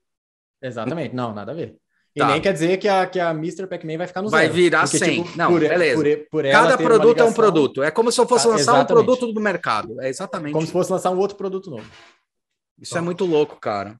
Exatamente, 0.62 1.16
não, 1.16 1.34
nada 1.34 1.52
a 1.52 1.56
ver. 1.56 1.76
E 2.16 2.20
tá. 2.20 2.28
nem 2.28 2.42
quer 2.42 2.54
dizer 2.54 2.78
que 2.78 2.88
a, 2.88 3.06
que 3.06 3.20
a 3.20 3.32
Mr. 3.32 3.68
Pac-Man 3.68 3.98
vai 3.98 4.08
ficar 4.08 4.22
no 4.22 4.30
vai 4.30 4.44
zero. 4.44 4.54
Vai 4.54 4.62
virar 4.64 4.82
porque, 4.84 4.98
100. 4.98 5.24
Tipo, 5.24 5.38
não, 5.38 5.52
por, 5.52 5.60
beleza. 5.60 6.02
Por, 6.02 6.28
por 6.32 6.44
Cada 6.50 6.78
produto 6.78 7.08
ligação... 7.08 7.28
é 7.28 7.30
um 7.30 7.34
produto. 7.34 7.84
É 7.84 7.92
como 7.92 8.12
se 8.12 8.22
eu 8.22 8.28
fosse 8.28 8.48
ah, 8.48 8.52
lançar 8.52 8.62
exatamente. 8.62 8.92
um 8.92 8.96
produto 8.96 9.34
do 9.34 9.42
mercado. 9.42 10.02
É 10.02 10.08
exatamente. 10.08 10.54
Como 10.54 10.66
se 10.66 10.72
fosse 10.72 10.92
lançar 10.92 11.12
um 11.12 11.18
outro 11.18 11.36
produto 11.36 11.70
novo. 11.70 11.86
Isso 12.80 12.94
tá. 12.94 13.00
é 13.00 13.02
muito 13.02 13.26
louco, 13.26 13.60
cara. 13.60 14.00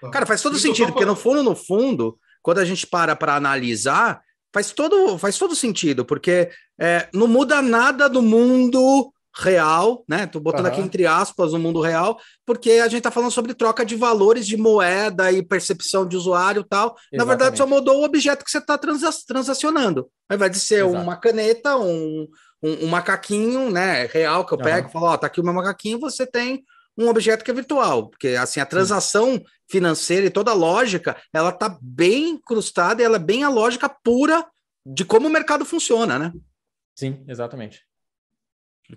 Tá. 0.00 0.10
Cara, 0.10 0.26
faz 0.26 0.40
todo 0.42 0.56
sentido, 0.58 0.92
porque 0.92 1.04
no 1.04 1.16
fundo, 1.16 1.42
no 1.42 1.56
fundo, 1.56 2.16
quando 2.40 2.58
a 2.58 2.64
gente 2.64 2.86
para 2.86 3.16
para 3.16 3.34
analisar, 3.34 4.20
faz 4.52 4.70
todo, 4.70 5.18
faz 5.18 5.36
todo 5.36 5.56
sentido, 5.56 6.04
porque 6.04 6.50
é, 6.78 7.08
não 7.12 7.26
muda 7.26 7.60
nada 7.60 8.08
do 8.08 8.22
mundo 8.22 9.12
real, 9.38 10.02
né? 10.08 10.26
Tô 10.26 10.40
botando 10.40 10.66
uhum. 10.66 10.72
aqui 10.72 10.80
entre 10.80 11.06
aspas 11.06 11.52
o 11.52 11.58
mundo 11.58 11.80
real, 11.80 12.18
porque 12.44 12.72
a 12.72 12.88
gente 12.88 13.02
tá 13.02 13.10
falando 13.10 13.30
sobre 13.30 13.52
troca 13.52 13.84
de 13.84 13.94
valores 13.94 14.46
de 14.46 14.56
moeda 14.56 15.30
e 15.30 15.42
percepção 15.42 16.06
de 16.06 16.16
usuário 16.16 16.62
e 16.62 16.64
tal. 16.64 16.86
Exatamente. 16.86 17.18
Na 17.18 17.24
verdade, 17.24 17.58
só 17.58 17.66
mudou 17.66 18.00
o 18.00 18.04
objeto 18.04 18.44
que 18.44 18.50
você 18.50 18.58
está 18.58 18.78
transa 18.78 19.10
transacionando. 19.26 20.08
Ao 20.28 20.36
invés 20.36 20.52
de 20.52 20.60
ser 20.60 20.84
Exato. 20.84 21.02
uma 21.02 21.16
caneta, 21.16 21.76
um, 21.76 22.26
um, 22.62 22.84
um, 22.84 22.86
macaquinho, 22.86 23.70
né? 23.70 24.06
Real 24.06 24.46
que 24.46 24.54
eu 24.54 24.58
pego, 24.58 24.86
uhum. 24.86 24.92
falo, 24.92 25.06
ó, 25.06 25.16
tá 25.16 25.26
aqui 25.26 25.40
o 25.40 25.44
meu 25.44 25.52
macaquinho, 25.52 26.00
você 26.00 26.26
tem 26.26 26.64
um 26.96 27.08
objeto 27.08 27.44
que 27.44 27.50
é 27.50 27.54
virtual, 27.54 28.08
porque 28.08 28.28
assim 28.28 28.58
a 28.58 28.64
transação 28.64 29.34
Sim. 29.34 29.44
financeira 29.68 30.26
e 30.26 30.30
toda 30.30 30.50
a 30.50 30.54
lógica, 30.54 31.14
ela 31.30 31.52
tá 31.52 31.76
bem 31.80 32.30
incrustada 32.30 33.02
e 33.02 33.04
ela 33.04 33.16
é 33.16 33.20
bem 33.20 33.44
a 33.44 33.50
lógica 33.50 33.86
pura 33.86 34.46
de 34.84 35.04
como 35.04 35.28
o 35.28 35.30
mercado 35.30 35.64
funciona, 35.66 36.18
né? 36.18 36.32
Sim, 36.94 37.22
exatamente. 37.28 37.84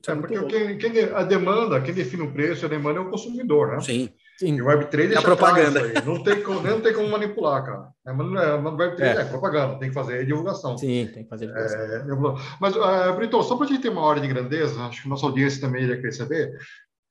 É, 0.07 0.15
porque 0.15 0.43
quem, 0.45 0.77
quem, 0.77 1.03
a 1.05 1.23
demanda, 1.23 1.81
quem 1.81 1.93
define 1.93 2.23
o 2.23 2.31
preço, 2.31 2.65
a 2.65 2.69
demanda 2.69 2.99
é 2.99 3.01
o 3.01 3.09
consumidor, 3.09 3.71
né? 3.71 3.81
Sim. 3.81 4.09
Sim. 4.39 4.55
E 4.55 4.61
o 4.61 4.67
Web3 4.67 5.11
é 5.11 5.17
a 5.17 5.21
propaganda. 5.21 5.81
Não 6.05 6.23
tem, 6.23 6.41
como, 6.41 6.61
não 6.61 6.79
tem 6.79 6.93
como 6.93 7.09
manipular, 7.09 7.61
cara. 7.65 7.89
É, 8.07 8.11
é, 8.11 8.13
Web3 8.13 9.01
é. 9.01 9.21
é 9.21 9.25
propaganda, 9.25 9.77
tem 9.77 9.89
que 9.89 9.93
fazer 9.93 10.25
divulgação. 10.25 10.77
Sim, 10.77 11.09
tem 11.13 11.23
que 11.23 11.29
fazer 11.29 11.47
divulgação. 11.47 11.81
É, 11.81 12.55
mas, 12.61 12.73
uh, 12.73 13.13
Brito, 13.17 13.43
só 13.43 13.57
para 13.57 13.65
a 13.65 13.69
gente 13.69 13.81
ter 13.81 13.89
uma 13.89 14.01
ordem 14.01 14.25
de 14.25 14.33
grandeza, 14.33 14.79
acho 14.83 15.01
que 15.01 15.09
nossa 15.09 15.25
audiência 15.25 15.59
também 15.59 15.83
iria 15.83 15.97
querer 15.97 16.13
saber, 16.13 16.57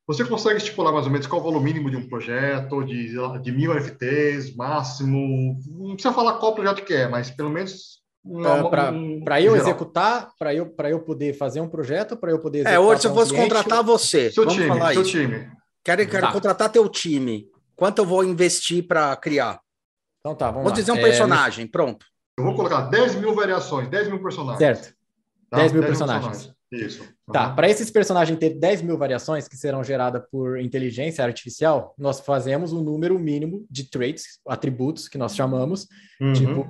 você 0.07 0.24
consegue 0.24 0.57
estipular 0.57 0.91
mais 0.91 1.05
ou 1.05 1.12
menos 1.12 1.26
qual 1.26 1.43
é 1.43 1.45
o 1.45 1.47
valor 1.49 1.62
mínimo 1.62 1.91
de 1.91 1.99
um 1.99 2.09
projeto, 2.09 2.83
de, 2.83 3.12
de 3.43 3.53
mil 3.53 3.74
NFTs, 3.74 4.57
máximo? 4.57 5.61
Não 5.66 5.93
precisa 5.93 6.14
falar 6.14 6.39
qual 6.39 6.55
projeto 6.55 6.83
que 6.83 6.95
é, 6.95 7.07
mas 7.07 7.31
pelo 7.31 7.51
menos 7.51 7.99
para 9.24 9.41
eu 9.41 9.57
executar, 9.57 10.31
para 10.39 10.55
eu, 10.55 10.74
eu 10.85 11.01
poder 11.01 11.35
fazer 11.35 11.61
um 11.61 11.68
projeto, 11.68 12.16
para 12.16 12.31
eu 12.31 12.39
poder 12.39 12.66
É, 12.66 12.79
hoje 12.79 13.03
se 13.03 13.07
eu 13.07 13.14
fosse 13.14 13.31
cliente, 13.31 13.49
contratar 13.49 13.83
você, 13.83 14.31
seu 14.31 14.47
time, 14.47 14.93
seu 14.93 15.03
isso. 15.03 15.11
time. 15.11 15.51
Quero, 15.85 16.07
quero 16.07 16.26
tá. 16.26 16.33
contratar 16.33 16.70
teu 16.70 16.89
time. 16.89 17.47
Quanto 17.74 17.99
eu 17.99 18.07
vou 18.07 18.24
investir 18.24 18.87
para 18.87 19.14
criar? 19.16 19.61
Então 20.20 20.35
tá, 20.35 20.47
vamos, 20.51 20.64
vamos 20.64 20.79
dizer 20.79 20.93
um 20.93 20.97
é, 20.97 21.03
personagem, 21.03 21.66
pronto. 21.66 22.05
Eu 22.37 22.45
vou 22.45 22.55
colocar 22.55 22.83
10 22.83 23.16
mil 23.16 23.35
variações, 23.35 23.89
10 23.89 24.09
mil 24.09 24.22
personagens. 24.22 24.59
Certo. 24.59 24.95
Tá? 25.51 25.59
10 25.59 25.72
mil 25.72 25.83
10 25.83 25.91
personagens. 25.91 26.26
personagens. 26.26 26.59
Isso. 26.70 27.03
Uhum. 27.03 27.33
Tá, 27.33 27.51
para 27.51 27.68
esses 27.68 27.91
personagens 27.91 28.39
ter 28.39 28.51
10 28.51 28.83
mil 28.83 28.99
variações 28.99 29.49
que 29.49 29.57
serão 29.57 29.83
geradas 29.83 30.22
por 30.31 30.61
inteligência 30.61 31.24
artificial, 31.24 31.95
nós 31.97 32.20
fazemos 32.20 32.72
um 32.72 32.83
número 32.83 33.18
mínimo 33.18 33.66
de 33.70 33.85
traits, 33.85 34.39
atributos 34.47 35.09
que 35.09 35.16
nós 35.16 35.35
chamamos, 35.35 35.89
uhum. 36.20 36.33
tipo 36.33 36.68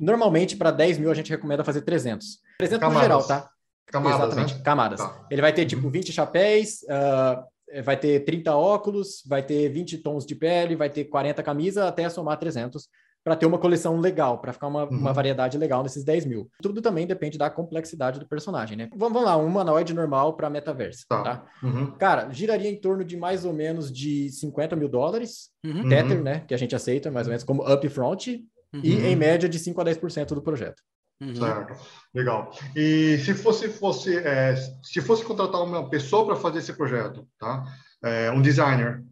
Normalmente, 0.00 0.56
para 0.56 0.70
10 0.70 0.98
mil, 0.98 1.10
a 1.10 1.14
gente 1.14 1.30
recomenda 1.30 1.64
fazer 1.64 1.82
300. 1.82 2.38
300 2.58 2.80
Camadas. 2.80 2.96
no 2.96 3.02
geral, 3.02 3.26
tá? 3.26 3.50
Camadas, 3.86 4.20
Exatamente, 4.20 4.54
né? 4.54 4.62
camadas. 4.62 5.00
Tá. 5.00 5.26
Ele 5.30 5.40
vai 5.40 5.52
ter, 5.52 5.64
tipo, 5.64 5.88
20 5.88 6.12
chapéus, 6.12 6.82
uh, 6.82 7.82
vai 7.82 7.96
ter 7.96 8.24
30 8.24 8.54
óculos, 8.54 9.22
vai 9.26 9.42
ter 9.42 9.68
20 9.70 9.98
tons 9.98 10.26
de 10.26 10.34
pele, 10.34 10.76
vai 10.76 10.90
ter 10.90 11.04
40 11.04 11.42
camisas, 11.42 11.84
até 11.84 12.08
somar 12.08 12.38
300, 12.38 12.88
para 13.24 13.36
ter 13.36 13.46
uma 13.46 13.58
coleção 13.58 13.98
legal, 13.98 14.38
para 14.38 14.52
ficar 14.52 14.68
uma, 14.68 14.84
uhum. 14.84 14.96
uma, 14.96 15.12
variedade 15.12 15.58
legal 15.58 15.82
nesses 15.82 16.04
10 16.04 16.24
mil. 16.24 16.50
Tudo 16.62 16.80
também 16.80 17.06
depende 17.06 17.36
da 17.36 17.50
complexidade 17.50 18.18
do 18.18 18.26
personagem, 18.26 18.76
né? 18.76 18.88
Vamos, 18.94 19.12
vamos 19.12 19.28
lá, 19.28 19.36
um 19.36 19.46
humanoide 19.46 19.92
normal 19.92 20.34
para 20.34 20.48
metaverso, 20.48 21.04
tá? 21.08 21.22
tá? 21.22 21.44
Uhum. 21.62 21.90
Cara, 21.92 22.30
giraria 22.30 22.70
em 22.70 22.80
torno 22.80 23.04
de 23.04 23.16
mais 23.16 23.44
ou 23.44 23.52
menos 23.52 23.92
de 23.92 24.30
50 24.30 24.76
mil 24.76 24.88
dólares, 24.88 25.50
uhum. 25.64 25.88
Tether, 25.88 26.22
né? 26.22 26.40
Que 26.40 26.54
a 26.54 26.58
gente 26.58 26.74
aceita 26.74 27.10
mais 27.10 27.26
ou 27.26 27.30
menos 27.30 27.44
como 27.44 27.70
upfront, 27.70 28.42
uhum. 28.74 28.80
e 28.82 29.06
em 29.06 29.16
média 29.16 29.48
de 29.48 29.58
5 29.58 29.80
a 29.80 29.84
10% 29.84 30.28
do 30.34 30.42
projeto. 30.42 30.82
Uhum. 31.20 31.34
Certo, 31.34 31.76
legal. 32.14 32.52
E 32.76 33.18
se 33.18 33.34
fosse, 33.34 33.68
fosse 33.68 34.16
é, 34.16 34.54
se 34.82 35.00
fosse 35.00 35.24
contratar 35.24 35.62
uma 35.62 35.88
pessoa 35.90 36.24
para 36.24 36.36
fazer 36.36 36.60
esse 36.60 36.72
projeto, 36.72 37.26
tá? 37.38 37.64
É, 38.04 38.30
um 38.30 38.40
designer, 38.40 39.02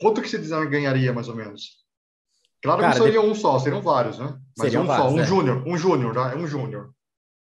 quanto 0.00 0.20
que 0.20 0.26
esse 0.26 0.38
designer 0.38 0.68
ganharia 0.68 1.12
mais 1.12 1.28
ou 1.28 1.36
menos? 1.36 1.82
Claro 2.60 2.80
que 2.80 2.86
não 2.86 2.92
seria 2.92 3.20
de... 3.20 3.26
um 3.26 3.34
só, 3.34 3.58
seriam 3.58 3.80
vários, 3.80 4.18
né? 4.18 4.36
Mas 4.58 4.66
seriam 4.66 4.82
um 4.82 4.86
vários, 4.86 5.06
só, 5.06 5.14
um 5.14 5.20
é. 5.20 5.24
júnior, 5.24 5.64
um 5.66 5.76
júnior, 5.76 6.14
tá? 6.14 6.32
é 6.32 6.36
um 6.36 6.46
júnior. 6.46 6.90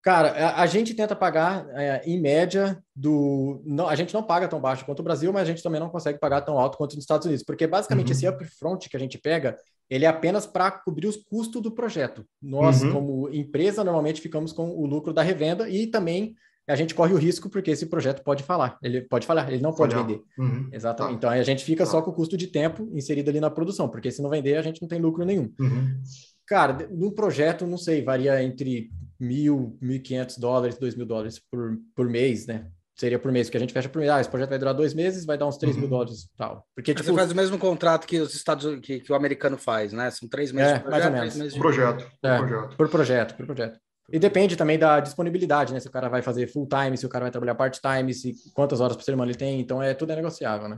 Cara, 0.06 0.30
a, 0.30 0.62
a, 0.62 0.66
gente 0.68 0.94
tenta 0.94 1.16
pagar 1.16 1.66
é, 1.72 2.04
em 2.06 2.22
média 2.22 2.80
do. 2.96 3.64
Não, 3.66 3.88
a 3.88 3.96
gente 3.96 4.14
não 4.14 4.22
paga 4.22 4.48
tão 4.48 4.62
baixo 4.62 4.86
quanto 4.86 5.00
o 5.00 5.04
Brasil, 5.04 5.34
mas 5.34 5.42
a 5.42 5.46
gente 5.46 5.64
também 5.64 5.80
não 5.80 5.90
consegue 5.90 6.20
pagar 6.20 6.42
tão 6.42 6.60
alto 6.60 6.78
quanto 6.78 6.94
nos 6.94 7.04
Estados 7.04 7.26
Unidos, 7.26 7.44
porque 7.44 7.66
basicamente 7.66 8.08
uhum. 8.08 8.12
esse 8.12 8.28
upfront 8.28 8.88
que 8.88 8.96
a 8.96 9.00
gente 9.00 9.18
pega, 9.18 9.58
ele 9.90 10.06
é 10.06 10.08
apenas 10.08 10.46
para 10.46 10.72
cobrir 10.72 11.08
os 11.08 11.18
custos 11.18 11.62
do 11.62 11.72
projeto. 11.72 12.26
Nós, 12.42 12.82
uhum. 12.82 12.92
como 12.92 13.30
empresa, 13.30 13.84
normalmente 13.84 14.22
ficamos 14.22 14.52
com 14.52 14.70
o 14.70 14.86
lucro 14.86 15.14
da 15.14 15.22
revenda 15.22 15.70
e 15.70 15.88
também 15.88 16.36
a 16.68 16.76
gente 16.76 16.96
corre 16.96 17.14
o 17.14 17.18
risco 17.18 17.50
porque 17.50 17.72
esse 17.72 17.86
projeto 17.86 18.24
pode 18.24 18.44
falar, 18.44 18.78
ele 18.82 19.02
pode 19.02 19.28
falar, 19.28 19.52
ele 19.52 19.62
não 19.62 19.72
pode 19.72 19.96
vender. 19.96 20.22
Uhum. 20.38 20.68
Exatamente. 20.72 21.12
Tá. 21.12 21.18
Então 21.18 21.30
a 21.30 21.44
gente 21.44 21.64
fica 21.64 21.86
tá. 21.86 21.92
só 21.92 22.02
com 22.02 22.10
o 22.10 22.14
custo 22.14 22.36
de 22.36 22.48
tempo 22.48 22.90
inserido 22.94 23.30
ali 23.30 23.40
na 23.40 23.52
produção, 23.52 23.88
porque 23.88 24.12
se 24.12 24.22
não 24.22 24.30
vender, 24.30 24.58
a 24.58 24.64
gente 24.64 24.82
não 24.82 24.88
tem 24.88 25.00
lucro 25.00 25.24
nenhum. 25.24 25.54
Uhum. 25.60 26.02
Cara, 26.48 26.88
num 26.92 27.12
projeto, 27.12 27.68
não 27.68 27.78
sei, 27.78 28.04
varia 28.04 28.44
entre 28.44 28.90
mil, 29.20 29.78
mil 29.82 29.96
e 29.96 30.00
quinhentos 30.00 30.38
dólares, 30.38 30.78
dois 30.78 30.96
mil 30.96 31.06
dólares 31.06 31.40
por, 31.52 31.78
por 31.96 32.10
mês, 32.10 32.48
né? 32.48 32.68
Seria 32.96 33.20
por 33.20 33.30
mês, 33.30 33.50
que 33.50 33.58
a 33.58 33.60
gente 33.60 33.74
fecha 33.74 33.90
por 33.90 34.00
mês. 34.00 34.10
Ah, 34.10 34.22
esse 34.22 34.30
projeto 34.30 34.50
vai 34.50 34.60
durar 34.60 34.74
dois 34.74 34.94
meses, 34.94 35.26
vai 35.26 35.38
dar 35.38 35.46
uns 35.46 35.58
três 35.58 35.76
uhum. 35.76 35.82
mil 35.82 35.90
dólares 35.90 36.30
tal. 36.38 36.66
Porque, 36.74 36.94
tipo, 36.94 37.06
Você 37.06 37.14
faz 37.14 37.32
o 37.32 37.36
mesmo 37.36 37.58
contrato 37.58 38.08
que 38.08 38.20
os 38.20 38.34
Estados 38.34 38.80
que, 38.80 39.02
que 39.02 39.12
o 39.12 39.16
americano 39.16 39.58
faz, 39.58 39.92
né? 39.92 40.10
São 40.12 40.30
três 40.30 40.52
meses 40.54 40.82
é, 40.82 40.90
mais 40.90 41.06
ou 41.06 41.12
menos. 41.12 41.36
Meses 41.36 41.54
de... 41.54 41.60
projeto, 41.60 42.10
é, 42.24 42.38
projeto. 42.38 42.78
Por 42.78 42.90
projeto, 42.90 43.36
por 43.36 43.46
projeto. 43.46 43.80
E 44.12 44.20
depende 44.20 44.56
também 44.56 44.80
da 44.80 45.00
disponibilidade, 45.00 45.74
né? 45.74 45.80
Se 45.80 45.88
o 45.88 45.92
cara 45.92 46.08
vai 46.08 46.22
fazer 46.22 46.48
full 46.48 46.68
time, 46.68 46.96
se 46.96 47.06
o 47.06 47.10
cara 47.10 47.26
vai 47.26 47.32
trabalhar 47.32 47.56
part 47.56 47.82
time, 47.82 48.14
se 48.14 48.34
quantas 48.54 48.80
horas 48.80 48.96
por 48.96 49.04
semana 49.04 49.30
ele 49.30 49.38
tem. 49.38 49.60
Então, 49.60 49.84
é 49.84 49.94
tudo 49.94 50.14
é 50.14 50.16
negociável, 50.16 50.70
né? 50.70 50.78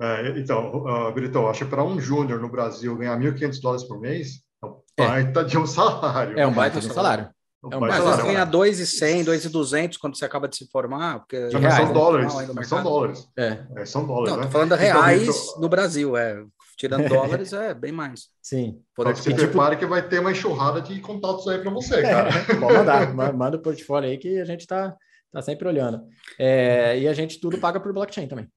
É, 0.00 0.38
então, 0.38 0.84
uh, 0.84 1.12
Brito, 1.12 1.46
acho 1.46 1.64
que 1.64 1.70
para 1.70 1.82
um 1.82 1.98
júnior 1.98 2.40
no 2.40 2.48
Brasil 2.48 2.96
ganhar 2.96 3.18
1.500 3.18 3.60
dólares 3.60 3.84
por 3.84 4.00
mês, 4.00 4.42
é 4.62 4.66
um 4.66 4.80
baita 4.96 5.40
é. 5.40 5.44
de 5.44 5.58
um 5.58 5.66
salário. 5.66 6.38
É 6.38 6.46
um 6.46 6.52
baita 6.52 6.80
de 6.80 6.86
um 6.86 6.90
salário. 6.90 7.28
É 7.72 7.76
um 7.76 7.80
mas 7.80 8.02
você 8.02 8.22
ganha 8.22 8.44
2,100, 8.44 9.24
2,200 9.24 9.98
quando 9.98 10.16
você 10.16 10.24
acaba 10.24 10.48
de 10.48 10.56
se 10.56 10.66
formar. 10.70 11.20
Porque 11.20 11.38
mas 11.38 11.54
reais, 11.54 11.76
são, 11.76 11.86
né? 11.86 11.92
dólares, 11.92 12.34
mas 12.54 12.68
são 12.68 12.82
dólares. 12.82 13.28
É. 13.36 13.58
é 13.76 13.86
são 13.86 14.06
dólares. 14.06 14.30
Não, 14.30 14.36
né? 14.38 14.46
tô 14.46 14.52
falando 14.52 14.74
reais 14.74 15.54
no 15.58 15.68
Brasil, 15.68 16.16
é. 16.16 16.44
Tirando 16.76 17.08
dólares, 17.08 17.52
é 17.52 17.72
bem 17.72 17.92
mais. 17.92 18.28
Sim. 18.42 18.80
Poder 18.94 19.16
você 19.16 19.34
prepare 19.34 19.76
que 19.76 19.86
vai 19.86 20.06
ter 20.06 20.18
uma 20.18 20.32
enxurrada 20.32 20.80
de 20.80 21.00
contatos 21.00 21.46
aí 21.48 21.60
para 21.60 21.70
você, 21.70 22.02
cara. 22.02 22.30
É, 22.34 22.54
pode 22.54 22.74
mandar, 22.74 23.34
manda 23.34 23.56
o 23.56 23.60
portfólio 23.60 24.10
aí 24.10 24.18
que 24.18 24.38
a 24.38 24.44
gente 24.44 24.60
está 24.60 24.94
tá 25.32 25.40
sempre 25.40 25.66
olhando. 25.66 26.02
É, 26.38 26.98
e 26.98 27.08
a 27.08 27.12
gente 27.12 27.40
tudo 27.40 27.58
paga 27.58 27.80
por 27.80 27.92
blockchain 27.92 28.28
também. 28.28 28.48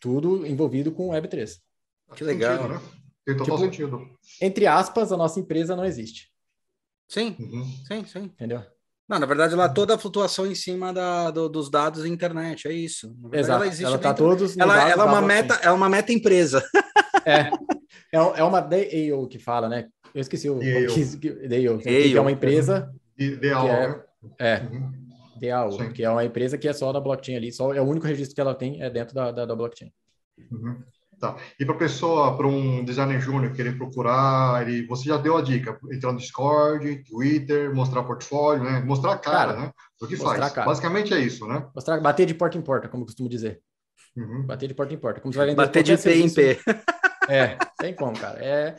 Tudo 0.00 0.46
envolvido 0.46 0.92
com 0.92 1.10
Web3. 1.10 1.58
Que 2.14 2.24
legal. 2.24 2.56
Sentido, 2.56 2.74
né? 2.74 2.80
Tem 3.24 3.36
total 3.36 3.56
tipo, 3.56 3.70
sentido. 3.70 4.10
Entre 4.40 4.66
aspas, 4.66 5.10
a 5.10 5.16
nossa 5.16 5.40
empresa 5.40 5.74
não 5.74 5.84
existe. 5.84 6.33
Sim, 7.08 7.36
uhum. 7.38 7.64
sim, 7.86 8.04
sim. 8.06 8.24
Entendeu? 8.24 8.62
Não, 9.08 9.18
na 9.18 9.26
verdade, 9.26 9.54
lá 9.54 9.68
toda 9.68 9.94
a 9.94 9.98
flutuação 9.98 10.46
em 10.46 10.54
cima 10.54 10.92
da, 10.92 11.30
do, 11.30 11.48
dos 11.48 11.70
dados 11.70 12.02
da 12.02 12.08
internet, 12.08 12.66
é 12.66 12.72
isso. 12.72 13.14
Verdade, 13.20 13.38
Exato. 13.38 13.56
Ela 13.56 13.66
existe. 13.66 13.84
Ela 13.84 13.98
tá 13.98 14.14
todos. 14.14 14.56
Ela, 14.56 14.90
ela 14.90 15.04
é 15.04 15.06
uma 15.06 15.20
meta, 15.20 15.54
é 15.62 15.70
uma 15.70 15.88
meta 15.88 16.12
empresa. 16.12 16.62
É, 17.26 17.48
é, 18.12 18.18
é 18.18 18.44
uma 18.44 18.60
DAO 18.60 19.26
que 19.26 19.38
fala, 19.38 19.66
né? 19.66 19.88
Eu 20.14 20.20
esqueci 20.20 20.50
o 20.50 20.58
DAO, 20.58 21.78
que 21.78 22.14
é 22.14 22.20
uma 22.20 22.30
empresa. 22.30 22.92
DAO, 23.40 23.66
é, 23.66 23.88
né? 23.88 24.02
é 24.38 24.60
uhum. 24.60 24.92
DAO, 25.40 25.90
que 25.90 26.04
é 26.04 26.10
uma 26.10 26.22
empresa 26.22 26.58
que 26.58 26.68
é 26.68 26.72
só 26.74 26.92
da 26.92 27.00
blockchain 27.00 27.36
ali, 27.36 27.50
só 27.50 27.72
é 27.72 27.80
o 27.80 27.84
único 27.84 28.06
registro 28.06 28.34
que 28.34 28.40
ela 28.42 28.54
tem 28.54 28.82
é 28.82 28.90
dentro 28.90 29.14
da, 29.14 29.32
da, 29.32 29.46
da 29.46 29.56
blockchain. 29.56 29.90
Uhum. 30.52 30.82
Tá. 31.18 31.36
E 31.58 31.64
para 31.64 31.74
pessoa, 31.74 32.36
para 32.36 32.46
um 32.46 32.84
designer 32.84 33.20
júnior 33.20 33.52
querer 33.52 33.76
procurar, 33.76 34.66
ele, 34.66 34.86
você 34.86 35.08
já 35.08 35.16
deu 35.16 35.36
a 35.36 35.42
dica, 35.42 35.78
entrar 35.92 36.12
no 36.12 36.18
Discord, 36.18 37.04
Twitter, 37.04 37.74
mostrar 37.74 38.02
portfólio, 38.02 38.64
né? 38.64 38.80
Mostrar 38.80 39.12
a 39.12 39.18
cara, 39.18 39.54
cara 39.54 39.60
né? 39.66 39.72
O 40.00 40.06
que 40.06 40.16
faz. 40.16 40.52
Basicamente 40.52 41.14
é 41.14 41.20
isso, 41.20 41.46
né? 41.46 41.66
Mostrar, 41.74 42.00
bater 42.00 42.26
de 42.26 42.34
porta 42.34 42.58
em 42.58 42.62
porta, 42.62 42.88
como 42.88 43.04
costumo 43.04 43.28
dizer. 43.28 43.60
Uhum. 44.16 44.46
Bater 44.46 44.68
de 44.68 44.74
porta 44.74 44.94
em 44.94 44.98
porta. 44.98 45.20
Como 45.20 45.32
você 45.32 45.38
vai 45.38 45.46
vender 45.46 45.56
bater 45.56 45.82
de 45.82 45.96
P 45.96 46.14
em 46.14 46.32
P. 46.32 46.60
É, 47.28 47.56
tem 47.78 47.94
como, 47.94 48.18
cara. 48.18 48.38
É, 48.38 48.76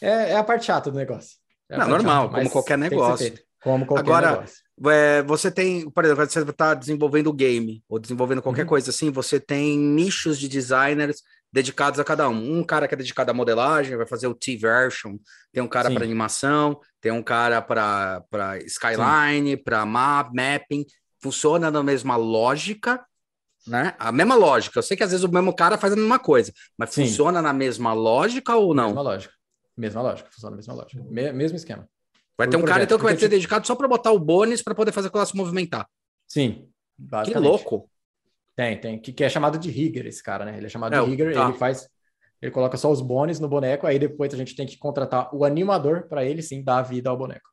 é, 0.00 0.30
é 0.32 0.36
a 0.36 0.44
parte 0.44 0.66
chata 0.66 0.90
do 0.90 0.96
negócio. 0.96 1.36
É 1.68 1.78
Não, 1.78 1.88
normal, 1.88 2.26
chata, 2.26 2.36
como 2.36 2.50
qualquer 2.50 2.78
negócio. 2.78 3.34
Como 3.62 3.86
qualquer 3.86 4.02
Agora, 4.02 4.30
negócio. 4.32 4.66
É, 4.88 5.22
você 5.22 5.50
tem, 5.50 5.90
por 5.90 6.04
exemplo, 6.04 6.26
você 6.26 6.40
está 6.40 6.74
desenvolvendo 6.74 7.32
game 7.32 7.82
ou 7.88 7.98
desenvolvendo 7.98 8.42
qualquer 8.42 8.62
uhum. 8.62 8.68
coisa 8.68 8.90
assim, 8.90 9.10
você 9.10 9.40
tem 9.40 9.78
nichos 9.78 10.38
de 10.38 10.48
designers 10.48 11.22
dedicados 11.52 11.98
a 11.98 12.04
cada 12.04 12.28
um. 12.28 12.58
Um 12.58 12.64
cara 12.64 12.86
que 12.86 12.94
é 12.94 12.96
dedicado 12.96 13.30
à 13.30 13.34
modelagem, 13.34 13.96
vai 13.96 14.06
fazer 14.06 14.26
o 14.26 14.34
T-version, 14.34 15.16
tem 15.52 15.62
um 15.62 15.68
cara 15.68 15.90
para 15.90 16.04
animação, 16.04 16.78
tem 17.00 17.12
um 17.12 17.22
cara 17.22 17.62
para 17.62 18.58
skyline, 18.64 19.56
para 19.56 19.84
map, 19.86 20.34
mapping. 20.34 20.84
Funciona 21.20 21.70
na 21.70 21.82
mesma 21.82 22.16
lógica, 22.16 23.04
né? 23.66 23.94
A 23.98 24.12
mesma 24.12 24.34
lógica. 24.34 24.78
Eu 24.78 24.82
sei 24.82 24.96
que 24.96 25.02
às 25.02 25.10
vezes 25.10 25.24
o 25.24 25.32
mesmo 25.32 25.54
cara 25.54 25.76
faz 25.78 25.92
a 25.92 25.96
mesma 25.96 26.18
coisa, 26.18 26.52
mas 26.78 26.90
Sim. 26.90 27.04
funciona 27.04 27.42
na 27.42 27.52
mesma 27.52 27.92
lógica 27.92 28.54
ou 28.54 28.74
não? 28.74 28.88
Mesma 28.88 29.02
lógica. 29.02 29.34
Mesma 29.76 30.02
lógica, 30.02 30.30
funciona 30.30 30.50
na 30.50 30.56
mesma 30.56 30.74
lógica. 30.74 31.02
Me 31.04 31.32
mesmo 31.32 31.56
esquema. 31.56 31.88
Vai 32.38 32.48
ter 32.48 32.56
um 32.56 32.60
projeto, 32.60 32.74
cara 32.74 32.84
então 32.84 32.98
que 32.98 33.04
vai 33.04 33.16
ser 33.16 33.28
dedicado 33.28 33.66
só 33.66 33.74
para 33.74 33.88
botar 33.88 34.12
o 34.12 34.18
bônus 34.18 34.62
para 34.62 34.74
poder 34.74 34.92
fazer 34.92 35.08
com 35.08 35.18
ela 35.18 35.26
se 35.26 35.36
movimentar. 35.36 35.88
Sim. 36.28 36.68
Que 37.24 37.34
louco. 37.34 37.90
Tem, 38.56 38.80
tem. 38.80 38.98
Que, 38.98 39.12
que 39.12 39.22
é 39.22 39.28
chamado 39.28 39.58
de 39.58 39.70
rigger, 39.70 40.06
esse 40.06 40.22
cara, 40.22 40.46
né? 40.46 40.56
Ele 40.56 40.66
é 40.66 40.68
chamado 40.68 40.94
é, 40.94 41.00
de 41.00 41.10
rigger, 41.10 41.34
tá. 41.34 41.44
ele 41.44 41.58
faz. 41.58 41.86
Ele 42.40 42.50
coloca 42.50 42.76
só 42.76 42.90
os 42.90 43.00
bônus 43.00 43.38
no 43.38 43.48
boneco, 43.48 43.86
aí 43.86 43.98
depois 43.98 44.32
a 44.32 44.36
gente 44.36 44.56
tem 44.56 44.66
que 44.66 44.78
contratar 44.78 45.34
o 45.34 45.44
animador 45.44 46.08
para 46.08 46.24
ele 46.24 46.42
sim 46.42 46.62
dar 46.62 46.82
vida 46.82 47.10
ao 47.10 47.16
boneco. 47.16 47.50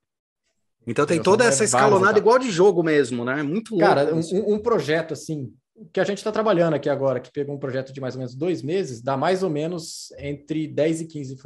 Então 0.85 1.05
tem 1.05 1.21
toda 1.21 1.45
essa 1.45 1.63
escalonada 1.63 2.19
igual 2.19 2.37
de 2.37 2.51
jogo 2.51 2.83
mesmo, 2.83 3.23
né? 3.23 3.41
Muito 3.41 3.75
louco. 3.75 3.85
Cara, 3.87 4.13
um, 4.13 4.55
um, 4.55 4.59
projeto 4.59 5.13
assim, 5.13 5.53
que 5.91 5.99
a 5.99 6.03
gente 6.03 6.19
está 6.19 6.31
trabalhando 6.31 6.75
aqui 6.75 6.87
agora, 6.87 7.19
que 7.19 7.31
pegou 7.31 7.55
um 7.55 7.59
projeto 7.59 7.91
de 7.91 7.99
mais 7.99 8.13
ou 8.13 8.19
menos 8.19 8.35
dois 8.35 8.61
meses, 8.61 9.01
dá 9.01 9.17
mais 9.17 9.41
ou 9.41 9.49
menos 9.49 10.13
entre 10.19 10.67
10 10.67 11.01
e 11.01 11.05
15 11.05 11.37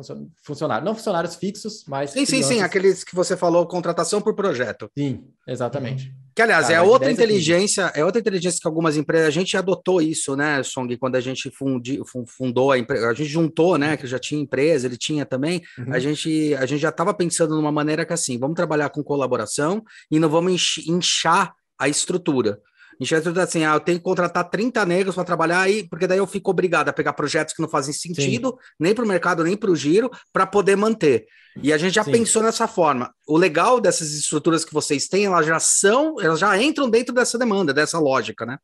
funcionários. 0.44 0.86
Não 0.86 0.94
funcionários 0.94 1.36
fixos, 1.36 1.86
mas. 1.88 2.12
Sim, 2.12 2.26
sim, 2.26 2.44
sim. 2.44 2.62
Aqueles 2.62 3.04
que 3.04 3.16
você 3.16 3.38
falou, 3.38 3.66
contratação 3.66 4.22
por 4.22 4.36
projeto. 4.36 4.92
Sim, 4.98 5.24
exatamente. 5.48 6.14
Que, 6.36 6.42
aliás, 6.42 6.70
é 6.70 6.80
outra 6.82 7.10
inteligência, 7.10 7.92
é 7.96 8.04
outra 8.04 8.20
inteligência 8.20 8.60
que 8.62 8.68
algumas 8.68 8.98
empresas. 8.98 9.28
A 9.28 9.32
gente 9.32 9.56
adotou 9.56 10.02
isso, 10.02 10.36
né, 10.36 10.62
Song, 10.62 10.96
quando 10.98 11.16
a 11.16 11.22
gente 11.22 11.50
fundi, 11.50 12.00
fundou 12.28 12.72
a 12.72 12.78
empresa, 12.78 13.10
a 13.10 13.14
gente 13.14 13.30
juntou, 13.30 13.78
né? 13.78 13.96
Que 13.96 14.06
já 14.06 14.20
tinha 14.20 14.42
empresa, 14.42 14.88
ele 14.88 14.98
tinha 14.98 15.26
também. 15.26 15.64
Uhum. 15.80 15.94
A, 15.94 16.00
gente, 16.00 16.54
a 16.56 16.66
gente 16.66 16.82
já 16.82 16.90
estava 16.90 17.14
pensando 17.14 17.56
numa 17.56 17.72
maneira 17.72 18.06
que 18.06 18.14
assim, 18.14 18.38
vamos 18.38 18.56
trabalhar 18.56 18.90
com 18.90 19.02
colaboração 19.04 19.84
e 20.12 20.20
não 20.20 20.30
vamos 20.30 20.78
inchar 20.86 21.54
a 21.80 21.88
estrutura. 21.88 22.60
Enxerga 23.00 23.44
assim, 23.44 23.64
ah, 23.64 23.76
eu 23.76 23.80
tenho 23.80 24.00
que 24.00 24.04
contratar 24.04 24.50
30 24.50 24.86
negros 24.86 25.16
para 25.16 25.24
trabalhar 25.24 25.62
aí, 25.62 25.88
porque 25.88 26.08
daí 26.08 26.18
eu 26.18 26.26
fico 26.26 26.50
obrigado 26.50 26.90
a 26.90 26.94
pegar 26.94 27.14
projetos 27.14 27.54
que 27.54 27.62
não 27.62 27.70
fazem 27.70 27.94
sentido, 27.94 28.50
Sim. 28.50 28.74
nem 28.80 28.96
para 28.96 29.06
o 29.06 29.08
mercado, 29.08 29.44
nem 29.44 29.56
para 29.56 29.70
o 29.70 29.76
giro, 29.76 30.10
para 30.34 30.48
poder 30.48 30.76
manter. 30.76 31.28
E 31.62 31.72
a 31.72 31.78
gente 31.78 31.94
já 31.94 32.04
Sim. 32.04 32.12
pensou 32.12 32.42
nessa 32.42 32.68
forma. 32.68 33.14
O 33.28 33.38
legal 33.38 33.80
dessas 33.80 34.14
estruturas 34.14 34.66
que 34.66 34.74
vocês 34.74 35.08
têm, 35.08 35.26
elas 35.26 35.46
já 35.46 35.60
são, 35.60 36.20
elas 36.20 36.40
já 36.40 36.60
entram 36.62 36.90
dentro 36.90 37.14
dessa 37.14 37.38
demanda, 37.38 37.74
dessa 37.74 38.00
lógica, 38.00 38.46
né? 38.46 38.58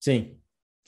Sim, 0.00 0.36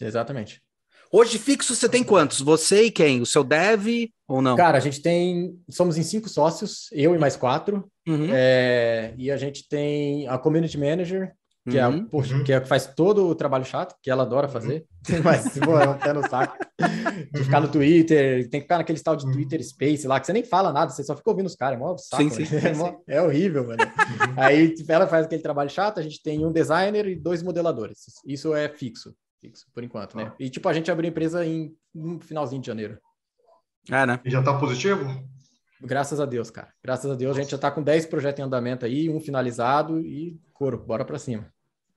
exatamente. 0.01 0.63
Hoje 1.11 1.39
fixo 1.39 1.75
você 1.75 1.89
tem 1.89 2.03
quantos? 2.03 2.41
Você 2.41 2.85
e 2.85 2.91
quem? 2.91 3.21
O 3.21 3.27
seu 3.27 3.45
dev 3.45 4.11
ou 4.27 4.43
não? 4.43 4.57
Cara, 4.57 4.79
a 4.79 4.81
gente 4.81 5.01
tem. 5.01 5.59
Somos 5.69 5.97
em 5.97 6.03
cinco 6.03 6.29
sócios, 6.29 6.89
eu 6.93 7.15
e 7.15 7.19
mais 7.19 7.37
quatro. 7.37 7.91
Uhum. 8.07 8.29
É, 8.33 9.15
e 9.17 9.31
a 9.31 9.37
gente 9.37 9.69
tem 9.69 10.27
a 10.29 10.37
community 10.37 10.77
manager, 10.77 11.33
que, 11.69 11.79
é 11.79 11.87
uhum. 11.87 11.99
é, 11.99 12.05
poxa, 12.05 12.43
que 12.45 12.53
é 12.53 12.61
que 12.61 12.69
faz 12.69 12.87
todo 12.87 13.27
o 13.27 13.35
trabalho 13.35 13.65
chato, 13.65 13.97
que 14.03 14.11
ela 14.11 14.23
adora 14.23 14.49
fazer, 14.49 14.87
uhum. 15.09 15.23
mas 15.25 15.59
pô, 15.59 15.79
é 15.79 15.89
um 15.89 15.99
pé 15.99 16.13
no 16.13 16.29
saco 16.29 16.57
de 17.33 17.45
ficar 17.45 17.61
no 17.61 17.69
Twitter, 17.69 18.49
tem 18.49 18.61
que 18.61 18.65
ficar 18.65 18.79
naquele 18.79 19.01
tal 19.01 19.17
de 19.17 19.27
uhum. 19.27 19.33
Twitter 19.33 19.63
Space 19.65 20.07
lá, 20.07 20.21
que 20.21 20.27
você 20.27 20.33
nem 20.33 20.45
fala 20.45 20.73
nada, 20.73 20.91
você 20.91 21.03
só 21.03 21.17
fica 21.17 21.29
ouvindo 21.29 21.47
os 21.47 21.57
caras, 21.57 21.79
é 21.79 21.81
mó 21.81 21.97
saco, 21.97 22.23
sim, 22.23 22.31
sim, 22.31 22.45
sim, 22.61 22.67
é, 22.67 22.75
mó, 22.75 22.99
é, 23.07 23.21
horrível, 23.21 23.67
mano. 23.67 23.83
Uhum. 23.83 24.35
Aí 24.37 24.75
tipo, 24.75 24.91
ela 24.91 25.07
faz 25.07 25.27
aquele 25.27 25.43
trabalho 25.43 25.71
chato, 25.71 25.99
a 25.99 26.03
gente 26.03 26.23
tem 26.23 26.45
um 26.47 26.53
designer 26.53 27.07
e 27.07 27.17
dois 27.17 27.43
modeladores, 27.43 28.05
isso 28.25 28.55
é 28.55 28.69
fixo, 28.69 29.15
fixo, 29.41 29.67
por 29.75 29.83
enquanto, 29.83 30.17
né? 30.17 30.33
E 30.39 30.49
tipo, 30.49 30.69
a 30.69 30.73
gente 30.73 30.91
abriu 30.91 31.09
a 31.09 31.11
empresa 31.11 31.45
em 31.45 31.75
no 31.95 32.21
finalzinho 32.21 32.61
de 32.61 32.67
janeiro. 32.67 32.99
É, 33.91 34.05
né? 34.05 34.21
E 34.25 34.31
já 34.31 34.43
tá 34.43 34.59
positivo? 34.59 35.05
Graças 35.81 36.21
a 36.21 36.27
Deus, 36.27 36.51
cara. 36.51 36.73
Graças 36.83 37.11
a 37.11 37.15
Deus, 37.15 37.37
a 37.37 37.41
gente 37.41 37.51
já 37.51 37.59
tá 37.59 37.71
com 37.71 37.83
10 37.83 38.07
projetos 38.07 38.41
em 38.41 38.43
andamento 38.43 38.85
aí, 38.85 39.11
um 39.11 39.21
finalizado 39.21 40.01
e 40.01 40.41
couro, 40.53 40.79
bora 40.79 41.05
para 41.05 41.19
cima. 41.19 41.53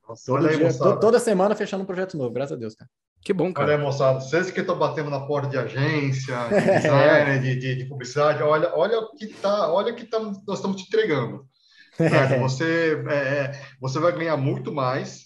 Nossa, 0.09 0.23
Todo 0.25 0.47
aí, 0.47 0.57
dia, 0.57 0.73
to, 0.73 0.99
toda 0.99 1.19
semana 1.19 1.53
fechando 1.53 1.83
um 1.83 1.85
projeto 1.85 2.17
novo, 2.17 2.33
graças 2.33 2.53
a 2.53 2.59
Deus, 2.59 2.73
cara. 2.73 2.89
Que 3.23 3.31
bom, 3.31 3.53
cara. 3.53 3.67
Olha 3.67 3.77
aí, 3.77 3.83
moçada, 3.83 4.19
vocês 4.19 4.49
que 4.49 4.61
estão 4.61 4.77
batendo 4.77 5.11
na 5.11 5.19
porta 5.19 5.47
de 5.49 5.57
agência, 5.57 6.35
de 6.49 6.81
design, 6.81 7.31
é. 7.31 7.37
de, 7.37 7.55
de, 7.55 7.75
de, 7.75 7.85
publicidade, 7.85 8.41
olha, 8.41 8.73
olha 8.75 8.99
o 8.99 9.15
que 9.15 9.27
tá, 9.27 9.71
olha 9.71 9.93
que 9.93 10.05
tá, 10.05 10.19
nós 10.19 10.57
estamos 10.57 10.81
te 10.81 10.87
entregando. 10.87 11.45
É. 11.99 12.39
Você, 12.39 13.03
é, 13.09 13.61
você 13.77 13.99
vai 13.99 14.13
ganhar 14.13 14.37
muito 14.37 14.71
mais. 14.71 15.25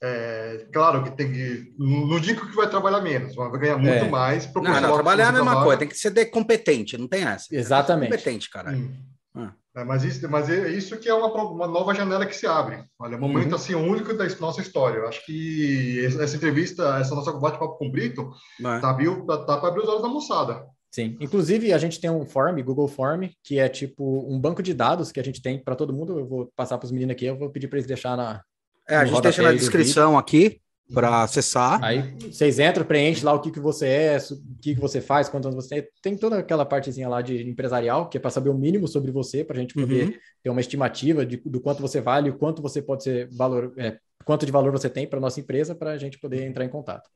É, 0.00 0.64
claro 0.72 1.02
que 1.02 1.10
tem 1.10 1.32
que. 1.32 1.74
Não 1.76 2.20
digo 2.20 2.46
que 2.46 2.54
vai 2.54 2.70
trabalhar 2.70 3.00
menos, 3.00 3.34
mas 3.34 3.50
vai 3.50 3.60
ganhar 3.60 3.78
muito 3.78 4.04
é. 4.04 4.08
mais. 4.08 4.54
Não, 4.54 4.62
não, 4.62 4.94
trabalhar 4.94 5.24
é 5.24 5.26
a 5.26 5.32
mesma 5.32 5.46
trabalha. 5.46 5.64
coisa, 5.64 5.78
tem 5.80 5.88
que 5.88 5.96
ser 5.96 6.26
competente, 6.26 6.96
não 6.96 7.08
tem 7.08 7.24
essa. 7.24 7.46
Exatamente. 7.50 8.12
Competente, 8.12 8.48
cara. 8.48 8.70
Hum. 8.70 8.94
Ah. 9.34 9.54
É, 9.76 9.82
mas, 9.82 10.04
isso, 10.04 10.28
mas 10.30 10.48
é 10.48 10.70
isso 10.70 10.96
que 10.98 11.08
é 11.08 11.14
uma, 11.14 11.26
uma 11.26 11.66
nova 11.66 11.94
janela 11.94 12.24
que 12.24 12.36
se 12.36 12.46
abre. 12.46 12.84
Olha, 12.98 13.14
é 13.14 13.16
um 13.16 13.20
momento 13.20 13.50
uhum. 13.50 13.56
assim 13.56 13.74
único 13.74 14.14
da 14.14 14.24
nossa 14.40 14.60
história. 14.60 14.98
Eu 14.98 15.08
acho 15.08 15.24
que 15.26 16.04
essa 16.04 16.36
entrevista, 16.36 16.98
essa 17.00 17.14
nossa 17.14 17.32
bate-papo 17.32 17.76
com 17.76 17.88
o 17.88 17.90
Brito, 17.90 18.30
é. 18.60 18.78
tá, 18.78 18.94
tá, 19.26 19.44
tá 19.44 19.56
para 19.58 19.68
abrir 19.68 19.82
os 19.82 19.88
olhos 19.88 20.02
da 20.02 20.08
moçada. 20.08 20.64
Sim, 20.92 21.16
inclusive 21.20 21.72
a 21.72 21.78
gente 21.78 22.00
tem 22.00 22.08
um 22.08 22.24
form, 22.24 22.62
Google 22.62 22.86
Form, 22.86 23.24
que 23.42 23.58
é 23.58 23.68
tipo 23.68 24.24
um 24.32 24.38
banco 24.38 24.62
de 24.62 24.72
dados 24.72 25.10
que 25.10 25.18
a 25.18 25.24
gente 25.24 25.42
tem 25.42 25.58
para 25.58 25.74
todo 25.74 25.92
mundo. 25.92 26.20
Eu 26.20 26.26
vou 26.26 26.52
passar 26.54 26.78
para 26.78 26.86
os 26.86 26.92
meninos 26.92 27.12
aqui, 27.12 27.26
eu 27.26 27.36
vou 27.36 27.50
pedir 27.50 27.66
para 27.66 27.78
eles 27.78 27.88
deixar 27.88 28.16
na. 28.16 28.40
É, 28.88 28.96
a 28.96 29.04
gente 29.04 29.20
deixa 29.20 29.42
na 29.42 29.52
descrição 29.52 30.16
aqui 30.16 30.60
para 30.92 31.22
acessar. 31.22 31.82
Aí 31.82 32.16
vocês 32.20 32.58
entram, 32.58 32.84
preenchem 32.84 33.24
lá 33.24 33.32
o 33.32 33.40
que, 33.40 33.50
que 33.50 33.60
você 33.60 33.86
é, 33.86 34.18
o 34.18 34.60
que, 34.60 34.74
que 34.74 34.80
você 34.80 35.00
faz, 35.00 35.28
quantos 35.28 35.46
anos 35.46 35.64
você 35.64 35.82
tem. 35.82 35.90
Tem 36.02 36.16
toda 36.16 36.38
aquela 36.38 36.66
partezinha 36.66 37.08
lá 37.08 37.22
de 37.22 37.48
empresarial, 37.48 38.08
que 38.08 38.18
é 38.18 38.20
para 38.20 38.30
saber 38.30 38.50
o 38.50 38.54
mínimo 38.54 38.86
sobre 38.86 39.10
você, 39.10 39.42
para 39.42 39.56
a 39.56 39.60
gente 39.60 39.74
poder 39.74 40.06
uhum. 40.06 40.14
ter 40.42 40.50
uma 40.50 40.60
estimativa 40.60 41.24
de, 41.24 41.36
do 41.36 41.60
quanto 41.60 41.80
você 41.80 42.00
vale, 42.00 42.30
o 42.30 42.38
quanto 42.38 42.60
você 42.60 42.82
pode 42.82 43.02
ser 43.02 43.28
valor, 43.34 43.72
é, 43.78 43.98
quanto 44.24 44.44
de 44.44 44.52
valor 44.52 44.72
você 44.72 44.90
tem 44.90 45.06
para 45.06 45.20
nossa 45.20 45.40
empresa, 45.40 45.74
para 45.74 45.92
a 45.92 45.98
gente 45.98 46.18
poder 46.18 46.44
entrar 46.44 46.64
em 46.64 46.70
contato. 46.70 47.08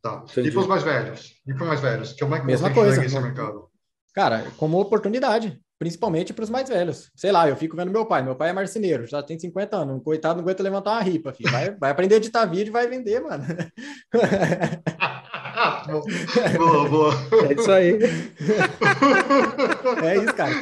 Tá. 0.00 0.24
E 0.36 0.50
para 0.50 0.60
os 0.60 0.66
mais 0.66 0.82
velhos? 0.82 1.34
E 1.46 1.52
para 1.52 1.62
os 1.62 1.68
mais 1.68 1.80
velhos? 1.80 2.12
Como 2.12 2.34
é 2.34 2.40
que 2.40 2.46
Mesma 2.46 2.68
você 2.68 2.74
coisa. 2.74 3.04
esse 3.04 3.20
mercado? 3.20 3.68
Cara, 4.14 4.44
como 4.56 4.80
oportunidade 4.80 5.60
principalmente 5.78 6.32
para 6.32 6.42
os 6.42 6.50
mais 6.50 6.68
velhos. 6.68 7.10
Sei 7.14 7.30
lá, 7.30 7.48
eu 7.48 7.56
fico 7.56 7.76
vendo 7.76 7.92
meu 7.92 8.04
pai. 8.04 8.22
Meu 8.22 8.34
pai 8.34 8.50
é 8.50 8.52
marceneiro, 8.52 9.06
já 9.06 9.22
tem 9.22 9.38
50 9.38 9.76
anos. 9.76 9.96
Um 9.96 10.00
coitado 10.00 10.36
não 10.36 10.42
aguenta 10.42 10.62
levantar 10.62 10.92
uma 10.92 11.02
ripa, 11.02 11.32
filho. 11.32 11.50
Vai, 11.50 11.70
vai 11.76 11.90
aprender 11.90 12.16
a 12.16 12.18
editar 12.18 12.44
vídeo 12.46 12.70
e 12.70 12.72
vai 12.72 12.88
vender, 12.88 13.20
mano. 13.20 13.44
boa, 16.56 16.88
boa. 16.90 17.14
É 17.48 17.52
isso 17.54 17.70
aí. 17.70 17.98
é 20.04 20.16
isso, 20.16 20.34
cara. 20.34 20.52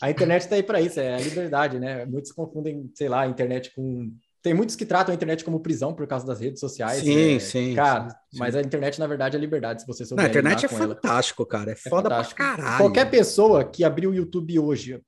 A 0.00 0.10
internet 0.10 0.42
está 0.42 0.56
aí 0.56 0.62
para 0.62 0.80
isso, 0.80 0.98
é 0.98 1.14
a 1.14 1.18
liberdade, 1.18 1.78
né? 1.78 2.04
Muitos 2.04 2.32
confundem, 2.32 2.90
sei 2.94 3.08
lá, 3.08 3.22
a 3.22 3.28
internet 3.28 3.72
com 3.74 4.12
tem 4.44 4.52
muitos 4.52 4.76
que 4.76 4.84
tratam 4.84 5.10
a 5.10 5.14
internet 5.14 5.42
como 5.42 5.58
prisão 5.58 5.94
por 5.94 6.06
causa 6.06 6.26
das 6.26 6.38
redes 6.38 6.60
sociais. 6.60 7.02
Sim, 7.02 7.36
é, 7.36 7.38
sim. 7.38 7.74
Cara, 7.74 8.10
sim, 8.10 8.38
mas 8.38 8.54
a 8.54 8.60
internet, 8.60 9.00
na 9.00 9.06
verdade, 9.06 9.38
é 9.38 9.40
liberdade, 9.40 9.80
se 9.80 9.86
você 9.86 10.04
souber. 10.04 10.22
Não, 10.22 10.28
a 10.28 10.30
internet 10.30 10.66
é 10.66 10.68
fantástico, 10.68 11.42
ela. 11.42 11.48
cara. 11.48 11.70
É, 11.70 11.72
é 11.72 11.76
foda 11.76 12.10
fantástico. 12.10 12.36
pra 12.36 12.56
caralho. 12.56 12.76
Qualquer 12.76 13.10
pessoa 13.10 13.64
que 13.64 13.82
abriu 13.82 14.10
o 14.10 14.14
YouTube 14.14 14.58
hoje, 14.58 15.00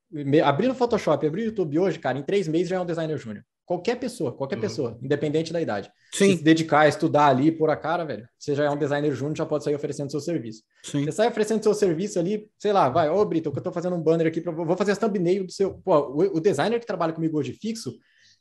abriu 0.43 0.71
o 0.71 0.75
Photoshop, 0.75 1.27
abriu 1.27 1.45
o 1.45 1.49
YouTube 1.49 1.79
hoje, 1.79 1.99
cara, 1.99 2.17
em 2.17 2.23
três 2.23 2.49
meses 2.49 2.69
já 2.69 2.77
é 2.77 2.81
um 2.81 2.87
designer 2.87 3.19
júnior. 3.19 3.45
Qualquer 3.67 3.97
pessoa, 3.97 4.33
qualquer 4.33 4.55
uhum. 4.55 4.61
pessoa, 4.63 4.99
independente 5.03 5.53
da 5.53 5.61
idade. 5.61 5.91
Sim. 6.15 6.31
Se, 6.31 6.39
se 6.39 6.43
dedicar 6.43 6.81
a 6.81 6.89
estudar 6.89 7.27
ali, 7.27 7.53
por 7.53 7.69
a 7.69 7.77
cara, 7.77 8.05
velho, 8.05 8.27
você 8.39 8.55
já 8.55 8.65
é 8.65 8.71
um 8.71 8.79
designer 8.79 9.13
júnior, 9.13 9.37
já 9.37 9.45
pode 9.45 9.65
sair 9.65 9.75
oferecendo 9.75 10.11
seu 10.11 10.21
serviço. 10.21 10.63
Sim. 10.83 11.05
Você 11.05 11.13
sai 11.13 11.29
oferecendo 11.29 11.63
seu 11.63 11.75
serviço 11.75 12.19
ali, 12.19 12.49
sei 12.59 12.73
lá, 12.73 12.89
vai, 12.89 13.11
ô 13.11 13.23
Brito, 13.27 13.53
eu 13.55 13.63
tô 13.63 13.71
fazendo 13.71 13.97
um 13.97 14.03
banner 14.03 14.29
aqui, 14.29 14.41
pra, 14.41 14.51
vou 14.51 14.77
fazer 14.79 14.93
a 14.93 14.97
thumbnail 14.97 15.45
do 15.45 15.53
seu. 15.53 15.75
Pô, 15.75 15.95
o, 15.99 16.39
o 16.39 16.41
designer 16.41 16.81
que 16.81 16.87
trabalha 16.87 17.13
comigo 17.13 17.39
hoje 17.39 17.53
fixo, 17.53 17.93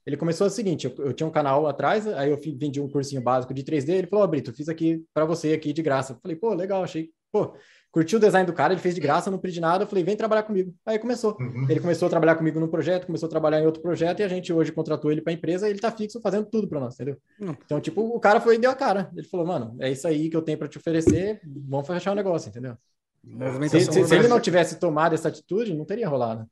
ele 0.05 0.17
começou 0.17 0.45
o 0.47 0.49
seguinte: 0.49 0.85
eu, 0.85 1.05
eu, 1.05 1.13
tinha 1.13 1.25
um 1.25 1.31
canal 1.31 1.65
atrás, 1.67 2.07
aí 2.07 2.29
eu 2.29 2.39
vendi 2.57 2.79
um 2.79 2.87
cursinho 2.87 3.21
básico 3.21 3.53
de 3.53 3.63
3D. 3.63 3.89
Ele 3.89 4.07
falou: 4.07 4.23
oh, 4.23 4.27
Brito, 4.27 4.53
fiz 4.53 4.69
aqui 4.69 5.03
para 5.13 5.25
você 5.25 5.53
aqui 5.53 5.73
de 5.73 5.81
graça. 5.81 6.13
Eu 6.13 6.17
falei: 6.21 6.37
pô, 6.37 6.53
legal, 6.53 6.83
achei. 6.83 7.09
Pô, 7.31 7.53
curtiu 7.91 8.17
o 8.17 8.21
design 8.21 8.45
do 8.45 8.53
cara, 8.53 8.71
ele 8.71 8.81
fez 8.81 8.93
de 8.93 9.01
graça, 9.01 9.31
não 9.31 9.39
pedi 9.39 9.59
nada. 9.59 9.83
Eu 9.83 9.87
falei: 9.87 10.03
vem 10.03 10.15
trabalhar 10.15 10.43
comigo. 10.43 10.73
Aí 10.85 10.99
começou. 10.99 11.35
Uhum. 11.39 11.65
Ele 11.67 11.79
começou 11.79 12.05
a 12.05 12.09
trabalhar 12.09 12.35
comigo 12.35 12.59
num 12.59 12.67
projeto, 12.67 13.07
começou 13.07 13.25
a 13.25 13.29
trabalhar 13.29 13.59
em 13.61 13.65
outro 13.65 13.81
projeto 13.81 14.19
e 14.19 14.23
a 14.23 14.27
gente 14.27 14.53
hoje 14.53 14.71
contratou 14.71 15.11
ele 15.11 15.21
para 15.21 15.33
a 15.33 15.33
empresa 15.33 15.67
e 15.67 15.71
ele 15.71 15.79
tá 15.79 15.89
fixo 15.89 16.21
fazendo 16.21 16.45
tudo 16.45 16.67
para 16.67 16.79
nós, 16.79 16.93
entendeu? 16.93 17.17
Uhum. 17.41 17.55
Então, 17.65 17.81
tipo, 17.81 18.01
o 18.01 18.19
cara 18.19 18.39
foi 18.39 18.55
e 18.55 18.59
deu 18.59 18.69
a 18.69 18.75
cara. 18.75 19.09
Ele 19.15 19.27
falou: 19.27 19.47
mano, 19.47 19.75
é 19.79 19.91
isso 19.91 20.07
aí 20.07 20.29
que 20.29 20.37
eu 20.37 20.41
tenho 20.43 20.57
para 20.57 20.67
te 20.67 20.77
oferecer, 20.77 21.41
vamos 21.43 21.87
fechar 21.87 22.11
o 22.11 22.15
negócio, 22.15 22.49
entendeu? 22.49 22.77
Se, 23.69 23.79
se, 23.79 24.05
se, 24.05 24.15
ele 24.15 24.27
não 24.27 24.39
tivesse 24.39 24.79
tomado 24.79 25.15
essa 25.15 25.29
atitude, 25.29 25.73
não 25.73 25.83
teria 25.83 26.07
rolado 26.07 26.47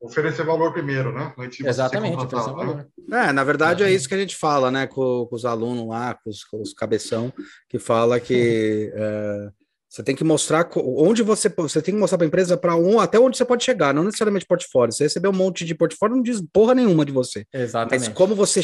oferecer 0.00 0.44
valor 0.44 0.72
primeiro, 0.72 1.12
né? 1.12 1.32
Exatamente, 1.64 2.24
oferecer 2.24 2.52
valor. 2.52 2.86
É, 3.10 3.32
na 3.32 3.44
verdade 3.44 3.82
é 3.82 3.90
isso 3.90 4.08
que 4.08 4.14
a 4.14 4.18
gente 4.18 4.36
fala, 4.36 4.70
né, 4.70 4.86
com, 4.86 5.26
com 5.26 5.34
os 5.36 5.44
alunos 5.44 5.88
lá, 5.88 6.14
com 6.14 6.30
os, 6.30 6.44
com 6.44 6.60
os, 6.60 6.72
cabeção, 6.72 7.32
que 7.68 7.78
fala 7.78 8.20
que 8.20 8.92
é, 8.94 9.48
você 9.88 10.02
tem 10.02 10.14
que 10.14 10.22
mostrar 10.22 10.68
onde 10.76 11.22
você 11.22 11.48
você 11.48 11.80
tem 11.80 11.94
que 11.94 12.00
mostrar 12.00 12.18
para 12.18 12.26
a 12.26 12.28
empresa 12.28 12.56
para 12.56 12.76
um 12.76 13.00
até 13.00 13.18
onde 13.18 13.36
você 13.36 13.44
pode 13.44 13.64
chegar, 13.64 13.94
não 13.94 14.04
necessariamente 14.04 14.46
portfólio. 14.46 14.92
Você 14.92 15.04
receber 15.04 15.28
um 15.28 15.32
monte 15.32 15.64
de 15.64 15.74
portfólio 15.74 16.16
não 16.16 16.22
diz 16.22 16.42
porra 16.52 16.74
nenhuma 16.74 17.04
de 17.04 17.12
você. 17.12 17.44
Exatamente. 17.52 18.06
Mas 18.06 18.16
como 18.16 18.34
você 18.34 18.60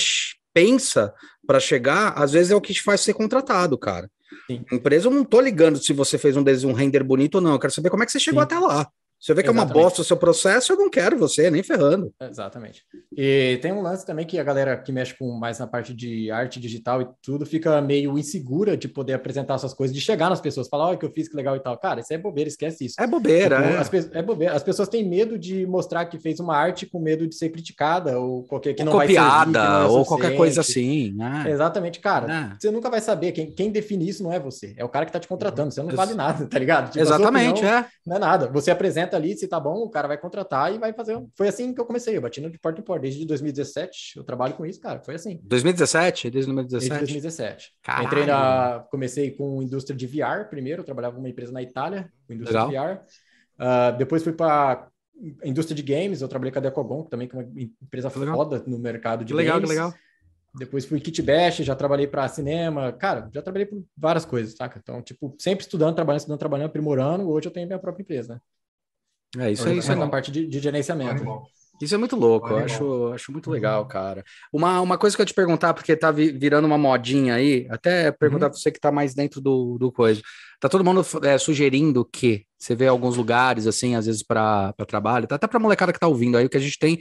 pensa 0.53 1.13
para 1.47 1.59
chegar, 1.59 2.13
às 2.17 2.33
vezes 2.33 2.53
é 2.53 2.55
o 2.55 2.61
que 2.61 2.75
te 2.75 2.83
faz 2.83 3.01
ser 3.01 3.15
contratado, 3.15 3.77
cara. 3.77 4.09
Sim. 4.47 4.65
Empresa, 4.71 5.09
eu 5.09 5.11
não 5.11 5.25
tô 5.25 5.41
ligando 5.41 5.83
se 5.83 5.93
você 5.93 6.19
fez 6.19 6.37
um, 6.37 6.45
um 6.69 6.73
render 6.73 7.03
bonito 7.03 7.37
ou 7.37 7.41
não. 7.41 7.53
Eu 7.53 7.59
quero 7.59 7.73
saber 7.73 7.91
como 7.91 8.03
é 8.03 8.07
que 8.07 8.13
você 8.13 8.21
chegou 8.21 8.41
Sim. 8.41 8.45
até 8.45 8.59
lá. 8.59 8.89
Se 9.19 9.33
eu 9.33 9.37
ver 9.37 9.43
que 9.43 9.49
Exatamente. 9.49 9.73
é 9.73 9.75
uma 9.75 9.83
bosta 9.85 10.03
o 10.03 10.05
seu 10.05 10.17
processo, 10.17 10.73
eu 10.73 10.77
não 10.77 10.91
quero 10.91 11.17
você, 11.17 11.51
nem 11.51 11.63
ferrando. 11.63 12.13
Exatamente. 12.21 12.83
E 13.17 13.59
tem 13.63 13.73
um 13.73 13.81
lance 13.81 14.05
também 14.05 14.27
que 14.27 14.39
a 14.39 14.43
galera 14.43 14.77
que 14.77 14.93
mexe 14.93 15.17
com 15.17 15.33
mais 15.33 15.59
na 15.59 15.67
parte 15.67 15.95
de 15.95 16.31
arte 16.31 16.61
digital 16.61 17.01
e 17.01 17.09
tudo 17.23 17.47
fica 17.47 17.81
meio 17.81 18.19
insegura 18.19 18.77
de 18.77 18.87
poder 18.87 19.15
apresentar 19.15 19.57
suas 19.59 19.73
coisas, 19.73 19.95
de 19.95 20.01
chegar 20.01 20.29
nas 20.29 20.41
pessoas, 20.41 20.69
falar, 20.69 20.89
olha 20.89 20.97
o 20.97 20.99
que 20.99 21.07
eu 21.07 21.11
fiz, 21.11 21.29
que 21.29 21.37
legal 21.37 21.57
e 21.57 21.61
tal. 21.61 21.79
Cara, 21.79 22.01
isso 22.01 22.13
é 22.13 22.19
bobeira, 22.19 22.49
esquece 22.49 22.85
isso. 22.85 23.01
É 23.01 23.07
bobeira, 23.07 23.57
tipo, 23.57 23.97
é. 23.97 23.99
As, 23.99 24.11
é 24.13 24.23
bobeira. 24.23 24.55
As 24.55 24.63
pessoas 24.63 24.89
têm 24.89 25.09
medo 25.09 25.39
de 25.39 25.67
mostrar 25.67 26.05
que 26.05 26.19
fez 26.19 26.39
uma 26.39 26.57
arte 26.57 26.85
com 26.85 26.99
medo 26.99 27.27
de 27.27 27.35
ser 27.35 27.49
criticada 27.49 28.19
ou 28.19 28.45
qualquer 28.45 28.75
que 28.75 28.83
ou 28.83 28.87
não 28.87 28.93
copiada, 28.93 29.29
vai 29.29 29.63
servir, 29.63 29.69
não 29.69 29.81
é 29.81 29.87
ou 29.87 30.05
qualquer 30.05 30.37
coisa 30.37 30.61
assim. 30.61 31.15
Né? 31.15 31.45
Exatamente, 31.49 32.01
cara. 32.01 32.31
É. 32.31 32.57
Você 32.61 32.71
nunca 32.71 32.91
vai 32.91 33.01
saber. 33.01 33.33
Quem, 33.33 33.51
quem 33.51 33.71
define 33.71 34.09
isso 34.09 34.23
não 34.23 34.33
é 34.33 34.39
você, 34.39 34.75
é 34.77 34.85
o 34.85 34.89
cara 34.89 35.07
que 35.07 35.13
tá 35.13 35.21
te 35.21 35.29
contratando. 35.29 35.73
Você 35.73 35.83
não 35.83 35.95
vale 35.95 36.15
nada, 36.15 36.47
tá 36.47 36.59
ligado? 36.59 36.91
Tipo, 36.91 37.03
Exatamente, 37.03 37.61
opinião, 37.61 37.79
é. 37.79 37.87
Não 38.07 38.17
é 38.17 38.19
nada. 38.19 38.49
Você 38.49 38.71
apresenta 38.71 39.14
ali, 39.15 39.37
se 39.37 39.49
tá 39.49 39.59
bom, 39.59 39.89
cara 39.89 40.09
vai 40.09 40.19
contratar 40.19 40.75
e 40.75 40.79
vai 40.79 40.93
fazer. 40.93 41.19
Foi 41.37 41.49
assim 41.49 41.73
que 41.73 41.81
eu 41.81 41.85
comecei, 41.85 42.17
eu 42.17 42.21
batendo 42.21 42.51
de 42.51 42.59
porta 42.59 42.81
em 42.81 42.85
porta. 42.85 43.03
Desde 43.03 43.25
2017, 43.25 44.17
eu 44.17 44.25
trabalho 44.25 44.55
com 44.55 44.67
isso, 44.67 44.81
cara. 44.81 45.01
Foi 45.01 45.15
assim. 45.15 45.41
2017? 45.45 46.31
Desde 46.31 46.53
2017? 46.53 46.89
Desde 46.89 46.99
2017. 46.99 47.73
Caralho. 47.83 48.07
Entrei 48.07 48.27
na. 48.27 48.85
Comecei 48.91 49.31
com 49.31 49.63
indústria 49.63 49.97
de 49.97 50.07
VR 50.07 50.49
primeiro, 50.49 50.81
eu 50.81 50.85
trabalhava 50.85 51.17
numa 51.17 51.29
empresa 51.29 51.53
na 51.53 51.63
Itália, 51.63 52.11
com 52.27 52.35
indústria 52.35 52.67
Legal. 52.67 52.89
de 52.89 52.95
VR. 52.95 53.01
Uh, 53.01 53.07
ah, 53.59 53.91
depois 53.93 54.23
fui 54.23 54.33
para 54.33 54.89
indústria 55.45 55.77
de 55.77 55.83
games, 55.83 56.21
eu 56.21 56.29
trabalhei 56.29 56.53
com 56.53 56.59
a 56.59 56.63
Decogon, 56.63 57.05
também 57.05 57.29
que 57.29 57.37
é 57.37 57.39
uma 57.39 57.49
empresa 57.61 58.13
legal. 58.19 58.35
foda 58.35 58.63
no 58.67 58.79
mercado 58.79 59.25
de 59.25 59.33
legal, 59.33 59.57
games. 59.57 59.71
Legal, 59.71 59.89
legal. 59.89 60.05
Depois 60.57 60.85
fui 60.85 61.01
kit 61.01 61.21
bash, 61.21 61.57
já 61.59 61.75
trabalhei 61.75 62.07
para 62.07 62.29
cinema, 62.29 62.93
cara, 62.93 63.29
já 63.33 63.43
trabalhei 63.43 63.67
por 63.67 63.85
várias 63.97 64.25
coisas, 64.25 64.55
saca? 64.55 64.79
Então, 64.79 65.03
tipo, 65.03 65.35
sempre 65.37 65.65
estudando, 65.65 65.97
trabalhando, 65.97 66.21
estudando, 66.21 66.39
trabalhando, 66.39 66.67
aprimorando. 66.67 67.29
Hoje 67.29 67.49
eu 67.49 67.53
tenho 67.53 67.67
minha 67.67 67.79
própria 67.79 68.03
empresa, 68.03 68.35
né? 68.35 68.41
É, 69.39 69.53
isso 69.53 69.69
aí. 69.69 69.79
Isso 69.79 69.91
é 69.91 69.95
na 69.95 70.09
parte 70.09 70.31
de, 70.31 70.47
de 70.47 70.61
gerenciamento. 70.61 71.25
Isso 71.81 71.95
é 71.95 71.99
muito 71.99 72.15
louco, 72.15 72.49
eu 72.49 72.59
acho, 72.59 73.13
acho 73.13 73.33
muito 73.33 73.51
legal, 73.51 73.83
uhum. 73.83 73.89
cara. 73.89 74.25
Uma, 74.53 74.81
uma 74.81 74.97
coisa 74.97 75.17
que 75.17 75.21
eu 75.21 75.27
te 75.27 75.35
perguntar, 75.35 75.75
porque 75.75 75.97
tá 75.97 76.11
virando 76.13 76.67
uma 76.67 76.79
modinha 76.79 77.35
aí, 77.35 77.67
até 77.69 78.13
perguntar 78.13 78.47
uhum. 78.47 78.51
pra 78.53 78.59
você 78.59 78.71
que 78.71 78.79
tá 78.79 78.93
mais 78.93 79.13
dentro 79.13 79.41
do, 79.41 79.77
do 79.77 79.91
coisa. 79.91 80.23
Tá 80.61 80.69
todo 80.69 80.85
mundo 80.85 81.05
é, 81.25 81.37
sugerindo 81.37 82.05
que 82.05 82.47
você 82.57 82.77
vê 82.77 82.87
alguns 82.87 83.17
lugares, 83.17 83.67
assim, 83.67 83.97
às 83.97 84.07
vezes 84.07 84.23
para 84.23 84.73
trabalho, 84.87 85.27
tá 85.27 85.35
até 85.35 85.49
pra 85.49 85.59
molecada 85.59 85.93
que 85.93 85.99
tá 85.99 86.07
ouvindo 86.07 86.39
aí, 86.39 86.47
o 86.47 86.49
que 86.49 86.57
a 86.57 86.61
gente 86.61 86.79
tem 86.79 86.99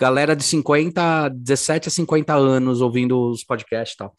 galera 0.00 0.34
de 0.34 0.42
50, 0.42 1.28
17 1.30 1.88
a 1.88 1.90
50 1.90 2.34
anos 2.34 2.80
ouvindo 2.80 3.30
os 3.30 3.44
podcasts 3.44 3.94
e 3.94 3.98
tal. 3.98 4.14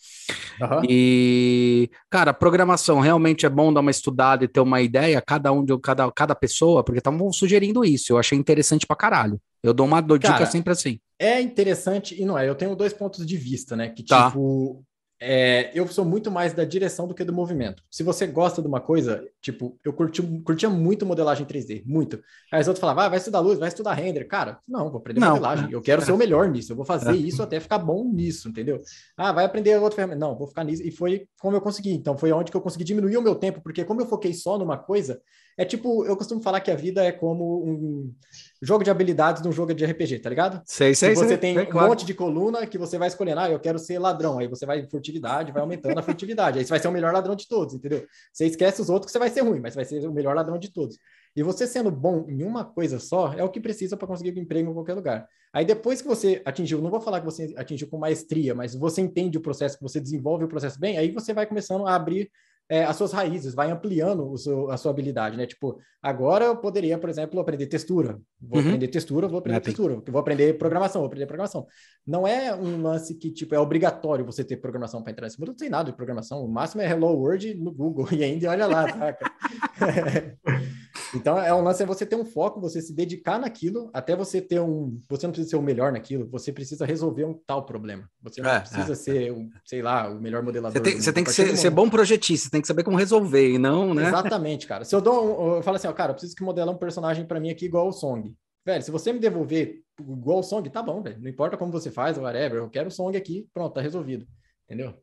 Uhum. 0.62 0.82
E, 0.90 1.90
cara, 2.10 2.34
programação 2.34 3.00
realmente 3.00 3.46
é 3.46 3.50
bom 3.50 3.74
dar 3.74 3.82
uma 3.82 3.92
estudada 3.92 4.46
e 4.46 4.48
ter 4.48 4.60
uma 4.60 4.82
ideia, 4.82 5.22
cada 5.22 5.52
um 5.52 5.64
de 5.64 5.78
cada, 5.80 6.12
cada 6.12 6.36
pessoa, 6.36 6.84
porque 6.84 7.00
estavam 7.00 7.32
sugerindo 7.32 7.84
isso. 7.84 8.14
Eu 8.14 8.18
achei 8.18 8.38
interessante 8.38 8.88
pra 8.88 8.96
caralho. 8.96 9.40
Eu 9.62 9.74
dou 9.74 9.86
uma 9.86 10.02
dica 10.02 10.20
cara, 10.20 10.46
sempre 10.46 10.72
assim. 10.74 11.00
É 11.20 11.42
interessante 11.42 12.20
e 12.20 12.26
não 12.26 12.38
é. 12.38 12.48
Eu 12.48 12.56
tenho 12.56 12.76
dois 12.76 12.94
pontos 12.94 13.26
de 13.26 13.38
vista, 13.38 13.76
né? 13.76 13.90
Que, 13.90 14.04
tá. 14.04 14.28
tipo, 14.28 14.84
é, 15.20 15.72
eu 15.74 15.88
sou 15.88 16.04
muito 16.04 16.30
mais 16.30 16.54
da 16.54 16.66
direção 16.66 17.08
do 17.08 17.14
que 17.14 17.24
do 17.24 17.32
movimento. 17.32 17.82
Se 17.90 18.04
você 18.04 18.28
gosta 18.28 18.62
de 18.62 18.68
uma 18.68 18.82
coisa, 18.82 19.26
tipo, 19.42 19.80
eu 19.84 19.94
curti, 19.94 20.22
curtia 20.44 20.70
muito 20.70 21.06
modelagem 21.06 21.46
3D, 21.46 21.84
muito. 21.86 22.22
Aí 22.52 22.62
os 22.62 22.68
outros 22.68 22.82
falavam, 22.82 23.04
ah, 23.04 23.10
vai 23.10 23.18
estudar 23.18 23.40
luz, 23.40 23.58
vai 23.58 23.70
estudar 23.70 23.94
render. 23.94 24.26
Cara, 24.26 24.60
não, 24.68 24.90
vou 24.90 25.00
aprender 25.00 25.22
não. 25.22 25.30
modelagem. 25.30 25.72
Eu 25.72 25.82
quero 25.82 26.02
ser 26.02 26.12
o 26.12 26.18
melhor 26.18 26.50
nisso. 26.50 26.74
Eu 26.74 26.76
vou 26.76 26.86
fazer 26.86 27.14
isso 27.16 27.42
até 27.42 27.60
ficar 27.60 27.80
bom 27.80 28.04
nisso, 28.04 28.50
entendeu? 28.50 28.82
Ah, 29.16 29.32
vai 29.32 29.46
aprender 29.46 29.78
outra 29.80 29.96
ferramenta. 29.96 30.20
Não, 30.20 30.38
vou 30.38 30.48
ficar 30.48 30.64
nisso. 30.64 30.84
E 30.84 30.92
foi 30.92 31.28
como 31.40 31.56
eu 31.56 31.62
consegui. 31.62 31.94
Então, 31.94 32.18
foi 32.18 32.32
onde 32.32 32.52
que 32.52 32.58
eu 32.58 32.62
consegui 32.62 32.84
diminuir 32.84 33.16
o 33.18 33.22
meu 33.22 33.36
tempo, 33.36 33.62
porque 33.62 33.86
como 33.86 34.02
eu 34.02 34.06
foquei 34.06 34.34
só 34.34 34.58
numa 34.58 34.78
coisa, 34.78 35.22
é 35.58 35.64
tipo, 35.64 36.06
eu 36.06 36.18
costumo 36.18 36.42
falar 36.42 36.60
que 36.60 36.70
a 36.70 36.76
vida 36.76 37.04
é 37.04 37.12
como 37.12 37.64
um 37.66 38.14
jogo 38.62 38.84
de 38.84 38.90
habilidades 38.90 39.42
num 39.42 39.52
jogo 39.52 39.74
de 39.74 39.86
RPG, 39.86 40.20
tá 40.20 40.30
ligado? 40.30 40.62
Sei, 40.66 40.94
sei, 40.94 41.10
que 41.10 41.16
você 41.16 41.28
sei, 41.30 41.38
tem 41.38 41.60
um 41.60 41.66
claro. 41.66 41.88
monte 41.88 42.06
de 42.06 42.14
coluna 42.14 42.68
que 42.68 42.78
você 42.78 42.98
vai 42.98 43.08
escolhendo, 43.08 43.40
ah, 43.40 43.50
eu 43.50 43.60
quero 43.60 43.80
ser 43.80 43.98
ladrão, 43.98 44.38
aí 44.38 44.48
você 44.48 44.66
vai 44.66 44.80
em 44.80 44.90
furtividade, 44.90 45.54
vai 45.54 45.62
aumentando 45.62 45.98
a 45.98 46.04
furtividade, 46.04 46.60
aí 46.60 46.66
você 46.66 46.70
vai 46.70 46.80
ser 46.80 46.90
o 46.90 46.92
melhor 46.92 47.14
ladrão 47.14 47.36
de 47.36 47.48
todos, 47.48 47.74
entendeu? 47.74 48.06
Você 48.34 48.46
esquece 48.46 48.82
os 48.82 48.90
outros 48.90 49.08
que 49.08 49.12
você 49.14 49.20
vai 49.20 49.30
ser 49.30 49.42
ruim, 49.42 49.62
mas 49.62 49.76
vai 49.76 49.86
ser 49.86 50.06
o 50.06 50.12
melhor 50.12 50.36
ladrão 50.36 50.58
de 50.58 50.72
todos. 50.74 50.98
E 51.34 51.42
você 51.42 51.66
sendo 51.66 51.90
bom 51.90 52.26
em 52.28 52.44
uma 52.44 52.66
coisa 52.66 53.00
só 53.00 53.34
é 53.34 53.44
o 53.44 53.50
que 53.50 53.62
precisa 53.62 53.96
para 53.96 54.08
conseguir 54.08 54.38
um 54.38 54.42
emprego 54.42 54.70
em 54.70 54.74
qualquer 54.74 54.94
lugar. 54.94 55.28
Aí 55.54 55.64
depois 55.64 56.02
que 56.02 56.08
você 56.08 56.42
atingiu, 56.44 56.82
não 56.82 56.90
vou 56.90 57.00
falar 57.00 57.22
que 57.22 57.26
você 57.26 57.54
atingiu 57.56 57.88
com 57.88 57.98
maestria, 57.98 58.54
mas 58.54 58.76
você 58.76 59.00
entende 59.00 59.38
o 59.38 59.42
processo, 59.42 59.78
que 59.78 59.84
você 59.84 60.02
desenvolve 60.02 60.44
o 60.44 60.50
processo 60.50 60.78
bem, 60.78 60.98
aí 60.98 61.12
você 61.12 61.34
vai 61.34 61.46
começando 61.46 61.88
a 61.88 61.96
abrir 61.96 62.30
é, 62.68 62.84
as 62.84 62.96
suas 62.96 63.12
raízes, 63.12 63.54
vai 63.54 63.70
ampliando 63.70 64.36
seu, 64.38 64.72
a 64.72 64.78
sua 64.78 64.92
habilidade, 64.92 65.38
né? 65.38 65.46
Tipo, 65.46 65.80
agora 66.02 66.46
eu 66.46 66.58
poderia, 66.58 66.98
por 66.98 67.10
exemplo, 67.10 67.40
aprender 67.40 67.68
textura. 67.68 68.20
Vou 68.42 68.60
uhum. 68.60 68.66
aprender 68.66 68.88
textura, 68.88 69.28
vou 69.28 69.38
aprender 69.38 69.60
textura. 69.60 70.02
Vou 70.08 70.20
aprender 70.20 70.58
programação, 70.58 71.02
vou 71.02 71.08
aprender 71.08 71.28
programação. 71.28 71.68
Não 72.06 72.28
é 72.28 72.56
um 72.56 72.82
lance 72.82 73.16
que, 73.16 73.32
tipo, 73.32 73.54
é 73.54 73.60
obrigatório 73.60 74.26
você 74.26 74.44
ter 74.44 74.58
programação 74.58 75.04
para 75.04 75.12
entrar 75.12 75.26
nesse 75.26 75.40
mundo. 75.40 75.50
Não 75.50 75.56
tem 75.56 75.70
nada 75.70 75.92
de 75.92 75.96
programação. 75.96 76.44
O 76.44 76.48
máximo 76.48 76.82
é 76.82 76.90
Hello 76.90 77.14
World 77.14 77.54
no 77.56 77.72
Google 77.72 78.08
e 78.14 78.24
ainda 78.24 78.50
olha 78.50 78.66
lá, 78.66 78.90
saca? 78.90 79.32
Então, 81.16 81.40
é 81.40 81.54
um 81.54 81.62
lance 81.62 81.82
é 81.82 81.86
você 81.86 82.06
ter 82.06 82.16
um 82.16 82.26
foco, 82.26 82.60
você 82.60 82.82
se 82.82 82.94
dedicar 82.94 83.40
naquilo, 83.40 83.90
até 83.94 84.16
você 84.16 84.42
ter 84.42 84.60
um. 84.60 85.00
Você 85.10 85.26
não 85.26 85.32
precisa 85.32 85.52
ser 85.52 85.56
o 85.56 85.62
melhor 85.62 85.92
naquilo, 85.92 86.28
você 86.30 86.52
precisa 86.52 86.86
resolver 86.86 87.26
um 87.26 87.34
tal 87.46 87.66
problema. 87.66 88.10
Você 88.22 88.42
não 88.42 88.50
é, 88.50 88.60
precisa 88.60 88.92
é. 88.92 88.96
ser, 88.96 89.32
um, 89.32 89.50
sei 89.64 89.82
lá, 89.82 90.10
o 90.10 90.20
melhor 90.20 90.44
modelador. 90.44 90.74
Você 90.74 90.84
tem, 90.84 91.02
você 91.02 91.14
tem 91.14 91.24
que 91.24 91.32
ser, 91.32 91.58
ser, 91.58 91.70
bom 91.70 91.90
projetista, 91.90 92.46
você 92.46 92.52
tem 92.52 92.62
que 92.62 92.68
saber 92.68 92.84
como 92.84 92.98
resolver, 92.98 93.54
e 93.54 93.58
não, 93.58 93.94
né? 93.94 94.08
Exatamente, 94.08 94.68
cara. 94.68 94.84
Se 94.84 94.96
eu 94.96 95.02
dou 95.02 95.42
um, 95.42 95.56
eu 95.56 95.64
falo 95.64 95.78
assim, 95.78 95.88
ó, 95.88 95.94
cara, 95.94 96.12
eu 96.12 96.16
preciso 96.16 96.36
que 96.36 96.44
modelar 96.44 96.74
um 96.74 96.78
personagem 96.78 97.26
para 97.26 97.40
mim 97.40 97.50
aqui 97.50 97.66
igual 97.66 97.88
o 97.88 97.94
Song. 97.94 98.36
Velho, 98.66 98.84
se 98.84 98.92
você 98.92 99.14
me 99.14 99.20
devolver 99.20 99.82
igual 100.00 100.40
o 100.40 100.44
Song, 100.44 100.70
tá 100.70 100.82
bom, 100.82 101.02
velho. 101.02 101.22
Não 101.22 101.30
importa 101.30 101.56
como 101.56 101.72
você 101.72 101.92
faz, 101.92 102.18
whatever, 102.18 102.58
eu 102.58 102.70
quero 102.70 102.90
o 102.90 102.92
Song 102.92 103.16
aqui, 103.16 103.48
pronto, 103.54 103.74
tá 103.74 103.82
resolvido. 103.82 104.26
Entendeu? 104.66 104.96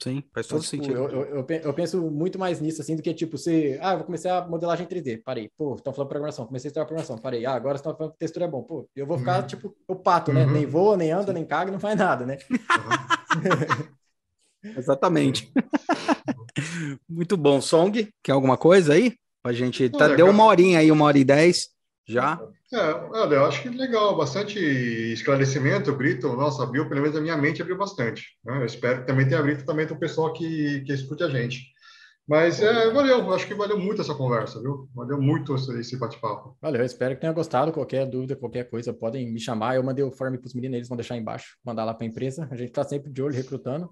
Sim, 0.00 0.22
faz 0.32 0.46
todo 0.46 0.58
então, 0.58 0.70
tipo, 0.70 0.84
sentido. 0.84 0.96
Eu, 0.96 1.24
eu, 1.24 1.46
eu, 1.64 1.74
penso 1.74 2.00
muito 2.10 2.38
mais 2.38 2.60
nisso, 2.60 2.80
assim, 2.80 2.94
do 2.94 3.02
que 3.02 3.12
tipo, 3.12 3.36
você. 3.36 3.78
Ah, 3.82 3.92
eu 3.92 3.98
vou 3.98 4.06
começar 4.06 4.38
a 4.38 4.46
modelagem 4.46 4.86
3D, 4.86 5.22
parei. 5.24 5.50
Pô, 5.56 5.74
estão 5.74 5.92
falando 5.92 6.08
programação, 6.08 6.46
comecei 6.46 6.68
a 6.68 6.70
estudar 6.70 6.86
programação, 6.86 7.18
parei. 7.18 7.44
Ah, 7.44 7.54
agora 7.54 7.76
estão 7.76 7.96
falando 7.96 8.12
que 8.12 8.18
textura 8.18 8.44
é 8.44 8.48
bom. 8.48 8.62
Pô, 8.62 8.88
eu 8.94 9.06
vou 9.06 9.18
ficar, 9.18 9.40
uhum. 9.40 9.46
tipo, 9.46 9.76
o 9.88 9.96
pato, 9.96 10.32
né? 10.32 10.44
Uhum. 10.44 10.52
Nem 10.52 10.66
voa, 10.66 10.96
nem 10.96 11.10
anda, 11.10 11.32
nem 11.32 11.44
caga, 11.44 11.72
não 11.72 11.80
faz 11.80 11.96
nada, 11.98 12.24
né? 12.24 12.38
Exatamente. 14.76 15.52
Muito 17.08 17.36
bom. 17.36 17.60
Song, 17.60 18.08
quer 18.22 18.32
alguma 18.32 18.56
coisa 18.56 18.92
aí? 18.92 19.14
A 19.42 19.52
gente 19.52 19.88
tá, 19.90 20.08
deu 20.08 20.28
uma 20.28 20.44
horinha 20.44 20.78
aí, 20.78 20.92
uma 20.92 21.04
hora 21.04 21.18
e 21.18 21.24
dez 21.24 21.70
já. 22.06 22.40
É, 22.72 22.78
olha, 22.78 23.36
eu 23.36 23.46
acho 23.46 23.62
que 23.62 23.70
legal, 23.70 24.14
bastante 24.16 24.58
esclarecimento, 24.58 25.92
Brito. 25.94 26.28
Nossa, 26.34 26.62
abriu, 26.62 26.86
pelo 26.88 27.00
menos 27.00 27.16
a 27.16 27.20
minha 27.20 27.36
mente 27.36 27.62
abriu 27.62 27.78
bastante. 27.78 28.36
Né? 28.44 28.58
Eu 28.58 28.66
espero 28.66 29.00
que 29.00 29.06
também 29.06 29.26
tenha 29.26 29.40
abrido 29.40 29.64
também 29.64 29.86
para 29.86 29.96
o 29.96 29.98
pessoal 29.98 30.32
que, 30.32 30.82
que 30.82 30.92
escute 30.92 31.22
a 31.22 31.28
gente. 31.28 31.72
Mas 32.28 32.60
é, 32.60 32.90
valeu, 32.90 33.32
acho 33.32 33.46
que 33.46 33.54
valeu 33.54 33.78
muito 33.78 34.02
essa 34.02 34.14
conversa, 34.14 34.60
viu? 34.60 34.86
Valeu 34.94 35.18
muito 35.18 35.54
esse 35.54 35.96
bate-papo. 35.96 36.58
Valeu, 36.60 36.84
espero 36.84 37.14
que 37.14 37.22
tenha 37.22 37.32
gostado. 37.32 37.72
Qualquer 37.72 38.04
dúvida, 38.04 38.36
qualquer 38.36 38.68
coisa, 38.68 38.92
podem 38.92 39.32
me 39.32 39.40
chamar. 39.40 39.76
Eu 39.76 39.82
mandei 39.82 40.04
o 40.04 40.12
form 40.12 40.36
para 40.36 40.46
os 40.46 40.52
meninos, 40.52 40.76
eles 40.76 40.88
vão 40.88 40.96
deixar 40.96 41.16
embaixo, 41.16 41.56
mandar 41.64 41.86
lá 41.86 41.94
para 41.94 42.04
a 42.04 42.08
empresa. 42.08 42.46
A 42.50 42.54
gente 42.54 42.68
está 42.68 42.84
sempre 42.84 43.10
de 43.10 43.22
olho 43.22 43.34
recrutando. 43.34 43.88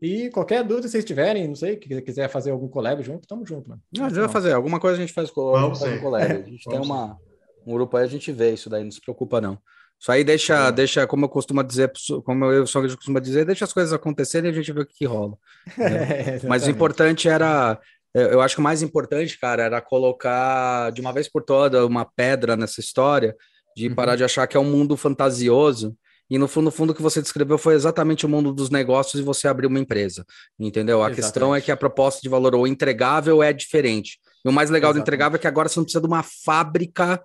E 0.00 0.30
qualquer 0.30 0.62
dúvida 0.62 0.86
que 0.86 0.90
vocês 0.90 1.04
tiverem, 1.04 1.48
não 1.48 1.56
sei, 1.56 1.74
que 1.76 2.00
quiser 2.02 2.28
fazer 2.28 2.52
algum 2.52 2.68
collab 2.68 3.02
junto, 3.02 3.26
tamo 3.26 3.44
junto, 3.44 3.68
mano. 3.68 3.82
Não, 3.96 4.04
a 4.04 4.08
gente 4.08 4.20
vai 4.20 4.28
fazer. 4.28 4.52
Alguma 4.52 4.78
coisa 4.78 4.96
a 4.96 5.00
gente 5.00 5.12
faz 5.12 5.28
com 5.32 5.50
Vamos 5.50 5.80
faz 5.80 5.92
um 5.92 5.96
sim. 5.96 6.00
collab. 6.00 6.24
A 6.24 6.42
gente 6.50 6.68
tem 6.68 6.78
uma, 6.78 7.18
um 7.66 7.72
grupo 7.74 7.96
aí, 7.96 8.04
a 8.04 8.08
gente 8.08 8.30
vê 8.32 8.52
isso 8.52 8.68
daí, 8.68 8.84
não 8.84 8.90
se 8.90 9.00
preocupa 9.00 9.40
não. 9.40 9.58
Isso 10.00 10.10
aí 10.10 10.24
deixa, 10.24 10.70
deixa 10.72 11.06
como 11.06 11.26
eu 11.26 11.28
costumo 11.28 11.62
dizer, 11.62 11.92
como 12.24 12.46
eu 12.46 12.66
só 12.66 12.80
costumo 12.82 13.20
dizer, 13.20 13.44
deixa 13.44 13.64
as 13.64 13.72
coisas 13.72 13.92
acontecerem 13.92 14.50
e 14.50 14.52
a 14.52 14.56
gente 14.56 14.72
vê 14.72 14.80
o 14.80 14.86
que, 14.86 14.94
que 14.94 15.06
rola. 15.06 15.36
né? 15.78 16.40
Mas 16.48 16.66
o 16.66 16.70
importante 16.70 17.28
era, 17.28 17.78
eu 18.12 18.40
acho 18.40 18.56
que 18.56 18.60
o 18.60 18.64
mais 18.64 18.82
importante, 18.82 19.38
cara, 19.38 19.62
era 19.62 19.80
colocar 19.80 20.90
de 20.90 21.00
uma 21.00 21.12
vez 21.12 21.28
por 21.28 21.42
toda 21.42 21.86
uma 21.86 22.04
pedra 22.04 22.56
nessa 22.56 22.80
história, 22.80 23.36
de 23.76 23.88
Uhum. 23.88 23.94
parar 23.94 24.16
de 24.16 24.24
achar 24.24 24.46
que 24.46 24.56
é 24.56 24.60
um 24.60 24.64
mundo 24.70 24.96
fantasioso. 24.96 25.96
E 26.28 26.38
no 26.38 26.48
fundo, 26.48 26.64
no 26.64 26.70
fundo, 26.70 26.90
o 26.90 26.94
que 26.94 27.02
você 27.02 27.22
descreveu 27.22 27.56
foi 27.58 27.74
exatamente 27.74 28.26
o 28.26 28.28
mundo 28.28 28.52
dos 28.52 28.70
negócios 28.70 29.20
e 29.20 29.24
você 29.24 29.46
abrir 29.46 29.66
uma 29.66 29.78
empresa. 29.78 30.24
Entendeu? 30.58 30.96
A 30.98 31.06
Exatamente. 31.06 31.16
questão 31.16 31.54
é 31.54 31.60
que 31.60 31.70
a 31.70 31.76
proposta 31.76 32.20
de 32.22 32.28
valor 32.28 32.54
ou 32.54 32.66
entregável 32.66 33.42
é 33.42 33.52
diferente. 33.52 34.18
E 34.44 34.48
o 34.48 34.52
mais 34.52 34.68
legal 34.68 34.92
do 34.92 34.96
Exatamente. 34.96 35.08
entregável 35.08 35.36
é 35.36 35.38
que 35.38 35.46
agora 35.46 35.68
você 35.68 35.78
não 35.78 35.84
precisa 35.84 36.00
de 36.00 36.06
uma 36.06 36.22
fábrica 36.22 37.22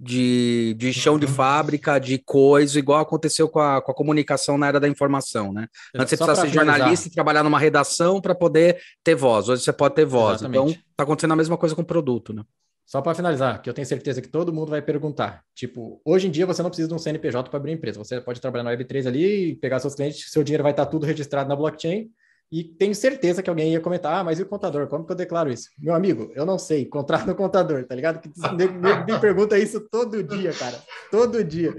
de, 0.00 0.74
de 0.78 0.92
chão 0.92 1.18
de 1.18 1.26
fábrica, 1.26 1.98
de 1.98 2.18
coisa, 2.18 2.78
igual 2.78 3.00
aconteceu 3.00 3.48
com 3.48 3.58
a, 3.58 3.82
com 3.82 3.90
a 3.90 3.94
comunicação 3.94 4.56
na 4.56 4.68
era 4.68 4.78
da 4.78 4.88
informação, 4.88 5.52
né? 5.52 5.66
Antes 5.94 6.10
você 6.10 6.16
Só 6.16 6.24
precisava 6.26 6.32
pra 6.34 6.42
ser 6.42 6.50
finalizar. 6.50 6.78
jornalista 6.78 7.08
e 7.08 7.10
trabalhar 7.10 7.42
numa 7.42 7.58
redação 7.58 8.20
para 8.20 8.34
poder 8.34 8.78
ter 9.02 9.16
voz. 9.16 9.48
Hoje 9.48 9.62
você 9.62 9.72
pode 9.72 9.94
ter 9.94 10.04
voz. 10.04 10.40
Exatamente. 10.40 10.72
Então, 10.72 10.82
tá 10.96 11.04
acontecendo 11.04 11.32
a 11.32 11.36
mesma 11.36 11.56
coisa 11.56 11.74
com 11.74 11.82
o 11.82 11.84
produto, 11.84 12.32
né? 12.32 12.44
Só 12.86 13.02
para 13.02 13.14
finalizar, 13.14 13.60
que 13.60 13.68
eu 13.68 13.74
tenho 13.74 13.86
certeza 13.86 14.22
que 14.22 14.28
todo 14.28 14.50
mundo 14.50 14.70
vai 14.70 14.80
perguntar. 14.80 15.44
Tipo, 15.54 16.00
hoje 16.04 16.26
em 16.26 16.30
dia 16.30 16.46
você 16.46 16.62
não 16.62 16.70
precisa 16.70 16.88
de 16.88 16.94
um 16.94 16.98
CNPJ 16.98 17.50
para 17.50 17.58
abrir 17.58 17.72
empresa. 17.72 17.98
Você 17.98 18.18
pode 18.18 18.40
trabalhar 18.40 18.64
na 18.64 18.70
Web3 18.70 19.06
ali, 19.06 19.56
pegar 19.56 19.78
seus 19.78 19.94
clientes, 19.94 20.30
seu 20.30 20.42
dinheiro 20.42 20.62
vai 20.62 20.72
estar 20.72 20.86
tudo 20.86 21.04
registrado 21.04 21.48
na 21.48 21.56
blockchain. 21.56 22.08
E 22.50 22.64
tenho 22.64 22.94
certeza 22.94 23.42
que 23.42 23.50
alguém 23.50 23.72
ia 23.72 23.80
comentar: 23.80 24.14
ah, 24.14 24.24
mas 24.24 24.38
e 24.38 24.42
o 24.42 24.46
contador? 24.46 24.86
Como 24.86 25.04
que 25.04 25.12
eu 25.12 25.16
declaro 25.16 25.50
isso? 25.52 25.68
Meu 25.78 25.94
amigo, 25.94 26.30
eu 26.34 26.46
não 26.46 26.58
sei. 26.58 26.86
Contrata 26.86 27.30
o 27.32 27.34
contador, 27.34 27.84
tá 27.84 27.94
ligado? 27.94 28.20
Que 28.20 28.30
me, 28.56 28.66
me- 28.68 29.20
pergunta 29.20 29.58
isso 29.58 29.80
todo 29.90 30.22
dia, 30.22 30.52
cara. 30.54 30.78
Todo 31.10 31.44
dia. 31.44 31.74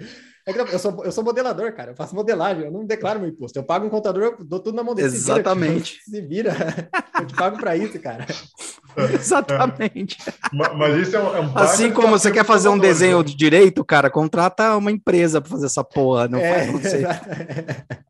É 0.48 0.54
que 0.54 0.60
Eu 0.60 0.80
sou, 0.80 1.04
eu 1.06 1.12
sou 1.12 1.24
modelador, 1.24 1.74
cara. 1.74 1.91
Eu 1.91 1.96
faço 1.96 2.16
modelagem, 2.16 2.64
eu 2.66 2.72
não 2.72 2.86
declaro 2.86 3.20
meu 3.20 3.30
imposto. 3.30 3.58
Eu 3.60 3.64
pago 3.64 3.86
um 3.86 3.90
contador, 3.90 4.24
eu 4.24 4.38
dou 4.46 4.60
tudo 4.60 4.76
na 4.76 4.84
mão 4.84 4.96
dele. 4.96 5.10
Se 5.10 5.18
vira, 5.18 5.34
Exatamente. 5.34 6.00
Se 6.06 6.22
vira. 6.22 6.52
Eu 7.20 7.26
te 7.28 7.36
pago 7.36 7.58
para 7.60 7.76
isso, 7.76 8.00
cara. 8.00 8.26
Exatamente. 9.14 10.18
Ma- 10.54 10.74
Mas 10.74 11.08
isso 11.08 11.16
é 11.16 11.20
um, 11.20 11.36
é 11.36 11.40
um 11.41 11.58
Assim 11.58 11.91
como 11.91 12.08
você 12.10 12.32
quer 12.32 12.46
fazer 12.46 12.70
um 12.70 12.80
desenho 12.80 13.24
de 13.24 13.36
direito, 13.36 13.84
cara, 13.86 14.10
contrata 14.10 14.76
uma 14.76 14.91
empresa 14.91 15.40
para 15.41 15.50
fazer 15.52 15.66
essa 15.68 15.84
porra. 15.84 16.28
Não 16.28 16.40
É, 16.40 16.66
faz 16.68 16.72
você. 16.82 16.98
exata- 17.06 18.06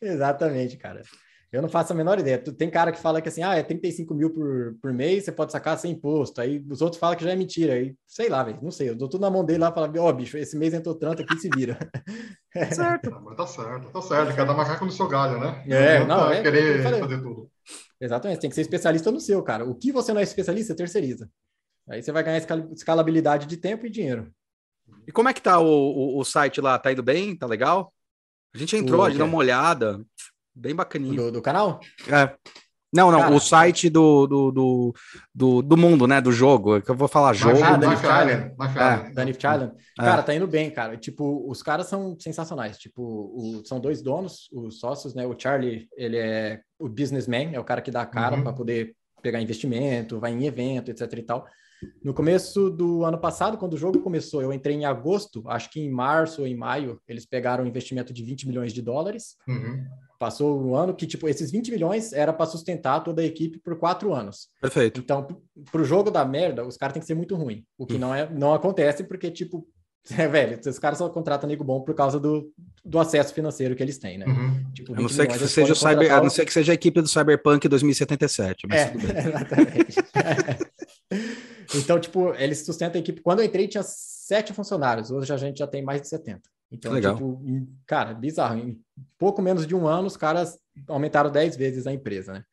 Exatamente, 0.00 0.76
cara. 0.76 1.02
Eu 1.52 1.62
não 1.62 1.68
faço 1.68 1.92
a 1.92 1.96
menor 1.96 2.18
ideia. 2.18 2.38
Tem 2.38 2.68
cara 2.70 2.90
que 2.92 2.98
fala 3.00 3.22
que 3.22 3.28
assim, 3.28 3.42
ah, 3.42 3.54
é 3.54 3.62
35 3.62 4.14
mil 4.14 4.30
por, 4.30 4.76
por 4.82 4.92
mês, 4.92 5.24
você 5.24 5.32
pode 5.32 5.52
sacar 5.52 5.78
sem 5.78 5.92
imposto. 5.92 6.40
Aí 6.40 6.62
os 6.68 6.82
outros 6.82 6.98
falam 6.98 7.16
que 7.16 7.24
já 7.24 7.30
é 7.30 7.36
mentira. 7.36 7.74
Aí, 7.74 7.94
sei 8.06 8.28
lá, 8.28 8.42
velho, 8.42 8.58
não 8.62 8.70
sei. 8.70 8.90
Eu 8.90 8.96
dou 8.96 9.08
tudo 9.08 9.20
na 9.22 9.30
mão 9.30 9.44
dele 9.44 9.60
lá 9.60 9.70
e 9.70 9.74
falo, 9.74 9.92
ó, 10.00 10.12
bicho, 10.12 10.36
esse 10.36 10.56
mês 10.56 10.74
entrou 10.74 10.94
tanto 10.94 11.22
aqui, 11.22 11.36
se 11.38 11.48
vira. 11.48 11.78
Certo. 12.72 13.14
Ah, 13.14 13.20
Mas 13.20 13.36
tá 13.36 13.46
certo, 13.46 13.90
tá 13.92 14.00
certo. 14.00 14.34
Cada 14.34 14.54
macaco 14.54 14.84
no 14.86 14.90
seu 14.90 15.06
galho, 15.06 15.38
né? 15.38 15.62
É, 15.68 15.96
adianta 15.98 16.06
não, 16.06 16.32
é, 16.32 16.38
eu 16.38 16.42
querer 16.42 16.82
fazer 16.82 17.22
tudo. 17.22 17.50
Exatamente, 18.00 18.40
tem 18.40 18.48
que 18.48 18.56
ser 18.56 18.62
especialista 18.62 19.10
no 19.10 19.20
seu, 19.20 19.42
cara. 19.42 19.64
O 19.64 19.74
que 19.74 19.92
você 19.92 20.12
não 20.12 20.20
é 20.20 20.24
especialista, 20.24 20.74
terceiriza. 20.74 21.28
Aí 21.88 22.02
você 22.02 22.10
vai 22.12 22.22
ganhar 22.22 22.38
escal- 22.38 22.72
escalabilidade 22.72 23.46
de 23.46 23.56
tempo 23.58 23.84
e 23.86 23.90
dinheiro. 23.90 24.32
E 25.06 25.12
como 25.12 25.28
é 25.28 25.34
que 25.34 25.42
tá 25.42 25.58
o, 25.60 25.66
o, 25.66 26.18
o 26.18 26.24
site 26.24 26.60
lá? 26.60 26.78
Tá 26.78 26.90
indo 26.90 27.02
bem? 27.02 27.36
Tá 27.36 27.46
legal? 27.46 27.92
A 28.54 28.58
gente 28.58 28.74
entrou, 28.76 29.04
a 29.04 29.08
gente 29.10 29.18
deu 29.18 29.26
uma 29.26 29.36
olhada. 29.36 30.02
Bem 30.56 30.74
bacaninho. 30.74 31.14
Do, 31.16 31.32
do 31.32 31.42
canal? 31.42 31.78
É. 32.08 32.34
Não, 32.94 33.10
não, 33.10 33.18
Cara, 33.20 33.34
o 33.34 33.40
site 33.40 33.90
do, 33.90 34.26
do, 34.26 34.50
do, 34.52 34.94
do, 35.34 35.60
do 35.62 35.76
mundo, 35.76 36.06
né? 36.06 36.20
Do 36.20 36.32
jogo. 36.32 36.76
é 36.76 36.80
Que 36.80 36.90
eu 36.90 36.94
vou 36.94 37.08
falar 37.08 37.34
jogo. 37.34 37.58
Ah, 37.62 37.72
Island. 37.74 37.86
Knife 37.86 38.06
É. 38.06 38.22
Island. 38.94 39.14
Da 39.14 39.24
Nift 39.24 39.44
Island. 39.46 39.72
É. 39.98 40.02
Cara, 40.02 40.22
tá 40.22 40.34
indo 40.34 40.46
bem, 40.46 40.70
cara. 40.70 40.96
Tipo, 40.96 41.44
os 41.50 41.62
caras 41.62 41.88
são 41.88 42.16
sensacionais. 42.18 42.78
Tipo, 42.78 43.02
o- 43.02 43.62
são 43.66 43.78
dois 43.80 44.00
donos, 44.00 44.48
os 44.52 44.78
sócios, 44.78 45.14
né? 45.14 45.26
O 45.26 45.34
Charlie, 45.38 45.88
ele 45.96 46.16
é 46.16 46.60
o 46.78 46.88
businessman, 46.88 47.50
é 47.54 47.60
o 47.60 47.64
cara 47.64 47.82
que 47.82 47.90
dá 47.90 48.02
a 48.02 48.06
cara 48.06 48.36
Uhum. 48.36 48.42
para 48.44 48.52
poder 48.54 48.94
pegar 49.20 49.42
investimento, 49.42 50.18
vai 50.20 50.32
em 50.32 50.46
evento, 50.46 50.90
etc 50.90 51.12
e 51.18 51.22
tal. 51.22 51.44
No 52.02 52.14
começo 52.14 52.70
do 52.70 53.04
ano 53.04 53.18
passado, 53.18 53.58
quando 53.58 53.74
o 53.74 53.78
jogo 53.78 54.00
começou, 54.00 54.40
eu 54.40 54.52
entrei 54.52 54.74
em 54.76 54.86
agosto, 54.86 55.42
acho 55.48 55.68
que 55.70 55.80
em 55.80 55.90
março 55.90 56.40
ou 56.40 56.46
em 56.46 56.56
maio, 56.56 56.98
eles 57.06 57.26
pegaram 57.26 57.64
um 57.64 57.66
investimento 57.66 58.14
de 58.14 58.22
20 58.22 58.46
milhões 58.46 58.72
de 58.72 58.80
dólares. 58.80 59.36
Uhum. 59.46 59.84
Passou 60.18 60.60
um 60.62 60.74
ano 60.74 60.94
que, 60.94 61.06
tipo, 61.06 61.28
esses 61.28 61.50
20 61.50 61.70
milhões 61.70 62.12
era 62.12 62.32
para 62.32 62.46
sustentar 62.46 63.00
toda 63.04 63.20
a 63.22 63.24
equipe 63.24 63.58
por 63.58 63.78
quatro 63.78 64.14
anos. 64.14 64.48
Perfeito. 64.60 65.00
Então, 65.00 65.26
pro 65.70 65.84
jogo 65.84 66.10
da 66.10 66.24
merda, 66.24 66.66
os 66.66 66.76
caras 66.76 66.94
têm 66.94 67.00
que 67.00 67.06
ser 67.06 67.14
muito 67.14 67.34
ruim. 67.36 67.64
O 67.78 67.86
que 67.86 67.98
não, 67.98 68.14
é, 68.14 68.28
não 68.30 68.54
acontece 68.54 69.04
porque, 69.04 69.30
tipo, 69.30 69.66
é, 70.16 70.26
velho, 70.28 70.58
os 70.64 70.78
caras 70.78 70.98
só 70.98 71.08
contratam 71.08 71.48
nego 71.48 71.64
bom 71.64 71.80
por 71.80 71.94
causa 71.94 72.18
do, 72.20 72.50
do 72.84 72.98
acesso 72.98 73.34
financeiro 73.34 73.74
que 73.74 73.82
eles 73.82 73.98
têm, 73.98 74.18
né? 74.18 74.26
Uhum. 74.26 74.72
Tipo, 74.72 74.92
A 74.92 74.96
não 74.96 75.08
20 75.08 75.12
ser 75.16 75.26
que 75.26 75.38
seja 75.48 75.72
o 75.72 75.76
cyber, 75.76 76.12
a 76.12 76.20
não 76.20 76.26
o- 76.26 76.30
ser 76.30 76.44
que 76.46 76.52
seja 76.52 76.72
a 76.72 76.74
equipe 76.74 77.00
do 77.02 77.08
Cyberpunk 77.08 77.68
2077. 77.68 78.66
Mas 78.68 78.80
É, 78.80 78.86
tudo 78.86 79.06
bem. 79.06 79.16
exatamente. 79.26 79.96
então, 81.74 81.98
tipo, 82.00 82.32
eles 82.34 82.64
sustentam 82.64 82.98
a 82.98 83.02
equipe. 83.02 83.20
Quando 83.20 83.40
eu 83.40 83.44
entrei, 83.46 83.66
tinha 83.68 83.82
sete 83.84 84.52
funcionários. 84.52 85.10
Hoje 85.10 85.32
a 85.32 85.36
gente 85.36 85.58
já 85.58 85.66
tem 85.66 85.82
mais 85.82 86.00
de 86.00 86.08
70. 86.08 86.40
Então, 86.70 86.92
Legal. 86.92 87.14
tipo, 87.14 87.40
em- 87.44 87.68
cara, 87.86 88.12
bizarro. 88.14 88.58
Em 88.58 88.80
pouco 89.18 89.40
menos 89.40 89.66
de 89.66 89.74
um 89.74 89.86
ano, 89.86 90.06
os 90.08 90.16
caras 90.16 90.58
aumentaram 90.88 91.30
10 91.30 91.56
vezes 91.56 91.86
a 91.86 91.92
empresa, 91.92 92.32
né? 92.34 92.44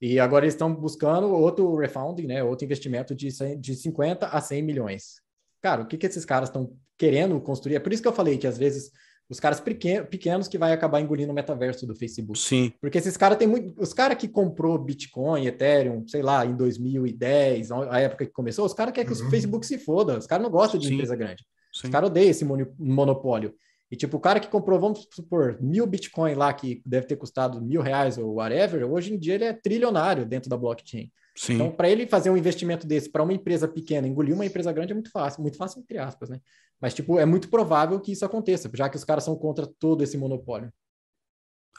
E 0.00 0.20
agora 0.20 0.44
eles 0.44 0.54
estão 0.54 0.74
buscando 0.74 1.28
outro 1.28 1.74
refounding, 1.76 2.26
né? 2.26 2.44
Outro 2.44 2.64
investimento 2.66 3.14
de, 3.14 3.30
100 3.30 3.58
de 3.58 3.74
50 3.74 4.26
a 4.26 4.40
100 4.40 4.62
milhões. 4.62 5.20
Cara, 5.62 5.82
o 5.82 5.86
que, 5.86 5.96
que 5.96 6.06
esses 6.06 6.24
caras 6.24 6.50
estão 6.50 6.70
querendo 6.98 7.40
construir? 7.40 7.76
É 7.76 7.80
por 7.80 7.92
isso 7.92 8.02
que 8.02 8.08
eu 8.08 8.12
falei 8.12 8.36
que 8.36 8.46
às 8.46 8.58
vezes 8.58 8.90
os 9.28 9.40
caras 9.40 9.58
pequen- 9.58 10.04
pequenos 10.04 10.46
que 10.48 10.58
vai 10.58 10.72
acabar 10.72 11.00
engolindo 11.00 11.32
o 11.32 11.34
metaverso 11.34 11.86
do 11.86 11.96
Facebook. 11.96 12.38
Sim, 12.38 12.72
Porque 12.80 12.98
esses 12.98 13.16
caras 13.16 13.38
têm 13.38 13.48
muito. 13.48 13.74
Os 13.80 13.94
caras 13.94 14.18
que 14.18 14.28
comprou 14.28 14.78
Bitcoin, 14.78 15.46
Ethereum, 15.46 16.06
sei 16.06 16.20
lá, 16.22 16.44
em 16.44 16.54
2010, 16.54 17.72
a 17.72 17.98
época 18.00 18.26
que 18.26 18.32
começou, 18.32 18.66
os 18.66 18.74
caras 18.74 18.92
querem 18.92 19.10
que 19.10 19.18
Uhum. 19.20 19.26
o 19.26 19.30
Facebook 19.30 19.66
se 19.66 19.78
foda. 19.78 20.18
Os 20.18 20.26
caras 20.26 20.44
não 20.44 20.50
gostam 20.50 20.78
de 20.78 20.88
Sim. 20.88 20.94
empresa 20.94 21.16
grande. 21.16 21.42
Sim. 21.80 21.86
Os 21.88 21.90
caras 21.90 22.10
odeiam 22.10 22.30
esse 22.30 22.44
monopólio. 22.78 23.54
E, 23.90 23.96
tipo, 23.96 24.16
o 24.16 24.20
cara 24.20 24.40
que 24.40 24.48
comprou, 24.48 24.80
vamos 24.80 25.06
supor, 25.12 25.58
mil 25.60 25.86
Bitcoin 25.86 26.34
lá, 26.34 26.52
que 26.52 26.82
deve 26.84 27.06
ter 27.06 27.14
custado 27.16 27.60
mil 27.62 27.80
reais 27.80 28.18
ou 28.18 28.34
whatever, 28.34 28.84
hoje 28.90 29.14
em 29.14 29.18
dia 29.18 29.34
ele 29.34 29.44
é 29.44 29.52
trilionário 29.52 30.26
dentro 30.26 30.50
da 30.50 30.56
blockchain. 30.56 31.08
sim. 31.36 31.54
Então, 31.54 31.70
para 31.70 31.88
ele 31.88 32.04
fazer 32.06 32.28
um 32.30 32.36
investimento 32.36 32.84
desse 32.84 33.08
para 33.08 33.22
uma 33.22 33.32
empresa 33.32 33.68
pequena, 33.68 34.08
engolir 34.08 34.34
uma 34.34 34.44
empresa 34.44 34.72
grande 34.72 34.90
é 34.90 34.94
muito 34.94 35.10
fácil, 35.12 35.40
muito 35.40 35.56
fácil 35.56 35.80
entre 35.80 35.98
aspas, 35.98 36.28
né? 36.30 36.40
Mas, 36.80 36.94
tipo, 36.94 37.18
é 37.18 37.24
muito 37.24 37.48
provável 37.48 38.00
que 38.00 38.10
isso 38.10 38.24
aconteça, 38.24 38.68
já 38.74 38.88
que 38.88 38.96
os 38.96 39.04
caras 39.04 39.22
são 39.22 39.36
contra 39.36 39.66
todo 39.78 40.02
esse 40.02 40.18
monopólio. 40.18 40.72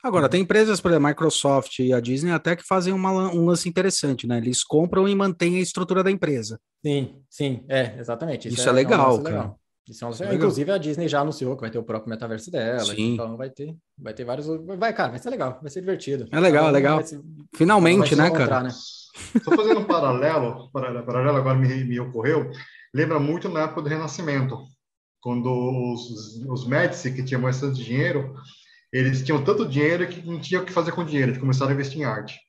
Agora, 0.04 0.30
tem 0.30 0.42
empresas, 0.42 0.80
por 0.80 0.92
exemplo, 0.92 1.08
a 1.08 1.10
Microsoft 1.10 1.80
e 1.80 1.92
a 1.92 2.00
Disney 2.00 2.32
até 2.32 2.56
que 2.56 2.64
fazem 2.64 2.94
uma 2.94 3.12
um 3.32 3.46
lance 3.46 3.68
interessante, 3.68 4.28
né? 4.28 4.38
Eles 4.38 4.64
compram 4.64 5.08
e 5.08 5.16
mantêm 5.16 5.58
a 5.58 5.60
estrutura 5.60 6.04
da 6.04 6.12
empresa. 6.12 6.60
Sim, 6.86 7.22
sim, 7.30 7.66
é, 7.68 7.98
exatamente. 8.00 8.48
Isso 8.48 8.68
é 8.70 8.72
legal, 8.72 9.16
lance 9.18 9.24
cara. 9.24 9.36
Isso 9.36 9.38
é 9.38 9.42
um 9.42 9.42
lance- 9.42 9.56
Isso 9.56 9.67
é 9.90 10.06
legal. 10.26 10.34
Inclusive, 10.36 10.72
a 10.72 10.78
Disney 10.78 11.08
já 11.08 11.22
anunciou 11.22 11.56
que 11.56 11.62
vai 11.62 11.70
ter 11.72 11.78
o 11.78 11.84
próprio 11.84 12.10
metaverso 12.10 12.52
dela. 12.52 12.84
Sim. 12.86 13.14
Então 13.14 13.38
vai 13.38 13.50
ter, 13.50 13.76
vai 13.98 14.14
ter 14.14 14.26
vários. 14.26 14.48
Vai, 14.78 14.94
cara, 14.94 15.10
vai 15.12 15.20
ser 15.20 15.30
legal, 15.30 15.60
vai 15.62 15.70
ser 15.72 15.80
divertido. 15.82 16.28
É 16.32 16.40
legal, 16.40 16.66
Cada 16.66 16.72
um 16.72 16.74
legal. 16.76 17.04
se- 17.06 17.22
Finalmente, 17.56 18.16
né, 18.16 18.28
encontrar, 18.28 18.48
cara? 18.48 18.64
né? 18.64 18.70
Estou 19.36 19.56
fazendo 19.56 19.80
um 19.80 19.86
paralelo, 19.86 20.70
paralelo, 20.72 21.06
paralelo 21.06 21.38
agora 21.38 21.58
me, 21.58 21.84
me 21.84 22.00
ocorreu, 22.00 22.52
lembra 22.94 23.20
muito 23.20 23.50
na 23.50 23.62
época 23.62 23.82
do 23.82 23.90
Renascimento, 23.90 24.58
quando 25.20 25.48
os, 25.52 26.38
os 26.48 26.68
Médici, 26.68 27.12
que 27.12 27.24
tinham 27.24 27.42
bastante 27.42 27.84
dinheiro, 27.84 28.36
eles 28.94 29.24
tinham 29.24 29.44
tanto 29.44 29.68
dinheiro 29.68 30.08
que 30.08 30.26
não 30.26 30.40
tinham 30.40 30.62
o 30.62 30.66
que 30.66 30.72
fazer 30.72 30.92
com 30.92 31.02
o 31.02 31.06
dinheiro, 31.06 31.32
eles 31.32 31.40
começaram 31.42 31.72
a 31.72 31.74
investir 31.74 32.00
em 32.00 32.06
arte. 32.06 32.40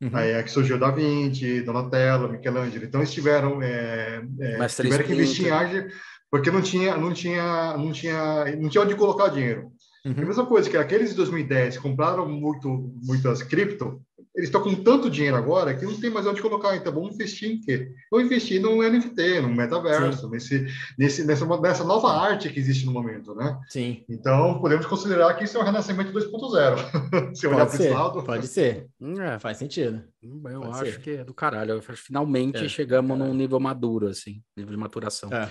Uhum. 0.00 0.10
Aí 0.12 0.30
é 0.30 0.42
que 0.42 0.50
surgiu 0.50 0.78
Da 0.78 0.90
Vinci, 0.90 1.60
Donatello, 1.60 2.30
Michelangelo. 2.30 2.84
Então 2.84 3.00
eles 3.00 3.12
tiveram, 3.12 3.60
é, 3.60 4.22
é, 4.40 4.66
tiveram 4.68 5.04
que 5.04 5.12
investir 5.12 5.46
em 5.46 5.50
arte 5.50 5.88
porque 6.30 6.50
não 6.50 6.62
tinha, 6.62 6.96
não 6.96 7.12
tinha, 7.12 7.76
não 7.76 7.92
tinha, 7.92 8.56
não 8.56 8.68
tinha 8.68 8.82
onde 8.84 8.94
colocar 8.94 9.28
dinheiro. 9.28 9.72
É 10.04 10.08
a 10.10 10.12
Uhum. 10.12 10.26
mesma 10.26 10.46
coisa 10.46 10.70
que 10.70 10.76
aqueles 10.76 11.10
de 11.10 11.16
2010 11.16 11.78
compraram 11.78 12.26
muito, 12.28 12.94
muitas 13.04 13.42
cripto, 13.42 14.00
eles 14.34 14.48
estão 14.48 14.62
com 14.62 14.72
tanto 14.76 15.10
dinheiro 15.10 15.36
agora 15.36 15.74
que 15.74 15.84
não 15.84 15.98
tem 16.00 16.08
mais 16.10 16.24
onde 16.24 16.40
colocar. 16.40 16.76
Então, 16.76 16.92
vamos 16.92 17.14
investir 17.16 17.50
em 17.50 17.60
quê? 17.60 17.90
Vamos 18.08 18.26
investir 18.26 18.60
no 18.62 18.80
NFT, 18.80 19.40
no 19.40 19.48
metaverso, 19.48 20.30
nesse, 20.30 20.64
nesse, 20.96 21.24
nessa, 21.26 21.44
nessa 21.60 21.82
nova 21.82 22.12
arte 22.12 22.48
que 22.48 22.60
existe 22.60 22.86
no 22.86 22.92
momento, 22.92 23.34
né? 23.34 23.58
Sim. 23.68 24.04
Então, 24.08 24.60
podemos 24.60 24.86
considerar 24.86 25.34
que 25.34 25.42
isso 25.42 25.58
é 25.58 25.60
um 25.60 25.64
renascimento 25.64 26.12
2.0. 26.12 27.34
Se 27.34 27.48
olhar 27.48 27.66
para 27.66 27.74
esse 27.74 27.88
lado. 27.88 28.22
Pode 28.22 28.46
ser. 28.46 28.86
Hum, 29.00 29.20
é. 29.20 29.40
Faz 29.40 29.56
sentido. 29.56 30.04
Hum, 30.22 30.40
eu 30.48 30.60
pode 30.60 30.74
acho 30.82 30.92
ser. 30.92 31.00
que 31.00 31.10
é 31.10 31.24
do 31.24 31.34
caralho. 31.34 31.82
Finalmente 31.82 32.64
é, 32.64 32.68
chegamos 32.68 33.18
num 33.18 33.34
nível 33.34 33.58
maduro, 33.58 34.06
assim, 34.06 34.40
nível 34.56 34.70
de 34.72 34.78
maturação. 34.78 35.30
É. 35.32 35.50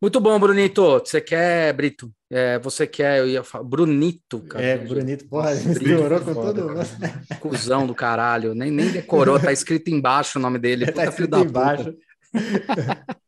Muito 0.00 0.18
bom, 0.18 0.40
Brunito. 0.40 1.00
Você 1.00 1.20
quer, 1.20 1.74
Brito? 1.74 2.10
É, 2.30 2.58
você 2.58 2.86
quer, 2.86 3.18
eu 3.18 3.28
ia 3.28 3.44
falar. 3.44 3.64
Brunito, 3.64 4.40
cara. 4.40 4.64
É, 4.64 4.78
Brunito, 4.78 5.26
porra, 5.26 5.54
misturou 5.54 6.20
com 6.20 6.32
todo 6.32 6.68
mundo. 6.68 6.80
Cusão 7.38 7.86
do 7.86 7.94
caralho. 7.94 8.54
Nem, 8.54 8.70
nem 8.70 8.88
decorou, 8.88 9.38
tá 9.38 9.52
escrito 9.52 9.90
embaixo 9.90 10.38
o 10.38 10.42
nome 10.42 10.58
dele. 10.58 10.86
tá 10.90 11.04
escrito 11.04 11.38
embaixo. 11.38 11.94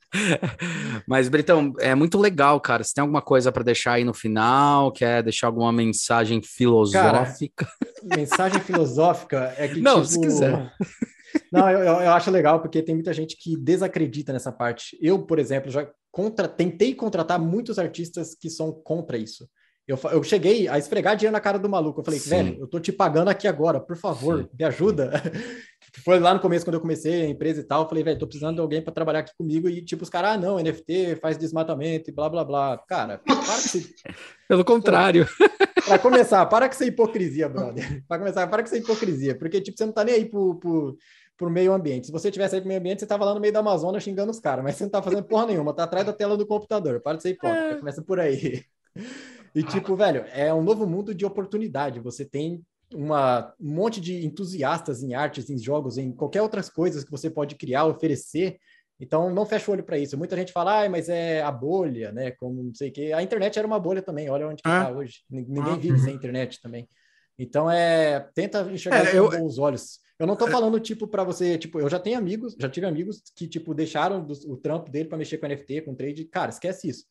Mas, 1.07 1.29
Britão, 1.29 1.75
é 1.79 1.95
muito 1.95 2.19
legal, 2.19 2.59
cara. 2.61 2.85
Você 2.85 2.95
tem 2.95 3.03
alguma 3.03 3.23
coisa 3.23 3.53
para 3.53 3.65
deixar 3.65 3.95
aí 3.95 4.05
no 4.05 4.15
final? 4.15 4.93
Quer 4.93 5.23
deixar 5.23 5.49
alguma 5.49 5.73
mensagem 5.73 6.41
filosófica? 6.43 7.67
Cara, 7.67 8.17
mensagem 8.17 8.61
filosófica 8.61 9.55
é 9.59 9.69
que. 9.69 9.81
Não, 9.81 9.97
tipo... 9.97 10.07
se 10.07 10.21
quiser. 10.21 10.73
Não, 11.51 11.69
eu, 11.71 11.81
eu, 11.81 12.13
acho 12.13 12.31
legal 12.31 12.61
porque 12.61 12.83
tem 12.83 12.95
muita 12.95 13.13
gente 13.13 13.37
que 13.39 13.57
desacredita 13.57 14.33
nessa 14.33 14.53
parte. 14.53 14.97
Eu, 15.01 15.19
por 15.19 15.39
exemplo, 15.39 15.71
já 15.71 15.87
contra, 16.13 16.47
tentei 16.47 16.95
contratar 16.95 17.41
muitos 17.41 17.79
artistas 17.79 18.35
que 18.35 18.51
são 18.51 18.71
contra 18.71 19.17
isso. 19.17 19.49
Eu, 19.87 19.99
eu 20.13 20.23
cheguei 20.23 20.69
a 20.69 20.79
esfregar 20.79 21.17
dinheiro 21.17 21.33
na 21.33 21.41
cara 21.41 21.59
do 21.59 21.69
maluco. 21.69 22.01
Eu 22.01 22.05
falei, 22.05 22.21
Sim. 22.21 22.31
velho, 22.31 22.57
eu 22.61 22.69
tô 22.69 22.79
te 22.79 22.93
pagando 22.93 23.29
aqui 23.29 23.49
agora, 23.49 23.81
por 23.81 23.97
favor, 23.97 24.43
Sim. 24.43 24.49
me 24.57 24.65
ajuda. 24.65 25.11
Foi 26.05 26.21
lá 26.21 26.33
no 26.33 26.41
começo, 26.41 26.65
quando 26.65 26.77
eu 26.77 26.81
comecei 26.81 27.23
a 27.23 27.29
empresa 27.29 27.61
e 27.61 27.65
tal. 27.65 27.83
Eu 27.83 27.89
falei, 27.89 28.05
velho, 28.05 28.19
tô 28.19 28.27
precisando 28.27 28.55
de 28.55 28.61
alguém 28.61 28.81
para 28.81 28.93
trabalhar 28.93 29.19
aqui 29.21 29.33
comigo. 29.37 29.69
E 29.69 29.85
tipo, 29.85 30.05
os 30.05 30.09
caras, 30.09 30.33
ah, 30.33 30.39
não, 30.39 30.59
NFT 30.59 31.17
faz 31.21 31.37
desmatamento 31.37 32.09
e 32.09 32.13
blá, 32.13 32.31
blá, 32.31 32.45
blá. 32.45 32.79
Cara, 32.89 33.19
para 33.19 33.37
que 33.37 33.45
você. 33.45 33.85
Pelo 34.49 34.65
contrário. 34.65 35.27
para 35.85 35.99
começar, 35.99 36.47
para 36.47 36.69
com 36.69 36.75
essa 36.75 36.87
hipocrisia, 36.87 37.49
brother. 37.49 38.05
para 38.07 38.19
começar, 38.19 38.47
para 38.47 38.63
com 38.63 38.69
essa 38.69 38.79
hipocrisia. 38.79 39.37
Porque, 39.37 39.61
tipo, 39.61 39.77
você 39.77 39.85
não 39.85 39.93
tá 39.93 40.05
nem 40.05 40.15
aí 40.15 40.25
pro, 40.25 40.55
pro 40.61 40.97
para 41.43 41.49
o 41.49 41.53
meio 41.53 41.73
ambiente. 41.73 42.07
Se 42.07 42.13
você 42.13 42.31
tivesse 42.31 42.55
aí 42.55 42.61
para 42.61 42.67
o 42.67 42.69
meio 42.69 42.79
ambiente, 42.79 43.01
você 43.01 43.05
estava 43.05 43.25
lá 43.25 43.35
no 43.35 43.41
meio 43.41 43.53
da 43.53 43.59
Amazônia 43.59 43.99
xingando 43.99 44.31
os 44.31 44.39
caras, 44.39 44.63
mas 44.63 44.77
você 44.77 44.85
não 44.85 44.89
está 44.89 45.03
fazendo 45.03 45.25
porra 45.25 45.47
nenhuma, 45.47 45.75
tá 45.75 45.83
atrás 45.83 46.07
da 46.07 46.13
tela 46.13 46.37
do 46.37 46.47
computador. 46.47 47.01
Para 47.01 47.17
de 47.17 47.23
ser 47.23 47.31
hipócrita, 47.31 47.75
é. 47.75 47.79
começa 47.79 48.03
por 48.03 48.21
aí. 48.21 48.65
E 49.55 49.63
tipo, 49.63 49.95
velho, 49.97 50.25
é 50.33 50.55
um 50.55 50.63
novo 50.63 50.87
mundo 50.87 51.15
de 51.15 51.27
oportunidade. 51.27 52.01
Você 52.01 52.25
tem 52.25 52.65
uma, 52.95 53.53
um 53.61 53.75
monte 53.75 54.01
de 54.01 54.25
entusiastas 54.25 55.03
em 55.03 55.15
artes, 55.15 55.51
em 55.51 55.59
jogos, 55.59 55.99
em 55.99 56.13
qualquer 56.13 56.43
outras 56.43 56.71
coisas 56.71 57.05
que 57.05 57.11
você 57.11 57.29
pode 57.29 57.57
criar, 57.57 57.85
oferecer. 57.85 58.59
Então, 59.01 59.35
não 59.35 59.45
fecha 59.45 59.71
o 59.71 59.75
olho 59.75 59.83
para 59.83 59.99
isso. 59.99 60.17
Muita 60.17 60.37
gente 60.37 60.53
fala, 60.53 60.85
ah, 60.85 60.89
mas 60.89 61.09
é 61.09 61.43
a 61.43 61.51
bolha, 61.51 62.13
né? 62.13 62.31
Como 62.31 62.63
não 62.63 62.75
sei 62.75 62.91
o 62.91 62.93
quê. 62.93 63.13
A 63.13 63.23
internet 63.23 63.59
era 63.59 63.67
uma 63.67 63.81
bolha 63.81 64.01
também, 64.01 64.31
olha 64.31 64.47
onde 64.47 64.61
está 64.61 64.87
ah. 64.87 64.91
hoje. 64.93 65.23
Ninguém 65.29 65.73
ah. 65.73 65.77
vive 65.77 65.99
sem 65.99 66.15
internet 66.15 66.61
também. 66.63 66.89
Então, 67.39 67.71
é, 67.71 68.29
tenta 68.35 68.63
enxergar 68.71 69.07
é, 69.07 69.19
eu... 69.19 69.29
com 69.29 69.39
bons 69.39 69.59
olhos. 69.59 69.99
Eu 70.19 70.27
não 70.27 70.37
tô 70.37 70.47
falando, 70.47 70.79
tipo, 70.79 71.07
para 71.09 71.25
você, 71.25 71.59
tipo, 71.59 71.81
eu 71.81 71.89
já 71.89 71.99
tenho 71.99 72.19
amigos, 72.19 72.55
já 72.59 72.69
tive 72.69 72.87
amigos 72.87 73.23
que, 73.35 73.49
tipo, 73.49 73.75
deixaram 73.75 74.25
do, 74.25 74.33
o 74.51 74.57
trampo 74.57 74.91
dele 74.91 75.09
para 75.09 75.19
mexer 75.19 75.39
com 75.39 75.47
NFT, 75.47 75.83
com 75.83 75.95
trade. 75.95 76.25
Cara, 76.27 76.51
esquece 76.51 76.89
isso. 76.89 77.05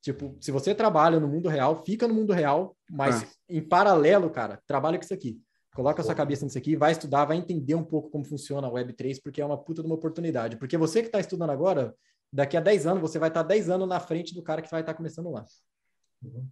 Tipo, 0.00 0.36
se 0.40 0.50
você 0.50 0.74
trabalha 0.74 1.18
no 1.18 1.26
mundo 1.26 1.48
real, 1.48 1.82
fica 1.84 2.06
no 2.06 2.14
mundo 2.14 2.32
real, 2.32 2.76
mas 2.90 3.22
ah. 3.22 3.26
em 3.48 3.60
paralelo, 3.60 4.30
cara, 4.30 4.62
trabalha 4.66 4.98
com 4.98 5.04
isso 5.04 5.14
aqui. 5.14 5.40
Coloca 5.74 6.02
a 6.02 6.04
sua 6.04 6.14
cabeça 6.14 6.44
nisso 6.44 6.58
aqui, 6.58 6.76
vai 6.76 6.92
estudar, 6.92 7.24
vai 7.24 7.36
entender 7.36 7.74
um 7.74 7.84
pouco 7.84 8.10
como 8.10 8.24
funciona 8.24 8.66
a 8.66 8.70
Web3, 8.70 9.20
porque 9.22 9.40
é 9.40 9.46
uma 9.46 9.56
puta 9.56 9.82
de 9.82 9.86
uma 9.86 9.94
oportunidade. 9.94 10.56
Porque 10.56 10.76
você 10.76 11.00
que 11.00 11.08
está 11.08 11.20
estudando 11.20 11.50
agora, 11.50 11.94
daqui 12.32 12.56
a 12.56 12.60
10 12.60 12.86
anos, 12.86 13.00
você 13.00 13.18
vai 13.18 13.28
estar 13.28 13.42
tá 13.42 13.48
10 13.48 13.70
anos 13.70 13.88
na 13.88 14.00
frente 14.00 14.34
do 14.34 14.42
cara 14.42 14.60
que 14.60 14.70
vai 14.70 14.80
estar 14.80 14.92
tá 14.92 14.96
começando 14.96 15.30
lá. 15.30 15.44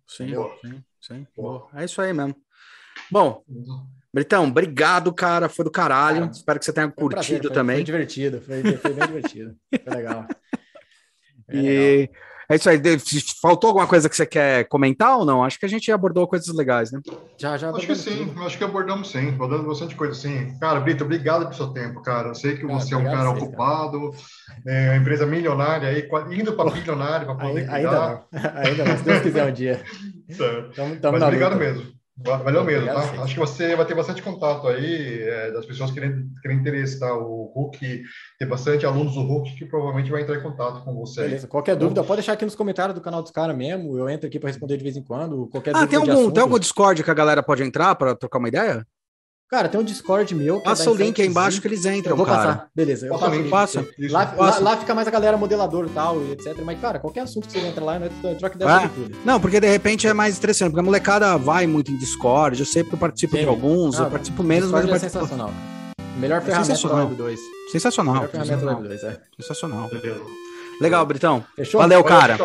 Sim, 0.06 0.32
sim, 0.60 0.84
sim. 1.00 1.26
É 1.74 1.84
isso 1.84 2.00
aí 2.00 2.12
mesmo. 2.12 2.36
Bom, 3.10 3.42
Britão, 4.12 4.44
obrigado, 4.44 5.12
cara. 5.12 5.48
Foi 5.48 5.64
do 5.64 5.70
caralho. 5.70 6.20
Cara, 6.20 6.32
Espero 6.32 6.58
que 6.58 6.64
você 6.64 6.72
tenha 6.72 6.88
curtido 6.88 7.10
prazer, 7.10 7.42
foi, 7.42 7.50
também. 7.50 7.76
Foi 7.76 7.84
divertido, 7.84 8.40
foi, 8.40 8.62
foi 8.62 8.92
bem 8.92 9.06
divertido. 9.06 9.56
Foi 9.84 9.94
legal. 9.94 10.26
Foi 11.48 11.58
e 11.58 12.00
legal. 12.00 12.14
é 12.50 12.56
isso 12.56 12.68
aí. 12.68 12.80
Faltou 13.40 13.68
alguma 13.68 13.86
coisa 13.86 14.08
que 14.08 14.16
você 14.16 14.26
quer 14.26 14.64
comentar 14.64 15.16
ou 15.16 15.24
não? 15.24 15.44
Acho 15.44 15.60
que 15.60 15.64
a 15.64 15.68
gente 15.68 15.92
abordou 15.92 16.26
coisas 16.26 16.52
legais, 16.52 16.90
né? 16.90 17.00
Já, 17.38 17.56
já. 17.56 17.70
Acho 17.70 17.86
que 17.86 17.94
sim, 17.94 18.26
tudo. 18.26 18.42
acho 18.42 18.58
que 18.58 18.64
abordamos 18.64 19.12
sim, 19.12 19.28
abordamos 19.28 19.64
bastante 19.64 19.94
coisa 19.94 20.14
sim. 20.14 20.58
Cara, 20.58 20.80
Brito, 20.80 21.04
obrigado 21.04 21.42
pelo 21.42 21.54
seu 21.54 21.68
tempo, 21.68 22.02
cara. 22.02 22.30
Eu 22.30 22.34
sei 22.34 22.56
que 22.56 22.66
cara, 22.66 22.72
você 22.72 22.94
é 22.94 22.96
um 22.96 23.04
cara 23.04 23.30
vocês, 23.30 23.42
ocupado, 23.44 24.10
é 24.66 24.90
uma 24.90 24.96
empresa 24.96 25.24
milionária 25.24 25.88
aí, 25.88 26.08
indo 26.32 26.54
para 26.54 26.70
bilionário 26.70 27.26
para 27.26 27.36
poder 27.36 27.70
ainda, 27.70 27.88
cuidar. 27.88 28.26
Ainda 28.32 28.52
não, 28.52 28.60
ainda 28.60 28.84
não, 28.86 28.96
se 28.96 29.04
Deus 29.04 29.20
quiser 29.20 29.46
um 29.46 29.52
dia. 29.52 29.84
Certo. 30.30 30.74
Tamo, 30.74 30.96
tamo 30.96 31.12
Mas 31.12 31.22
obrigado 31.22 31.52
luta. 31.52 31.64
mesmo. 31.64 31.96
Valeu 32.18 32.64
mesmo, 32.64 32.86
tá? 32.86 33.00
Acho 33.22 33.34
que 33.34 33.40
você 33.40 33.76
vai 33.76 33.84
ter 33.84 33.94
bastante 33.94 34.22
contato 34.22 34.66
aí 34.68 35.20
é, 35.20 35.50
das 35.50 35.66
pessoas 35.66 35.90
que 35.90 36.00
querem 36.00 36.56
interesse, 36.58 36.98
tá? 36.98 37.14
O 37.14 37.52
Hulk, 37.54 38.02
tem 38.38 38.48
bastante 38.48 38.86
alunos 38.86 39.14
do 39.14 39.20
Hulk 39.20 39.54
que 39.54 39.66
provavelmente 39.66 40.10
vai 40.10 40.22
entrar 40.22 40.36
em 40.36 40.42
contato 40.42 40.82
com 40.82 40.94
você. 40.94 41.22
Beleza, 41.22 41.46
qualquer 41.46 41.76
dúvida, 41.76 42.02
pode 42.02 42.20
deixar 42.20 42.32
aqui 42.32 42.46
nos 42.46 42.54
comentários 42.54 42.94
do 42.94 43.02
canal 43.02 43.22
dos 43.22 43.30
caras 43.30 43.54
mesmo. 43.54 43.98
Eu 43.98 44.08
entro 44.08 44.26
aqui 44.26 44.38
para 44.38 44.48
responder 44.48 44.78
de 44.78 44.82
vez 44.82 44.96
em 44.96 45.02
quando. 45.02 45.46
Qualquer 45.48 45.76
ah, 45.76 45.86
tem 45.86 45.98
algum, 45.98 46.30
tem 46.30 46.42
algum 46.42 46.58
Discord 46.58 47.02
que 47.04 47.10
a 47.10 47.14
galera 47.14 47.42
pode 47.42 47.62
entrar 47.62 47.94
para 47.94 48.16
trocar 48.16 48.38
uma 48.38 48.48
ideia? 48.48 48.86
Cara, 49.48 49.68
tem 49.68 49.80
um 49.80 49.84
Discord 49.84 50.34
meu. 50.34 50.60
Passa 50.60 50.90
o 50.90 50.94
link 50.94 51.22
aí 51.22 51.28
embaixo 51.28 51.60
que 51.60 51.68
eles 51.68 51.84
entram, 51.84 52.14
eu 52.14 52.16
vou 52.16 52.26
cara. 52.26 52.38
Passar. 52.38 52.68
Beleza, 52.74 53.06
eu 53.06 53.16
passo 53.16 53.30
o 53.30 53.34
link. 53.36 53.48
Passa. 53.48 53.86
Lá, 54.10 54.34
lá, 54.36 54.58
lá, 54.58 54.76
fica 54.76 54.92
mais 54.92 55.06
a 55.06 55.10
galera 55.10 55.36
modelador 55.36 55.86
e 55.86 55.90
tal, 55.90 56.20
e 56.20 56.32
etc. 56.32 56.56
Mas, 56.64 56.80
cara, 56.80 56.98
qualquer 56.98 57.20
assunto 57.20 57.46
que 57.46 57.52
você 57.52 57.60
entra 57.60 57.84
lá, 57.84 57.96
né, 57.96 58.10
troca 58.40 58.56
ideia 58.56 58.70
é. 58.70 58.88
tudo. 58.88 59.16
Não, 59.24 59.40
porque 59.40 59.60
de 59.60 59.68
repente 59.68 60.08
é 60.08 60.12
mais 60.12 60.36
interessante, 60.36 60.70
porque 60.70 60.80
a 60.80 60.82
molecada 60.82 61.38
vai 61.38 61.64
muito 61.64 61.92
em 61.92 61.96
Discord, 61.96 62.58
eu 62.58 62.66
sei 62.66 62.82
porque 62.82 62.96
eu 62.96 62.98
participo 62.98 63.36
Sim. 63.36 63.42
de 63.42 63.48
alguns, 63.48 64.00
ah, 64.00 64.04
eu 64.04 64.10
participo 64.10 64.42
menos, 64.42 64.64
Discord 64.64 64.90
mas... 64.90 65.04
é 65.04 65.08
sensacional. 65.08 65.52
Melhor 66.18 66.38
é 66.38 66.40
ferramenta 66.40 66.66
sensacional. 66.66 67.06
do 67.06 67.10
Web 67.10 67.16
2. 67.16 67.40
Sensacional. 67.70 68.14
Melhor 68.14 68.28
ferramenta 68.28 68.56
do 68.56 68.66
Web 68.66 68.82
2, 68.88 69.04
é. 69.04 69.20
Sensacional. 69.40 69.90
Legal, 70.80 71.06
Britão. 71.06 71.44
Fechou? 71.54 71.80
Valeu, 71.80 72.02
cara. 72.02 72.36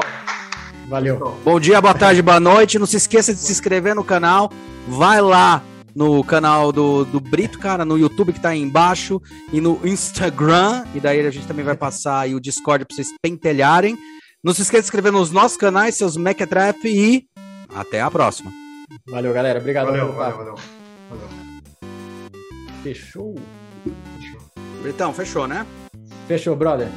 Valeu. 0.88 1.36
Bom 1.44 1.60
dia, 1.60 1.82
boa 1.82 1.96
tarde, 1.96 2.22
boa 2.22 2.40
noite. 2.40 2.78
Não 2.78 2.86
se 2.86 2.98
esqueça 2.98 3.34
de 3.34 3.40
se 3.40 3.52
inscrever 3.52 3.96
no 3.96 4.04
canal. 4.04 4.52
Vai 4.88 5.20
lá 5.22 5.64
no 5.96 6.24
canal 6.24 6.72
do, 6.72 7.06
do 7.06 7.20
Brito, 7.20 7.60
cara, 7.60 7.86
no 7.86 7.98
YouTube 7.98 8.34
que 8.34 8.40
tá 8.40 8.50
aí 8.50 8.62
embaixo 8.62 9.22
e 9.52 9.60
no 9.60 9.80
Instagram. 9.84 10.86
E 10.96 11.00
daí 11.00 11.26
a 11.26 11.32
gente 11.32 11.48
também 11.48 11.66
vai 11.66 11.76
passar 11.76 12.22
aí 12.22 12.36
o 12.36 12.40
Discord 12.40 12.86
pra 12.86 12.96
vocês 12.96 13.10
pentelharem. 13.22 13.98
Não 14.44 14.54
se 14.54 14.62
esqueça 14.62 14.82
de 14.82 14.86
se 14.86 14.90
inscrever 14.90 15.12
nos 15.12 15.32
nossos 15.32 15.58
canais, 15.58 15.96
seus 15.96 16.18
Mequetrap 16.18 16.84
e 16.86 17.28
até 17.74 18.02
a 18.02 18.10
próxima. 18.10 18.52
Valeu, 19.08 19.34
galera. 19.34 19.60
Obrigado. 19.60 19.88
Valeu, 19.88 20.14
valeu, 20.14 20.38
valeu, 20.38 20.58
valeu. 21.10 21.30
Fechou. 22.84 23.36
Fechou. 24.20 24.42
Britão, 24.82 25.14
fechou, 25.14 25.48
né? 25.48 25.66
Fechou, 26.28 26.56
brother. 26.56 26.90